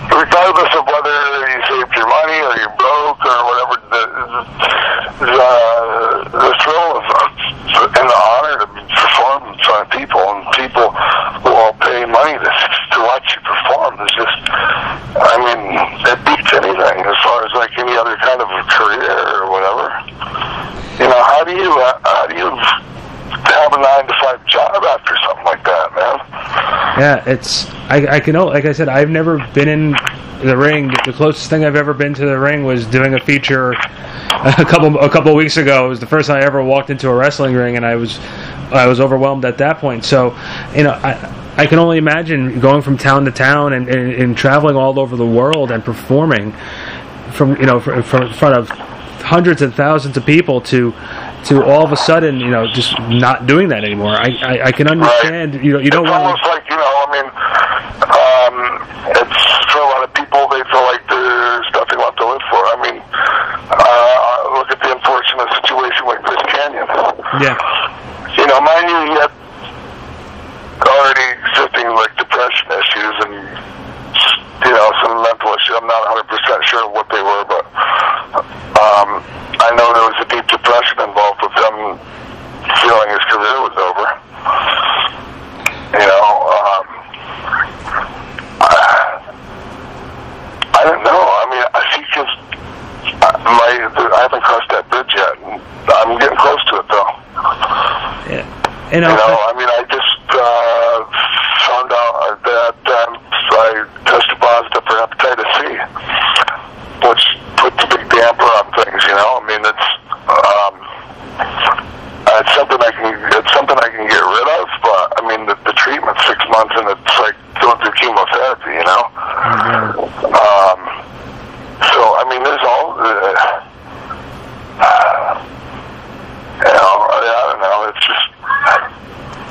regardless 0.08 0.72
of 0.78 0.86
whether 0.86 1.16
you 1.50 1.58
saved 1.68 1.92
your 1.98 2.08
money 2.08 2.38
or 2.46 2.54
you're 2.62 2.76
broke 2.78 3.20
or 3.26 3.38
whatever. 3.44 3.74
The 3.92 4.02
the, 5.22 5.52
the 6.32 6.52
thrill 6.62 6.96
of, 6.98 7.04
of 7.04 7.30
and 7.82 8.08
the 8.08 8.20
honor 8.32 8.58
to 8.58 8.66
perform 8.66 9.52
in 9.52 9.58
front 9.62 9.82
of 9.86 9.90
people 9.92 10.20
and 10.20 10.42
people 10.56 10.88
will 11.44 11.72
pay 11.82 12.04
money 12.06 12.38
to 12.38 12.50
to 12.92 12.98
watch 13.02 13.26
you 13.34 13.40
perform 13.42 14.00
is 14.06 14.12
just. 14.16 14.38
I 15.12 15.36
mean, 15.44 15.60
it 16.08 16.18
beats 16.24 16.52
anything 16.56 16.98
as 17.04 17.18
far 17.22 17.44
as 17.44 17.52
like 17.52 17.76
any 17.78 17.96
other 17.96 18.16
kind 18.16 18.40
of 18.40 18.48
a 18.48 18.62
career 18.64 19.44
or 19.44 19.50
whatever. 19.52 19.92
You 20.98 21.08
know, 21.08 21.22
how 21.24 21.44
do 21.44 21.52
you 21.52 21.70
uh, 21.72 21.98
how 22.04 22.26
do 22.26 22.34
you 22.36 22.48
have 22.48 23.72
a 23.72 23.80
nine 23.80 24.06
to 24.06 24.14
five 24.20 24.44
job 24.46 24.82
after 24.84 25.16
something 25.26 25.44
like 25.44 25.64
that, 25.64 25.88
man? 25.96 26.16
Yeah, 27.02 27.24
it's 27.26 27.66
I, 27.90 28.06
I 28.08 28.20
can 28.20 28.36
like 28.36 28.64
I 28.64 28.70
said 28.70 28.88
I've 28.88 29.10
never 29.10 29.44
been 29.54 29.68
in 29.68 29.90
the 30.44 30.56
ring. 30.56 30.86
The 31.04 31.12
closest 31.12 31.50
thing 31.50 31.64
I've 31.64 31.74
ever 31.74 31.92
been 31.92 32.14
to 32.14 32.24
the 32.24 32.38
ring 32.38 32.62
was 32.62 32.86
doing 32.86 33.14
a 33.14 33.18
feature 33.18 33.72
a 34.30 34.64
couple 34.64 34.96
a 35.00 35.10
couple 35.10 35.34
weeks 35.34 35.56
ago. 35.56 35.86
It 35.86 35.88
was 35.88 35.98
the 35.98 36.06
first 36.06 36.28
time 36.28 36.40
I 36.40 36.46
ever 36.46 36.62
walked 36.62 36.90
into 36.90 37.08
a 37.08 37.14
wrestling 37.14 37.56
ring, 37.56 37.74
and 37.74 37.84
I 37.84 37.96
was 37.96 38.20
I 38.70 38.86
was 38.86 39.00
overwhelmed 39.00 39.44
at 39.44 39.58
that 39.58 39.78
point. 39.78 40.04
So, 40.04 40.38
you 40.76 40.84
know, 40.84 40.92
I 40.92 41.14
I 41.56 41.66
can 41.66 41.80
only 41.80 41.98
imagine 41.98 42.60
going 42.60 42.82
from 42.82 42.96
town 42.96 43.24
to 43.24 43.32
town 43.32 43.72
and, 43.72 43.88
and, 43.88 44.12
and 44.12 44.36
traveling 44.36 44.76
all 44.76 45.00
over 45.00 45.16
the 45.16 45.26
world 45.26 45.72
and 45.72 45.84
performing 45.84 46.54
from 47.32 47.56
you 47.56 47.66
know 47.66 47.80
from, 47.80 48.00
from 48.04 48.22
in 48.28 48.32
front 48.32 48.56
of 48.56 48.68
hundreds 48.68 49.60
and 49.60 49.74
thousands 49.74 50.16
of 50.16 50.24
people 50.24 50.60
to 50.60 50.92
to 51.46 51.64
all 51.64 51.84
of 51.84 51.90
a 51.90 51.96
sudden 51.96 52.38
you 52.38 52.50
know 52.50 52.68
just 52.68 52.96
not 53.08 53.48
doing 53.48 53.66
that 53.70 53.82
anymore. 53.82 54.12
I 54.12 54.28
I, 54.40 54.64
I 54.66 54.72
can 54.72 54.86
understand 54.86 55.64
you 55.64 55.72
know 55.72 55.80
you 55.80 55.90
don't 55.90 56.08
want 56.08 56.40
mean, 57.12 57.26
um, 58.08 58.56
it's 59.20 59.42
for 59.70 59.80
a 59.80 59.88
lot 59.92 60.02
of 60.04 60.10
people. 60.14 60.48
They 60.48 60.64
feel 60.72 60.84
like 60.88 61.04
there's 61.08 61.68
nothing 61.76 61.98
left 62.00 62.18
to 62.18 62.26
live 62.26 62.44
for. 62.48 62.62
I 62.72 62.76
mean, 62.80 62.98
uh, 63.70 64.56
look 64.56 64.68
at 64.72 64.80
the 64.80 64.90
unfortunate 64.96 65.48
situation 65.60 66.02
with 66.08 66.20
Chris 66.24 66.42
Kanyon. 66.48 66.88
yeah 67.40 67.71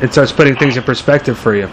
it 0.01 0.11
starts 0.11 0.31
putting 0.31 0.55
things 0.55 0.77
in 0.77 0.83
perspective 0.83 1.37
for 1.37 1.55
you. 1.55 1.69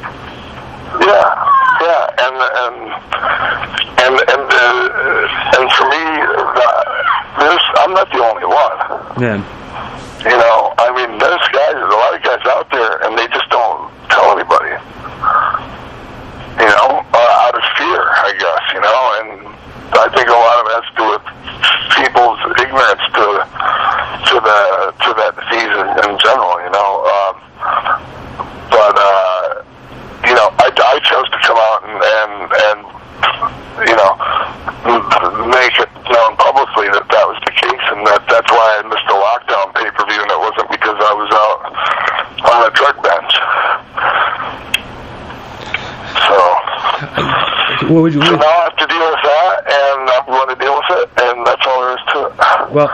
would 48.08 48.14
you? 48.14 48.30
Would 48.30 48.40
you? 48.40 48.46
I 48.46 48.64
have 48.64 48.76
to 48.76 48.86
deal 48.86 49.10
with 49.10 49.22
that, 49.22 49.56
and 49.66 50.10
I'm 50.10 50.26
going 50.26 50.48
to 50.48 50.64
deal 50.64 50.74
with 50.74 50.90
it, 50.90 51.10
and 51.22 51.46
that's 51.46 51.66
all 51.66 51.80
there 51.80 51.92
is 51.92 52.04
to 52.12 52.26
it. 52.26 52.72
Well, 52.72 52.90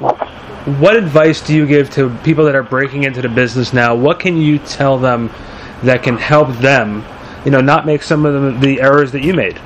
well, 0.00 0.16
what 0.78 0.96
advice 0.96 1.40
do 1.40 1.54
you 1.54 1.66
give 1.66 1.90
to 1.90 2.10
people 2.22 2.44
that 2.44 2.54
are 2.54 2.62
breaking 2.62 3.04
into 3.04 3.22
the 3.22 3.28
business 3.28 3.72
now? 3.72 3.94
What 3.94 4.20
can 4.20 4.36
you 4.36 4.58
tell 4.58 4.98
them 4.98 5.30
that 5.82 6.02
can 6.02 6.16
help 6.16 6.50
them? 6.58 7.04
You 7.44 7.50
know, 7.50 7.60
not 7.60 7.86
make 7.86 8.02
some 8.02 8.24
of 8.24 8.60
the, 8.60 8.66
the 8.66 8.80
errors 8.80 9.12
that 9.12 9.22
you 9.22 9.34
made. 9.34 9.60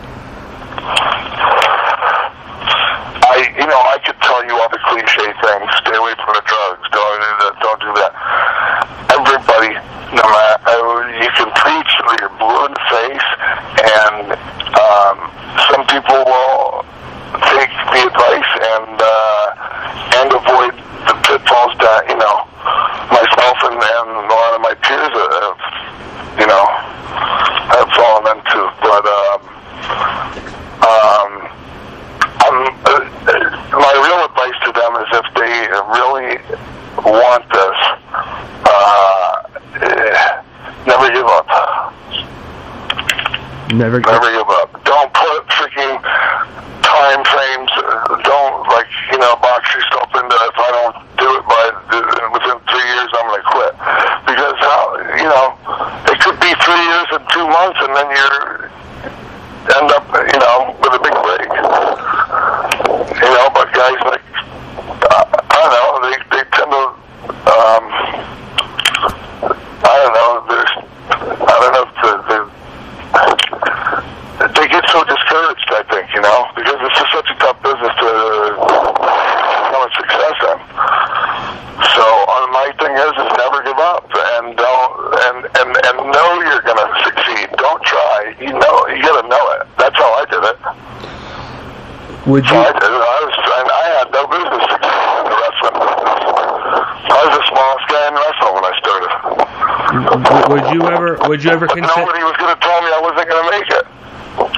Would 101.37 101.45
you 101.45 101.51
ever 101.51 101.67
consider? 101.67 102.01
Nobody 102.01 102.25
was 102.25 102.35
going 102.39 102.55
to 102.55 102.61
tell 102.63 102.81
me 102.81 102.89
I 102.89 102.99
wasn't 102.99 103.29
going 103.29 103.45
to 103.45 103.51
make 103.51 103.69
it, 103.69 103.85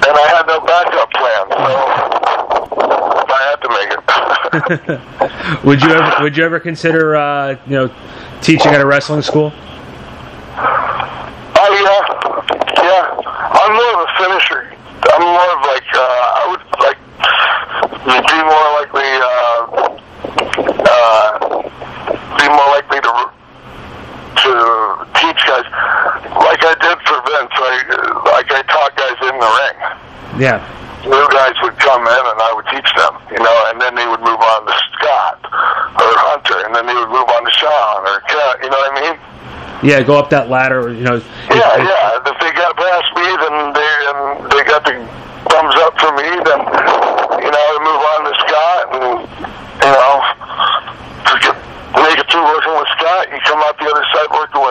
and 0.07 0.17
I 0.17 0.29
had 0.31 0.47
no 0.47 0.61
backup 0.61 1.11
plan, 1.11 1.51
so 1.51 3.35
I 3.35 3.43
had 3.51 3.59
to 3.63 3.69
make 3.75 3.91
it. 5.59 5.65
would 5.65 5.83
you 5.83 5.91
ever 5.91 6.23
Would 6.23 6.37
you 6.37 6.45
ever 6.45 6.61
consider 6.61 7.17
uh, 7.17 7.59
you 7.67 7.73
know 7.73 7.91
teaching 8.43 8.71
at 8.71 8.81
a 8.81 8.87
wrestling 8.87 9.23
school? 9.23 9.53
Yeah, 39.83 40.03
go 40.03 40.19
up 40.19 40.31
that 40.31 40.51
ladder. 40.51 40.93
You 40.93 41.03
know. 41.03 41.17
It, 41.17 41.25
yeah, 41.55 41.79
yeah. 41.79 42.19
If 42.27 42.37
they 42.43 42.51
got 42.53 42.77
past 42.77 43.09
me, 43.15 43.29
then 43.39 43.55
they 43.73 43.93
and 44.11 44.19
they 44.51 44.63
got 44.67 44.83
the 44.85 44.99
thumbs 45.49 45.75
up 45.87 45.95
for 46.03 46.13
me. 46.19 46.29
Then 46.45 46.61
you 47.41 47.51
know, 47.51 47.65
to 47.73 47.81
move 47.87 48.03
on 48.03 48.21
to 48.27 48.35
Scott, 48.43 48.83
and 48.93 49.07
you 49.79 49.93
know, 49.95 50.15
to 51.31 51.33
get, 51.41 51.55
make 52.05 52.19
it 52.19 52.27
through 52.29 52.45
working 52.45 52.75
with 52.75 52.91
Scott, 52.99 53.31
you 53.31 53.39
come 53.47 53.63
out 53.63 53.79
the 53.79 53.87
other 53.87 54.05
side 54.13 54.29
working 54.35 54.61
with. 54.61 54.68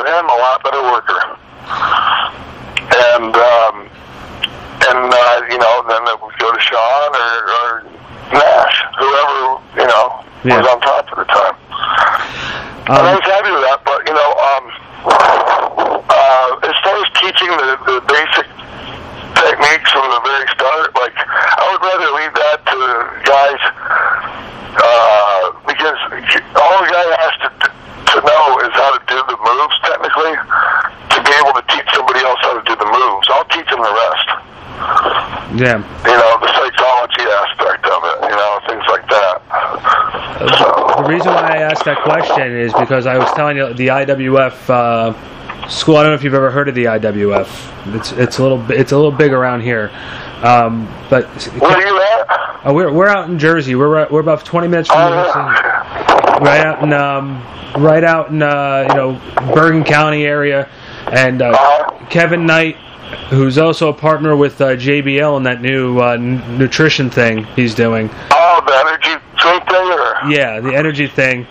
Yeah. 35.57 35.77
You 36.05 36.17
know, 36.17 36.37
the 36.39 36.53
psychology 36.53 37.23
aspect 37.23 37.85
of 37.87 38.03
it, 38.05 38.29
you 38.29 38.35
know, 38.35 38.59
things 38.67 38.83
like 38.89 39.09
that. 39.09 39.41
The 40.97 41.03
reason 41.09 41.33
why 41.33 41.55
I 41.55 41.57
asked 41.57 41.85
that 41.85 42.03
question 42.03 42.51
is 42.55 42.73
because 42.73 43.07
I 43.07 43.17
was 43.17 43.31
telling 43.31 43.57
you 43.57 43.73
the 43.73 43.87
IWF 43.87 44.69
uh, 44.69 45.67
school. 45.67 45.97
I 45.97 46.03
don't 46.03 46.11
know 46.11 46.15
if 46.15 46.23
you've 46.23 46.35
ever 46.35 46.51
heard 46.51 46.69
of 46.69 46.75
the 46.75 46.85
IWF. 46.85 47.95
It's 47.95 48.11
it's 48.11 48.37
a 48.37 48.43
little 48.43 48.71
it's 48.71 48.91
a 48.91 48.95
little 48.95 49.11
big 49.11 49.33
around 49.33 49.61
here, 49.61 49.89
um, 50.43 50.85
but 51.09 51.25
where 51.59 51.71
are 51.71 51.81
you 51.81 52.01
at? 52.01 52.61
Oh, 52.65 52.73
we're 52.73 52.91
we're 52.91 53.07
out 53.07 53.29
in 53.29 53.39
Jersey. 53.39 53.73
We're 53.73 54.07
we're 54.09 54.19
about 54.19 54.45
twenty 54.45 54.67
minutes 54.67 54.89
from. 54.89 54.99
Uh, 54.99 55.25
yeah. 55.25 56.37
Right 56.37 56.65
out 56.65 56.83
in 56.83 56.93
um, 56.93 57.43
right 57.83 58.03
out 58.03 58.29
in 58.29 58.43
uh, 58.43 58.85
you 58.89 58.95
know 58.95 59.53
Bergen 59.55 59.83
County 59.83 60.23
area, 60.25 60.69
and 61.11 61.41
uh, 61.41 61.49
uh-huh. 61.49 62.05
Kevin 62.09 62.45
Knight 62.45 62.77
who's 63.29 63.57
also 63.57 63.89
a 63.89 63.93
partner 63.93 64.35
with 64.35 64.59
uh, 64.61 64.69
JBL 64.75 65.37
in 65.37 65.43
that 65.43 65.61
new 65.61 65.99
uh, 65.99 66.11
n- 66.13 66.57
nutrition 66.57 67.09
thing 67.09 67.43
he's 67.55 67.75
doing. 67.75 68.09
Oh, 68.31 68.63
the 68.65 68.73
energy 68.73 69.23
drink 69.37 69.63
thing, 69.69 69.91
or? 69.91 70.31
Yeah, 70.31 70.59
the 70.59 70.73
energy 70.73 71.07
thing 71.07 71.45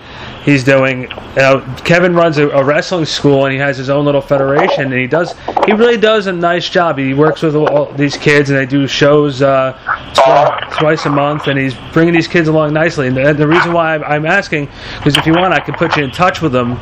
he's 0.45 0.65
doing. 0.65 1.11
Uh, 1.37 1.61
Kevin 1.85 2.15
runs 2.15 2.39
a, 2.39 2.49
a 2.51 2.65
wrestling 2.65 3.05
school 3.05 3.45
and 3.45 3.53
he 3.53 3.59
has 3.59 3.77
his 3.77 3.91
own 3.91 4.05
little 4.05 4.21
federation, 4.23 4.85
and 4.85 4.95
he 4.95 5.07
does 5.07 5.35
he 5.67 5.73
really 5.73 5.97
does 5.99 6.27
a 6.29 6.33
nice 6.33 6.69
job. 6.69 6.99
He 6.99 7.13
works 7.15 7.43
with 7.43 7.55
all 7.55 7.93
these 7.93 8.17
kids 8.17 8.51
and 8.51 8.59
they 8.59 8.67
do 8.67 8.87
shows 8.89 9.43
uh, 9.43 9.73
twi- 10.15 10.69
twice 10.79 11.05
a 11.07 11.11
month, 11.11 11.47
and 11.47 11.59
he's 11.59 11.75
bringing 11.93 12.15
these 12.15 12.29
kids 12.29 12.49
along 12.49 12.73
nicely. 12.73 13.09
And 13.09 13.17
the, 13.17 13.33
the 13.35 13.47
reason 13.47 13.73
why 13.73 13.93
I'm- 13.93 14.05
I'm 14.05 14.27
asking 14.27 14.69
because 14.99 15.17
if 15.17 15.27
you 15.27 15.35
want, 15.35 15.53
I 15.53 15.61
could 15.61 15.75
put 15.75 15.97
you 15.97 16.05
in 16.05 16.11
touch 16.11 16.41
with 16.41 16.53
them 16.53 16.79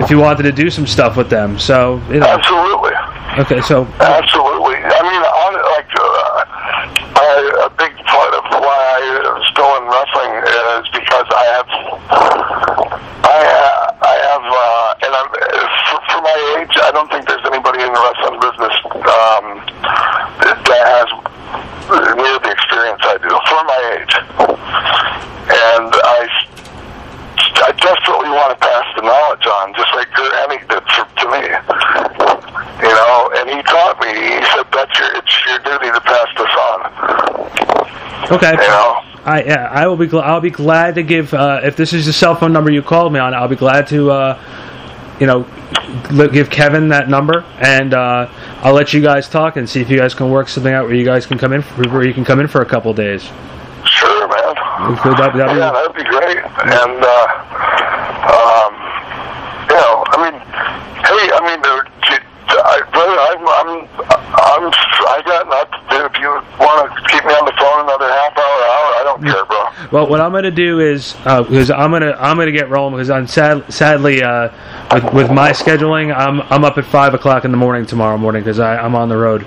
if 0.00 0.10
you 0.10 0.18
wanted 0.18 0.42
to 0.44 0.52
do 0.52 0.68
some 0.70 0.86
stuff 0.86 1.16
with 1.16 1.30
them. 1.30 1.58
So 1.58 2.02
you 2.10 2.20
know, 2.20 2.26
Absolutely. 2.26 2.77
Okay, 3.38 3.60
so 3.62 3.86
Absolutely. 4.02 4.82
I 4.82 4.98
mean, 5.06 5.22
on 5.22 5.52
like 5.78 5.86
uh, 5.94 6.42
I, 7.22 7.66
a 7.66 7.70
big 7.78 7.94
part 8.02 8.34
of 8.34 8.42
why 8.50 8.98
I'm 9.30 9.42
still 9.54 9.78
in 9.78 9.86
wrestling 9.86 10.32
is 10.42 10.90
because 10.90 11.28
I 11.30 11.44
have, 11.54 11.68
I 13.22 13.38
ha- 13.38 13.94
I 14.02 14.14
have, 14.26 14.42
uh, 14.42 15.04
and 15.06 15.12
I'm 15.14 15.30
for, 15.86 15.98
for 16.10 16.20
my 16.26 16.38
age. 16.58 16.74
I 16.82 16.90
don't 16.90 17.06
think 17.14 17.30
there's 17.30 17.46
anybody 17.46 17.78
in 17.78 17.94
the 17.94 18.02
wrestling 18.02 18.42
business 18.42 18.74
um, 19.06 19.46
that 20.42 20.82
has 20.98 21.08
near 22.18 22.36
the 22.42 22.50
experience 22.50 23.02
I 23.06 23.22
do 23.22 23.30
for 23.46 23.62
my 23.70 23.80
age, 24.02 24.14
and 25.46 25.90
I. 25.94 26.26
I 27.58 27.72
desperately 27.72 28.30
want 28.30 28.54
to 28.54 28.58
pass 28.60 28.86
the 28.94 29.02
knowledge 29.02 29.46
on, 29.46 29.74
just 29.74 29.90
like 29.94 30.06
Curt 30.14 30.30
Hennig 30.46 30.62
did 30.70 30.82
for, 30.94 31.02
to 31.10 31.26
me. 31.26 31.42
You 32.78 32.94
know, 32.94 33.30
and 33.34 33.50
he 33.50 33.62
taught 33.66 33.98
me. 33.98 34.14
He 34.14 34.38
said, 34.54 34.66
"That's 34.70 34.94
your, 34.98 35.10
it's 35.18 35.34
your 35.46 35.58
duty 35.66 35.90
to 35.90 36.00
pass 36.00 36.28
this 36.38 36.54
on." 36.70 36.78
Okay. 38.30 38.52
You 38.52 38.56
know, 38.58 39.02
I 39.24 39.42
yeah, 39.44 39.68
I 39.70 39.86
will 39.86 39.96
be 39.96 40.06
gl- 40.06 40.22
I'll 40.22 40.40
be 40.40 40.50
glad 40.50 40.94
to 40.94 41.02
give 41.02 41.34
uh, 41.34 41.60
if 41.62 41.76
this 41.76 41.92
is 41.92 42.06
the 42.06 42.12
cell 42.12 42.34
phone 42.34 42.52
number 42.52 42.70
you 42.70 42.82
called 42.82 43.12
me 43.12 43.20
on. 43.20 43.34
I'll 43.34 43.48
be 43.48 43.56
glad 43.56 43.86
to 43.88 44.10
uh, 44.10 44.42
you 45.20 45.26
know 45.26 45.46
give 46.28 46.50
Kevin 46.50 46.88
that 46.88 47.08
number 47.08 47.44
and 47.58 47.92
uh, 47.94 48.28
I'll 48.62 48.74
let 48.74 48.92
you 48.92 49.00
guys 49.02 49.28
talk 49.28 49.56
and 49.56 49.68
see 49.68 49.80
if 49.80 49.90
you 49.90 49.98
guys 49.98 50.14
can 50.14 50.30
work 50.30 50.48
something 50.48 50.72
out 50.72 50.86
where 50.86 50.94
you 50.94 51.04
guys 51.04 51.26
can 51.26 51.38
come 51.38 51.52
in 51.52 51.62
where 51.62 52.06
you 52.06 52.14
can 52.14 52.24
come 52.24 52.40
in 52.40 52.48
for 52.48 52.62
a 52.62 52.66
couple 52.66 52.92
days. 52.94 53.22
sure, 53.84 54.28
man. 54.28 54.54
Could 55.02 55.16
that- 55.18 55.34
that'd 55.36 55.56
Yeah, 55.56 55.72
that'd 55.72 55.94
be 55.94 56.04
great. 56.04 56.38
And 56.38 57.04
uh, 57.04 57.26
um, 58.32 58.72
you 59.68 59.76
know, 59.76 60.04
I 60.06 60.30
mean, 60.30 60.40
hey, 61.04 61.30
I 61.34 61.40
mean, 61.44 61.60
brother, 62.98 63.18
I'm, 63.30 63.42
I'm, 63.46 63.70
I'm, 64.34 64.64
I 64.74 65.22
got 65.24 65.46
nothing 65.46 65.78
to 65.78 65.94
do. 65.94 65.98
If 66.10 66.14
you 66.18 66.30
want 66.58 66.90
to 66.90 66.98
keep 67.06 67.22
me 67.24 67.32
on 67.34 67.44
the 67.46 67.54
phone 67.54 67.86
another 67.86 68.08
half 68.10 68.34
hour, 68.34 68.58
hour, 68.74 68.88
I 68.98 69.02
don't 69.06 69.22
care, 69.22 69.44
bro. 69.46 69.62
Well, 69.90 70.06
what 70.06 70.20
I'm 70.20 70.32
gonna 70.32 70.50
do 70.50 70.80
is 70.80 71.14
uh, 71.24 71.42
because 71.42 71.70
I'm 71.70 71.90
gonna 71.90 72.12
I'm 72.18 72.36
gonna 72.36 72.52
get 72.52 72.68
rolling 72.68 72.94
because 72.94 73.08
I'm 73.10 73.26
sad, 73.26 73.72
sadly 73.72 74.22
uh, 74.22 74.50
with, 74.92 75.14
with 75.14 75.30
my 75.30 75.50
scheduling 75.52 76.14
I'm 76.14 76.42
I'm 76.42 76.64
up 76.64 76.76
at 76.76 76.84
five 76.84 77.14
o'clock 77.14 77.44
in 77.46 77.50
the 77.50 77.56
morning 77.56 77.86
tomorrow 77.86 78.18
morning 78.18 78.42
because 78.42 78.60
I'm 78.60 78.94
on 78.94 79.08
the 79.08 79.16
road. 79.16 79.46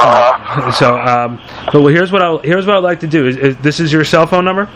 Uh, 0.00 0.70
So, 0.72 0.96
um, 0.96 1.40
but 1.72 1.80
well, 1.82 1.88
here's 1.88 2.12
what 2.12 2.22
I 2.22 2.36
here's 2.44 2.66
what 2.66 2.76
I'd 2.76 2.84
like 2.84 3.00
to 3.00 3.08
do. 3.08 3.26
Is, 3.26 3.36
is 3.36 3.56
this 3.58 3.80
is 3.80 3.92
your 3.92 4.04
cell 4.04 4.26
phone 4.26 4.44
number? 4.44 4.66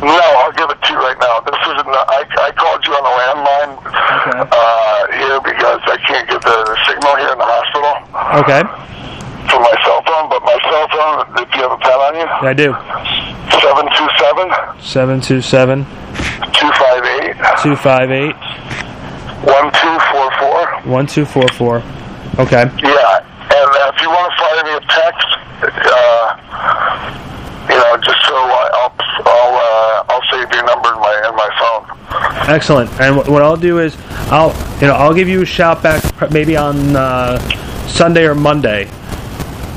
no, 0.00 0.08
I'll 0.40 0.52
give 0.52 0.70
it 0.70 0.80
to 0.80 0.92
you 0.94 0.98
right 0.98 1.18
now. 1.20 1.40
This 1.44 1.60
is 1.60 1.76
an, 1.84 1.92
I, 1.92 2.24
I 2.40 2.50
called 2.56 2.80
you 2.88 2.92
on 2.96 3.04
the 3.04 3.14
landline 3.20 3.72
Okay. 4.24 4.48
uh, 4.48 5.00
here 5.20 5.36
because 5.44 5.80
I 5.84 5.98
can't 6.08 6.24
get 6.28 6.40
the 6.40 6.56
signal 6.88 7.16
here 7.20 7.28
in 7.28 7.38
the 7.38 7.44
hospital 7.44 7.92
Okay, 8.40 8.64
for 9.52 9.60
my 9.60 9.76
cell 9.84 10.00
phone. 10.08 10.32
But 10.32 10.40
my 10.48 10.56
cell 10.72 10.88
phone, 10.88 11.44
if 11.44 11.54
you 11.54 11.60
have 11.68 11.72
a 11.72 11.80
pen 11.84 12.00
on 12.00 12.14
you, 12.16 12.24
I 12.48 12.54
do. 12.56 12.72
Seven 13.60 13.88
two 13.96 14.08
seven 14.18 14.50
Seven 14.80 15.20
two 15.20 15.40
seven 15.40 15.84
two 16.52 16.70
five 16.78 17.04
eight 17.04 17.36
two 17.62 17.76
five 17.76 18.10
eight 18.10 18.34
one 19.44 19.72
two 19.72 19.98
four 20.12 20.30
four. 20.38 20.66
one 20.84 21.06
two 21.06 21.24
four 21.24 21.48
four. 21.48 21.82
Okay. 22.38 22.62
Yeah, 22.82 23.18
and 23.20 23.94
if 23.94 24.00
you 24.00 24.08
want 24.08 24.30
to 24.30 24.36
fire 24.38 24.64
me 24.64 24.72
a 24.76 24.80
text, 24.80 25.28
uh, 25.86 26.36
you 27.68 27.76
know, 27.78 27.96
just 27.98 28.20
so 28.26 28.34
I, 28.34 28.70
I'll 28.74 28.94
I'll 29.26 29.54
uh, 29.56 30.04
I'll 30.10 30.22
save 30.30 30.52
your 30.52 30.64
number 30.64 30.92
in 30.92 31.00
my 31.00 31.28
in 31.28 31.36
my 31.36 31.50
phone. 31.58 32.50
Excellent. 32.54 32.90
And 33.00 33.16
what 33.28 33.42
I'll 33.42 33.56
do 33.56 33.78
is 33.78 33.96
I'll 34.30 34.50
you 34.80 34.86
know 34.86 34.94
I'll 34.94 35.14
give 35.14 35.28
you 35.28 35.42
a 35.42 35.46
shout 35.46 35.82
back 35.82 36.02
maybe 36.30 36.56
on 36.56 36.94
uh, 36.96 37.38
Sunday 37.88 38.24
or 38.26 38.34
Monday. 38.34 38.90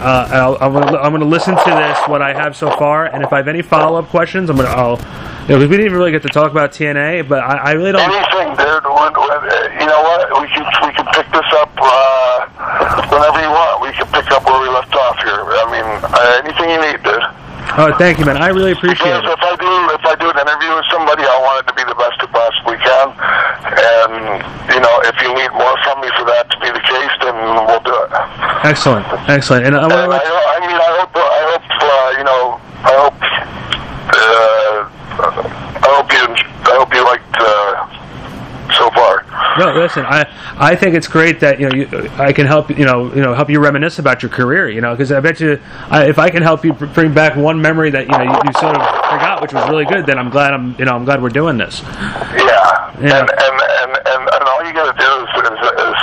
Uh, 0.03 0.27
I'll, 0.31 0.57
I'm 0.59 0.73
gonna 0.73 0.97
I'm 0.99 1.11
gonna 1.13 1.23
listen 1.23 1.55
to 1.55 1.71
this 1.71 1.97
what 2.11 2.21
I 2.21 2.33
have 2.33 2.57
so 2.57 2.69
far, 2.75 3.05
and 3.07 3.23
if 3.23 3.31
I 3.31 3.37
have 3.37 3.47
any 3.47 3.61
follow 3.61 3.97
up 3.97 4.07
questions, 4.11 4.49
I'm 4.49 4.57
gonna 4.57 4.67
I'll 4.67 4.99
you 5.47 5.55
know 5.55 5.59
we 5.63 5.67
didn't 5.71 5.85
even 5.87 5.97
really 5.97 6.11
get 6.11 6.21
to 6.23 6.29
talk 6.29 6.51
about 6.51 6.71
TNA, 6.75 7.27
but 7.27 7.39
I, 7.39 7.57
I 7.57 7.71
really 7.79 7.93
don't. 7.95 8.03
Anything, 8.03 8.51
dude. 8.59 8.83
When, 8.83 9.11
when, 9.15 9.31
uh, 9.47 9.79
you 9.79 9.87
know 9.87 10.01
what? 10.03 10.27
We 10.43 10.47
can 10.51 10.67
we 10.83 10.91
can 10.91 11.07
pick 11.15 11.27
this 11.31 11.47
up 11.55 11.71
uh, 11.79 13.07
whenever 13.15 13.39
you 13.39 13.47
want. 13.47 13.79
We 13.79 13.95
can 13.95 14.07
pick 14.11 14.27
up 14.35 14.43
where 14.43 14.59
we 14.59 14.67
left 14.75 14.91
off 14.91 15.15
here. 15.23 15.39
I 15.39 15.65
mean, 15.71 15.87
uh, 16.03 16.41
anything 16.43 16.67
you 16.67 16.79
need, 16.83 16.99
dude. 17.03 17.23
Oh, 17.79 17.89
thank 17.97 18.19
you, 18.19 18.25
man. 18.27 18.37
I 18.37 18.51
really 18.51 18.75
appreciate 18.75 18.99
Because 19.07 19.23
it. 19.23 19.39
if 19.39 19.41
I 19.41 19.55
do 19.55 19.71
if 19.95 20.03
I 20.03 20.13
do 20.19 20.27
an 20.27 20.35
interview 20.35 20.75
with 20.75 20.85
somebody, 20.91 21.23
I 21.23 21.37
want 21.39 21.63
it 21.63 21.71
to 21.71 21.75
be 21.79 21.87
the 21.87 21.95
best 21.95 22.19
it 22.19 22.27
possibly 22.29 22.75
can. 22.75 23.07
And 23.71 24.43
you 24.67 24.79
know, 24.83 24.95
if 25.07 25.15
you 25.23 25.31
need 25.31 25.51
more 25.55 25.75
from 25.87 26.03
me 26.03 26.11
for 26.19 26.27
that 26.27 26.51
to 26.51 26.57
be 26.59 26.69
the 26.75 26.83
case, 26.83 27.13
then 27.23 27.33
we'll 27.63 27.79
do 27.87 27.95
it. 27.95 28.11
Excellent, 28.63 29.05
excellent. 29.29 29.65
And 29.65 29.75
I 29.75 29.83
And 29.83 29.93
I, 29.93 30.17
I 30.17 30.59
mean, 30.65 30.75
I 30.75 30.91
hope, 30.99 31.15
I 31.15 31.41
hope, 31.51 31.67
uh, 31.83 32.17
you 32.17 32.23
know, 32.23 32.43
I 32.79 32.93
hope, 33.03 33.19
uh, 34.13 34.77
I 35.83 35.89
hope 35.95 36.11
you, 36.11 36.23
I 36.71 36.75
hope 36.77 36.93
you 36.93 37.03
liked 37.03 37.35
uh, 37.39 38.03
so 38.77 38.89
far. 38.91 39.25
No, 39.59 39.79
listen. 39.79 40.05
I 40.05 40.25
I 40.57 40.75
think 40.75 40.95
it's 40.95 41.07
great 41.07 41.39
that 41.41 41.59
you 41.59 41.69
know 41.69 41.75
you, 41.75 42.09
I 42.17 42.33
can 42.33 42.45
help 42.47 42.69
you 42.69 42.85
know 42.85 43.13
you 43.13 43.21
know 43.21 43.33
help 43.33 43.49
you 43.49 43.59
reminisce 43.59 43.99
about 43.99 44.23
your 44.23 44.31
career. 44.31 44.69
You 44.69 44.81
know 44.81 44.93
because 44.93 45.11
I 45.11 45.19
bet 45.19 45.39
you 45.39 45.59
I, 45.89 46.05
if 46.05 46.17
I 46.17 46.29
can 46.29 46.41
help 46.41 46.65
you 46.65 46.73
br- 46.73 46.87
bring 46.87 47.13
back 47.13 47.35
one 47.35 47.61
memory 47.61 47.91
that 47.91 48.05
you 48.07 48.11
know 48.11 48.23
you, 48.23 48.31
you 48.31 48.53
sort 48.53 48.75
of 48.75 48.81
forgot, 48.81 49.41
which 49.41 49.53
was 49.53 49.67
really 49.69 49.85
good, 49.85 50.05
then 50.05 50.17
I'm 50.17 50.29
glad 50.29 50.53
I'm 50.53 50.75
you 50.79 50.85
know 50.85 50.93
I'm 50.93 51.05
glad 51.05 51.21
we're 51.21 51.29
doing 51.29 51.57
this. 51.57 51.81
Yeah, 51.83 52.95
Yeah. 53.01 53.19
And, 53.21 53.29
and 53.29 53.57
and 53.61 53.91
and 54.07 54.23
and 54.33 54.43
all 54.47 54.63
you 54.65 54.73
got 54.73 54.89
to 54.89 54.97
do 54.97 55.11
is, 55.21 55.29
is, 55.43 55.59
is 55.83 55.99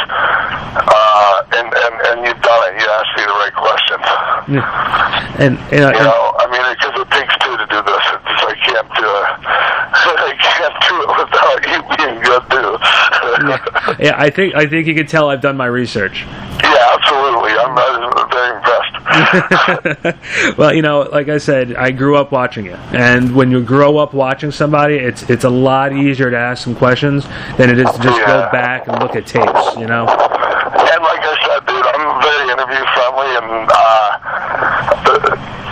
uh, 0.77 1.43
and 1.59 1.69
and 1.75 1.95
and 2.07 2.17
you've 2.27 2.43
done 2.43 2.61
it. 2.69 2.81
You 2.81 2.87
asked 2.87 3.15
me 3.17 3.25
the 3.25 3.39
right 3.41 3.55
questions. 3.55 4.05
Yeah. 4.51 5.37
And 5.39 5.57
you 5.71 5.87
and- 5.87 6.05
know, 6.05 6.35
I 6.39 6.47
mean, 6.51 6.63
because 6.75 7.01
it 7.01 7.11
takes 7.11 7.35
two 7.39 7.57
to 7.57 7.67
do 7.67 7.83
this. 7.83 8.05
It's, 8.13 8.43
I 8.43 8.55
can't 8.67 8.89
do 8.99 9.07
uh, 9.07 9.23
it. 9.23 9.47
I 10.01 10.35
can't 10.39 10.77
do 10.89 10.95
it 11.03 11.11
without 11.19 11.61
you 11.71 11.79
being 11.97 12.19
good 12.23 12.45
too. 12.51 14.05
yeah, 14.05 14.15
I 14.17 14.31
think 14.31 14.55
I 14.55 14.67
think 14.67 14.87
you 14.87 14.95
can 14.95 15.07
tell 15.07 15.31
I've 15.31 15.41
done 15.41 15.57
my 15.57 15.67
research. 15.67 16.25
Yeah, 16.63 16.97
absolutely. 16.99 17.53
I'm, 17.53 17.77
I'm 17.79 18.31
very 18.31 18.57
impressed. 18.57 18.91
well, 20.59 20.75
you 20.75 20.83
know, 20.83 21.09
like 21.11 21.29
I 21.29 21.39
said, 21.39 21.75
I 21.77 21.91
grew 21.91 22.17
up 22.17 22.33
watching 22.33 22.67
it, 22.67 22.79
and 22.93 23.35
when 23.35 23.51
you 23.51 23.63
grow 23.63 23.99
up 23.99 24.15
watching 24.15 24.51
somebody, 24.51 24.97
it's 24.97 25.29
it's 25.31 25.45
a 25.45 25.51
lot 25.51 25.93
easier 25.93 26.31
to 26.31 26.37
ask 26.37 26.63
some 26.65 26.75
questions 26.75 27.25
than 27.57 27.71
it 27.71 27.79
is 27.79 27.91
to 27.91 27.99
just 28.03 28.19
go 28.27 28.49
back 28.53 28.89
and 28.89 29.01
look 29.03 29.17
at 29.17 29.27
tapes. 29.27 29.77
You 29.77 29.87
know. 29.87 30.07
And 30.07 31.03
like 31.03 31.23
I 31.23 31.37
said, 31.47 31.67
dude, 31.67 31.87
I'm 31.87 32.23
very 32.23 32.53
interview 32.53 32.85
friendly, 32.95 33.31
and 33.37 33.71
uh, 33.71 34.19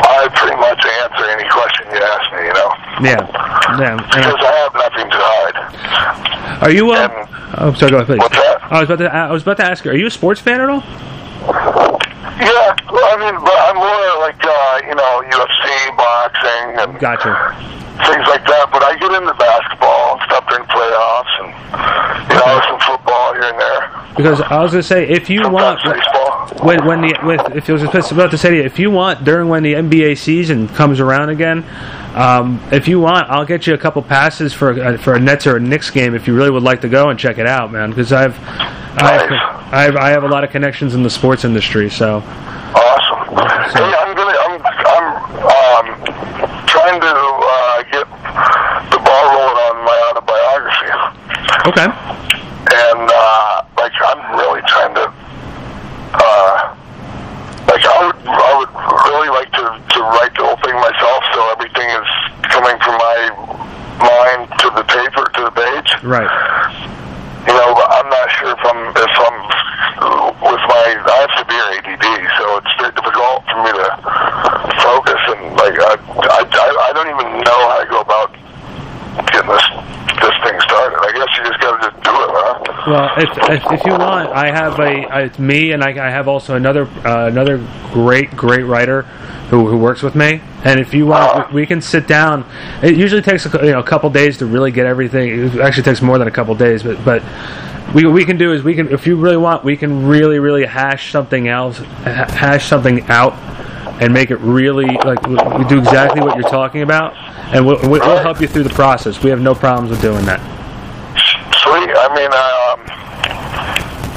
I 0.08 0.28
pretty 0.34 0.56
much 0.56 0.82
answer 0.84 1.24
any 1.30 1.48
question 1.48 1.86
you 1.94 2.00
ask 2.02 2.26
me. 2.34 2.46
You 2.48 2.54
know, 2.54 2.70
Yeah, 3.00 3.22
yeah. 3.78 3.96
Because 3.96 4.42
I 4.42 4.52
have 4.64 4.74
nothing 4.74 5.08
to 5.10 5.16
hide. 5.18 6.62
are 6.62 6.70
you? 6.70 6.92
And- 6.94 7.12
oh, 7.58 7.72
sorry. 7.74 7.90
Go 7.92 7.98
ahead, 7.98 8.06
please. 8.06 8.18
What's 8.18 8.34
that? 8.36 8.58
I 8.72 8.80
was 8.80 8.90
about 8.90 8.98
to. 9.04 9.14
I 9.14 9.32
was 9.32 9.42
about 9.42 9.56
to 9.58 9.64
ask 9.64 9.84
you. 9.84 9.90
Are 9.92 9.96
you 9.96 10.06
a 10.06 10.10
sports 10.10 10.40
fan 10.40 10.60
at 10.60 10.68
all? 10.68 10.82
Yeah, 12.38 12.74
well, 12.90 13.06
I 13.06 13.16
mean, 13.18 13.34
but 13.42 13.54
I'm 13.66 13.76
more 13.78 14.10
like 14.22 14.38
uh, 14.42 14.80
you 14.86 14.94
know 14.94 15.22
UFC, 15.30 15.96
boxing, 15.96 16.66
and 16.82 16.98
Gotcha. 16.98 17.54
things 18.06 18.26
like 18.30 18.42
that. 18.46 18.70
But 18.70 18.82
I 18.82 18.94
get 18.98 19.10
into 19.14 19.34
basketball 19.34 20.18
and 20.18 20.22
stuff 20.26 20.44
during 20.50 20.66
playoffs, 20.66 21.34
and 21.42 21.50
you 22.30 22.38
know 22.38 22.58
some 22.66 22.78
football 22.82 22.97
here 23.38 23.50
and 23.50 23.60
there. 23.60 24.14
Because 24.16 24.40
I 24.40 24.60
was 24.62 24.72
gonna 24.72 24.82
say, 24.82 25.08
if 25.08 25.30
you 25.30 25.48
want, 25.48 25.80
Sometimes 25.80 26.04
baseball. 26.04 26.66
when 26.66 26.84
when 26.86 27.00
the 27.02 27.14
with 27.24 27.40
if 27.56 27.68
I 27.68 27.72
was 27.72 27.82
just 27.82 28.12
about 28.12 28.30
to 28.32 28.38
say 28.38 28.58
if 28.58 28.78
you 28.78 28.90
want 28.90 29.24
during 29.24 29.48
when 29.48 29.62
the 29.62 29.74
NBA 29.74 30.18
season 30.18 30.68
comes 30.68 31.00
around 31.00 31.30
again, 31.30 31.64
Um, 32.14 32.60
if 32.72 32.88
you 32.88 32.98
want, 32.98 33.30
I'll 33.30 33.44
get 33.44 33.66
you 33.68 33.74
a 33.74 33.78
couple 33.78 34.02
passes 34.02 34.52
for 34.52 34.70
uh, 34.72 34.96
for 34.98 35.14
a 35.14 35.20
Nets 35.20 35.46
or 35.46 35.56
a 35.56 35.60
Knicks 35.60 35.90
game 35.90 36.14
if 36.16 36.26
you 36.26 36.34
really 36.34 36.50
would 36.50 36.64
like 36.64 36.80
to 36.80 36.88
go 36.88 37.10
and 37.10 37.18
check 37.18 37.38
it 37.38 37.46
out, 37.46 37.70
man. 37.70 37.90
Because 37.90 38.12
I've, 38.12 38.36
I've, 38.98 39.30
I've 39.72 39.96
I 39.96 40.08
have 40.10 40.24
a 40.24 40.28
lot 40.28 40.42
of 40.42 40.50
connections 40.50 40.94
in 40.94 41.02
the 41.04 41.10
sports 41.10 41.44
industry, 41.44 41.88
so 41.90 42.16
Awesome. 42.74 43.22
Hey, 43.70 43.92
I'm 44.02 44.16
gonna, 44.16 44.34
I'm, 44.34 44.54
I'm, 44.66 45.06
um, 45.46 45.86
trying 46.66 47.00
to 47.00 47.14
uh, 47.14 47.82
get 47.92 48.06
the 48.90 48.98
ball 48.98 49.24
rolling 49.30 49.58
on 49.68 49.76
my 49.84 49.98
autobiography, 50.10 50.90
okay. 51.70 51.86
and 51.86 53.04
uh, 53.14 53.62
like 53.78 53.92
I'm 54.00 54.20
really 54.36 54.62
trying 54.66 54.94
to, 54.96 55.06
uh, 56.18 56.74
like 57.68 57.84
I 57.84 57.96
would, 58.06 58.16
I 58.26 58.52
would 58.58 58.72
really 59.12 59.28
like 59.28 59.50
to 59.52 59.64
to 59.94 60.00
write 60.02 60.32
the 60.34 60.44
whole 60.44 60.56
thing 60.64 60.74
myself, 60.76 61.22
so 61.32 61.40
everything 61.52 61.88
is 61.88 62.08
coming 62.48 62.76
from 62.80 62.96
my 62.96 63.18
mind 64.00 64.48
to 64.60 64.70
the 64.76 64.84
paper 64.84 65.24
to 65.34 65.40
the 65.44 65.52
page. 65.52 65.86
Right. 66.02 66.30
You 67.46 67.54
know, 67.54 67.74
I'm 67.74 68.08
not 68.10 68.26
sure 68.38 68.52
if 68.54 68.62
I'm 68.62 68.80
if 68.94 69.14
I'm 69.18 69.38
with 70.38 70.62
my 70.68 70.84
I 70.94 71.16
have 71.26 71.32
severe 71.42 71.66
ADD, 71.74 72.06
so 72.38 72.44
it's 72.58 72.74
very 72.78 72.92
difficult 72.94 73.42
for 73.50 73.58
me 73.66 73.70
to 73.74 73.86
focus 74.78 75.20
and 75.34 75.56
like 75.58 75.74
I 75.74 75.94
I, 75.98 76.42
I 76.44 76.90
don't 76.94 77.08
even 77.08 77.42
know 77.42 77.60
how 77.66 77.78
to 77.82 77.88
go 77.90 78.00
about 78.00 78.30
getting 79.32 79.50
this 79.50 79.66
this 80.22 80.36
thing 80.46 80.60
started. 80.60 80.98
I 81.02 81.10
guess 81.14 81.30
you 81.34 81.42
just 81.50 81.60
got 81.60 81.70
to 81.74 81.90
just 81.90 81.98
do 82.02 82.10
it, 82.14 82.30
huh? 82.30 82.68
Well, 82.86 83.10
if, 83.18 83.30
if 83.50 83.80
if 83.80 83.86
you 83.86 83.92
want, 83.92 84.30
I 84.30 84.50
have 84.50 84.78
a 84.78 85.24
it's 85.24 85.38
me, 85.38 85.72
and 85.72 85.82
I, 85.82 85.90
I 85.90 86.10
have 86.10 86.28
also 86.28 86.54
another 86.54 86.86
uh, 87.04 87.26
another 87.26 87.58
great 87.92 88.36
great 88.36 88.64
writer 88.64 89.02
who, 89.50 89.68
who 89.68 89.78
works 89.78 90.02
with 90.02 90.14
me. 90.14 90.40
And 90.64 90.80
if 90.80 90.92
you 90.92 91.06
want, 91.06 91.52
we, 91.52 91.62
we 91.62 91.66
can 91.66 91.80
sit 91.80 92.06
down. 92.08 92.44
It 92.82 92.96
usually 92.96 93.22
takes 93.22 93.46
a, 93.46 93.50
you 93.64 93.72
know 93.72 93.78
a 93.78 93.84
couple 93.84 94.10
days 94.10 94.38
to 94.38 94.46
really 94.46 94.72
get 94.72 94.86
everything. 94.86 95.28
It 95.28 95.60
actually 95.60 95.84
takes 95.84 96.02
more 96.02 96.18
than 96.18 96.28
a 96.28 96.32
couple 96.32 96.54
days, 96.54 96.82
but 96.82 97.04
but 97.04 97.22
we 97.94 98.04
we 98.06 98.24
can 98.24 98.36
do 98.36 98.52
is 98.52 98.62
we 98.62 98.74
can 98.74 98.88
if 98.92 99.06
you 99.06 99.16
really 99.16 99.36
want, 99.36 99.64
we 99.64 99.76
can 99.76 100.06
really 100.06 100.38
really 100.38 100.64
hash 100.66 101.10
something 101.12 101.48
else, 101.48 101.78
hash 101.78 102.66
something 102.66 103.02
out, 103.02 103.34
and 104.02 104.12
make 104.12 104.30
it 104.30 104.36
really 104.36 104.86
like 105.04 105.22
we 105.26 105.36
we 105.56 105.64
do 105.68 105.78
exactly 105.78 106.20
what 106.20 106.36
you're 106.36 106.50
talking 106.50 106.82
about, 106.82 107.14
and 107.54 107.66
we'll, 107.66 107.80
we'll 107.82 108.00
we'll 108.00 108.18
help 108.18 108.40
you 108.40 108.48
through 108.48 108.64
the 108.64 108.70
process. 108.70 109.22
We 109.22 109.30
have 109.30 109.40
no 109.40 109.54
problems 109.54 109.90
with 109.90 110.02
doing 110.02 110.24
that. 110.26 110.40
Sweet. 111.62 111.90
I 111.90 112.08
mean, 112.14 112.32
um, 112.32 112.78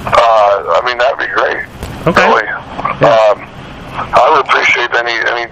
uh, 0.05 0.80
I 0.80 0.81
mean 0.85 0.97
that'd 0.97 1.18
be 1.18 1.27
great. 1.27 1.65
Okay. 2.07 2.27
Really. 2.27 2.47
Um, 2.49 3.47
I 3.93 4.27
would 4.31 4.45
appreciate 4.45 4.91
any 4.95 5.15
any 5.31 5.45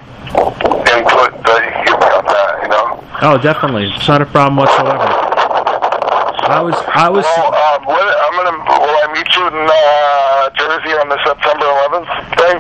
input 0.92 1.32
that 1.44 1.62
you 1.66 1.72
give 1.86 2.00
me 2.00 2.08
on 2.08 2.26
that. 2.26 2.64
You 2.64 2.70
know. 2.70 3.10
Oh, 3.30 3.38
definitely. 3.38 3.94
It's 3.94 4.08
not 4.08 4.24
a 4.24 4.26
problem 4.26 4.58
whatsoever. 4.58 5.06
I 6.50 6.66
was, 6.66 6.74
I 6.98 7.10
was. 7.14 7.22
Well, 7.22 7.54
um, 7.54 7.86
what, 7.86 8.02
I'm 8.02 8.34
gonna. 8.42 8.58
Will 8.58 8.90
I 8.90 9.08
meet 9.14 9.30
you 9.38 9.46
in 9.46 9.54
uh, 9.70 10.50
Jersey 10.58 10.98
on 10.98 11.14
the 11.14 11.20
September 11.22 11.70
11th 11.86 12.10
thing? 12.42 12.58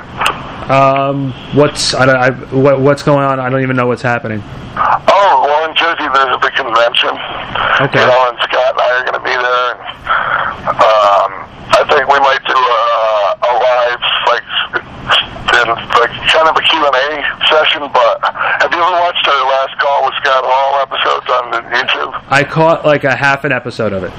Um, 0.69 1.33
what's 1.57 1.95
I, 1.97 2.05
don't- 2.05 2.21
I, 2.21 2.29
what, 2.53 2.81
what's 2.81 3.01
going 3.01 3.25
on? 3.25 3.39
I 3.39 3.49
don't 3.49 3.63
even 3.65 3.75
know 3.75 3.87
what's 3.87 4.03
happening. 4.05 4.43
Oh, 4.77 5.41
well, 5.41 5.65
in 5.65 5.73
Jersey 5.75 6.05
there's 6.05 6.29
a 6.29 6.37
big 6.37 6.53
convention. 6.53 7.17
Okay. 7.89 8.05
You 8.05 8.13
know, 8.13 8.29
and 8.29 8.37
Scott 8.45 8.77
and 8.77 8.81
I 8.85 8.89
are 8.93 9.05
going 9.09 9.17
to 9.17 9.25
be 9.25 9.33
there. 9.33 9.65
And, 9.73 9.81
um, 10.69 11.31
I 11.73 11.81
think 11.89 12.05
we 12.13 12.21
might 12.21 12.45
do 12.45 12.53
a, 12.53 12.81
a 13.41 13.51
live, 13.57 14.01
like, 14.29 14.45
in, 15.49 15.67
like 15.97 16.13
kind 16.29 16.45
of 16.45 16.53
a 16.53 16.61
Q&A 16.61 17.07
session. 17.49 17.89
But 17.89 18.21
have 18.61 18.69
you 18.69 18.77
ever 18.77 18.97
watched 19.01 19.25
our 19.25 19.43
last 19.49 19.73
call 19.81 20.05
with 20.05 20.13
Scott 20.21 20.45
Hall 20.45 20.85
episodes 20.85 21.25
on 21.33 21.49
the 21.49 21.61
YouTube? 21.73 22.13
I 22.29 22.43
caught 22.43 22.85
like 22.85 23.03
a 23.03 23.15
half 23.15 23.43
an 23.43 23.51
episode 23.51 23.93
of 23.93 24.03
it. 24.03 24.11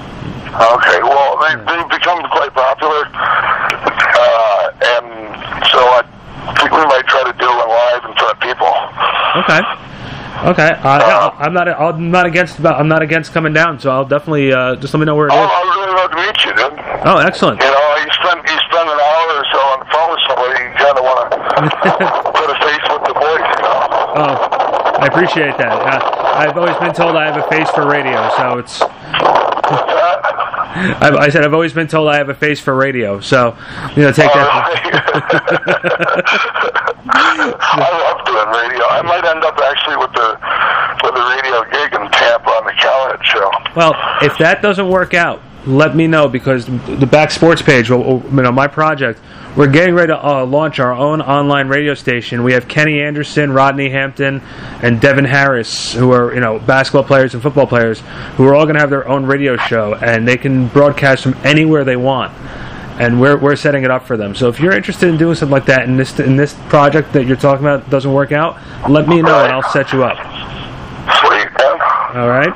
Okay, 0.50 0.98
well, 1.02 1.38
they, 1.38 1.54
they've 1.62 1.88
become 1.90 2.18
quite 2.30 2.52
popular. 2.52 3.06
Uh, 3.06 4.70
and 4.98 5.06
so 5.70 5.78
I 5.78 6.02
think 6.58 6.70
we 6.72 6.84
might 6.90 7.06
try 7.06 7.22
to 7.24 7.32
do 7.38 7.46
one 7.46 7.68
live 7.70 8.04
in 8.04 8.12
front 8.18 8.34
of 8.34 8.40
people. 8.42 8.72
Okay. 9.46 9.62
Okay. 10.50 10.70
Uh, 10.82 10.98
yeah, 10.98 11.30
I'm 11.38 11.52
not. 11.52 11.68
I'm 11.68 12.10
not 12.10 12.26
against. 12.26 12.64
I'm 12.64 12.88
not 12.88 13.02
against 13.02 13.32
coming 13.32 13.52
down. 13.52 13.78
So 13.78 13.90
I'll 13.90 14.04
definitely 14.08 14.52
uh, 14.52 14.76
just 14.76 14.94
let 14.94 15.00
me 15.00 15.06
know 15.06 15.14
where 15.14 15.26
it 15.28 15.32
Oh, 15.34 15.44
is. 15.44 15.50
I'd 15.52 15.68
really 15.76 15.94
love 15.94 16.10
to 16.10 16.16
meet 16.16 16.38
you, 16.44 16.52
dude. 16.56 16.80
Oh, 17.06 17.18
excellent. 17.18 17.60
You 17.60 17.68
know, 17.70 17.96
you 18.00 18.08
spend 18.18 18.40
you 18.48 18.56
spend 18.72 18.88
an 18.88 18.98
hour 18.98 19.28
or 19.36 19.44
so 19.52 19.58
on 19.70 19.78
the 19.84 19.88
phone 19.92 20.08
with 20.10 20.22
somebody, 20.26 20.54
you 20.64 20.70
kind 20.80 20.96
of 20.98 21.04
want 21.04 21.18
to 21.30 21.36
put 22.40 22.48
a 22.50 22.56
face 22.64 22.84
with 22.88 23.04
the 23.04 23.14
voice, 23.20 23.48
you 23.54 23.62
know. 23.68 23.78
Oh, 24.16 24.34
I 24.98 25.06
appreciate 25.12 25.58
that. 25.58 25.76
I've 26.40 26.56
always 26.56 26.76
been 26.78 26.94
told 26.94 27.16
I 27.16 27.26
have 27.26 27.36
a 27.36 27.42
face 27.48 27.68
for 27.70 27.86
radio, 27.86 28.30
so 28.38 28.58
it's. 28.58 28.80
I've, 30.72 31.14
I 31.14 31.28
said 31.28 31.44
I've 31.44 31.52
always 31.52 31.74
been 31.74 31.86
told 31.86 32.08
I 32.08 32.16
have 32.16 32.30
a 32.30 32.34
face 32.34 32.58
for 32.60 32.74
radio, 32.74 33.20
so 33.20 33.54
you 33.94 34.02
know, 34.02 34.10
take 34.12 34.34
all 34.34 34.36
that. 34.36 34.72
right. 34.72 34.80
I 37.12 37.90
love 37.92 38.24
doing 38.24 38.48
radio. 38.56 38.86
I 38.88 39.02
might 39.02 39.24
end 39.28 39.44
up 39.44 39.58
actually 39.58 39.96
with 39.96 40.12
the 40.12 40.38
with 41.04 41.14
the 41.14 41.22
radio 41.28 41.62
gig 41.70 41.92
in 41.92 42.08
Tampa 42.10 42.48
on 42.50 42.64
the 42.64 42.72
Callahan 42.72 43.22
show. 43.22 43.50
Well, 43.76 43.94
if 44.22 44.38
that 44.38 44.62
doesn't 44.62 44.88
work 44.88 45.12
out, 45.12 45.42
let 45.66 45.94
me 45.94 46.06
know 46.06 46.28
because 46.28 46.66
the 46.66 47.08
back 47.10 47.30
sports 47.30 47.62
page, 47.62 47.90
well, 47.90 48.22
you 48.24 48.42
know, 48.42 48.52
my 48.52 48.66
project, 48.66 49.20
we're 49.56 49.66
getting 49.66 49.94
ready 49.94 50.12
to 50.12 50.26
uh, 50.26 50.46
launch 50.46 50.78
our 50.78 50.92
own 50.92 51.20
online 51.20 51.68
radio 51.68 51.94
station. 51.94 52.44
We 52.44 52.52
have 52.52 52.68
Kenny 52.68 53.00
Anderson, 53.00 53.52
Rodney 53.52 53.90
Hampton, 53.90 54.42
and 54.82 55.00
Devin 55.00 55.24
Harris, 55.24 55.92
who 55.92 56.12
are 56.12 56.32
you 56.32 56.40
know 56.40 56.58
basketball 56.60 57.04
players 57.04 57.34
and 57.34 57.42
football 57.42 57.66
players, 57.66 58.00
who 58.36 58.46
are 58.46 58.54
all 58.54 58.64
going 58.64 58.76
to 58.76 58.80
have 58.80 58.90
their 58.90 59.08
own 59.08 59.26
radio 59.26 59.56
show, 59.56 59.94
and 59.94 60.26
they 60.26 60.36
can 60.36 60.68
broadcast 60.68 61.24
from 61.24 61.34
anywhere 61.44 61.84
they 61.84 61.96
want. 61.96 62.32
And 63.00 63.18
we're, 63.18 63.38
we're 63.38 63.56
setting 63.56 63.82
it 63.82 63.90
up 63.90 64.06
for 64.06 64.18
them. 64.18 64.34
So 64.34 64.48
if 64.48 64.60
you're 64.60 64.76
interested 64.76 65.08
in 65.08 65.16
doing 65.16 65.34
something 65.34 65.52
like 65.52 65.64
that, 65.66 65.88
and 65.88 65.98
this 65.98 66.18
in 66.20 66.36
this 66.36 66.54
project 66.68 67.12
that 67.14 67.26
you're 67.26 67.36
talking 67.36 67.64
about 67.64 67.88
doesn't 67.90 68.12
work 68.12 68.30
out, 68.30 68.58
let 68.90 69.08
me 69.08 69.22
know 69.22 69.42
and 69.42 69.52
I'll 69.52 69.68
set 69.70 69.92
you 69.92 70.04
up. 70.04 70.18
Sweet. 71.20 71.48
All 72.14 72.28
right? 72.28 72.52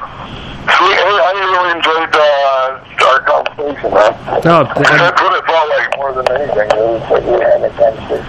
Sweet. 0.64 0.96
Hey, 0.96 1.16
I 1.16 1.32
really 1.52 1.70
enjoyed 1.76 2.14
uh, 2.14 2.84
our 3.06 3.20
conversation, 3.90 4.24
man. 4.24 4.40
No, 4.44 4.64
That's 4.64 5.22
what 5.22 5.32
it 5.36 5.44
felt 5.46 5.68
like 5.68 5.96
more 5.96 6.12
than 6.12 6.26
anything. 6.32 6.68
It 6.70 6.76
was 6.76 7.02
like 7.10 7.24
we 7.24 7.32
had 7.40 7.62
a 7.62 7.70
conversation. 7.76 8.26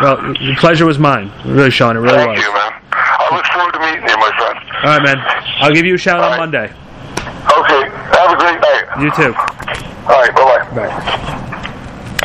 Well, 0.00 0.16
the 0.34 0.56
pleasure 0.58 0.86
was 0.86 0.98
mine. 0.98 1.30
Really, 1.44 1.70
Shawn, 1.70 1.96
it 1.96 2.00
really 2.00 2.16
Thank 2.16 2.36
was. 2.36 2.44
you, 2.44 2.52
man. 2.54 2.72
I 2.92 3.34
look 3.34 3.44
forward 3.46 3.72
to 3.74 3.80
meeting 3.80 4.08
you, 4.08 4.16
my 4.16 4.30
friend. 4.38 4.58
All 4.84 4.98
right, 4.98 5.02
man. 5.02 5.18
I'll 5.60 5.72
give 5.74 5.84
you 5.84 5.94
a 5.94 5.98
shout 5.98 6.18
on 6.20 6.24
All 6.24 6.30
right. 6.30 6.38
Monday. 6.38 6.66
Okay. 6.66 7.90
Have 8.16 8.32
a 8.32 8.36
great 8.36 8.60
night. 8.60 8.84
You 9.00 9.10
too. 9.12 9.34
All 10.08 10.20
right. 10.20 10.34
Bye-bye. 10.34 10.88
Bye. 10.88 11.36